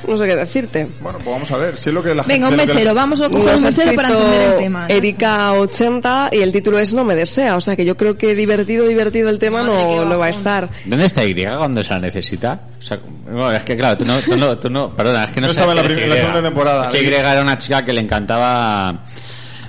no 0.07 0.17
sé 0.17 0.27
qué 0.27 0.37
decirte. 0.37 0.87
Bueno, 1.01 1.19
pues 1.19 1.31
vamos 1.35 1.51
a 1.51 1.57
ver, 1.57 1.79
si 1.79 1.91
es 1.91 1.95
lo 1.95 2.03
que 2.03 2.15
la 2.15 2.23
Venga, 2.23 2.49
un 2.49 2.55
gente... 2.57 2.67
que- 2.69 2.75
mechero, 2.75 2.95
vamos 2.95 3.21
a 3.23 3.29
coger 3.29 3.55
un 3.57 3.63
mechero 3.63 3.95
para 3.95 4.09
encender 4.11 4.41
el 4.51 4.57
tema. 4.57 4.89
¿no? 4.89 4.95
Erika80 4.95 6.29
y 6.33 6.39
el 6.43 6.53
título 6.53 6.79
es 6.79 6.93
No 6.93 7.05
me 7.05 7.15
desea, 7.15 7.57
o 7.57 7.61
sea 7.61 7.77
que 7.77 7.85
yo 7.85 7.97
creo 7.97 8.17
que 8.17 8.35
divertido, 8.35 8.87
divertido 8.87 9.29
el 9.29 9.39
tema 9.39 9.63
Madre, 9.63 9.97
no, 9.97 10.05
no 10.05 10.19
va 10.19 10.27
a 10.27 10.31
estar. 10.31 10.69
¿Dónde 10.85 11.07
está 11.07 11.25
Y 11.25 11.35
cuando 11.35 11.83
se 11.83 11.91
la 11.91 12.01
necesita? 12.01 12.61
O 12.79 12.83
sea, 12.83 12.99
bueno, 13.25 13.53
es 13.53 13.63
que 13.63 13.77
claro, 13.77 13.97
tú 13.97 14.05
no, 14.05 14.19
tú 14.21 14.37
no, 14.37 14.59
tú 14.59 14.71
no- 14.71 14.95
perdona, 14.95 15.25
es 15.25 15.31
que 15.33 15.41
no, 15.41 15.47
No 15.49 15.53
sabes 15.55 15.77
estaba 15.77 15.91
en 15.93 16.01
la 16.01 16.07
la 16.09 16.17
segunda 16.17 16.43
temporada. 16.43 16.85
Es 16.87 16.91
que 16.91 17.03
Y 17.05 17.15
era 17.15 17.41
una 17.41 17.59
chica 17.59 17.85
que 17.85 17.93
le 17.93 18.01
encantaba 18.01 19.03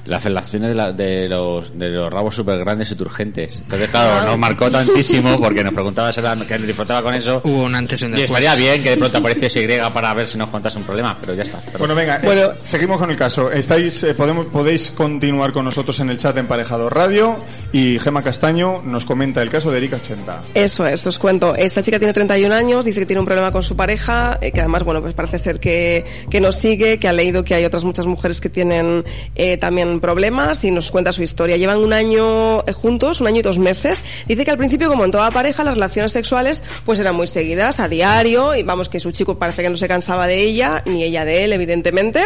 las 0.06 0.24
relaciones 0.24 0.70
de, 0.70 0.76
la- 0.76 0.92
de 0.92 1.30
los 1.30 1.78
de 1.78 1.90
los 1.90 2.12
rabos 2.12 2.36
súper 2.36 2.60
grandes 2.60 2.92
y 2.92 2.96
turgentes. 2.96 3.56
Entonces, 3.58 3.90
claro, 3.90 4.26
nos 4.26 4.38
marcó 4.38 4.70
tantísimo 4.70 5.40
porque 5.40 5.64
nos 5.64 5.74
preguntaba 5.74 6.12
si 6.12 6.20
era- 6.20 6.36
que 6.36 6.58
disfrutaba 6.58 7.02
con 7.04 7.16
eso. 7.16 7.42
Hubo 7.44 7.64
un 7.64 7.76
antes 7.76 8.02
y 8.02 8.06
un 8.06 8.12
Y 8.16 8.22
después. 8.22 8.42
estaría 8.42 8.56
bien 8.56 8.84
que 8.84 8.90
de 8.92 8.98
pronto 8.98 9.18
apareciese 9.18 9.64
Y 9.64 9.68
para 9.94 10.14
ver 10.14 10.28
si 10.28 10.38
nos 10.38 10.50
contase 10.50 10.78
un 10.78 10.84
problema, 10.84 11.16
pero 11.20 11.34
ya 11.34 11.44
está. 11.44 11.60
Bueno, 11.78 11.96
venga, 11.96 12.18
eh, 12.18 12.20
Bueno. 12.24 12.50
seguimos 12.62 12.98
con 12.98 13.10
el 13.12 13.16
caso. 13.16 13.52
Estáis, 13.52 14.04
eh, 14.04 14.14
podemos, 14.14 14.46
podéis 14.48 14.92
continuar 14.92 15.54
con 15.54 15.66
nosotros 15.66 16.00
en 16.00 16.10
el 16.10 16.18
chat 16.18 16.36
Emparejado 16.38 16.90
Radio 16.90 17.38
y 17.72 17.98
Gema 18.00 18.22
Castaño 18.24 18.82
nos 18.84 19.06
comenta 19.06 19.42
el 19.42 19.50
caso 19.50 19.72
de 19.72 19.78
Erika 19.78 19.96
80. 19.98 20.42
Eso 20.54 20.86
es, 20.86 21.06
os 21.08 21.18
cuento. 21.20 21.56
Esta 21.56 21.82
chica 21.82 21.98
tiene 21.98 22.14
31 22.14 22.52
años, 22.54 22.84
dice 22.86 23.00
que 23.00 23.06
tiene 23.06 23.20
un 23.22 23.26
problema 23.26 23.52
con 23.52 23.64
su 23.64 23.76
pareja, 23.76 24.38
eh, 24.42 24.52
que 24.52 24.60
además, 24.60 24.84
bueno, 24.84 25.02
pues 25.02 25.14
parece 25.14 25.38
ser 25.40 25.60
que, 25.60 26.06
que 26.30 26.42
nos 26.42 26.56
sigue, 26.58 27.00
que 27.00 27.08
ha 27.08 27.14
leído 27.14 27.44
que 27.44 27.56
hay 27.56 27.66
otras 27.66 27.84
muchas 27.84 28.06
mujeres 28.06 28.42
que 28.42 28.50
tienen 28.50 29.04
eh, 29.36 29.58
problemas 30.00 30.64
y 30.66 30.72
nos 30.72 30.92
cuenta 30.92 31.12
su 31.12 31.24
historia. 31.24 31.58
Llevan 31.58 31.80
un 31.80 31.94
año 31.94 32.62
eh, 32.66 32.74
juntos, 32.74 33.22
un 33.22 33.28
año 33.28 33.40
y 33.40 33.42
dos 33.42 33.60
meses. 33.60 34.02
Dice 34.28 34.46
que 34.46 34.52
al 34.52 34.58
principio, 34.58 34.88
como 34.90 35.06
en 35.06 35.12
toda 35.12 35.32
pareja, 35.32 35.64
las 35.64 35.76
relaciones 35.76 36.12
sexuales 36.12 36.64
pues 36.86 37.00
eran 37.00 37.16
muy 37.16 37.28
seguidas, 37.28 37.80
a 37.80 37.88
diario, 37.88 38.56
y 38.56 38.64
vamos, 38.64 38.90
que 38.90 39.00
su 39.00 39.12
chico 39.12 39.38
parece 39.38 39.62
que 39.64 39.70
no 39.70 39.78
se 39.78 39.88
cansaba 39.88 40.28
de 40.28 40.40
ella, 40.42 40.84
ni 40.86 41.04
ella 41.04 41.26
de 41.26 41.44
él, 41.46 41.54
evidentemente. 41.54 42.24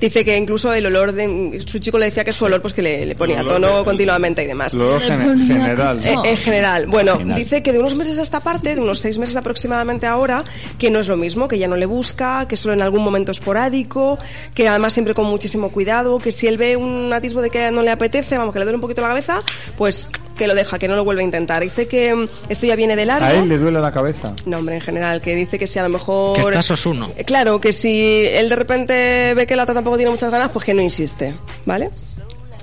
Dice 0.00 0.24
que 0.24 0.36
incluso 0.36 0.72
el 0.72 0.86
olor 0.86 1.12
de, 1.12 1.60
su 1.66 1.78
chico 1.78 1.98
le 1.98 2.06
decía 2.06 2.24
que 2.24 2.32
su 2.32 2.44
olor 2.44 2.60
pues 2.62 2.72
que 2.74 2.82
le, 2.82 3.06
le 3.06 3.14
ponía 3.14 3.42
tono 3.44 3.78
de- 3.78 3.84
continuamente 3.84 4.42
y 4.44 4.46
demás. 4.46 4.74
Lo 4.74 4.98
gen- 5.00 5.46
general. 5.46 5.98
Eh, 6.04 6.16
en 6.24 6.36
general. 6.36 6.86
Bueno, 6.86 7.16
General. 7.18 7.36
dice 7.38 7.62
que 7.62 7.72
de 7.72 7.78
unos 7.78 7.94
meses 7.94 8.18
a 8.18 8.22
esta 8.22 8.40
parte, 8.40 8.74
de 8.74 8.80
unos 8.80 8.98
seis 8.98 9.18
meses 9.18 9.36
aproximadamente 9.36 10.06
ahora, 10.06 10.44
que 10.78 10.90
no 10.90 11.00
es 11.00 11.08
lo 11.08 11.16
mismo, 11.16 11.48
que 11.48 11.58
ya 11.58 11.68
no 11.68 11.76
le 11.76 11.86
busca, 11.86 12.46
que 12.48 12.56
solo 12.56 12.74
en 12.74 12.82
algún 12.82 13.02
momento 13.02 13.32
esporádico, 13.32 14.18
que 14.54 14.68
además 14.68 14.92
siempre 14.94 15.14
con 15.14 15.26
muchísimo 15.26 15.70
cuidado, 15.70 16.18
que 16.18 16.32
si 16.32 16.46
él 16.46 16.56
ve 16.58 16.76
un 16.76 17.09
atisbo 17.16 17.42
de 17.42 17.50
que 17.50 17.70
no 17.70 17.82
le 17.82 17.90
apetece, 17.90 18.36
vamos, 18.38 18.52
que 18.52 18.58
le 18.58 18.64
duele 18.64 18.76
un 18.76 18.80
poquito 18.80 19.02
la 19.02 19.08
cabeza, 19.08 19.42
pues 19.76 20.08
que 20.36 20.46
lo 20.46 20.54
deja, 20.54 20.78
que 20.78 20.88
no 20.88 20.96
lo 20.96 21.04
vuelve 21.04 21.20
a 21.20 21.24
intentar. 21.24 21.62
Dice 21.62 21.86
que 21.86 22.14
mm, 22.14 22.28
esto 22.48 22.66
ya 22.66 22.74
viene 22.74 22.96
de 22.96 23.04
largo. 23.04 23.26
A 23.26 23.32
él 23.34 23.48
le 23.48 23.58
duele 23.58 23.78
la 23.80 23.92
cabeza. 23.92 24.32
No, 24.46 24.58
hombre, 24.58 24.76
en 24.76 24.80
general, 24.80 25.20
que 25.20 25.34
dice 25.36 25.58
que 25.58 25.66
si 25.66 25.78
a 25.78 25.82
lo 25.82 25.90
mejor... 25.90 26.34
Que 26.34 26.40
estás 26.40 26.70
osuno. 26.70 27.10
Eh, 27.16 27.24
Claro, 27.24 27.60
que 27.60 27.72
si 27.72 28.26
él 28.26 28.48
de 28.48 28.56
repente 28.56 29.34
ve 29.34 29.46
que 29.46 29.54
la 29.54 29.64
otra 29.64 29.74
tampoco 29.74 29.96
tiene 29.96 30.10
muchas 30.10 30.30
ganas, 30.32 30.50
pues 30.50 30.64
que 30.64 30.72
no 30.74 30.80
insiste, 30.82 31.34
¿vale? 31.66 31.90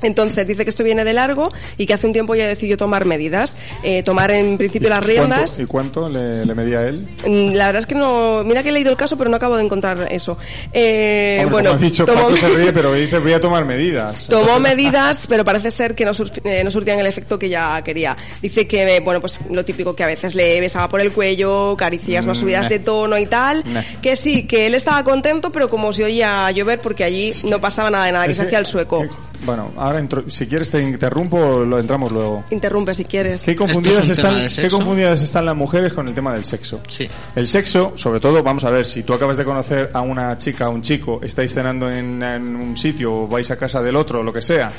Entonces 0.01 0.45
dice 0.47 0.63
que 0.63 0.69
esto 0.69 0.83
viene 0.83 1.03
de 1.03 1.13
largo 1.13 1.51
y 1.77 1.85
que 1.85 1.93
hace 1.93 2.07
un 2.07 2.13
tiempo 2.13 2.35
ya 2.35 2.47
decidió 2.47 2.77
tomar 2.77 3.05
medidas, 3.05 3.57
Eh, 3.83 4.03
tomar 4.03 4.31
en 4.31 4.57
principio 4.57 4.89
las 4.89 5.03
riendas. 5.03 5.39
¿Cuánto, 5.51 5.61
¿Y 5.61 5.65
cuánto 5.65 6.09
le, 6.09 6.45
le 6.45 6.55
medía 6.55 6.87
él? 6.87 7.07
Mm, 7.25 7.53
La 7.53 7.67
verdad 7.67 7.79
es 7.79 7.85
que 7.85 7.95
no, 7.95 8.43
mira 8.43 8.63
que 8.63 8.69
he 8.69 8.71
leído 8.71 8.91
el 8.91 8.97
caso, 8.97 9.17
pero 9.17 9.29
no 9.29 9.37
acabo 9.37 9.55
de 9.57 9.63
encontrar 9.63 10.07
eso. 10.11 10.37
Eh, 10.73 11.37
Hombre, 11.41 11.51
bueno, 11.53 11.69
como 11.71 11.75
has 11.75 11.81
dicho, 11.81 12.05
tomó- 12.05 12.23
Paco 12.23 12.37
se 12.37 12.49
ríe, 12.49 12.71
pero 12.73 12.93
dice 12.93 13.19
voy 13.19 13.33
a 13.33 13.39
tomar 13.41 13.65
medidas. 13.65 14.27
Tomó 14.27 14.59
medidas, 14.59 15.25
pero 15.27 15.43
parece 15.45 15.71
ser 15.71 15.95
que 15.95 16.05
no, 16.05 16.13
sur- 16.13 16.31
eh, 16.43 16.63
no 16.63 16.71
surtían 16.71 16.99
el 16.99 17.07
efecto 17.07 17.37
que 17.39 17.47
ella 17.47 17.81
quería. 17.83 18.15
Dice 18.41 18.67
que, 18.67 18.97
eh, 18.97 18.99
bueno, 18.99 19.21
pues 19.21 19.39
lo 19.51 19.63
típico 19.65 19.95
que 19.95 20.03
a 20.03 20.07
veces 20.07 20.35
le 20.35 20.59
besaba 20.59 20.87
por 20.89 21.01
el 21.01 21.11
cuello, 21.11 21.75
caricias 21.77 22.25
más 22.25 22.37
Mm, 22.37 22.41
subidas 22.41 22.69
meh. 22.69 22.77
de 22.77 22.83
tono 22.83 23.17
y 23.17 23.25
tal. 23.25 23.63
Que 24.01 24.15
sí, 24.15 24.43
que 24.47 24.67
él 24.67 24.75
estaba 24.75 25.03
contento, 25.03 25.51
pero 25.51 25.69
como 25.69 25.91
si 25.93 26.03
oía 26.03 26.49
llover 26.51 26.81
porque 26.81 27.03
allí 27.03 27.31
no 27.45 27.59
pasaba 27.61 27.89
nada 27.89 28.05
de 28.05 28.11
nada, 28.11 28.27
que 28.27 28.33
se 28.33 28.43
hacía 28.43 28.59
el 28.59 28.65
sueco. 28.65 29.05
Bueno, 29.45 29.71
ahora 29.77 29.99
entro- 29.99 30.29
si 30.29 30.47
quieres 30.47 30.69
te 30.69 30.81
interrumpo, 30.81 31.59
lo 31.59 31.79
entramos 31.79 32.11
luego. 32.11 32.43
Interrumpe 32.51 32.93
si 32.95 33.05
quieres. 33.05 33.43
¿Qué 33.43 33.55
confundidas, 33.55 33.99
¿Esto 34.07 34.13
es 34.13 34.19
un 34.19 34.25
tema 34.25 34.45
están, 34.45 34.63
¿Qué 34.63 34.69
confundidas 34.69 35.21
están 35.21 35.45
las 35.45 35.55
mujeres 35.55 35.93
con 35.93 36.07
el 36.07 36.13
tema 36.13 36.33
del 36.33 36.45
sexo? 36.45 36.81
Sí. 36.87 37.07
El 37.35 37.47
sexo, 37.47 37.93
sobre 37.95 38.19
todo, 38.19 38.41
vamos 38.43 38.63
a 38.63 38.69
ver, 38.69 38.85
si 38.85 39.03
tú 39.03 39.13
acabas 39.13 39.37
de 39.37 39.45
conocer 39.45 39.89
a 39.93 40.01
una 40.01 40.37
chica, 40.37 40.65
a 40.65 40.69
un 40.69 40.81
chico, 40.81 41.19
estáis 41.23 41.53
cenando 41.53 41.89
en, 41.91 42.21
en 42.23 42.55
un 42.55 42.75
sitio 42.77 43.13
o 43.13 43.27
vais 43.27 43.49
a 43.51 43.57
casa 43.57 43.81
del 43.81 43.95
otro, 43.95 44.23
lo 44.23 44.33
que 44.33 44.41
sea, 44.41 44.71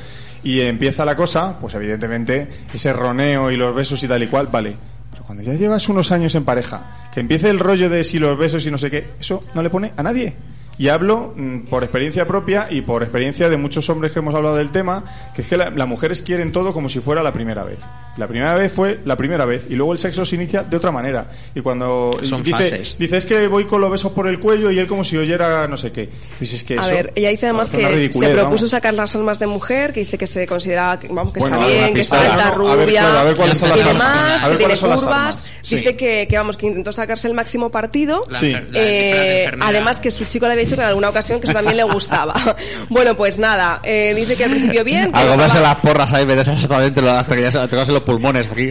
y 0.43 0.61
empieza 0.61 1.05
la 1.05 1.17
cosa, 1.17 1.59
pues 1.61 1.75
evidentemente 1.75 2.49
ese 2.73 2.93
roneo 2.93 3.51
y 3.51 3.57
los 3.57 3.75
besos 3.75 4.03
y 4.03 4.09
tal 4.09 4.23
y 4.23 4.27
cual, 4.29 4.49
vale. 4.49 4.75
Pero 5.11 5.25
cuando 5.25 5.43
ya 5.43 5.55
llevas 5.55 5.89
unos 5.89 6.13
años 6.13 6.35
en 6.35 6.45
pareja, 6.45 6.99
que 7.13 7.21
empiece 7.21 7.49
el 7.51 7.59
rollo 7.59 7.89
de 7.89 8.05
si 8.05 8.19
los 8.19 8.39
besos 8.39 8.65
y 8.67 8.71
no 8.71 8.79
sé 8.79 8.91
qué, 8.91 9.07
eso 9.21 9.41
no 9.55 9.63
le 9.63 9.71
pone 9.71 9.93
a 9.97 10.03
nadie. 10.03 10.35
Y 10.79 10.89
hablo 10.89 11.35
mm, 11.37 11.67
por 11.67 11.83
experiencia 11.83 12.27
propia 12.27 12.69
y 12.71 12.83
por 12.83 13.03
experiencia 13.03 13.49
de 13.49 13.57
muchos 13.57 13.89
hombres 13.91 14.13
que 14.13 14.21
hemos 14.21 14.35
hablado 14.35 14.57
del 14.57 14.71
tema, 14.71 15.05
que 15.35 15.43
es 15.43 15.49
que 15.49 15.57
la- 15.57 15.71
las 15.71 15.89
mujeres 15.89 16.23
quieren 16.23 16.53
todo 16.53 16.73
como 16.73 16.89
si 16.89 17.01
fuera 17.01 17.23
la 17.23 17.33
primera 17.33 17.65
vez. 17.65 17.79
La 18.17 18.27
primera 18.27 18.55
vez 18.55 18.73
fue 18.73 18.99
la 19.05 19.17
primera 19.17 19.45
vez 19.45 19.67
y 19.69 19.75
luego 19.77 19.93
el 19.93 19.99
sexo 20.01 20.25
se 20.25 20.35
inicia 20.35 20.63
de 20.65 20.77
otra 20.77 20.91
manera. 20.91 21.27
Y 21.55 21.61
cuando 21.61 22.19
Son 22.23 22.43
dice, 22.43 22.57
fases. 22.59 22.97
dice 22.99 23.17
es 23.17 23.27
que 23.27 23.47
voy 23.47 23.65
con 23.65 23.81
los 23.81 23.91
besos 23.93 24.11
por 24.13 24.27
el 24.27 24.41
cuello 24.41 24.71
y 24.73 24.79
él 24.79 24.89
como 24.89 25.05
si 25.05 25.17
oyera 25.17 25.69
no 25.69 25.77
sé 25.77 25.93
qué. 25.93 26.09
Pues 26.39 26.53
es 26.53 26.65
que 26.65 26.75
A 26.79 26.81
eso 26.83 26.91
ver, 26.91 27.13
ella 27.15 27.29
dice 27.31 27.47
además 27.47 27.71
que 27.71 28.11
se 28.13 28.29
propuso 28.31 28.45
vamos. 28.45 28.71
sacar 28.71 28.95
las 28.95 29.15
almas 29.15 29.39
de 29.39 29.47
mujer, 29.47 29.93
que 29.93 30.01
dice 30.01 30.19
que 30.19 30.27
se 30.27 30.47
considera, 30.49 30.99
que, 31.01 31.07
vamos, 31.09 31.33
que 31.33 31.39
Bueno, 31.41 31.57
está 31.57 31.69
ver, 31.69 31.79
bien, 31.83 31.95
que 31.95 32.01
es 32.01 32.13
alta, 32.13 32.51
No, 32.57 32.59
no, 32.59 32.69
a 32.71 32.75
ver, 32.75 32.87
rubia, 32.87 33.01
claro, 33.03 33.19
a 33.19 33.25
ver 33.25 33.37
cuáles 33.37 33.59
son 33.59 33.71
que 33.71 33.77
las 33.85 33.95
más, 33.95 34.43
A 34.43 34.49
ver 34.49 34.57
que 34.59 34.65
tiene 34.65 34.77
son 34.77 34.91
las 34.91 35.01
curvas. 35.01 35.17
armas. 35.19 35.51
Sí. 35.63 35.77
Dice 35.77 35.97
que, 35.97 36.27
que, 36.29 36.37
vamos, 36.39 36.57
que 36.57 36.67
intentó 36.67 36.91
sacarse 36.93 37.29
el 37.29 37.35
máximo 37.35 37.71
partido. 37.71 38.27
La 38.31 38.41
la 38.43 38.49
Eh, 38.49 38.63
de 38.73 39.39
enfermera. 39.45 39.69
además 39.71 39.99
que 39.99 40.11
su 40.11 40.25
chico 40.25 40.47
le 40.47 40.53
había 40.55 40.65
dicho 40.69 40.77
que 40.77 40.83
en 40.83 40.89
alguna 40.89 41.09
ocasión 41.09 41.41
que 41.41 41.47
eso 41.47 41.55
también 41.55 41.77
le 41.77 41.85
gustaba. 41.85 42.35
bueno, 42.89 43.17
pues 43.17 43.39
nada, 43.39 43.81
eh, 43.83 44.13
dice 44.15 44.37
que 44.37 44.45
al 44.45 44.51
principio 44.51 44.85
bien. 44.85 45.05
en 45.15 45.15
estaba- 45.15 45.61
las 45.61 45.77
porras 45.77 46.13
ahí, 46.13 46.25
metes 46.25 46.49
hasta 46.49 46.81
dentro 46.81 47.11
hasta 47.11 47.35
que 47.35 47.43
ya 47.43 47.51
se 47.51 47.67
te 47.69 47.77
en 47.81 47.95
los 47.95 48.03
pulmones 48.03 48.47
aquí. 48.51 48.69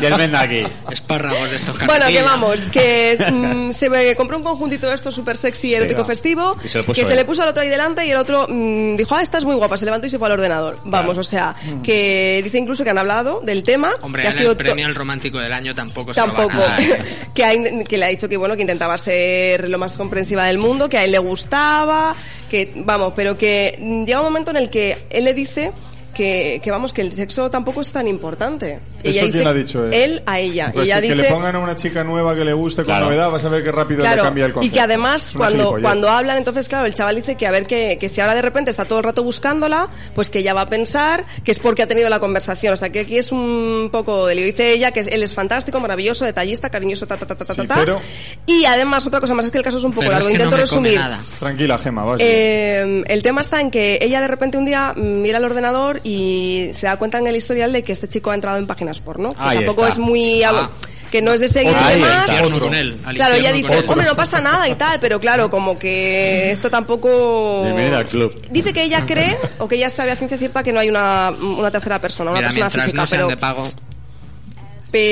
y 0.00 0.04
él 0.04 0.14
vende 0.16 0.36
aquí. 0.36 0.62
Espárragos 0.90 1.50
de 1.50 1.56
estos 1.56 1.78
Bueno, 1.86 2.06
que 2.06 2.22
vamos, 2.22 2.60
que 2.72 3.16
mm, 3.32 3.72
se 3.72 3.88
me 3.90 4.14
compró 4.16 4.38
un 4.38 4.44
conjuntito 4.44 4.88
de 4.88 4.94
esto 4.94 5.10
súper 5.10 5.36
sexy, 5.36 5.74
erótico, 5.74 6.00
va. 6.00 6.06
festivo, 6.06 6.56
Y 6.64 6.68
se 6.68 6.78
lo 6.78 6.84
puso 6.84 7.00
que 7.00 7.06
se 7.06 7.14
le 7.14 7.24
puso 7.24 7.42
al 7.42 7.48
otro 7.48 7.62
ahí 7.62 7.68
delante 7.68 8.04
y 8.06 8.10
el 8.10 8.16
otro 8.18 8.46
mm, 8.48 8.96
dijo, 8.96 9.14
ah, 9.14 9.22
estás 9.22 9.44
muy 9.44 9.54
guapa, 9.54 9.76
se 9.76 9.84
levantó 9.84 10.06
y 10.06 10.10
se 10.10 10.18
fue 10.18 10.26
al 10.28 10.32
ordenador. 10.32 10.78
Vamos, 10.84 11.18
o 11.18 11.22
sea, 11.22 11.54
que 11.82 12.40
dice 12.44 12.58
incluso 12.58 12.84
que 12.84 12.90
han 12.90 12.98
hablado 12.98 13.40
del 13.42 13.62
tema, 13.62 13.92
Hombre, 14.02 14.22
que 14.22 14.28
ha 14.28 14.32
sido 14.32 14.50
el 14.52 14.56
premio 14.56 14.86
al 14.86 14.94
romántico 14.94 15.38
del 15.38 15.52
año 15.52 15.74
tampoco 15.74 16.12
se 16.14 16.20
lo 16.20 16.26
van 16.26 16.36
a 16.36 16.38
Tampoco. 16.46 16.58
dar. 16.60 17.04
que, 17.34 17.44
ha 17.44 17.84
que 17.84 17.98
le 17.98 18.04
ha 18.04 18.08
dicho 18.08 18.28
que 18.28 18.36
bueno 18.36 18.56
que 18.56 18.62
intentaba 18.62 18.96
ser 18.98 19.68
lo 19.68 19.78
más 19.78 19.94
comprensiva 19.94 20.44
del 20.44 20.55
mundo, 20.58 20.88
que 20.88 20.98
a 20.98 21.04
él 21.04 21.12
le 21.12 21.18
gustaba, 21.18 22.14
que 22.50 22.72
vamos, 22.76 23.12
pero 23.16 23.36
que 23.36 23.78
mm, 23.80 24.04
llega 24.04 24.20
un 24.20 24.26
momento 24.26 24.50
en 24.50 24.56
el 24.56 24.70
que 24.70 24.98
él 25.10 25.24
le 25.24 25.34
dice 25.34 25.72
que, 26.16 26.60
que 26.62 26.70
vamos 26.70 26.92
que 26.92 27.02
el 27.02 27.12
sexo 27.12 27.50
tampoco 27.50 27.80
es 27.82 27.92
tan 27.92 28.08
importante. 28.08 28.80
¿Eso 29.02 29.26
quién 29.30 29.46
ha 29.46 29.52
dicho 29.52 29.86
él? 29.86 29.92
Él 29.92 30.22
a 30.26 30.40
ella. 30.40 30.70
Pues 30.72 30.88
y 30.88 30.90
ella 30.90 31.00
que 31.00 31.08
dice 31.12 31.16
le 31.22 31.24
pongan 31.28 31.54
a 31.54 31.58
una 31.60 31.76
chica 31.76 32.02
nueva 32.02 32.34
que 32.34 32.44
le 32.44 32.52
guste 32.54 32.82
con 32.82 32.86
Claro. 32.86 33.04
novedad, 33.06 33.30
vas 33.30 33.44
a 33.44 33.48
ver 33.50 33.62
qué 33.62 33.70
rápido 33.70 34.00
Claro, 34.00 34.16
le 34.16 34.22
cambia 34.22 34.46
el 34.46 34.52
concepto. 34.52 34.74
y 34.74 34.76
que 34.76 34.80
además 34.80 35.32
cuando, 35.36 35.58
gilipollez. 35.58 35.82
cuando 35.84 36.08
hablan, 36.10 36.38
entonces 36.38 36.68
claro, 36.68 36.86
el 36.86 36.94
chaval 36.94 37.16
dice 37.16 37.34
que 37.36 37.46
a 37.46 37.50
ver 37.50 37.66
que, 37.66 37.98
que 38.00 38.08
si 38.08 38.20
ahora 38.20 38.34
de 38.34 38.42
repente 38.42 38.70
está 38.70 38.84
todo 38.86 38.98
el 38.98 39.04
rato 39.04 39.22
buscándola, 39.22 39.88
pues 40.14 40.30
que 40.30 40.38
ella 40.40 40.54
va 40.54 40.62
a 40.62 40.68
pensar 40.68 41.24
que 41.44 41.52
es 41.52 41.58
porque 41.60 41.82
ha 41.82 41.86
tenido 41.86 42.08
la 42.08 42.18
conversación. 42.18 42.72
O 42.72 42.76
sea 42.76 42.88
que 42.90 43.00
aquí 43.00 43.18
es 43.18 43.30
un 43.30 43.90
poco 43.92 44.26
de 44.26 44.34
lío. 44.34 44.44
Dice 44.46 44.72
ella 44.72 44.90
que 44.90 45.00
él 45.00 45.22
es 45.22 45.34
fantástico, 45.34 45.78
maravilloso, 45.80 46.24
detallista, 46.24 46.70
cariñoso, 46.70 47.06
ta 47.06 47.16
ta 47.16 47.26
ta 47.26 47.34
ta 47.34 47.44
ta 47.44 47.54
Sí, 47.54 47.66
ta. 47.66 47.74
pero- 47.76 48.00
Y 48.46 48.64
además 48.64 49.06
otra 49.06 49.20
cosa 49.20 49.34
más 49.34 49.44
es 49.44 49.50
que 49.52 49.58
el 49.58 49.64
caso 49.64 49.78
es 49.78 49.84
un 49.84 49.92
poco 49.92 50.00
Pero 50.06 50.12
largo. 50.12 50.28
es 50.28 50.32
que 50.32 50.38
no 50.38 50.44
Intento 50.50 50.56
come 50.72 50.88
resumir. 50.88 50.98
nada. 50.98 51.22
Tranquila, 51.38 51.78
Gema, 51.78 52.04
vas. 52.04 52.20
Eh, 52.20 53.04
el 53.06 53.22
tema 53.22 53.40
está 53.42 53.60
en 53.60 53.70
que 53.70 53.98
ella 54.00 54.20
de 54.20 54.28
repente 54.28 54.56
un 54.58 54.64
día 54.64 54.94
mira 54.96 55.38
el 55.38 55.44
ordenador 55.44 56.00
y 56.06 56.70
se 56.72 56.86
da 56.86 56.96
cuenta 56.96 57.18
en 57.18 57.26
el 57.26 57.34
historial 57.34 57.72
de 57.72 57.82
que 57.82 57.92
este 57.92 58.08
chico 58.08 58.30
ha 58.30 58.34
entrado 58.34 58.58
en 58.58 58.66
páginas 58.68 59.00
porno. 59.00 59.32
Que 59.32 59.38
Ahí 59.40 59.56
tampoco 59.56 59.82
está. 59.82 59.94
es 59.94 59.98
muy... 59.98 60.42
Ah. 60.44 60.70
que 61.10 61.20
no 61.20 61.32
es 61.32 61.40
de 61.40 61.48
seguir 61.48 61.74
Ahí 61.74 61.98
y 61.98 62.00
demás. 62.00 62.30
con 62.60 62.74
él, 62.74 62.96
Claro, 63.14 63.34
ella 63.34 63.52
dice, 63.52 63.84
hombre, 63.88 64.06
no 64.06 64.14
pasa 64.14 64.40
nada 64.40 64.68
y 64.68 64.76
tal, 64.76 65.00
pero 65.00 65.18
claro, 65.18 65.50
como 65.50 65.76
que 65.78 66.52
esto 66.52 66.70
tampoco... 66.70 67.64
Club. 68.08 68.40
Dice 68.50 68.72
que 68.72 68.84
ella 68.84 69.04
cree, 69.04 69.36
o 69.58 69.66
que 69.66 69.74
ella 69.76 69.90
sabe 69.90 70.12
a 70.12 70.16
ciencia 70.16 70.38
cierta 70.38 70.62
que 70.62 70.72
no 70.72 70.78
hay 70.78 70.88
una, 70.88 71.30
una 71.30 71.70
tercera 71.70 71.98
persona, 72.00 72.30
una 72.30 72.38
Mira, 72.40 72.48
persona 72.50 72.66
mientras 72.66 72.84
física, 72.84 73.00
no 73.00 73.06
sean 73.06 73.20
pero, 73.22 73.28
de 73.30 73.36
pago. 73.36 73.68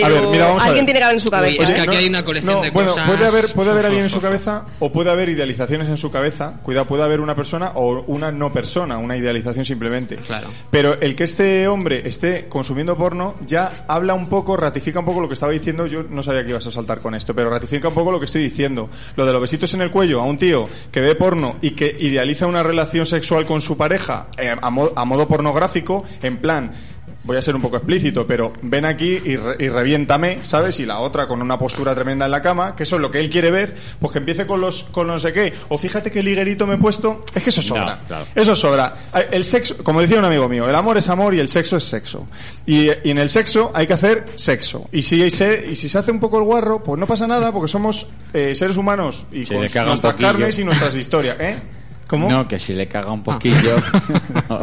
Pero 0.03 0.07
A 0.07 0.21
ver, 0.21 0.29
mira, 0.31 0.47
vamos 0.47 0.63
a 0.63 0.67
alguien 0.67 0.85
ver. 0.87 0.95
tiene 0.95 0.99
que 1.01 1.05
haber 1.05 1.15
en 1.15 1.21
su 1.21 1.31
cabeza. 1.31 1.57
Uy, 1.59 1.65
es 1.65 1.71
¿eh? 1.71 1.75
que 1.75 1.81
aquí 1.83 1.97
hay 1.97 2.07
una 2.07 2.25
colección 2.25 2.55
no, 2.57 2.63
de 2.63 2.71
bueno, 2.71 2.91
cosas. 2.91 3.07
puede 3.09 3.27
haber, 3.27 3.53
puede 3.53 3.71
haber 3.71 3.87
alguien 3.87 4.05
en 4.05 4.11
su 4.11 4.21
cabeza 4.21 4.65
o 4.79 4.93
puede 4.93 5.11
haber 5.11 5.29
idealizaciones 5.29 5.89
en 5.89 5.97
su 5.97 6.11
cabeza. 6.11 6.55
Cuidado, 6.63 6.87
puede 6.87 7.03
haber 7.03 7.21
una 7.21 7.35
persona 7.35 7.73
o 7.75 8.03
una 8.07 8.33
no 8.33 8.53
persona, 8.53 8.99
una 8.99 9.17
idealización 9.17 9.65
simplemente. 9.65 10.17
Claro. 10.17 10.49
Pero 10.71 11.01
el 11.01 11.15
que 11.15 11.25
este 11.25 11.69
hombre 11.69 12.03
esté 12.09 12.49
consumiendo 12.49 12.97
porno 12.97 13.35
ya 13.47 13.85
habla 13.89 14.15
un 14.15 14.29
poco, 14.29 14.57
ratifica 14.57 14.99
un 15.01 15.05
poco 15.05 15.21
lo 15.21 15.29
que 15.29 15.35
estaba 15.35 15.53
diciendo. 15.53 15.87
Yo 15.87 16.03
no 16.09 16.23
sabía 16.23 16.43
que 16.45 16.51
ibas 16.51 16.67
a 16.67 16.73
saltar 16.73 17.01
con 17.01 17.15
esto, 17.15 17.35
pero 17.35 17.51
ratifica 17.51 17.89
un 17.89 17.95
poco 17.95 18.11
lo 18.11 18.19
que 18.19 18.27
estoy 18.27 18.43
diciendo. 18.43 18.89
Lo 19.17 19.27
de 19.27 19.33
los 19.33 19.41
besitos 19.41 19.73
en 19.75 19.81
el 19.83 19.91
cuello 19.91 20.21
a 20.21 20.25
un 20.25 20.39
tío 20.39 20.69
que 20.91 21.01
ve 21.01 21.15
porno 21.15 21.57
y 21.61 21.71
que 21.73 21.95
idealiza 22.01 22.47
una 22.47 22.63
relación 22.63 23.07
sexual 23.07 23.47
con 23.47 23.61
su 23.61 23.77
pareja 23.77 24.27
eh, 24.39 24.55
a, 24.61 24.71
mo- 24.71 24.93
a 24.95 25.05
modo 25.05 25.27
pornográfico, 25.29 26.05
en 26.23 26.39
plan 26.39 26.73
voy 27.25 27.37
a 27.37 27.43
ser 27.43 27.57
un 27.57 27.63
poco 27.63 27.77
explícito, 27.77 28.27
pero 28.27 28.53
ven 28.63 28.85
aquí 28.85 29.21
y, 29.25 29.37
re- 29.37 29.57
y 29.59 29.69
reviéntame, 29.69 30.39
¿sabes? 30.43 30.79
Y 30.81 30.87
la 30.87 30.99
otra 31.01 31.27
con 31.27 31.41
una 31.43 31.59
postura 31.59 31.95
tremenda 31.95 32.25
en 32.27 32.31
la 32.31 32.43
cama, 32.43 32.77
que 32.77 32.83
eso 32.85 32.97
es 32.97 33.03
lo 33.03 33.11
que 33.11 33.21
él 33.21 33.31
quiere 33.31 33.51
ver, 33.51 33.77
pues 34.01 34.13
que 34.13 34.19
empiece 34.19 34.47
con 34.47 34.61
los 34.61 34.85
con 34.85 35.07
no 35.07 35.19
sé 35.19 35.33
qué. 35.33 35.53
O 35.69 35.79
fíjate 35.79 36.11
qué 36.11 36.23
liguerito 36.23 36.67
me 36.67 36.75
he 36.75 36.79
puesto. 36.79 37.25
Es 37.35 37.43
que 37.43 37.51
eso 37.51 37.63
sobra. 37.63 37.97
No, 37.97 38.07
claro. 38.07 38.27
Eso 38.35 38.55
sobra. 38.55 38.95
El 39.31 39.45
sexo, 39.45 39.77
como 39.83 40.01
decía 40.01 40.19
un 40.19 40.25
amigo 40.25 40.49
mío, 40.49 40.69
el 40.69 40.75
amor 40.75 40.99
es 40.99 41.09
amor 41.09 41.35
y 41.35 41.39
el 41.41 41.49
sexo 41.49 41.77
es 41.79 41.85
sexo. 41.85 42.27
Y, 42.67 42.89
y 42.89 43.11
en 43.11 43.19
el 43.19 43.29
sexo 43.29 43.73
hay 43.75 43.87
que 43.87 43.95
hacer 43.95 44.27
sexo. 44.37 44.89
Y 44.93 45.03
si, 45.03 45.31
se, 45.31 45.67
y 45.71 45.75
si 45.77 45.89
se 45.89 45.99
hace 45.99 46.11
un 46.13 46.21
poco 46.21 46.39
el 46.39 46.45
guarro, 46.45 46.83
pues 46.83 46.99
no 47.01 47.07
pasa 47.07 47.27
nada, 47.27 47.53
porque 47.53 47.69
somos 47.69 48.07
eh, 48.33 48.55
seres 48.55 48.77
humanos 48.77 49.27
y 49.33 49.45
con 49.45 49.61
nuestras 49.87 50.17
carnes 50.17 50.59
y 50.59 50.65
nuestras 50.65 50.95
historias. 50.95 51.37
¿Eh? 51.41 51.57
¿Cómo? 52.07 52.29
No, 52.31 52.47
que 52.47 52.59
si 52.59 52.75
le 52.75 52.87
caga 52.87 53.11
un 53.13 53.23
poquillo. 53.23 53.77
no. 54.49 54.61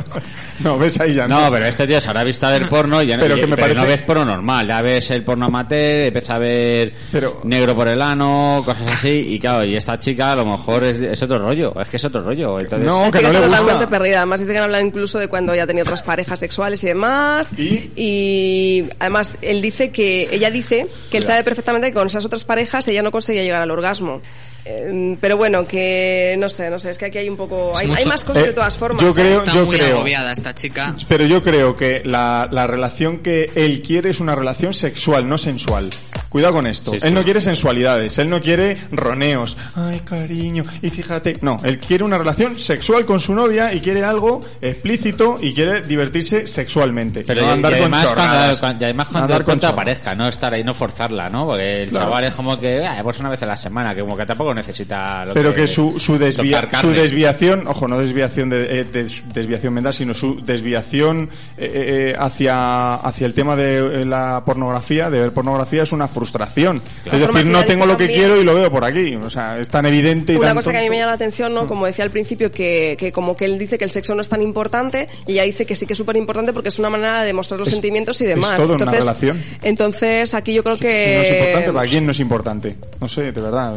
No, 0.59 0.77
ves 0.77 0.99
ahí 1.01 1.13
ya. 1.15 1.27
No, 1.27 1.49
pero 1.51 1.65
este 1.65 1.88
tío 1.88 1.99
se 1.99 2.07
habrá 2.07 2.23
visto 2.23 2.47
ver 2.47 2.69
porno 2.69 3.01
y 3.01 3.07
ya 3.07 3.18
no, 3.18 3.23
Pero 3.23 3.35
y- 3.35 3.39
que 3.41 3.47
me 3.47 3.55
pero 3.55 3.69
no 3.69 3.73
parece- 3.76 3.88
ves 3.88 4.01
porno 4.03 4.26
normal. 4.26 4.68
Ya 4.68 4.81
ves 4.81 5.09
el 5.11 5.23
porno 5.23 5.45
amateur, 5.47 6.05
empieza 6.07 6.35
a 6.35 6.39
ver 6.39 6.93
Pero- 7.11 7.41
negro 7.43 7.76
por 7.76 7.88
el 7.88 8.01
ano, 8.01 8.61
cosas 8.63 8.88
así. 8.93 9.09
Y 9.09 9.39
claro, 9.39 9.65
y 9.65 9.76
esta 9.76 9.97
chica 9.97 10.34
a 10.34 10.35
lo 10.35 10.45
mejor 10.45 10.84
es, 10.84 10.97
es 11.01 11.22
otro 11.23 11.39
rollo. 11.39 11.73
Es 11.81 11.89
que 11.89 11.97
es 11.97 12.05
otro 12.05 12.22
rollo. 12.22 12.59
Entonces, 12.59 12.88
No, 12.88 13.05
La 13.05 13.11
que 13.11 13.18
chica 13.19 13.31
no 13.34 13.39
le 13.39 13.45
está 13.45 13.47
gusta. 13.47 13.61
totalmente 13.61 13.88
perdida. 13.88 14.18
Además 14.18 14.39
dice 14.39 14.51
que 14.51 14.57
han 14.59 14.63
hablado 14.65 14.85
incluso 14.85 15.19
de 15.19 15.27
cuando 15.27 15.55
ya 15.55 15.65
tenía 15.65 15.84
otras 15.84 16.03
parejas 16.03 16.39
sexuales 16.39 16.84
y 16.84 16.88
demás. 16.88 17.49
¿Y? 17.57 17.91
Y 17.95 18.89
además 18.99 19.38
él 19.41 19.61
dice 19.61 19.91
que 19.91 20.30
ella 20.31 20.51
dice 20.51 20.88
que 21.09 21.18
él 21.18 21.23
sabe 21.23 21.43
perfectamente 21.43 21.88
que 21.88 21.93
con 21.93 22.07
esas 22.07 22.23
otras 22.26 22.43
parejas 22.43 22.88
ella 22.88 23.01
no 23.01 23.11
conseguía 23.11 23.41
llegar 23.43 23.61
al 23.63 23.72
orgasmo. 23.72 24.22
Eh, 24.65 25.17
pero 25.19 25.38
bueno, 25.38 25.65
que 25.67 26.35
no 26.38 26.47
sé, 26.49 26.69
no 26.69 26.77
sé, 26.77 26.91
es 26.91 26.97
que 26.97 27.05
aquí 27.05 27.17
hay 27.17 27.29
un 27.29 27.38
poco... 27.38 27.73
Hay, 27.77 27.88
mucho- 27.88 27.99
hay 27.99 28.05
más 28.05 28.23
cosas 28.23 28.43
Eh, 28.43 28.47
de 28.47 28.53
todas 28.53 28.77
formas. 28.77 29.01
yo 29.01 29.09
¿eh? 29.09 29.13
creo- 29.15 29.33
Está 29.39 29.53
yo 29.53 29.65
muy 29.65 29.77
creo. 29.77 29.95
agobiada 29.97 30.31
esta 30.31 30.53
chica. 30.53 30.95
Pero 31.07 31.25
yo 31.25 31.41
creo 31.41 31.75
que 31.75 32.01
la, 32.05 32.47
la 32.51 32.67
relación 32.67 33.19
que 33.19 33.51
él 33.55 33.81
quiere 33.81 34.09
es 34.11 34.19
una 34.19 34.35
relación 34.35 34.73
sexual, 34.73 35.27
no 35.27 35.38
sensual. 35.38 35.89
Cuidado 36.29 36.53
con 36.53 36.67
esto. 36.67 36.91
Sí, 36.91 36.97
él 36.97 37.03
sí. 37.03 37.11
no 37.11 37.23
quiere 37.23 37.41
sensualidades, 37.41 38.17
él 38.19 38.29
no 38.29 38.39
quiere 38.41 38.77
roneos. 38.91 39.57
Ay, 39.75 39.99
cariño, 40.01 40.63
y 40.81 40.89
fíjate. 40.89 41.38
No, 41.41 41.59
él 41.63 41.79
quiere 41.79 42.03
una 42.03 42.17
relación 42.17 42.57
sexual 42.57 43.05
con 43.05 43.19
su 43.19 43.33
novia 43.33 43.73
y 43.73 43.81
quiere 43.81 44.03
algo 44.03 44.39
explícito 44.61 45.38
y 45.41 45.53
quiere 45.53 45.81
divertirse 45.81 46.47
sexualmente. 46.47 47.23
Pero 47.25 47.41
no 47.45 47.51
andar 47.51 47.71
y 47.73 47.75
con 47.75 47.81
además 47.93 48.03
chorradas. 48.05 48.31
cuando, 48.31 48.59
cuando- 48.59 48.81
y 48.81 48.85
además 48.85 49.07
cuando 49.09 49.33
Andar 49.33 49.43
con 49.43 49.65
aparezca, 49.65 50.15
no 50.15 50.27
estar 50.29 50.53
ahí, 50.53 50.63
no 50.63 50.73
forzarla, 50.73 51.29
¿no? 51.29 51.47
Porque 51.47 51.83
el 51.83 51.89
Claro. 51.89 52.05
chaval 52.05 52.23
es 52.25 52.33
como 52.35 52.59
que, 52.59 52.85
ah, 52.85 52.99
pues 53.03 53.19
una 53.19 53.29
vez 53.29 53.43
a 53.43 53.45
la 53.45 53.57
semana, 53.57 53.93
que 53.93 54.01
como 54.01 54.15
que 54.15 54.25
tampoco 54.25 54.50
necesita 54.53 55.25
lo 55.25 55.33
Pero 55.33 55.53
que 55.53 55.67
su, 55.67 55.99
su, 55.99 56.17
desvia- 56.17 56.69
su 56.79 56.89
desviación, 56.91 57.67
ojo, 57.67 57.87
no 57.87 57.97
desviación 57.99 58.49
de, 58.49 58.79
eh, 58.81 58.83
de- 58.85 59.09
desviación 59.33 59.73
mental, 59.73 59.93
sino 59.93 60.13
su 60.13 60.41
desviación 60.43 61.29
eh, 61.57 62.11
eh, 62.13 62.15
hacia, 62.17 62.95
hacia 62.95 63.27
el 63.27 63.33
tema 63.33 63.55
de 63.55 64.01
eh, 64.01 64.05
la 64.05 64.43
pornografía, 64.45 65.09
de 65.09 65.19
ver 65.19 65.33
pornografía, 65.33 65.83
es 65.83 65.91
una 65.91 66.07
frustración. 66.07 66.81
Claro. 67.03 67.17
Es 67.25 67.33
decir, 67.33 67.51
no 67.51 67.63
tengo 67.65 67.85
lo 67.85 67.97
que 67.97 68.05
también- 68.05 68.19
quiero 68.19 68.41
y 68.41 68.43
lo 68.43 68.53
veo 68.55 68.71
por 68.71 68.85
aquí. 68.85 69.15
O 69.15 69.29
sea, 69.29 69.59
es 69.59 69.69
tan 69.69 69.85
evidente 69.85 70.33
y 70.33 70.37
Una 70.37 70.47
tan 70.47 70.55
cosa 70.57 70.71
que 70.71 70.77
a 70.77 70.81
mí 70.81 70.89
me 70.89 70.97
llama 70.97 71.07
la 71.11 71.15
atención, 71.15 71.53
¿no? 71.53 71.67
Como 71.67 71.85
decía 71.85 72.03
al 72.05 72.11
principio, 72.11 72.51
que, 72.51 72.95
que 72.97 73.11
como 73.11 73.35
que 73.35 73.45
él 73.45 73.57
dice 73.59 73.77
que 73.77 73.83
el 73.85 73.91
sexo 73.91 74.15
no 74.15 74.21
es 74.21 74.29
tan 74.29 74.41
importante 74.41 75.07
y 75.27 75.33
ella 75.33 75.43
dice 75.43 75.65
que 75.65 75.75
sí 75.75 75.85
que 75.85 75.93
es 75.93 75.97
súper 75.97 76.15
importante 76.17 76.53
porque 76.53 76.69
es 76.69 76.79
una 76.79 76.89
manera 76.89 77.21
de 77.21 77.27
demostrar 77.27 77.59
los 77.59 77.67
Es- 77.67 77.73
sentimientos 77.73 78.19
y 78.21 78.25
es 78.25 78.29
demás. 78.35 78.55
todo 78.57 78.75
en 78.75 78.81
una 78.81 78.91
entonces, 78.91 79.03
relación. 79.05 79.43
Entonces, 79.61 80.33
aquí 80.33 80.53
yo 80.53 80.63
creo 80.63 80.77
que... 80.77 80.89
Si 80.89 81.15
no 81.15 81.21
es 81.21 81.29
importante, 81.39 81.73
¿para 81.73 81.89
quién 81.89 82.05
no 82.05 82.11
es 82.11 82.19
importante? 82.19 82.75
No 82.99 83.07
sé, 83.07 83.31
de 83.31 83.41
verdad. 83.41 83.73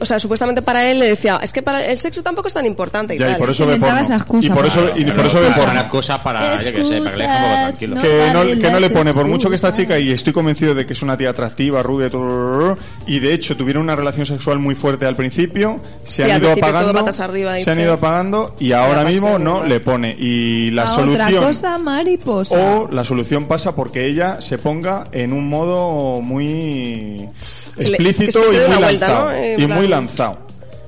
O 0.00 0.04
sea, 0.08 0.18
supuestamente 0.18 0.62
para 0.62 0.90
él 0.90 0.98
le 0.98 1.06
decía, 1.06 1.38
es 1.42 1.52
que 1.52 1.62
para 1.62 1.84
el 1.84 1.98
sexo 1.98 2.22
tampoco 2.22 2.48
es 2.48 2.54
tan 2.54 2.66
importante 2.66 3.14
y 3.14 3.18
Ya, 3.18 3.32
y 3.32 3.34
por 3.36 3.50
eso 3.50 3.66
ve 3.66 3.76
porno. 3.76 3.98
excusa 3.98 4.46
Y 4.46 4.50
por 4.50 4.66
eso, 4.66 4.80
Claro, 4.80 4.98
y 4.98 5.04
pero 5.04 5.16
por 5.16 5.26
eso 5.26 5.40
ve 5.40 5.48
porno. 5.56 5.80
excusa 5.80 6.22
para, 6.22 6.62
yo 6.62 6.72
que 6.72 6.84
sé, 6.84 6.98
para 6.98 7.10
que 7.12 7.16
le 7.18 7.22
deje 7.24 7.34
un 7.36 7.42
poco 7.42 7.54
tranquilo. 7.60 7.94
no 7.94 8.02
que 8.02 8.30
no, 8.32 8.60
que 8.60 8.70
no 8.72 8.80
le 8.80 8.90
pone, 8.90 9.12
por 9.14 9.26
mucho 9.26 9.48
que 9.48 9.54
esta 9.54 9.72
chica, 9.72 9.98
y 9.98 10.10
estoy 10.10 10.32
convencido 10.32 10.74
de 10.74 10.84
que 10.86 10.92
es 10.94 11.02
una 11.02 11.16
tía 11.16 11.30
atractiva, 11.30 11.82
rubia, 11.82 12.10
todo, 12.10 12.76
y 13.06 13.18
de 13.20 13.34
hecho 13.34 13.56
tuvieron 13.56 13.82
una 13.84 13.94
relación 13.96 14.26
sexual 14.26 14.58
muy 14.58 14.74
fuerte 14.74 15.06
al 15.06 15.14
principio, 15.16 15.80
se 16.04 16.24
Sí, 16.24 16.30
han 16.30 16.40
ido 16.42 16.52
apagando, 16.52 17.04
arriba, 17.22 17.58
se 17.58 17.70
han 17.70 17.80
ido 17.80 17.92
apagando, 17.92 18.54
y 18.58 18.72
ahora 18.72 19.04
mismo 19.04 19.38
no 19.38 19.64
le 19.64 19.80
pone. 19.80 20.16
Y 20.18 20.70
la 20.70 20.84
A 20.84 20.88
solución, 20.88 21.28
Otra 21.28 21.46
cosa 21.46 21.78
mariposa. 21.78 22.56
o 22.56 22.88
la 22.90 23.04
solución 23.04 23.46
pasa 23.46 23.74
porque 23.74 24.06
ella 24.06 24.40
se 24.40 24.58
ponga 24.58 25.04
en 25.12 25.32
un 25.32 25.48
modo 25.48 26.20
muy 26.20 27.28
explícito 27.76 28.40
y 28.52 28.70
muy 28.70 28.80
lanzado. 28.80 29.30
Y 29.56 29.66
muy 29.66 29.86
lanzado. 30.00 30.38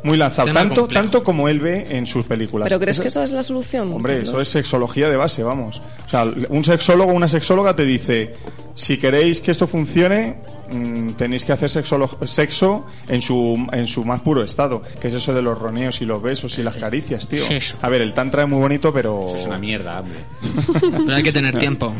Muy 0.02 0.16
lanzado, 0.16 0.50
tanto, 0.54 0.80
complejo. 0.82 1.02
tanto 1.02 1.22
como 1.22 1.46
él 1.48 1.60
ve 1.60 1.86
en 1.90 2.06
sus 2.06 2.24
películas. 2.24 2.68
¿Pero 2.68 2.80
crees 2.80 2.96
Eso- 2.96 3.02
que 3.02 3.08
eso 3.08 3.22
es 3.22 3.32
la 3.32 3.42
solución? 3.42 3.92
Hombre, 3.92 4.22
eso 4.22 4.40
es 4.40 4.48
sexología 4.48 5.10
de 5.10 5.16
base, 5.16 5.42
vamos. 5.42 5.82
O 6.06 6.08
sea, 6.08 6.24
un 6.48 6.64
sexólogo 6.64 7.12
o 7.12 7.14
una 7.14 7.28
sexóloga 7.28 7.76
te 7.76 7.84
dice, 7.84 8.32
si 8.74 8.96
queréis 8.96 9.42
que 9.42 9.50
esto 9.50 9.66
funcione, 9.66 10.36
mm, 10.70 11.10
tenéis 11.12 11.44
que 11.44 11.52
hacer 11.52 11.70
sexo 11.70 12.86
en 13.08 13.20
su, 13.22 13.68
en 13.72 13.86
su 13.86 14.04
más 14.04 14.20
puro 14.20 14.42
estado. 14.42 14.82
Que 15.00 15.08
es 15.08 15.14
eso 15.14 15.34
de 15.34 15.42
los 15.42 15.58
roneos 15.58 16.00
y 16.00 16.04
los 16.04 16.22
besos 16.22 16.58
y 16.58 16.62
las 16.62 16.76
caricias, 16.76 17.28
tío. 17.28 17.44
Eso. 17.48 17.76
A 17.82 17.88
ver, 17.88 18.02
el 18.02 18.12
tantra 18.14 18.42
es 18.42 18.48
muy 18.48 18.58
bonito, 18.58 18.92
pero... 18.92 19.34
Es 19.34 19.46
una 19.46 19.58
mierda, 19.58 20.00
hombre. 20.00 20.18
Pero 20.80 21.14
hay 21.14 21.22
que 21.22 21.32
tener 21.32 21.56
tiempo. 21.58 21.92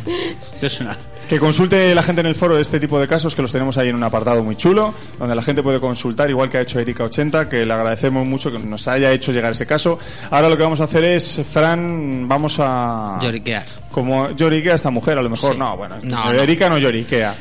Esto 0.55 0.67
es 0.67 0.81
una... 0.81 0.97
Que 1.29 1.39
consulte 1.39 1.95
la 1.95 2.03
gente 2.03 2.21
en 2.21 2.27
el 2.27 2.35
foro 2.35 2.57
de 2.57 2.63
este 2.63 2.81
tipo 2.81 2.99
de 3.01 3.07
casos, 3.07 3.35
que 3.35 3.43
los 3.43 3.53
tenemos 3.53 3.79
ahí 3.79 3.89
en 3.89 3.95
un 3.95 4.03
apartado 4.03 4.43
muy 4.43 4.57
chulo, 4.57 4.93
donde 5.19 5.35
la 5.35 5.43
gente 5.43 5.63
puede 5.63 5.81
consultar, 5.81 6.29
igual 6.29 6.49
que 6.51 6.59
ha 6.59 6.61
hecho 6.63 6.81
Erika80, 6.81 7.49
que 7.49 7.65
le 7.65 7.73
agradecemos 7.73 8.27
mucho 8.27 8.51
que 8.51 8.59
nos 8.59 8.89
haya 8.89 9.13
hecho 9.13 9.33
llegar 9.33 9.53
ese 9.53 9.67
caso. 9.67 9.99
Ahora 10.31 10.49
lo 10.49 10.57
que 10.57 10.63
vamos 10.63 10.81
a 10.81 10.85
hacer 10.85 11.05
es, 11.05 11.41
Fran, 11.45 12.29
vamos 12.29 12.57
a... 12.59 13.19
Lloriquear. 13.23 13.65
Como 13.91 14.31
lloriquea 14.31 14.75
esta 14.75 14.91
mujer, 14.91 15.19
a 15.19 15.23
lo 15.23 15.31
mejor. 15.31 15.53
Sí. 15.53 15.59
No, 15.59 15.77
bueno, 15.77 15.97
No, 16.03 16.33
no. 16.33 16.33
Erika 16.33 16.69
no 16.69 16.79
lloriquea. 16.79 17.35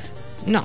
No. 0.45 0.63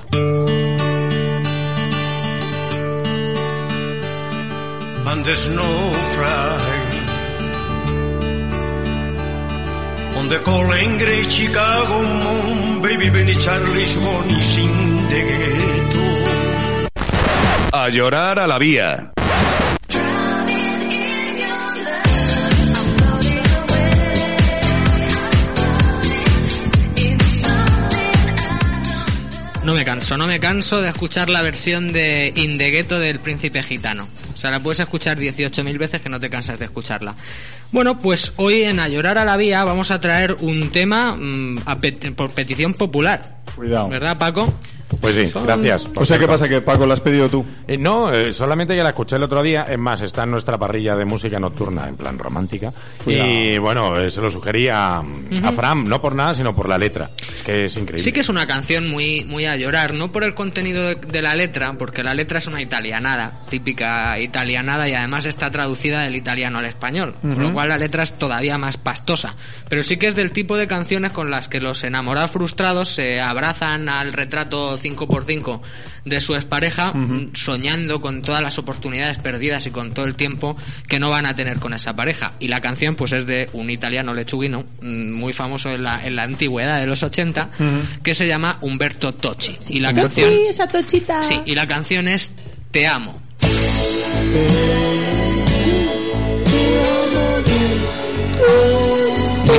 and 5.14 5.24
there's 5.24 5.46
no 5.46 5.70
fry. 6.14 6.58
On 10.18 10.28
the 10.28 10.38
calling 10.48 10.98
Grey 10.98 11.22
Chicago 11.28 11.96
Moon, 12.24 12.82
baby 12.82 13.10
Benny 13.10 13.34
Charlie's 13.34 13.94
Bonnie 13.96 14.42
sin 14.42 15.08
de 15.08 15.20
ghetto. 15.28 16.04
A 17.72 17.88
llorar 17.90 18.38
a 18.38 18.46
la 18.46 18.58
vía. 18.58 19.12
No 29.64 29.72
me 29.74 29.84
canso, 29.84 30.18
no 30.18 30.26
me 30.26 30.38
canso 30.40 30.82
de 30.82 30.90
escuchar 30.90 31.30
la 31.30 31.40
versión 31.40 31.90
de 31.92 32.34
Indegueto 32.36 32.98
del 32.98 33.18
Príncipe 33.18 33.62
Gitano. 33.62 34.06
O 34.34 34.36
sea, 34.36 34.50
la 34.50 34.62
puedes 34.62 34.78
escuchar 34.80 35.18
18.000 35.18 35.78
veces 35.78 36.02
que 36.02 36.10
no 36.10 36.20
te 36.20 36.28
cansas 36.28 36.58
de 36.58 36.66
escucharla. 36.66 37.14
Bueno, 37.72 37.98
pues 37.98 38.34
hoy 38.36 38.62
en 38.64 38.78
A 38.78 38.88
Llorar 38.88 39.16
a 39.16 39.24
la 39.24 39.38
Vía 39.38 39.64
vamos 39.64 39.90
a 39.90 40.00
traer 40.02 40.36
un 40.40 40.70
tema 40.70 41.16
mm, 41.16 41.62
a 41.64 41.78
pet- 41.78 42.14
por 42.14 42.32
petición 42.32 42.74
popular. 42.74 43.38
Cuidado. 43.56 43.88
¿Verdad, 43.88 44.18
Paco? 44.18 44.52
Pues 45.00 45.16
sí, 45.16 45.30
gracias. 45.34 45.88
O 45.94 46.04
sea, 46.04 46.18
¿qué 46.18 46.26
pasa? 46.26 46.48
Que 46.48 46.60
Paco, 46.60 46.86
lo 46.86 46.92
has 46.92 47.00
pedido 47.00 47.28
tú. 47.28 47.44
Eh, 47.66 47.76
no, 47.76 48.12
eh, 48.12 48.32
solamente 48.32 48.76
ya 48.76 48.82
la 48.82 48.90
escuché 48.90 49.16
el 49.16 49.22
otro 49.22 49.42
día. 49.42 49.62
Es 49.68 49.78
más, 49.78 50.00
está 50.02 50.24
en 50.24 50.30
nuestra 50.30 50.58
parrilla 50.58 50.96
de 50.96 51.04
música 51.04 51.38
nocturna, 51.38 51.88
en 51.88 51.96
plan 51.96 52.18
romántica. 52.18 52.72
Cuidado. 53.02 53.28
Y 53.30 53.58
bueno, 53.58 53.98
eh, 53.98 54.10
se 54.10 54.20
lo 54.20 54.30
sugerí 54.30 54.68
a, 54.68 54.98
a 54.98 55.52
Fran, 55.52 55.84
no 55.84 56.00
por 56.00 56.14
nada, 56.14 56.34
sino 56.34 56.54
por 56.54 56.68
la 56.68 56.78
letra. 56.78 57.10
Es 57.34 57.42
que 57.42 57.64
es 57.64 57.76
increíble. 57.76 58.02
Sí 58.02 58.12
que 58.12 58.20
es 58.20 58.28
una 58.28 58.46
canción 58.46 58.88
muy, 58.88 59.24
muy 59.24 59.46
a 59.46 59.56
llorar, 59.56 59.94
no 59.94 60.12
por 60.12 60.24
el 60.24 60.34
contenido 60.34 60.84
de, 60.86 60.94
de 60.96 61.22
la 61.22 61.34
letra, 61.34 61.72
porque 61.78 62.02
la 62.02 62.14
letra 62.14 62.38
es 62.38 62.46
una 62.46 62.60
italianada, 62.60 63.42
típica 63.48 64.18
italianada 64.18 64.88
y 64.88 64.94
además 64.94 65.26
está 65.26 65.50
traducida 65.50 66.02
del 66.02 66.16
italiano 66.16 66.58
al 66.58 66.64
español, 66.66 67.14
con 67.20 67.42
lo 67.42 67.52
cual 67.52 67.68
la 67.68 67.78
letra 67.78 68.02
es 68.02 68.14
todavía 68.14 68.58
más 68.58 68.76
pastosa. 68.76 69.34
Pero 69.68 69.82
sí 69.82 69.96
que 69.96 70.06
es 70.06 70.14
del 70.14 70.32
tipo 70.32 70.56
de 70.56 70.66
canciones 70.66 71.12
con 71.12 71.30
las 71.30 71.48
que 71.48 71.60
los 71.60 71.84
enamorados 71.84 72.30
frustrados 72.30 72.88
se 72.88 73.20
abrazan 73.20 73.88
al 73.88 74.12
retrato 74.12 74.73
5x5 74.78 75.60
de 76.04 76.20
su 76.20 76.34
expareja, 76.34 76.92
soñando 77.32 78.00
con 78.00 78.22
todas 78.22 78.42
las 78.42 78.58
oportunidades 78.58 79.18
perdidas 79.18 79.66
y 79.66 79.70
con 79.70 79.92
todo 79.92 80.04
el 80.06 80.14
tiempo 80.14 80.56
que 80.88 81.00
no 81.00 81.10
van 81.10 81.26
a 81.26 81.34
tener 81.36 81.58
con 81.58 81.74
esa 81.74 81.94
pareja. 81.96 82.34
Y 82.40 82.48
la 82.48 82.60
canción 82.60 82.94
pues 82.94 83.12
es 83.12 83.26
de 83.26 83.48
un 83.52 83.70
italiano 83.70 84.14
lechuguino, 84.14 84.64
mm, 84.80 85.12
muy 85.12 85.32
famoso 85.32 85.70
en 85.70 85.82
la, 85.82 86.04
en 86.04 86.16
la 86.16 86.22
antigüedad 86.24 86.80
de 86.80 86.86
los 86.86 87.02
80, 87.02 87.50
que 88.02 88.14
se 88.14 88.26
llama 88.26 88.58
Umberto 88.60 89.14
Tocci. 89.14 89.58
y 89.70 89.80
la 89.80 89.92
canción... 89.94 90.30
Esa 90.48 90.66
tochita. 90.66 91.22
Sí, 91.22 91.40
y 91.46 91.54
la 91.54 91.66
canción 91.66 92.08
es 92.08 92.32
Te 92.70 92.86
amo. 92.86 93.20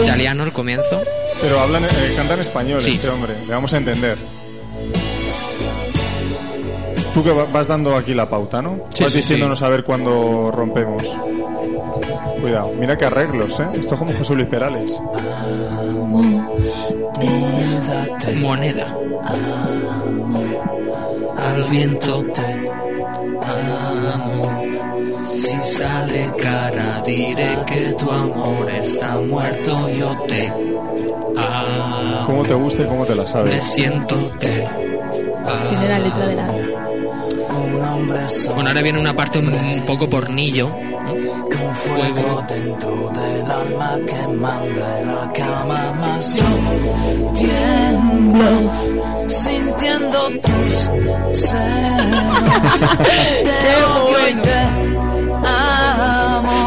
Italiano 0.03 0.43
el 0.43 0.51
comienzo. 0.51 1.01
Pero 1.41 1.59
hablan, 1.59 1.83
eh, 1.85 2.13
canta 2.15 2.33
en 2.35 2.39
español 2.41 2.81
Sí. 2.81 2.91
este 2.93 3.09
hombre. 3.09 3.33
Le 3.45 3.53
vamos 3.53 3.73
a 3.73 3.77
entender. 3.77 4.17
Tú 7.15 7.23
que 7.23 7.31
va- 7.31 7.45
vas 7.51 7.67
dando 7.67 7.95
aquí 7.95 8.13
la 8.13 8.29
pauta, 8.29 8.61
¿no? 8.61 8.81
Sí, 8.93 9.03
vas 9.03 9.11
sí, 9.13 9.19
diciéndonos 9.19 9.61
a 9.63 9.69
ver 9.69 9.83
cuándo 9.83 10.51
rompemos. 10.51 11.17
Cuidado, 12.41 12.71
mira 12.77 12.95
qué 12.97 13.05
arreglos, 13.05 13.59
¿eh? 13.59 13.67
Esto 13.73 13.95
es 13.95 13.99
como 13.99 14.13
José 14.13 14.35
Luis 14.35 14.47
Perales. 14.47 14.99
moneda. 18.35 18.97
Al 21.37 21.63
viento 21.69 22.23
te 22.33 22.69
amo. 23.45 24.61
Si 25.25 25.57
sale 25.63 26.29
cara, 26.37 27.01
diré 27.05 27.57
que 27.65 27.93
tu 27.97 28.11
amor 28.11 28.69
está 28.71 29.15
muerto. 29.17 29.89
Yo 29.89 30.15
te 30.27 30.47
amo. 30.47 32.25
¿Cómo 32.25 32.43
te 32.43 32.53
gusta 32.53 32.81
y 32.83 32.85
cómo 32.85 33.05
te 33.05 33.15
la 33.15 33.23
Me 33.23 33.27
sabes? 33.29 33.63
siento 33.63 34.15
te 34.39 34.67
Tiene 35.69 35.87
la 35.87 35.99
letra 35.99 36.27
de 36.27 36.35
la... 36.35 36.47
Bueno, 38.53 38.69
ahora 38.69 38.81
viene 38.81 38.99
una 38.99 39.13
parte 39.13 39.39
un, 39.39 39.53
un 39.53 39.81
poco 39.85 40.09
pornillo. 40.09 40.69
Con 40.69 41.75
fuego 41.75 42.43
dentro 42.47 43.11
del 43.13 43.51
alma 43.51 43.99
que 44.07 44.27
manda 44.27 45.01
la 45.01 45.31
cama 45.33 45.91
más 45.93 46.35
yo 46.35 46.43
tiemblo 47.35 48.71
sintiendo 49.27 50.29
tus 50.41 50.75
senos 51.39 52.79
te 53.03 53.83
odio 53.85 54.29
y 54.29 54.35
te 54.41 54.53
amo 54.53 54.94
O 54.94 54.94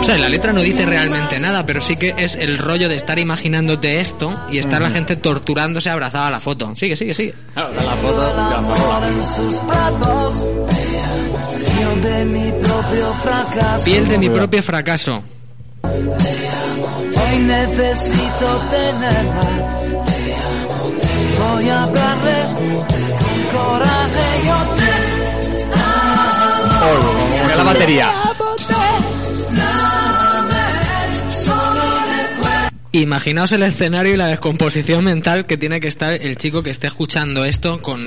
sea, 0.09 0.17
la 0.17 0.31
letra 0.31 0.55
no 0.55 0.63
dice 0.63 0.87
realmente 0.87 1.39
nada, 1.39 1.67
pero 1.67 1.83
sí 1.83 1.97
que 1.97 2.15
es 2.17 2.35
el 2.37 2.57
rollo 2.57 2.89
de 2.89 2.97
estar 2.97 3.19
imaginándote 3.19 4.01
esto 4.01 4.35
y 4.51 4.57
estar 4.57 4.81
la 4.81 4.91
gente 4.91 5.17
torturándose 5.17 5.91
abrazada 5.91 6.29
a 6.29 6.31
la 6.31 6.41
foto. 6.41 6.75
Sigue, 6.75 6.97
sigue, 6.97 7.13
sigue. 7.13 7.35
Claro, 7.53 7.75
la 7.75 7.95
foto. 7.97 8.35
ya, 8.35 8.57
amor 8.57 9.05
en 9.05 9.23
sus 9.23 9.67
brazos 9.67 10.49
te 10.71 11.01
amo 11.01 11.53
yo 11.79 11.97
de 12.09 12.25
mi 12.25 12.53
propio 12.53 13.15
fracaso 13.23 13.85
Piel 13.85 14.09
de 14.09 14.19
mi 14.19 14.31
propio 14.31 14.63
fracaso. 14.63 15.23
Hoy 15.83 17.39
necesito 17.41 18.61
tenerla. 18.71 19.43
Te 20.07 20.35
amo, 20.35 20.91
Voy 21.39 21.69
a 21.69 21.83
hablarle 21.83 22.45
con 23.19 23.61
coraje. 23.61 24.27
Yo 24.47 24.75
te 24.75 24.91
amo. 26.95 27.57
La 27.57 27.63
batería. 27.63 28.29
Imaginaos 33.01 33.53
el 33.53 33.63
escenario 33.63 34.15
y 34.15 34.17
la 34.17 34.27
descomposición 34.27 35.05
mental 35.05 35.47
que 35.47 35.57
tiene 35.57 35.81
que 35.81 35.89
estar 35.89 36.13
el 36.13 36.37
chico 36.37 36.63
que 36.63 36.71
esté 36.71 36.87
escuchando 36.89 37.45
esto 37.45 37.81
con 37.81 38.03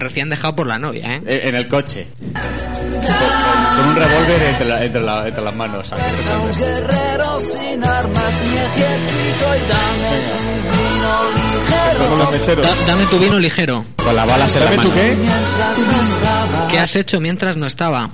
recién 0.00 0.28
dejado 0.28 0.54
por 0.56 0.66
la 0.66 0.78
novia, 0.78 1.14
¿eh? 1.14 1.42
En 1.44 1.54
el 1.54 1.68
coche. 1.68 2.06
Con 2.32 3.88
un 3.88 3.94
revólver 3.96 4.42
entre, 4.50 4.66
la- 4.68 4.84
entre, 4.84 5.00
la- 5.02 5.28
entre 5.28 5.42
las 5.44 5.54
manos. 5.54 5.92
aquí, 5.92 6.02
Un 6.02 6.52
guerrero 6.58 7.38
sin 7.40 7.84
armas 7.84 8.34
ni 8.42 8.56
ejército 8.58 9.56
y 9.56 9.60
dame 9.68 10.10
un 10.48 10.62
vino 10.74 12.30
ligero. 12.30 12.62
Da- 12.62 12.74
dame 12.86 13.06
tu 13.06 13.18
vino 13.18 13.38
ligero. 13.38 13.84
Con 13.96 14.16
las 14.16 14.26
balas 14.26 14.54
en 14.56 14.64
la 14.64 14.70
mano. 14.72 14.82
No 14.82 14.94
estaba 14.94 16.68
¿Qué 16.68 16.78
has 16.78 16.96
hecho 16.96 17.20
mientras 17.20 17.56
no 17.56 17.66
estaba? 17.66 18.10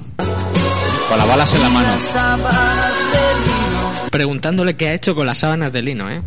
Con 1.08 1.18
las 1.18 1.26
balas 1.28 1.54
en 1.54 1.62
la 1.62 1.68
mano. 1.70 1.88
Preguntándole 4.14 4.76
qué 4.76 4.86
ha 4.86 4.94
hecho 4.94 5.16
con 5.16 5.26
las 5.26 5.38
sábanas 5.38 5.72
de 5.72 5.82
lino, 5.82 6.08
¿eh? 6.08 6.22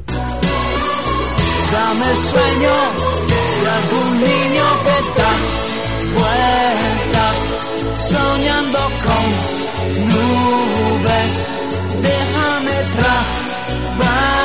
Dame 1.72 2.16
sueño 2.16 2.76
de 3.30 3.70
algún 3.70 4.14
niño 4.20 4.66
que 4.84 4.98
da 5.22 5.32
vueltas 6.20 7.38
soñando 8.12 8.80
con 9.06 9.26
nubes. 10.10 11.32
Déjame 12.02 12.74
trabajar. 12.98 14.37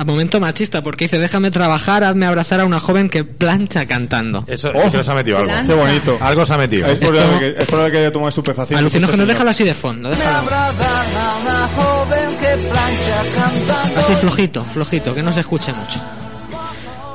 A 0.00 0.04
momento 0.04 0.40
machista, 0.40 0.82
porque 0.82 1.04
dice, 1.04 1.18
déjame 1.18 1.50
trabajar, 1.50 2.04
hazme 2.04 2.24
abrazar 2.24 2.58
a 2.60 2.64
una 2.64 2.80
joven 2.80 3.10
que 3.10 3.22
plancha 3.22 3.84
cantando. 3.84 4.44
Eso, 4.46 4.72
es 4.72 4.92
que 4.92 5.04
se 5.04 5.12
ha 5.12 5.14
metido 5.14 5.36
algo. 5.36 5.52
Qué 5.66 5.74
bonito. 5.74 6.16
Algo 6.22 6.46
se 6.46 6.54
ha 6.54 6.56
metido. 6.56 6.86
Es 6.86 6.98
probable, 6.98 7.38
que, 7.38 7.62
es 7.62 7.66
probable 7.66 7.92
que 7.92 7.98
haya 7.98 8.10
tomado 8.10 8.30
estupefacientes. 8.30 8.78
Alucinógeno, 8.78 9.12
este 9.12 9.16
señor. 9.16 9.28
déjalo 9.28 9.50
así 9.50 9.64
de 9.64 9.74
fondo, 9.74 10.08
déjalo. 10.08 10.38
Abrazar 10.38 10.74
a 11.20 11.36
una 11.36 11.68
joven 11.68 12.38
que 12.38 12.66
plancha 12.66 13.22
cantando. 13.36 14.00
Así 14.00 14.14
flojito, 14.14 14.64
flojito, 14.64 15.14
que 15.14 15.22
no 15.22 15.34
se 15.34 15.40
escuche 15.40 15.70
mucho. 15.74 16.00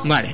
Vale. 0.04 0.32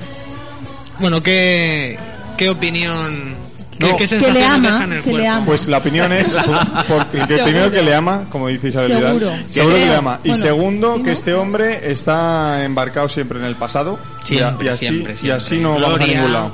Bueno, 1.00 1.22
¿qué, 1.22 1.98
qué 2.36 2.50
opinión, 2.50 3.34
No. 3.78 3.96
qué 3.96 4.06
Que 4.06 4.30
le 4.32 4.44
ama, 4.44 4.70
deja 4.70 4.84
en 4.84 4.92
el 4.92 5.02
que 5.02 5.12
le 5.12 5.26
ama. 5.26 5.46
Pues 5.46 5.66
la 5.68 5.78
opinión 5.78 6.12
es 6.12 6.28
por, 6.46 6.86
por- 6.86 7.06
que 7.08 7.38
primero 7.42 7.70
que 7.70 7.82
le 7.82 7.94
ama, 7.94 8.24
como 8.30 8.48
dice 8.48 8.68
Isabel 8.68 8.88
Vidal. 8.96 9.18
Seguro. 9.18 9.32
Seguro 9.50 9.74
que 9.76 9.86
le 9.86 9.94
ama. 9.96 10.20
Y 10.24 10.28
Bueno, 10.28 10.42
segundo, 10.44 10.92
¿sí, 10.96 11.02
que 11.02 11.06
no? 11.08 11.12
este 11.12 11.34
hombre 11.34 11.90
está 11.90 12.64
embarcado 12.64 13.08
siempre 13.08 13.38
en 13.38 13.44
el 13.46 13.56
pasado. 13.56 13.98
Y 14.28 14.36
a- 14.38 14.48
Siempre, 14.50 14.66
y, 14.66 14.70
así, 14.70 14.86
siempre, 14.86 15.12
y 15.12 15.16
siempre. 15.16 15.36
así 15.36 15.56
no 15.58 15.70
vamos 15.74 15.84
a 15.84 15.88
Gloria. 15.96 16.14
ningún 16.16 16.32
lado. 16.32 16.52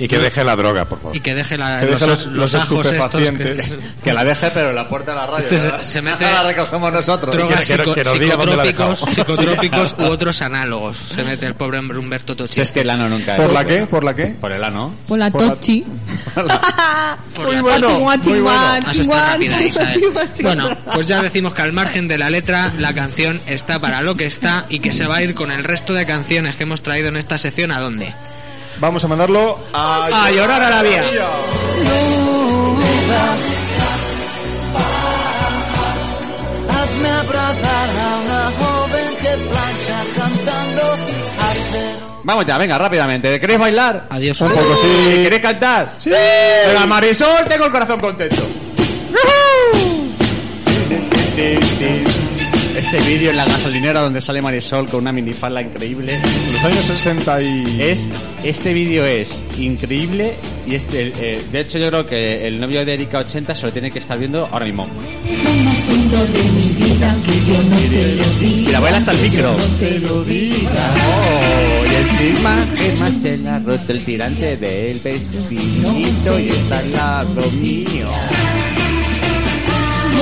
Y 0.00 0.08
que 0.08 0.18
deje 0.18 0.42
la 0.42 0.56
droga, 0.56 0.86
por 0.86 0.98
favor. 0.98 1.14
Y 1.14 1.20
que 1.20 1.34
deje, 1.34 1.56
la, 1.58 1.78
Que 1.78 1.86
deje 1.86 2.06
los- 2.06 2.26
los, 2.26 2.34
los 2.34 2.54
ajos 2.56 2.86
estos 2.86 2.92
estupefacientes. 3.04 3.70
que- 3.70 3.78
Que 4.02 4.12
la 4.14 4.24
deje, 4.24 4.50
pero 4.50 4.70
en 4.70 4.74
la 4.76 4.88
puerta 4.88 5.12
de 5.12 5.18
la 5.18 5.26
radio. 5.26 5.46
Este 5.46 5.58
se- 5.80 6.00
mete- 6.02 6.24
la 6.24 6.42
recogemos 6.42 6.92
nosotros. 6.92 7.34
drogas 7.36 7.66
que- 7.66 7.74
psico- 7.76 7.94
psicotrópicos, 7.94 8.98
psicotrópicos 9.14 9.96
u 9.98 10.04
otros 10.04 10.40
análogos. 10.42 10.96
Se 10.96 11.22
mete 11.22 11.44
el 11.46 11.54
pobre 11.54 11.78
hombre 11.78 11.98
Humberto 11.98 12.34
Tocci. 12.34 12.54
Si 12.54 12.60
es 12.62 12.72
que 12.72 12.80
el 12.80 12.90
ano 12.90 13.08
nunca 13.10 13.36
¿Por 13.36 13.46
es 13.46 13.52
la 13.52 13.64
qué? 13.66 13.86
¿Por 13.86 14.02
la 14.04 14.16
qué? 14.16 14.26
Por 14.40 14.52
el 14.52 14.64
ano. 14.64 14.94
Por 15.06 15.18
la 15.18 15.30
Por 15.30 15.42
la- 15.42 15.48
tochi. 15.54 15.84
Muy 17.44 17.56
bueno, 17.60 17.90
muy 18.00 18.40
bueno. 18.40 18.50
Has 18.86 18.96
estado 18.98 19.20
rápida, 19.32 19.62
Isabel. 19.62 20.00
Guan, 20.12 20.28
Bueno, 20.40 20.76
pues 20.94 21.06
ya 21.06 21.22
decimos 21.22 21.54
que 21.54 21.62
al 21.62 21.72
margen 21.72 22.08
de 22.08 22.18
la 22.18 22.30
letra, 22.30 22.72
la 22.78 22.92
canción 22.94 23.40
está 23.46 23.78
para 23.80 24.02
lo 24.02 24.14
que 24.14 24.26
está 24.26 24.64
y 24.68 24.80
que 24.80 24.92
se 24.92 25.06
va 25.06 25.16
a 25.16 25.22
ir 25.22 25.34
con 25.34 25.50
el 25.50 25.64
resto 25.64 25.94
de 25.94 26.06
canciones 26.06 26.56
que 26.56 26.64
hemos 26.64 26.82
traído 26.82 27.08
en 27.08 27.16
esta 27.16 27.38
sección. 27.38 27.70
¿A 27.70 27.80
dónde? 27.80 28.14
Vamos 28.80 29.04
a 29.04 29.08
mandarlo 29.08 29.58
a, 29.74 30.06
A 30.06 30.30
llorar 30.30 30.62
a 30.62 30.70
la 30.70 30.82
vía. 30.82 31.04
Hazme 36.68 37.08
abrazar 37.08 37.88
a 38.00 38.16
una 38.24 38.52
joven 38.58 39.16
que 39.22 39.48
plancha 39.48 39.98
cantando 40.16 40.82
arcero. 41.40 42.20
Vamos 42.24 42.46
ya, 42.46 42.58
venga, 42.58 42.78
rápidamente. 42.78 43.40
¿Queréis 43.40 43.58
bailar? 43.60 44.06
Adiós. 44.10 44.40
Un 44.40 44.50
poco, 44.50 44.76
sí. 44.76 45.22
¿Queréis 45.24 45.42
cantar? 45.42 45.94
¡Sí! 45.98 46.10
Venga, 46.10 46.86
Marisol, 46.86 47.46
tengo 47.48 47.66
el 47.66 47.72
corazón 47.72 48.00
contento. 48.00 48.42
Ese 52.80 52.98
vídeo 53.00 53.30
en 53.30 53.36
la 53.36 53.44
gasolinera 53.44 54.00
donde 54.00 54.20
sale 54.22 54.40
Marisol 54.40 54.88
con 54.88 55.00
una 55.00 55.12
minifalda 55.12 55.60
increíble. 55.60 56.18
Los 56.52 56.64
años 56.64 56.84
60 56.86 57.42
y... 57.42 57.76
Es, 57.82 58.08
este 58.42 58.72
vídeo 58.72 59.04
es 59.04 59.44
increíble 59.58 60.34
y 60.66 60.74
este, 60.76 61.02
el- 61.02 61.12
eh, 61.20 61.42
de 61.52 61.60
hecho 61.60 61.78
yo 61.78 61.88
creo 61.88 62.06
que 62.06 62.46
el 62.48 62.58
novio 62.58 62.84
de 62.84 62.94
Erika 62.94 63.18
80 63.18 63.54
se 63.54 63.66
lo 63.66 63.72
tiene 63.72 63.90
que 63.90 63.98
estar 63.98 64.18
viendo 64.18 64.48
ahora 64.50 64.64
mismo. 64.64 64.86
Y 68.40 68.66
la 68.72 68.80
baila 68.80 68.98
hasta 68.98 69.12
el 69.12 69.18
micro. 69.18 69.52
No 69.56 69.64
te 69.78 69.98
lo 70.00 70.24
diga. 70.24 70.94
Oh, 70.96 71.84
y 71.86 71.94
encima 71.94 72.56
que 72.74 72.92
más 72.98 73.14
se 73.20 73.36
le 73.36 73.48
ha 73.48 73.58
roto 73.58 73.92
el 73.92 74.04
tirante 74.04 74.56
del 74.56 74.98
vestidito 75.00 76.38
y 76.40 76.46
está 76.46 76.78
al 76.78 76.92
lado 76.92 77.50
mío. 77.52 78.08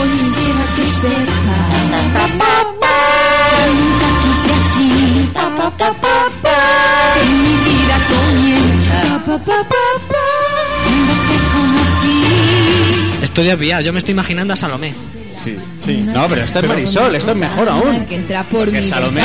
Quisiera 0.09 0.65
que 0.77 0.85
sepa 1.01 1.68
Estoy 13.23 13.45
desviado, 13.45 13.83
yo 13.83 13.93
me 13.93 13.99
estoy 14.01 14.13
imaginando 14.13 14.53
a 14.53 14.57
Salomé. 14.57 14.95
Sí, 15.39 15.57
sí. 15.79 16.03
No, 16.05 16.27
pero 16.29 16.43
esto 16.43 16.59
es 16.59 16.67
Marisol, 16.69 17.15
esto 17.15 17.31
es 17.31 17.37
mejor 17.37 17.69
aún. 17.69 18.05
Que 18.07 18.17
entra 18.17 18.43
por 18.45 18.71
Que 18.71 18.81
mi 18.81 18.89
Salomé. 18.89 19.23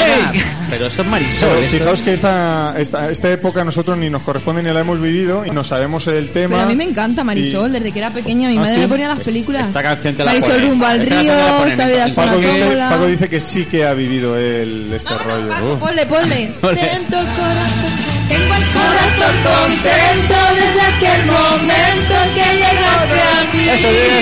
Pero 0.69 0.85
esto 0.87 1.01
es 1.01 1.07
Marisol. 1.07 1.49
Pero 1.49 1.61
esto- 1.61 1.77
fijaos 1.77 2.01
que 2.03 2.13
esta, 2.13 2.75
esta, 2.77 3.09
esta 3.09 3.31
época 3.31 3.61
a 3.61 3.63
nosotros 3.65 3.97
ni 3.97 4.09
nos 4.09 4.21
corresponde 4.21 4.61
ni 4.63 4.71
la 4.71 4.79
hemos 4.81 4.99
vivido 5.01 5.45
y 5.45 5.49
no 5.51 5.63
sabemos 5.63 6.05
el 6.07 6.29
tema. 6.29 6.55
Pero 6.57 6.61
a 6.67 6.69
mí 6.69 6.75
me 6.75 6.83
encanta 6.83 7.23
Marisol, 7.23 7.71
desde 7.71 7.91
que 7.91 7.99
era 7.99 8.11
pequeña 8.11 8.47
mi 8.49 8.57
¿Ah, 8.57 8.61
madre 8.61 8.73
sí? 8.75 8.79
me 8.81 8.87
ponía 8.87 9.07
las 9.07 9.19
películas. 9.19 9.67
Esta 9.67 9.81
canción 9.83 10.15
te 10.15 10.23
la 10.23 10.31
Marisol 10.31 10.51
ponen. 10.53 10.69
rumbo 10.69 10.85
al 10.85 11.01
Esta 11.01 11.21
río, 11.21 11.33
esta 11.67 11.87
vida 11.87 12.05
es 12.05 12.13
una 12.17 12.25
Paco 12.27 12.37
dice. 12.39 12.77
Paco 12.89 13.05
dice 13.07 13.29
que 13.29 13.41
sí 13.41 13.65
que 13.65 13.85
ha 13.85 13.93
vivido 13.93 14.37
él 14.37 14.91
este 14.93 15.13
rollo. 15.17 15.73
Uh. 15.73 15.79
Ponle, 15.79 16.05
ponle. 16.05 16.51
Corazón. 16.61 18.12
Tengo 18.29 18.53
el 18.55 18.65
corazón 18.77 19.35
contento 19.43 20.35
desde 20.59 20.81
aquel 20.91 21.25
momento 21.25 22.13
en 22.23 22.29
que 22.35 22.47
llegaste 22.61 23.19
a 23.21 23.43
mí. 23.53 23.69
Eso, 23.69 23.89
bien, 23.89 24.13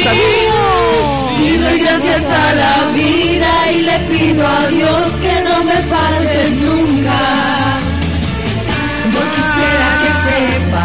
Y 1.39 1.57
doy 1.57 1.79
gracias 1.79 2.31
a 2.31 2.53
la 2.53 2.75
vida 2.93 3.71
y 3.71 3.81
le 3.81 3.99
pido 4.11 4.47
a 4.47 4.67
Dios 4.67 5.11
que 5.23 5.41
no 5.47 5.63
me 5.63 5.77
faltes 5.93 6.51
nunca. 6.61 7.19
Yo 9.13 9.21
quisiera 9.35 9.87
que 10.01 10.11
sepa 10.27 10.83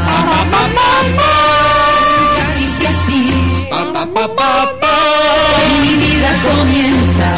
que 2.37 2.61
hice 2.63 2.87
así. 2.89 3.23
Que 5.61 5.73
mi 5.83 5.95
vida 6.05 6.31
comienza 6.49 7.29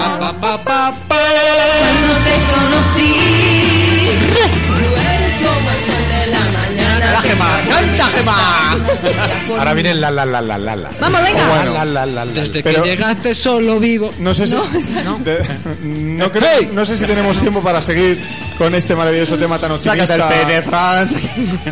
Ahora 9.59 9.75
viene 9.75 9.95
la 9.95 10.11
la 10.11 10.25
la 10.27 10.41
la 10.41 10.59
la 10.59 10.77
la. 10.77 10.91
Vamos, 11.01 11.23
venga. 11.23 11.49
Bueno. 11.49 11.73
la, 11.75 11.85
la, 11.85 12.07
la, 12.07 12.25
la. 12.25 12.33
Desde 12.33 12.63
Pero- 12.63 12.83
que 12.83 12.91
llegaste 12.91 13.35
solo 13.35 13.79
vivo. 13.81 14.13
No 14.19 14.35
sé 14.35 14.47
si, 14.47 14.55
No, 14.55 14.65
esa- 14.79 15.03
¿no? 15.03 15.19
de- 15.19 15.39
no, 15.83 16.31
creo- 16.31 16.73
no 16.73 16.85
sé 16.85 16.97
si 16.97 17.05
tenemos 17.07 17.39
tiempo 17.39 17.61
para 17.63 17.81
seguir 17.83 18.19
con 18.59 18.75
este 18.75 18.95
maravilloso 18.95 19.37
tema 19.39 19.59
tan 19.59 19.71
el 19.71 19.77
optimista 19.77 20.17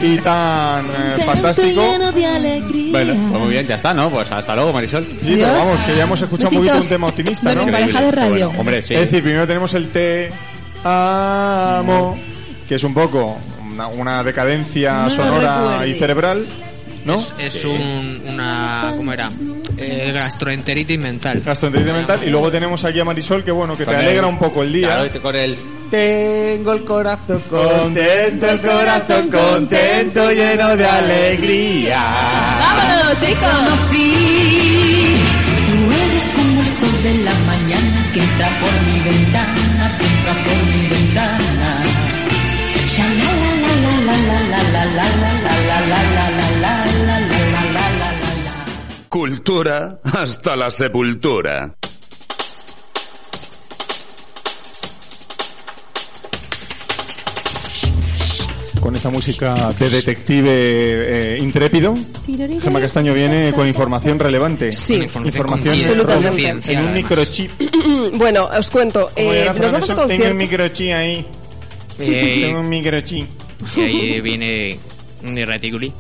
y 0.01 0.19
tan 0.19 0.87
eh, 0.87 1.23
fantástico. 1.27 1.81
de. 1.83 2.91
Bueno, 2.91 3.15
pues 3.31 3.41
muy 3.43 3.51
bien, 3.51 3.67
ya 3.67 3.75
está, 3.77 3.93
¿no? 3.93 4.11
Pues 4.11 4.31
hasta 4.31 4.55
luego, 4.55 4.73
Marisol. 4.73 5.05
Sí, 5.05 5.17
pero 5.37 5.53
vamos, 5.53 5.81
que 5.81 5.97
ya 5.97 6.03
hemos 6.05 6.21
escuchado 6.23 6.51
un 6.51 6.57
poquito 6.59 6.77
un 6.77 6.89
tema 6.89 7.07
optimista, 7.09 7.55
¿no? 7.55 7.63
Increíble. 7.63 8.11
Radio. 8.13 8.47
Bueno, 8.47 8.61
hombre, 8.61 8.83
sí. 8.83 8.95
Es 8.95 9.01
decir, 9.01 9.23
primero 9.23 9.47
tenemos 9.47 9.75
el 9.75 9.89
te 9.89 10.31
amo, 10.85 12.17
que 12.69 12.77
es 12.77 12.85
un 12.85 12.95
poco 12.95 13.37
una, 13.77 13.89
una 13.89 14.23
decadencia 14.25 15.03
No 15.05 15.11
sonora 15.11 15.87
y 15.87 15.95
cerebral, 15.95 16.47
¿no? 17.05 17.15
Es, 17.15 17.35
es 17.39 17.65
un, 17.65 18.23
una. 18.27 18.95
¿Cómo 18.97 19.13
era? 19.13 19.31
Eh, 19.77 20.11
gastroenteritis 20.15 20.99
mental. 20.99 21.43
Gastroenteritis 21.45 21.93
mental. 21.95 22.21
Y 22.25 22.31
luego 22.31 22.51
tenemos 22.51 22.83
aquí 22.85 22.99
a 23.01 23.05
Marisol, 23.05 23.45
que 23.45 23.51
bueno, 23.51 23.75
que 23.77 23.85
te 23.85 23.91
Con 23.93 23.95
el- 24.01 24.07
alegra 24.07 24.27
un 24.27 24.39
poco 24.39 24.63
el 24.63 24.73
día. 24.73 24.89
Claro, 25.09 25.21
con 25.23 25.37
el... 25.37 25.57
Tengo 25.91 26.73
el 26.73 26.83
corazón 26.85 27.41
contento, 27.49 28.49
el 28.51 28.61
corazón 28.61 29.31
contento, 29.31 30.33
lleno 30.33 30.77
de 30.77 30.85
alegría. 30.87 32.03
¡Vámonos, 32.59 33.21
chicos! 33.21 33.49
conocí. 33.53 35.15
Tú 35.67 35.93
eres 35.93 36.29
como 36.35 36.61
el 36.63 36.69
sol 36.69 37.03
de 37.05 37.15
la 37.23 37.35
mañana 37.47 38.11
que 38.13 38.21
entra 38.21 38.49
por 38.61 38.73
mi 38.83 39.01
ventana, 39.11 39.55
Cultura 49.47 50.01
hasta 50.03 50.57
la 50.57 50.73
sepultura. 50.73 51.73
Con 58.81 58.97
esta 58.97 59.09
música 59.11 59.73
de 59.79 59.89
detective 59.89 60.51
eh, 60.51 61.39
intrépido, 61.41 61.97
Gemma 62.61 62.81
Castaño 62.81 63.15
viene 63.15 63.53
con 63.55 63.69
información 63.69 64.19
relevante. 64.19 64.73
Sí. 64.73 65.07
Información 65.25 65.75
Absolutamente. 65.77 66.73
en 66.73 66.85
un 66.85 66.93
microchip. 66.93 67.53
bueno, 68.15 68.47
os 68.47 68.69
cuento. 68.69 69.13
¿Cómo 69.15 69.33
eh, 69.33 69.45
nos 69.47 69.73
vamos 69.73 69.91
a 69.91 70.07
Tengo 70.09 70.27
un 70.29 70.37
microchip 70.39 70.93
ahí. 70.93 71.25
Eh, 72.01 72.39
Tengo 72.47 72.61
un 72.63 72.69
microchip. 72.69 73.29
y 73.77 73.81
ahí 73.81 74.21
viene 74.21 74.81
un 75.23 75.37
reticuli. 75.37 75.93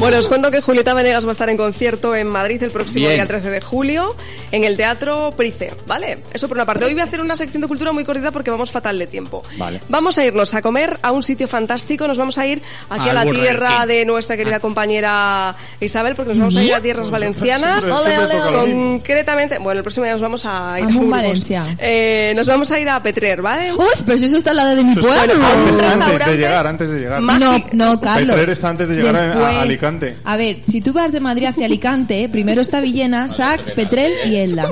Bueno, 0.00 0.18
os 0.18 0.28
cuento 0.28 0.50
que 0.50 0.60
Julieta 0.60 0.94
Venegas 0.94 1.24
va 1.24 1.30
a 1.30 1.32
estar 1.32 1.48
en 1.48 1.56
concierto 1.56 2.14
en 2.14 2.28
Madrid 2.28 2.62
el 2.62 2.70
próximo 2.70 3.06
Bien. 3.06 3.14
día 3.16 3.26
13 3.26 3.50
de 3.50 3.60
julio 3.60 4.16
en 4.52 4.64
el 4.64 4.76
Teatro 4.76 5.32
Price, 5.36 5.72
¿vale? 5.86 6.18
Eso 6.32 6.48
por 6.48 6.56
una 6.56 6.66
parte. 6.66 6.84
Hoy 6.84 6.92
voy 6.92 7.00
a 7.00 7.04
hacer 7.04 7.20
una 7.20 7.36
sección 7.36 7.62
de 7.62 7.68
cultura 7.68 7.92
muy 7.92 8.04
cortita 8.04 8.30
porque 8.30 8.50
vamos 8.50 8.70
fatal 8.70 8.98
de 8.98 9.06
tiempo. 9.06 9.42
Vale. 9.56 9.80
Vamos 9.88 10.18
a 10.18 10.24
irnos 10.24 10.52
a 10.54 10.62
comer 10.62 10.98
a 11.02 11.12
un 11.12 11.22
sitio 11.22 11.48
fantástico. 11.48 12.06
Nos 12.06 12.18
vamos 12.18 12.38
a 12.38 12.46
ir 12.46 12.60
aquí 12.90 13.08
a 13.08 13.14
la 13.14 13.24
tierra 13.24 13.80
King. 13.82 13.86
de 13.88 14.04
nuestra 14.04 14.36
querida 14.36 14.60
compañera 14.60 15.56
Isabel 15.80 16.14
porque 16.16 16.30
nos 16.30 16.38
vamos 16.38 16.56
a 16.56 16.62
ir 16.62 16.74
a 16.74 16.80
tierras 16.80 17.10
valencianas. 17.10 17.84
Ole, 17.86 18.18
ole, 18.18 18.40
ole. 18.40 18.72
Concretamente, 18.72 19.58
bueno, 19.58 19.78
el 19.78 19.84
próximo 19.84 20.04
día 20.04 20.12
nos 20.12 20.22
vamos 20.22 20.44
a 20.44 20.74
ir 20.78 20.84
Vamos, 20.86 20.94
Burgos. 20.94 21.10
Valencia. 21.10 21.64
Eh, 21.78 22.32
nos 22.36 22.46
vamos 22.46 22.70
a 22.70 22.78
ir 22.80 22.88
a 22.88 23.02
Petrer, 23.02 23.40
¿vale? 23.42 23.72
Uy, 23.72 23.86
pero 24.04 24.18
si 24.18 24.24
eso 24.26 24.36
está 24.36 24.50
al 24.50 24.56
lado 24.56 24.76
de 24.76 24.84
mi 24.84 24.94
pueblo. 24.94 25.12
antes, 25.20 25.36
un 25.76 25.84
antes 26.02 26.26
de 26.26 26.36
llegar, 26.36 26.66
antes 26.66 26.88
de 26.90 26.98
llegar. 26.98 27.03
No, 27.08 27.64
no, 27.72 28.00
Carlos. 28.00 28.34
Petrer 28.36 28.50
está 28.50 28.68
antes 28.70 28.88
de 28.88 28.96
llegar 28.96 29.16
a- 29.16 29.60
Alicante. 29.62 30.16
A 30.24 30.36
ver, 30.36 30.58
si 30.68 30.80
tú 30.80 30.92
vas 30.92 31.12
de 31.12 31.20
Madrid 31.20 31.46
hacia 31.46 31.66
Alicante, 31.66 32.28
primero 32.28 32.60
está 32.60 32.80
Villena, 32.80 33.28
Sax, 33.28 33.70
Petrel 33.72 34.12
y 34.30 34.36
Elda. 34.36 34.68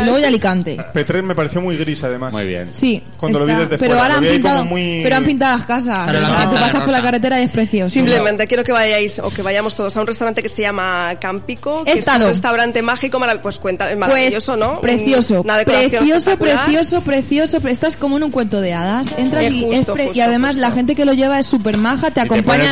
Y 0.00 0.04
luego 0.04 0.18
ya 0.18 0.28
Alicante. 0.28 0.76
Petrer 0.92 1.22
me 1.22 1.34
pareció 1.34 1.60
muy 1.60 1.76
gris, 1.76 2.02
además. 2.04 2.32
Muy 2.32 2.46
bien. 2.46 2.68
Sí. 2.72 3.02
Cuando 3.16 3.38
lo 3.40 3.46
vi 3.46 3.52
está- 3.52 3.64
desde 3.64 3.78
pero 3.78 3.94
fuera, 3.94 4.02
ahora 4.02 4.16
han 4.18 4.24
pintado, 4.24 4.64
muy- 4.64 5.00
pero 5.02 5.16
han 5.16 5.24
pintado 5.24 5.56
las 5.58 5.66
casas. 5.66 6.02
Ahora 6.02 6.20
la 6.20 6.44
tú 6.48 6.54
de 6.54 6.60
pasas 6.60 6.82
por 6.84 6.92
la 6.92 7.02
carretera 7.02 7.40
y 7.40 7.44
es 7.44 7.50
precioso. 7.50 7.92
Simplemente 7.92 8.46
quiero 8.46 8.64
que 8.64 8.72
vayáis 8.72 9.18
o 9.18 9.30
que 9.30 9.42
vayamos 9.42 9.74
todos 9.76 9.96
a 9.96 10.00
un 10.00 10.06
restaurante 10.06 10.42
que 10.42 10.48
se 10.48 10.62
llama 10.62 11.14
Campico, 11.20 11.84
que 11.84 11.92
es 11.92 12.06
un 12.06 12.20
restaurante 12.22 12.82
mágico, 12.82 13.18
marav- 13.18 13.40
pues 13.40 13.58
cuenta, 13.58 13.90
es 13.90 13.96
maravilloso, 13.96 14.56
Pues, 14.56 14.66
¿no? 14.68 14.80
Precioso, 14.80 15.42
Una 15.42 15.56
precioso, 15.64 16.36
precioso, 16.38 17.00
precioso. 17.02 17.60
pero 17.60 17.72
Estás 17.76 17.96
como 17.96 18.16
en 18.16 18.22
un 18.24 18.30
cuento 18.30 18.60
de 18.60 18.72
hadas. 18.72 19.06
Entras 19.18 19.44
Eh, 19.44 19.50
y, 19.50 19.64
es 19.72 20.20
además 20.20 20.52
justo. 20.52 20.60
la 20.60 20.70
gente 20.70 20.94
que 20.94 21.04
lo 21.04 21.12
lleva 21.12 21.38
es 21.38 21.46
súper 21.56 21.76
maja, 21.76 22.10
te 22.10 22.20
Y 22.20 22.22
te 22.22 22.28
pone 22.28 22.38
acompañan. 22.40 22.66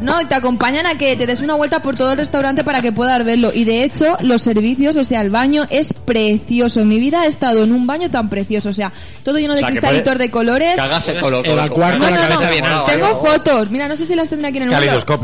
No, 0.00 0.20
y 0.20 0.24
te 0.26 0.34
acompañan 0.34 0.86
a 0.86 0.96
que 0.96 1.16
te 1.16 1.26
des 1.26 1.40
una 1.40 1.54
vuelta 1.54 1.80
por 1.82 1.96
todo 1.96 2.12
el 2.12 2.18
restaurante 2.18 2.64
para 2.64 2.80
que 2.82 2.92
puedas 2.92 3.24
verlo. 3.24 3.50
Y 3.54 3.64
de 3.64 3.84
hecho, 3.84 4.16
los 4.20 4.42
servicios, 4.42 4.96
o 4.96 5.04
sea, 5.04 5.20
el 5.20 5.30
baño 5.30 5.66
es 5.70 5.92
precioso. 5.92 6.80
En 6.80 6.88
mi 6.88 6.98
vida 6.98 7.24
he 7.24 7.28
estado 7.28 7.64
en 7.64 7.72
un 7.72 7.86
baño 7.86 8.10
tan 8.10 8.28
precioso. 8.28 8.68
O 8.68 8.72
sea, 8.72 8.92
todo 9.22 9.38
lleno 9.38 9.54
de 9.54 9.58
O 9.58 9.60
sea, 9.60 9.68
cristalitos 9.70 10.18
de 10.18 10.30
colores. 10.30 10.76
Cagas 10.76 11.08
el 11.08 11.20
color. 11.20 11.46
evacuar 11.46 11.98
No, 11.98 12.04
con 12.04 12.10
la 12.14 12.20
cabeza 12.20 12.44
no. 12.44 12.50
bien. 12.50 12.64
Tengo 12.86 13.24
fotos. 13.24 13.70
Mira, 13.70 13.88
no 13.88 13.96
sé 13.96 14.06
si 14.06 14.14
las 14.14 14.28
tendré 14.28 14.48
aquí 14.48 14.58
en 14.58 14.64
el. 14.64 14.70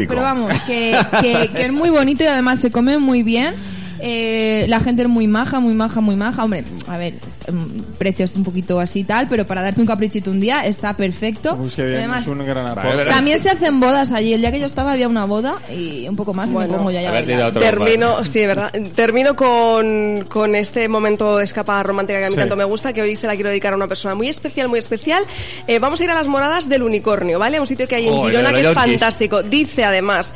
Pero 0.08 0.22
vamos, 0.22 0.52
que, 0.66 0.98
que, 1.20 1.50
que 1.54 1.64
es 1.66 1.72
muy 1.72 1.90
bonito 1.90 2.24
y 2.24 2.26
además 2.26 2.60
se 2.60 2.70
come 2.70 2.98
muy 2.98 3.22
bien. 3.22 3.54
Eh, 4.02 4.66
la 4.68 4.80
gente 4.80 5.02
es 5.02 5.08
muy 5.08 5.26
maja, 5.26 5.60
muy 5.60 5.74
maja, 5.74 6.00
muy 6.00 6.16
maja. 6.16 6.44
Hombre, 6.44 6.64
a 6.88 6.96
ver, 6.96 7.14
mm, 7.52 7.96
precios 7.98 8.34
un 8.36 8.44
poquito 8.44 8.80
así 8.80 9.00
y 9.00 9.04
tal, 9.04 9.28
pero 9.28 9.46
para 9.46 9.62
darte 9.62 9.80
un 9.80 9.86
caprichito 9.86 10.30
un 10.30 10.40
día 10.40 10.64
está 10.66 10.94
perfecto. 10.94 11.54
Uy, 11.60 11.70
qué 11.74 11.84
bien, 11.84 11.98
Además, 11.98 12.22
es 12.22 12.28
un 12.28 12.44
gran 12.46 12.66
aporte. 12.66 13.04
también 13.06 13.38
se 13.38 13.50
hacen 13.50 13.80
bodas 13.80 14.12
allí. 14.12 14.32
El 14.34 14.40
día 14.40 14.50
que 14.52 14.60
yo 14.60 14.66
estaba 14.66 14.92
había 14.92 15.08
una 15.08 15.24
boda 15.26 15.58
y 15.74 16.08
un 16.08 16.16
poco 16.16 16.32
más 16.34 16.50
Bueno, 16.50 16.72
me 16.72 16.78
pongo 16.78 16.90
ya, 16.90 17.02
ya 17.02 17.46
a 17.46 17.52
Termino, 17.52 18.24
sí, 18.24 18.46
verdad. 18.46 18.72
Termino 18.94 19.36
con, 19.36 20.24
con 20.28 20.54
este 20.54 20.88
momento 20.88 21.36
de 21.38 21.44
escapada 21.44 21.82
romántica 21.82 22.18
que 22.20 22.26
a 22.26 22.28
mí 22.28 22.34
Sí. 22.34 22.40
tanto 22.40 22.56
me 22.56 22.64
gusta, 22.64 22.92
que 22.92 23.02
hoy 23.02 23.16
se 23.16 23.26
la 23.26 23.34
quiero 23.34 23.50
dedicar 23.50 23.72
a 23.72 23.76
una 23.76 23.88
persona 23.88 24.14
muy 24.14 24.28
especial, 24.28 24.68
muy 24.68 24.78
especial. 24.78 25.22
Eh, 25.66 25.78
vamos 25.78 26.00
a 26.00 26.04
ir 26.04 26.10
a 26.10 26.14
las 26.14 26.26
moradas 26.26 26.68
del 26.68 26.82
unicornio, 26.82 27.38
¿vale? 27.38 27.60
Un 27.60 27.66
sitio 27.66 27.86
que 27.86 27.96
hay 27.96 28.08
en 28.08 28.14
Oh, 28.14 28.22
Girona 28.22 28.52
que 28.52 28.60
es 28.60 28.72
fantástico. 28.72 29.42
Dice 29.42 29.84
además, 29.84 30.32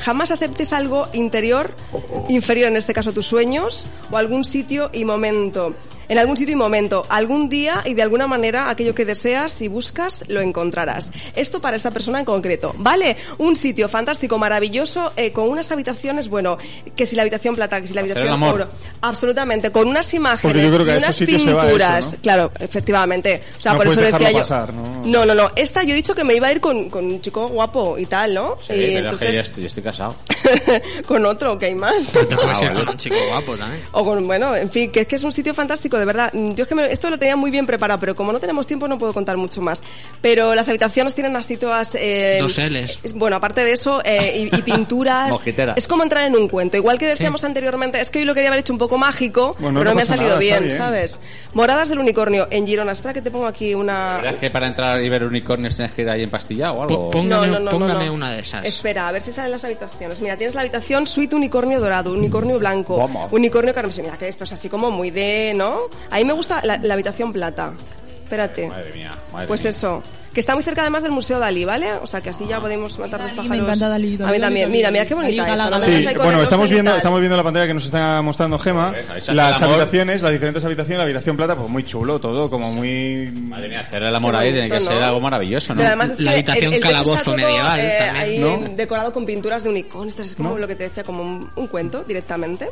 jamás 0.00 0.30
aceptes 0.30 0.72
algo 0.72 1.08
interior, 1.12 1.74
inferior 2.28 2.68
en 2.68 2.76
este 2.76 2.92
caso 2.92 3.12
tus 3.12 3.26
sueños, 3.26 3.86
o 4.10 4.16
algún 4.16 4.44
sitio 4.44 4.90
y 4.92 5.04
momento. 5.04 5.74
En 6.08 6.18
algún 6.18 6.36
sitio 6.36 6.52
y 6.52 6.56
momento, 6.56 7.04
algún 7.08 7.48
día 7.48 7.82
y 7.84 7.94
de 7.94 8.02
alguna 8.02 8.26
manera 8.26 8.70
aquello 8.70 8.94
que 8.94 9.04
deseas 9.04 9.60
y 9.62 9.68
buscas 9.68 10.24
lo 10.28 10.40
encontrarás. 10.40 11.10
Esto 11.36 11.60
para 11.60 11.76
esta 11.76 11.90
persona 11.90 12.18
en 12.18 12.24
concreto, 12.24 12.74
¿vale? 12.78 13.16
Un 13.38 13.56
sitio 13.56 13.88
fantástico, 13.88 14.38
maravilloso, 14.38 15.12
eh, 15.16 15.32
con 15.32 15.48
unas 15.48 15.70
habitaciones, 15.70 16.28
bueno, 16.28 16.56
que 16.96 17.04
si 17.06 17.14
la 17.16 17.22
habitación 17.22 17.54
plata, 17.54 17.80
que 17.80 17.86
si 17.88 17.94
la 17.94 18.00
Hacer 18.02 18.16
habitación 18.16 18.42
oro, 18.42 18.68
absolutamente, 19.02 19.70
con 19.70 19.88
unas 19.88 20.12
imágenes 20.14 20.40
Porque 20.42 20.62
yo 20.68 20.74
creo 20.74 20.86
que 20.86 20.94
y 20.94 20.96
unas 20.96 21.16
sitios 21.16 21.42
se 21.42 21.52
va 21.52 21.60
eso, 21.62 21.68
pinturas, 21.68 22.12
¿no? 22.14 22.18
claro, 22.22 22.52
efectivamente. 22.58 23.42
O 23.58 23.60
sea, 23.60 23.72
No 23.72 23.78
por 23.78 23.86
eso 23.88 23.96
puedes 23.96 24.12
decía 24.12 24.30
yo. 24.30 24.38
pasar, 24.38 24.72
¿no? 24.72 25.02
no, 25.04 25.26
no, 25.26 25.34
no. 25.34 25.50
Esta 25.56 25.82
yo 25.82 25.92
he 25.92 25.96
dicho 25.96 26.14
que 26.14 26.24
me 26.24 26.34
iba 26.34 26.46
a 26.46 26.52
ir 26.52 26.60
con, 26.60 26.88
con 26.90 27.04
un 27.04 27.20
chico 27.20 27.48
guapo 27.48 27.98
y 27.98 28.06
tal, 28.06 28.34
¿no? 28.34 28.56
Sí, 28.66 28.72
y 28.72 28.76
pero 28.76 28.82
es 28.86 28.90
que 28.92 28.98
entonces 28.98 29.34
yo 29.34 29.40
estoy, 29.40 29.62
yo 29.62 29.66
estoy 29.68 29.82
casado. 29.82 30.16
con 31.06 31.24
otro, 31.26 31.58
que 31.58 31.66
hay 31.66 31.74
más. 31.74 32.12
Te 32.12 32.24
puedes 32.36 32.62
Ah, 32.62 32.64
ir 32.64 32.72
con 32.72 32.88
un 32.88 32.96
chico 32.96 33.16
guapo 33.28 33.56
también. 33.56 33.82
O 33.92 34.04
con, 34.04 34.26
bueno, 34.26 34.54
en 34.56 34.70
fin, 34.70 34.90
que 34.90 35.00
es 35.00 35.06
que 35.06 35.16
es 35.16 35.22
un 35.24 35.32
sitio 35.32 35.52
fantástico, 35.54 35.97
de 35.98 36.04
verdad. 36.04 36.32
Yo 36.32 36.62
es 36.62 36.68
que 36.68 36.74
me- 36.74 36.90
esto 36.92 37.10
lo 37.10 37.18
tenía 37.18 37.36
muy 37.36 37.50
bien 37.50 37.66
preparado, 37.66 38.00
pero 38.00 38.14
como 38.14 38.32
no 38.32 38.40
tenemos 38.40 38.66
tiempo 38.66 38.88
no 38.88 38.98
puedo 38.98 39.12
contar 39.12 39.36
mucho 39.36 39.60
más. 39.60 39.82
Pero 40.20 40.54
las 40.54 40.68
habitaciones 40.68 41.14
tienen 41.14 41.36
así 41.36 41.56
todas... 41.56 41.94
eh, 41.94 42.38
Dos 42.40 42.58
Ls. 42.58 43.00
es- 43.02 43.12
Bueno, 43.14 43.36
aparte 43.36 43.64
de 43.64 43.72
eso, 43.72 44.00
eh, 44.04 44.48
y, 44.52 44.56
y 44.56 44.62
pinturas... 44.62 45.30
Mojitera. 45.32 45.74
es 45.76 45.86
como 45.88 46.02
entrar 46.02 46.24
en 46.24 46.36
un 46.36 46.48
cuento. 46.48 46.76
Igual 46.76 46.98
que 46.98 47.06
decíamos 47.06 47.44
anteriormente, 47.44 48.00
es 48.00 48.10
que 48.10 48.20
hoy 48.20 48.24
lo 48.24 48.34
quería 48.34 48.48
haber 48.48 48.60
hecho 48.60 48.72
un 48.72 48.78
poco 48.78 48.98
mágico, 48.98 49.56
Bueno, 49.60 49.80
pero 49.80 49.90
no 49.90 49.96
me 49.96 50.02
ha 50.02 50.06
salido 50.06 50.28
nada, 50.28 50.40
bien, 50.40 50.64
bien. 50.64 50.76
¿sabes? 50.76 51.20
Moradas 51.54 51.88
del 51.88 51.98
unicornio 51.98 52.48
en 52.50 52.66
Girona. 52.66 52.92
Espera 52.92 53.12
que 53.14 53.22
te 53.22 53.30
pongo 53.30 53.46
aquí 53.46 53.74
una... 53.74 54.18
¿Verdad 54.22 54.38
que 54.38 54.50
para 54.50 54.66
entrar 54.66 55.02
y 55.02 55.08
ver 55.08 55.24
unicornios 55.24 55.76
tienes 55.76 55.92
que 55.92 56.02
ir 56.02 56.10
ahí 56.10 56.22
empastillado 56.22 56.74
o 56.74 56.82
algo? 56.82 57.04
Po- 57.04 57.10
Póngame, 57.10 57.46
No, 57.48 57.52
no, 57.54 57.60
no, 57.60 57.70
póngame 57.70 57.94
no, 57.94 58.04
no. 58.06 58.14
una 58.14 58.30
de 58.30 58.40
esas. 58.40 58.64
Espera, 58.64 59.08
a 59.08 59.12
ver 59.12 59.22
si 59.22 59.32
salen 59.32 59.50
las 59.50 59.64
habitaciones. 59.64 60.20
Mira, 60.20 60.36
tienes 60.36 60.54
la 60.54 60.60
habitación 60.62 61.06
suite 61.06 61.34
unicornio 61.34 61.80
dorado, 61.80 62.12
unicornio 62.12 62.58
blanco, 62.58 62.96
Vamos. 62.98 63.32
unicornio 63.32 63.74
carmesí. 63.74 64.02
Mira, 64.02 64.16
que 64.16 64.28
esto 64.28 64.44
es 64.44 64.52
así 64.52 64.68
como 64.68 64.90
muy 64.90 65.10
de, 65.10 65.52
¿no? 65.54 65.87
A 66.10 66.16
mí 66.16 66.24
me 66.24 66.32
gusta 66.32 66.60
la, 66.64 66.78
la 66.78 66.94
habitación 66.94 67.32
plata. 67.32 67.72
Espérate. 68.24 68.68
Madre 68.68 68.92
mía, 68.92 69.10
madre 69.32 69.46
Pues 69.48 69.62
mía. 69.62 69.70
eso. 69.70 70.02
Que 70.34 70.40
está 70.40 70.54
muy 70.54 70.62
cerca 70.62 70.82
además 70.82 71.02
del 71.02 71.10
Museo 71.10 71.40
Dalí, 71.40 71.64
¿vale? 71.64 71.94
O 71.94 72.06
sea 72.06 72.20
que 72.20 72.28
así 72.30 72.46
ya 72.46 72.60
podemos 72.60 72.96
matar 72.98 73.18
Dalí, 73.20 73.30
pájaros. 73.34 73.48
me 73.50 73.56
encanta 73.64 73.88
Dalí, 73.88 74.16
Dalí, 74.16 74.28
a 74.28 74.32
mí 74.34 74.40
también. 74.40 74.68
Dalí, 74.68 74.76
Mira, 74.78 74.90
mira 74.90 75.06
qué 75.06 75.14
bonita 75.14 75.42
Dalí, 75.42 75.52
esta. 75.52 75.70
Dalí, 75.70 75.70
¿no? 75.70 75.78
Sí, 75.80 75.90
Vamos 75.90 76.06
ahí 76.06 76.14
con 76.14 76.24
bueno, 76.26 76.38
el 76.38 76.44
estamos 76.44 76.70
y 76.70 76.72
viendo, 76.74 76.90
tal. 76.90 76.98
estamos 76.98 77.20
viendo 77.20 77.36
la 77.38 77.42
pantalla 77.42 77.66
que 77.66 77.74
nos 77.74 77.84
está 77.86 78.22
mostrando 78.22 78.58
Gema, 78.58 78.88
Ahí 78.90 78.94
las 79.16 79.28
el 79.30 79.40
amor. 79.40 79.80
habitaciones, 79.80 80.22
las 80.22 80.32
diferentes 80.32 80.64
habitaciones, 80.64 80.98
la 80.98 81.04
habitación 81.04 81.36
plata, 81.36 81.56
pues 81.56 81.68
muy 81.70 81.82
chulo 81.84 82.20
todo, 82.20 82.50
como 82.50 82.70
muy... 82.72 83.32
Madre 83.34 83.68
mía, 83.68 83.80
hacer 83.80 84.02
el 84.04 84.14
amor 84.14 84.36
ahí 84.36 84.52
tiene 84.52 84.68
que 84.68 84.74
bonito, 84.74 84.90
ser 84.92 85.00
¿no? 85.00 85.06
algo 85.06 85.20
maravilloso, 85.20 85.72
¿no? 85.72 85.78
Pero 85.78 85.88
además 85.88 86.10
es 86.10 86.20
La 86.20 86.30
que 86.30 86.36
habitación 86.36 86.70
techo 86.72 86.76
está 86.76 86.88
calabozo 86.88 87.22
todo, 87.24 87.36
medieval 87.36 87.80
eh, 87.80 87.96
también. 87.98 88.16
ahí 88.16 88.38
¿No? 88.38 88.58
decorado 88.76 89.12
con 89.14 89.26
pinturas 89.26 89.62
de 89.64 89.70
unicornio. 89.70 90.10
Esto 90.10 90.22
es 90.22 90.36
como 90.36 90.58
lo 90.58 90.68
que 90.68 90.76
te 90.76 90.84
decía, 90.84 91.02
como 91.04 91.22
un, 91.22 91.50
un 91.56 91.66
cuento 91.68 92.04
directamente. 92.04 92.68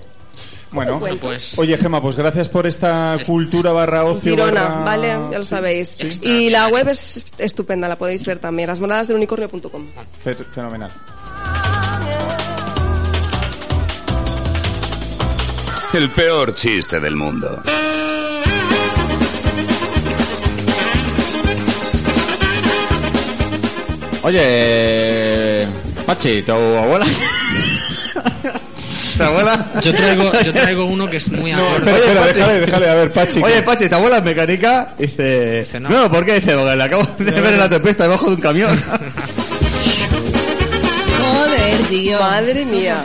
Bueno, 0.73 1.01
pues 1.21 1.59
oye 1.59 1.79
Gema, 1.79 2.03
pues 2.03 2.17
gracias 2.17 2.49
por 2.49 2.67
esta 2.67 3.17
cultura 3.25 3.73
barra 3.73 4.05
ocio. 4.05 4.33
Girona, 4.33 4.63
barra- 4.65 4.85
vale, 4.85 5.07
ya 5.09 5.39
lo 5.39 5.43
Sí. 5.43 5.49
sabéis. 5.49 5.99
Y 6.23 6.51
la 6.51 6.69
web 6.69 6.89
es 6.89 7.25
estupenda, 7.39 7.89
la 7.89 7.97
podéis 7.97 8.25
ver 8.27 8.39
también, 8.39 8.69
lasmoradasdelunicornio.com. 8.69 9.87
Fe- 10.23 10.35
Fenomenal. 10.35 10.91
El 15.95 16.11
peor 16.11 16.55
chiste 16.55 17.01
del 17.01 17.17
mundo. 17.17 17.63
Oye, 24.23 25.67
Pachi, 26.05 26.43
tu 26.43 26.53
abuela. 26.53 27.07
¿Tu 29.17 29.23
abuela? 29.23 29.73
yo 29.83 29.95
traigo, 29.95 30.33
yo 30.45 30.53
traigo 30.53 30.85
uno 30.85 31.09
que 31.09 31.17
es 31.17 31.31
muy 31.31 31.53
No, 31.53 31.59
acorde. 31.67 31.91
espera, 31.91 31.99
espera, 31.99 32.21
Pachi. 32.21 32.35
déjale, 32.39 32.61
déjale, 32.61 32.91
a 32.91 32.95
ver, 32.95 33.13
Pachi. 33.13 33.43
Oye, 33.43 33.63
Pachi, 33.63 33.89
¿tu 33.89 33.95
abuela 33.95 34.19
es 34.19 34.25
mecánica? 34.25 34.95
Dice... 34.99 35.61
Dice, 35.61 35.81
no. 35.81 35.89
no. 35.89 36.11
¿por 36.11 36.25
qué? 36.27 36.35
Dice, 36.41 36.55
porque 36.55 36.77
la 36.77 36.85
acabo 36.85 37.09
de 37.19 37.31
ver 37.41 37.53
en 37.55 37.59
la 37.59 37.69
tempesta 37.69 38.05
debajo 38.05 38.27
de 38.29 38.35
un 38.35 38.41
camión. 38.41 38.77
Joder, 41.21 41.79
tío. 41.89 42.19
Madre 42.21 42.65
mía. 42.67 43.03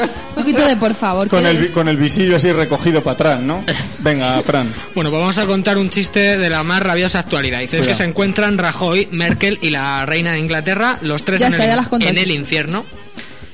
Un 0.00 0.34
poquito 0.34 0.66
de 0.66 0.76
por 0.76 0.94
favor. 0.94 1.28
con, 1.28 1.46
el, 1.46 1.58
vi- 1.58 1.68
con 1.68 1.88
el 1.88 1.96
visillo 1.96 2.36
así 2.36 2.50
recogido 2.52 3.02
para 3.02 3.14
atrás, 3.14 3.40
¿no? 3.40 3.64
Venga, 3.98 4.42
Fran. 4.42 4.72
Bueno, 4.94 5.10
pues 5.10 5.20
vamos 5.20 5.38
a 5.38 5.46
contar 5.46 5.78
un 5.78 5.90
chiste 5.90 6.38
de 6.38 6.50
la 6.50 6.62
más 6.62 6.82
rabiosa 6.82 7.18
actualidad. 7.20 7.58
Dice 7.60 7.76
Cuidado. 7.78 7.88
que 7.88 7.94
se 7.94 8.04
encuentran 8.04 8.58
Rajoy, 8.58 9.08
Merkel 9.10 9.58
y 9.62 9.70
la 9.70 10.06
reina 10.06 10.32
de 10.32 10.38
Inglaterra, 10.38 10.98
los 11.02 11.24
tres 11.24 11.40
Ya 11.40 11.48
en, 11.48 11.52
está, 11.54 11.64
el, 11.64 11.70
ya 11.70 11.76
las 11.76 11.88
conté. 11.88 12.08
en 12.08 12.18
el 12.18 12.30
infierno. 12.30 12.84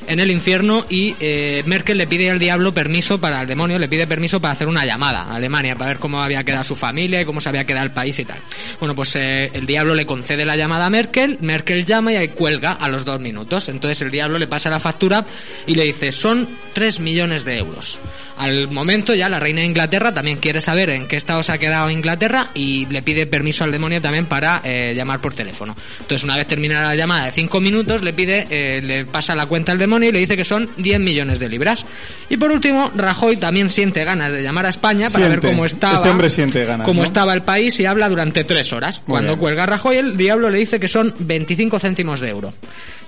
En 0.08 0.20
el 0.20 0.30
infierno 0.30 0.86
y 0.88 1.16
eh, 1.18 1.64
Merkel 1.66 1.98
le 1.98 2.06
pide 2.06 2.30
al 2.30 2.38
diablo 2.38 2.72
permiso 2.72 3.18
para 3.18 3.40
el 3.42 3.48
demonio, 3.48 3.76
le 3.76 3.88
pide 3.88 4.06
permiso 4.06 4.40
para 4.40 4.52
hacer 4.52 4.68
una 4.68 4.86
llamada 4.86 5.22
a 5.22 5.34
Alemania 5.34 5.74
para 5.74 5.88
ver 5.88 5.98
cómo 5.98 6.22
había 6.22 6.44
quedado 6.44 6.62
su 6.62 6.76
familia 6.76 7.20
y 7.20 7.24
cómo 7.24 7.40
se 7.40 7.48
había 7.48 7.64
quedado 7.64 7.86
el 7.86 7.92
país 7.92 8.16
y 8.20 8.24
tal. 8.24 8.40
Bueno, 8.78 8.94
pues 8.94 9.16
eh, 9.16 9.50
el 9.52 9.66
diablo 9.66 9.96
le 9.96 10.06
concede 10.06 10.44
la 10.44 10.54
llamada 10.54 10.86
a 10.86 10.90
Merkel, 10.90 11.38
Merkel 11.40 11.84
llama 11.84 12.12
y 12.12 12.16
ahí 12.16 12.28
cuelga 12.28 12.72
a 12.72 12.88
los 12.88 13.04
dos 13.04 13.20
minutos. 13.20 13.68
Entonces 13.68 14.00
el 14.02 14.12
diablo 14.12 14.38
le 14.38 14.46
pasa 14.46 14.70
la 14.70 14.78
factura 14.78 15.26
y 15.66 15.74
le 15.74 15.84
dice, 15.84 16.12
son 16.12 16.56
3 16.72 17.00
millones 17.00 17.44
de 17.44 17.58
euros. 17.58 17.98
Al 18.38 18.68
momento 18.70 19.12
ya 19.12 19.28
la 19.28 19.40
reina 19.40 19.62
de 19.62 19.66
Inglaterra 19.66 20.14
también 20.14 20.38
quiere 20.38 20.60
saber 20.60 20.90
en 20.90 21.08
qué 21.08 21.16
estado 21.16 21.42
se 21.42 21.50
ha 21.50 21.58
quedado 21.58 21.90
Inglaterra 21.90 22.50
y 22.54 22.86
le 22.86 23.02
pide 23.02 23.26
permiso 23.26 23.64
al 23.64 23.72
demonio 23.72 24.00
también 24.00 24.26
para 24.26 24.60
eh, 24.62 24.94
llamar 24.96 25.20
por 25.20 25.34
teléfono. 25.34 25.74
Entonces 26.00 26.22
una 26.22 26.36
vez 26.36 26.46
terminada 26.46 26.90
la 26.90 26.94
llamada 26.94 27.24
de 27.24 27.32
5 27.32 27.60
minutos 27.60 28.02
le 28.02 28.12
pide, 28.12 28.80
le 28.82 29.04
pasa 29.04 29.34
la 29.34 29.46
cuenta 29.46 29.72
al 29.72 29.78
demonio 29.78 29.95
y 30.02 30.12
le 30.12 30.18
dice 30.18 30.36
que 30.36 30.44
son 30.44 30.70
10 30.76 31.00
millones 31.00 31.38
de 31.38 31.48
libras. 31.48 31.84
Y 32.28 32.36
por 32.36 32.50
último, 32.52 32.90
Rajoy 32.94 33.36
también 33.36 33.70
siente 33.70 34.04
ganas 34.04 34.32
de 34.32 34.42
llamar 34.42 34.66
a 34.66 34.70
España 34.70 35.08
para 35.10 35.28
ver 35.28 35.40
cómo 35.40 35.64
estaba, 35.64 35.94
Este 35.94 36.08
hombre 36.10 36.30
siente 36.30 36.64
ganas, 36.64 36.84
cómo 36.84 37.00
¿no? 37.00 37.04
estaba 37.06 37.32
el 37.34 37.42
país 37.42 37.78
y 37.80 37.86
habla 37.86 38.08
durante 38.08 38.44
3 38.44 38.72
horas. 38.72 39.02
Muy 39.06 39.14
Cuando 39.14 39.32
bien. 39.32 39.40
cuelga 39.40 39.66
Rajoy, 39.66 39.96
el 39.96 40.16
diablo 40.16 40.50
le 40.50 40.58
dice 40.58 40.80
que 40.80 40.88
son 40.88 41.14
25 41.18 41.78
céntimos 41.78 42.20
de 42.20 42.28
euro. 42.28 42.52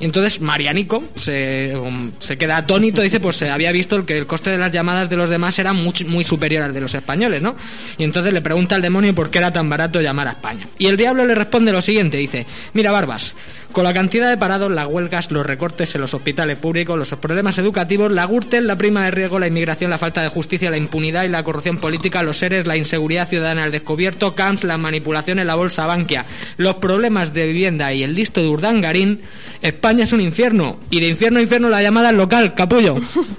Y 0.00 0.04
entonces 0.04 0.40
Marianico 0.40 1.02
se, 1.16 1.74
um, 1.76 2.12
se 2.20 2.38
queda 2.38 2.56
atónito, 2.58 3.02
dice, 3.02 3.18
pues 3.18 3.36
se 3.36 3.50
había 3.50 3.72
visto 3.72 4.06
que 4.06 4.16
el 4.16 4.26
coste 4.26 4.50
de 4.50 4.58
las 4.58 4.70
llamadas 4.70 5.10
de 5.10 5.16
los 5.16 5.28
demás 5.28 5.58
era 5.58 5.72
muy, 5.72 5.92
muy 6.06 6.22
superior 6.22 6.62
al 6.62 6.72
de 6.72 6.80
los 6.80 6.94
españoles, 6.94 7.42
¿no? 7.42 7.56
Y 7.98 8.04
entonces 8.04 8.32
le 8.32 8.40
pregunta 8.40 8.76
al 8.76 8.82
demonio 8.82 9.14
por 9.14 9.30
qué 9.30 9.38
era 9.38 9.52
tan 9.52 9.68
barato 9.68 10.00
llamar 10.00 10.28
a 10.28 10.32
España. 10.32 10.68
Y 10.78 10.86
el 10.86 10.96
diablo 10.96 11.26
le 11.26 11.34
responde 11.34 11.72
lo 11.72 11.80
siguiente, 11.80 12.16
dice, 12.16 12.46
mira 12.74 12.92
Barbas, 12.92 13.34
con 13.72 13.82
la 13.82 13.92
cantidad 13.92 14.28
de 14.30 14.36
parados, 14.36 14.70
las 14.70 14.86
huelgas, 14.86 15.32
los 15.32 15.44
recortes 15.44 15.92
en 15.96 16.00
los 16.00 16.14
hospitales 16.14 16.58
públicos, 16.58 16.68
los 16.84 17.14
problemas 17.16 17.58
educativos, 17.58 18.10
la 18.12 18.26
Gürtel, 18.26 18.66
la 18.66 18.78
prima 18.78 19.04
de 19.04 19.10
riesgo, 19.10 19.38
la 19.38 19.46
inmigración, 19.46 19.90
la 19.90 19.98
falta 19.98 20.22
de 20.22 20.28
justicia, 20.28 20.70
la 20.70 20.76
impunidad 20.76 21.24
y 21.24 21.28
la 21.28 21.42
corrupción 21.42 21.78
política, 21.78 22.22
los 22.22 22.38
seres, 22.38 22.66
la 22.66 22.76
inseguridad 22.76 23.28
ciudadana 23.28 23.64
al 23.64 23.70
descubierto, 23.72 24.34
camps, 24.34 24.64
las 24.64 24.78
manipulaciones, 24.78 25.46
la 25.46 25.54
bolsa 25.54 25.86
Bankia, 25.86 26.26
los 26.56 26.76
problemas 26.76 27.34
de 27.34 27.46
vivienda 27.46 27.92
y 27.92 28.02
el 28.02 28.14
listo 28.14 28.40
de 28.40 28.48
Urdangarín, 28.48 29.22
España 29.62 30.04
es 30.04 30.12
un 30.12 30.20
infierno. 30.20 30.78
Y 30.90 31.00
de 31.00 31.08
infierno 31.08 31.38
a 31.38 31.42
infierno 31.42 31.68
la 31.68 31.82
llamada 31.82 32.12
local, 32.12 32.54
capullo. 32.54 32.96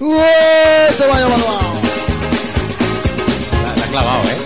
La, 3.62 3.76
la 3.76 3.84
ha 3.84 3.88
clavado, 3.88 4.22
¿eh? 4.28 4.36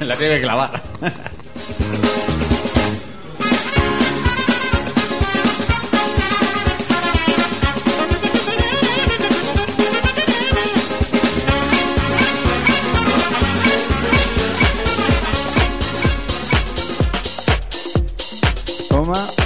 La 0.04 0.16
tiene 0.16 0.36
que 0.36 0.42
clavar. 0.42 0.82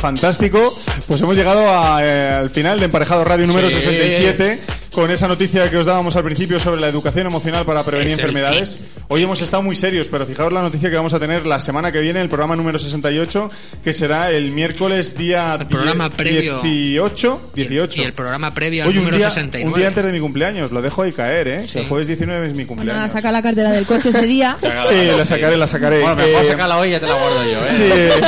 Fantástico. 0.00 0.76
Pues 1.06 1.20
hemos 1.20 1.36
llegado 1.36 1.60
a, 1.68 2.04
eh, 2.04 2.30
al 2.40 2.50
final 2.50 2.78
de 2.78 2.86
Emparejado 2.86 3.24
Radio 3.24 3.46
número 3.46 3.68
Sí. 3.68 3.76
67 3.76 4.60
con 4.92 5.10
esa 5.10 5.28
noticia 5.28 5.70
que 5.70 5.76
os 5.76 5.86
dábamos 5.86 6.16
al 6.16 6.24
principio 6.24 6.58
sobre 6.58 6.80
la 6.80 6.88
educación 6.88 7.26
emocional 7.26 7.64
para 7.64 7.84
prevenir 7.84 8.14
Es 8.14 8.18
el 8.18 8.24
enfermedades. 8.24 8.78
Hoy 9.08 9.22
hemos 9.22 9.40
estado 9.40 9.62
muy 9.62 9.76
serios, 9.76 10.08
pero 10.08 10.26
fijaos 10.26 10.52
la 10.52 10.62
noticia 10.62 10.90
que 10.90 10.96
vamos 10.96 11.12
a 11.14 11.20
tener 11.20 11.46
la 11.46 11.60
semana 11.60 11.92
que 11.92 12.00
viene, 12.00 12.20
el 12.20 12.28
programa 12.28 12.56
número 12.56 12.78
68, 12.78 13.48
que 13.84 13.92
será 13.92 14.30
el 14.32 14.50
miércoles 14.50 15.16
día 15.16 15.56
El 15.60 15.66
programa 15.68 16.08
die- 16.08 16.16
previo. 16.16 16.60
18. 16.62 17.50
18. 17.54 18.00
Y 18.00 18.04
el 18.04 18.12
programa 18.14 18.52
previo 18.52 18.82
al 18.82 18.88
un 18.88 18.96
número 18.96 19.16
día, 19.16 19.28
69. 19.30 19.72
un 19.72 19.78
día 19.78 19.88
antes 19.88 20.04
de 20.04 20.12
mi 20.12 20.18
cumpleaños, 20.20 20.72
lo 20.72 20.82
dejo 20.82 21.02
ahí 21.02 21.12
caer, 21.12 21.46
¿eh? 21.48 21.68
Sí. 21.68 21.78
El 21.80 21.86
jueves 21.86 22.08
19 22.08 22.46
es 22.46 22.52
mi 22.52 22.64
Bueno, 22.64 22.68
cumpleaños. 22.82 23.12
saca 23.12 23.30
la 23.30 23.42
cartera 23.42 23.70
del 23.70 23.86
coche 23.86 24.08
ese 24.10 24.26
día. 24.26 24.56
Sí, 24.60 25.06
la 25.16 25.24
sacaré, 25.24 25.56
la 25.56 25.66
sacaré. 25.66 26.00
Bueno, 26.00 26.16
mejor 26.16 26.44
Eh, 26.44 26.48
sacarla 26.48 26.78
hoy 26.78 26.88
y 26.88 26.90
ya 26.92 27.00
te 27.00 27.06
la 27.06 27.14
guardo 27.14 27.44
yo, 27.44 27.60
¿eh? 27.60 27.64
Sí. 27.64 27.88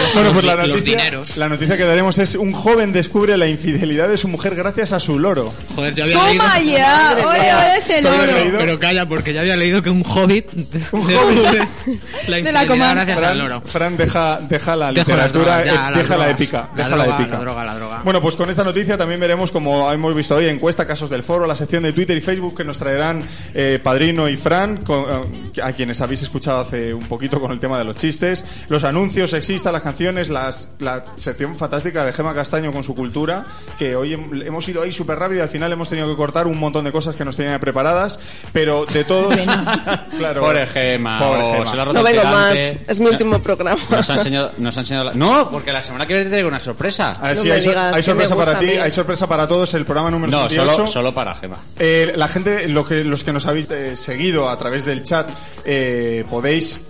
bueno, 0.14 0.32
pues 0.32 0.44
la 0.44 0.56
Los 0.56 0.68
noticia, 0.68 0.96
dineros. 0.98 1.36
la 1.36 1.48
noticia 1.48 1.76
que 1.76 1.84
daremos 1.84 2.18
es 2.18 2.34
un 2.34 2.52
joven 2.52 2.92
descubre 2.92 3.36
la 3.38 3.46
infidelidad 3.48 4.08
de 4.08 4.16
su 4.18 4.28
mujer 4.28 4.54
gracias 4.54 4.92
a 4.92 5.00
su 5.00 5.18
loro. 5.18 5.52
Joder, 5.80 5.94
yo 5.94 6.04
había 6.04 6.16
leído... 6.16 6.44
¡Toma 6.44 6.60
ya! 6.60 6.88
Madre 7.10 7.24
¡Oye, 7.26 7.40
mía. 7.40 7.54
ahora 7.54 7.76
es 7.76 7.90
el 7.90 8.04
¿Lo 8.04 8.10
habías 8.10 8.24
oro! 8.28 8.32
leído? 8.38 8.58
Pero 8.58 8.78
calla, 8.78 9.08
porque 9.08 9.32
ya 9.32 9.40
había 9.40 9.56
leído 9.56 9.82
que 9.82 9.90
un 9.90 10.02
hobbit 10.06 10.50
descubre 10.52 11.16
la 12.28 12.36
De 12.38 12.52
la 12.52 12.66
comarca. 12.66 12.94
gracias 13.04 13.18
al 13.18 13.24
Fran, 13.24 13.38
loro. 13.38 13.62
Fran, 13.66 13.96
deja, 13.96 14.40
deja 14.48 14.76
la 14.76 14.92
Dejo 14.92 15.10
las 15.16 15.32
literatura, 15.32 15.62
drogas, 15.62 15.64
ya, 15.64 15.72
eh, 15.72 15.90
las 15.90 15.98
deja 15.98 16.16
la 16.16 16.30
épica. 16.30 16.68
La 16.76 16.84
deja 16.84 16.88
droga, 16.96 17.06
la 17.06 17.14
épica. 17.14 17.34
la 17.34 17.40
droga, 17.40 17.64
la 17.64 17.74
droga. 17.74 18.00
Bueno, 18.04 18.20
pues 18.20 18.34
con 18.36 18.50
esta 18.50 18.64
noticia 18.64 18.96
también 18.98 19.20
veremos, 19.20 19.50
como 19.50 19.90
hemos 19.92 20.14
visto 20.14 20.36
hoy, 20.36 20.46
encuesta, 20.48 20.86
casos 20.86 21.10
del 21.10 21.22
foro, 21.22 21.46
la 21.46 21.56
sección 21.56 21.82
de 21.82 21.92
Twitter 21.92 22.16
y 22.16 22.20
Facebook 22.20 22.56
que 22.56 22.64
nos 22.64 22.78
traerán 22.78 23.24
eh, 23.54 23.78
Padrino 23.82 24.28
y 24.28 24.36
Fran, 24.36 24.78
con- 24.78 25.04
eh, 25.56 25.60
a 25.62 25.72
quienes 25.72 26.00
habéis 26.00 26.22
escuchado 26.22 26.60
hace 26.60 26.92
un 26.94 27.04
poquito 27.06 27.40
con 27.40 27.50
el 27.52 27.60
tema 27.60 27.78
de 27.78 27.84
los 27.84 27.96
chistes, 27.96 28.44
los 28.68 28.84
anuncios 28.84 29.30
sexistas, 29.30 29.72
las 29.72 29.82
canciones, 29.82 30.28
las, 30.28 30.68
la 30.78 31.04
sección 31.16 31.56
fantástica 31.56 32.04
de 32.04 32.12
Gema 32.12 32.34
Castaño 32.34 32.72
con 32.72 32.84
su 32.84 32.94
cultura, 32.94 33.44
que 33.78 33.96
hoy 33.96 34.12
hem- 34.14 34.46
hemos 34.46 34.68
ido 34.68 34.82
ahí 34.82 34.92
súper 34.92 35.18
rápido 35.18 35.40
y 35.40 35.42
al 35.42 35.48
final 35.48 35.69
hemos 35.72 35.88
tenido 35.88 36.08
que 36.08 36.16
cortar 36.16 36.46
un 36.46 36.58
montón 36.58 36.84
de 36.84 36.92
cosas 36.92 37.14
que 37.14 37.24
nos 37.24 37.36
tenían 37.36 37.58
preparadas, 37.60 38.18
pero 38.52 38.84
de 38.86 39.04
todos... 39.04 39.34
claro, 40.18 40.40
Pobre 40.40 40.66
Gema. 40.66 41.18
Pobre 41.18 41.42
oh, 41.42 41.52
Gema. 41.64 41.86
se 41.86 41.92
No 41.92 42.02
vengo 42.02 42.24
más, 42.24 42.58
es 42.58 43.00
mi 43.00 43.06
último 43.06 43.38
programa. 43.40 43.80
Nos 43.90 44.10
ha 44.10 44.14
enseñado, 44.14 44.52
nos 44.58 44.76
ha 44.76 44.80
enseñado 44.80 45.04
la- 45.06 45.14
No, 45.14 45.50
porque 45.50 45.72
la 45.72 45.82
semana 45.82 46.06
que 46.06 46.14
viene 46.14 46.24
te 46.24 46.30
traigo 46.30 46.48
una 46.48 46.60
sorpresa. 46.60 47.18
Ah, 47.20 47.34
sí, 47.34 47.42
No 47.42 47.44
me 47.44 47.52
hay, 47.54 47.60
digas, 47.60 48.04
sorpresa 48.04 48.36
para 48.36 48.58
ti, 48.58 48.70
hay 48.70 48.90
sorpresa 48.90 49.26
para 49.26 49.48
todos, 49.48 49.72
el 49.74 49.84
programa 49.84 50.10
número 50.10 50.30
No, 50.32 50.48
68. 50.48 50.74
solo, 50.74 50.86
solo 50.88 51.14
para 51.14 51.34
Gema. 51.34 51.56
Eh, 51.78 52.12
la 52.16 52.28
gente, 52.28 52.68
lo 52.68 52.84
que, 52.84 53.04
los 53.04 53.24
que 53.24 53.32
nos 53.32 53.46
habéis 53.46 53.70
eh, 53.70 53.96
seguido 53.96 54.48
a 54.48 54.56
través 54.56 54.84
del 54.84 55.02
chat, 55.02 55.28
eh, 55.64 56.24
podéis 56.30 56.80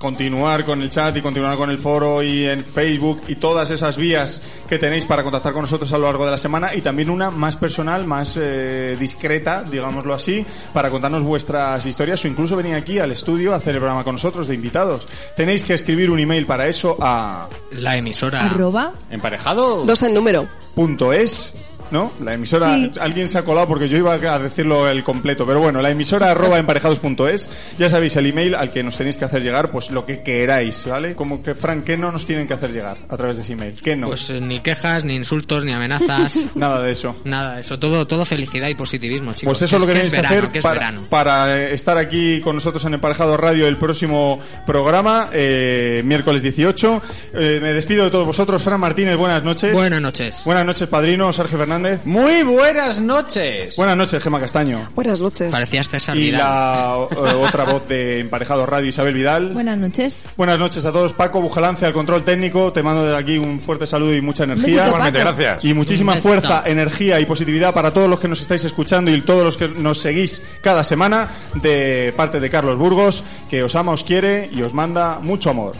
continuar 0.00 0.64
con 0.64 0.80
el 0.80 0.88
chat 0.88 1.14
y 1.18 1.20
continuar 1.20 1.58
con 1.58 1.68
el 1.68 1.78
foro 1.78 2.22
y 2.22 2.46
en 2.46 2.64
Facebook 2.64 3.20
y 3.28 3.34
todas 3.36 3.70
esas 3.70 3.98
vías 3.98 4.40
que 4.66 4.78
tenéis 4.78 5.04
para 5.04 5.22
contactar 5.22 5.52
con 5.52 5.62
nosotros 5.62 5.92
a 5.92 5.98
lo 5.98 6.06
largo 6.06 6.24
de 6.24 6.30
la 6.30 6.38
semana 6.38 6.74
y 6.74 6.80
también 6.80 7.10
una 7.10 7.30
más 7.30 7.56
personal, 7.56 8.06
más 8.06 8.34
eh, 8.40 8.96
discreta, 8.98 9.62
digámoslo 9.62 10.14
así, 10.14 10.46
para 10.72 10.90
contarnos 10.90 11.22
vuestras 11.22 11.84
historias 11.84 12.24
o 12.24 12.28
incluso 12.28 12.56
venir 12.56 12.76
aquí 12.76 12.98
al 12.98 13.12
estudio 13.12 13.52
a 13.52 13.56
hacer 13.56 13.74
el 13.74 13.80
programa 13.80 14.02
con 14.02 14.14
nosotros 14.14 14.48
de 14.48 14.54
invitados. 14.54 15.06
Tenéis 15.36 15.64
que 15.64 15.74
escribir 15.74 16.10
un 16.10 16.18
email 16.18 16.46
para 16.46 16.66
eso 16.66 16.96
a 16.98 17.48
La 17.72 17.94
emisora... 17.98 18.46
Arroba. 18.46 18.92
¿Emparejado? 19.10 19.84
Dos 19.84 20.02
en 20.02 20.14
número. 20.14 20.48
punto 20.74 21.12
es, 21.12 21.52
¿no? 21.90 22.12
La 22.22 22.34
emisora, 22.34 22.74
Sí. 22.74 22.90
alguien 23.00 23.28
se 23.28 23.38
ha 23.38 23.44
colado 23.44 23.66
porque 23.68 23.88
yo 23.88 23.96
iba 23.98 24.12
a 24.14 24.38
decirlo 24.38 24.88
el 24.88 25.02
completo, 25.04 25.46
pero 25.46 25.60
bueno, 25.60 25.80
la 25.80 25.90
emisora 25.90 26.30
arroba 26.30 26.58
emparejados.es, 26.58 27.48
ya 27.78 27.88
sabéis 27.90 28.16
el 28.16 28.26
email 28.26 28.54
al 28.54 28.70
que 28.70 28.82
nos 28.82 28.96
tenéis 28.96 29.16
que 29.16 29.24
hacer 29.24 29.42
llegar, 29.42 29.70
pues 29.70 29.90
lo 29.90 30.06
que 30.06 30.22
queráis, 30.22 30.86
¿vale? 30.86 31.14
Como 31.14 31.42
que, 31.42 31.54
Frank, 31.54 31.84
¿qué 31.84 31.96
no 31.96 32.12
nos 32.12 32.26
tienen 32.26 32.46
que 32.46 32.54
hacer 32.54 32.72
llegar 32.72 32.96
a 33.08 33.16
través 33.16 33.36
de 33.36 33.42
ese 33.42 33.52
email? 33.54 33.80
¿Qué 33.82 33.96
no? 33.96 34.08
Pues 34.08 34.30
eh, 34.30 34.40
ni 34.40 34.60
quejas, 34.60 35.04
ni 35.04 35.14
insultos, 35.16 35.64
ni 35.64 35.72
amenazas. 35.72 36.38
Nada 36.54 36.82
de 36.82 36.92
eso. 36.92 37.14
Nada, 37.24 37.58
eso 37.60 37.78
todo, 37.78 38.06
todo 38.06 38.24
felicidad 38.24 38.68
y 38.68 38.74
positivismo, 38.74 39.32
chicos. 39.32 39.58
Pues 39.58 39.62
eso 39.62 39.76
es 39.76 39.82
lo 39.82 39.86
que 39.86 39.92
es 39.92 40.10
tenéis 40.10 40.12
que, 40.12 40.16
verano, 40.20 40.36
hacer 40.38 40.52
que 40.52 40.58
es 40.58 40.64
para, 40.64 40.92
para, 41.08 41.56
eh, 41.58 41.74
estar 41.74 41.98
aquí 41.98 42.40
con 42.40 42.54
nosotros 42.54 42.84
en 42.84 42.94
Emparejado 42.94 43.36
Radio 43.36 43.66
el 43.66 43.76
próximo 43.76 44.40
programa, 44.66 45.28
eh, 45.32 46.02
miércoles 46.04 46.42
18. 46.42 47.02
Eh, 47.34 47.58
me 47.62 47.72
despido 47.72 48.04
de 48.04 48.10
todos 48.10 48.26
vosotros. 48.26 48.62
Fran 48.62 48.80
Martínez, 48.80 49.16
buenas 49.16 49.42
noches. 49.42 49.72
Buenas 49.72 50.00
noches. 50.00 50.42
Buenas 50.44 50.64
noches, 50.66 50.88
padrino. 50.88 51.32
Sergio 51.32 51.58
Fernández. 51.58 51.79
Fernández. 51.80 52.06
Muy 52.06 52.42
buenas 52.42 53.00
noches. 53.00 53.76
Buenas 53.76 53.96
noches, 53.96 54.22
Gema 54.22 54.40
Castaño. 54.40 54.88
Buenas 54.94 55.20
noches. 55.20 55.50
Parecías 55.50 55.88
César 55.88 56.16
Y 56.16 56.30
la 56.30 56.96
eh, 57.10 57.34
otra 57.34 57.64
voz 57.64 57.86
de 57.88 58.20
Emparejado 58.20 58.66
Radio, 58.66 58.88
Isabel 58.88 59.14
Vidal. 59.14 59.52
Buenas 59.52 59.78
noches. 59.78 60.18
Buenas 60.36 60.58
noches 60.58 60.84
a 60.84 60.92
todos. 60.92 61.12
Paco 61.12 61.40
Bujalance 61.40 61.86
al 61.86 61.92
control 61.92 62.24
técnico. 62.24 62.72
Te 62.72 62.82
mando 62.82 63.04
desde 63.04 63.18
aquí 63.18 63.38
un 63.38 63.60
fuerte 63.60 63.86
saludo 63.86 64.14
y 64.14 64.20
mucha 64.20 64.44
energía. 64.44 64.86
Igualmente, 64.86 65.20
gracias. 65.20 65.64
Y 65.64 65.74
muchísima 65.74 66.16
fuerza, 66.16 66.62
energía 66.66 67.20
y 67.20 67.24
positividad 67.24 67.72
para 67.72 67.92
todos 67.92 68.08
los 68.08 68.20
que 68.20 68.28
nos 68.28 68.40
estáis 68.40 68.64
escuchando 68.64 69.10
y 69.10 69.20
todos 69.22 69.44
los 69.44 69.56
que 69.56 69.68
nos 69.68 69.98
seguís 69.98 70.42
cada 70.62 70.84
semana 70.84 71.28
de 71.54 72.12
parte 72.16 72.40
de 72.40 72.50
Carlos 72.50 72.78
Burgos, 72.78 73.24
que 73.48 73.62
os 73.62 73.74
ama, 73.74 73.92
os 73.92 74.04
quiere 74.04 74.48
y 74.52 74.62
os 74.62 74.74
manda 74.74 75.18
mucho 75.20 75.50
amor. 75.50 75.74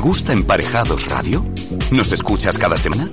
¿Te 0.00 0.06
gusta 0.06 0.32
Emparejados 0.32 1.04
Radio? 1.08 1.44
¿Nos 1.90 2.10
escuchas 2.10 2.56
cada 2.56 2.78
semana? 2.78 3.10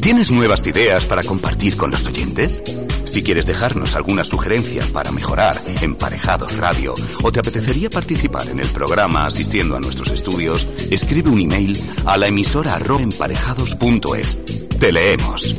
¿Tienes 0.00 0.30
nuevas 0.30 0.66
ideas 0.66 1.04
para 1.04 1.22
compartir 1.22 1.76
con 1.76 1.90
los 1.90 2.06
oyentes? 2.06 2.62
Si 3.04 3.22
quieres 3.22 3.44
dejarnos 3.44 3.94
alguna 3.94 4.24
sugerencia 4.24 4.82
para 4.90 5.12
mejorar 5.12 5.60
Emparejados 5.82 6.56
Radio 6.56 6.94
o 7.22 7.30
te 7.30 7.40
apetecería 7.40 7.90
participar 7.90 8.48
en 8.48 8.60
el 8.60 8.68
programa 8.68 9.26
asistiendo 9.26 9.76
a 9.76 9.80
nuestros 9.80 10.12
estudios, 10.12 10.66
escribe 10.90 11.28
un 11.28 11.42
email 11.42 11.78
a 12.06 12.16
la 12.16 12.28
emisora 12.28 12.78
emparejados.es. 12.78 14.38
Te 14.78 14.92
leemos. 14.92 15.56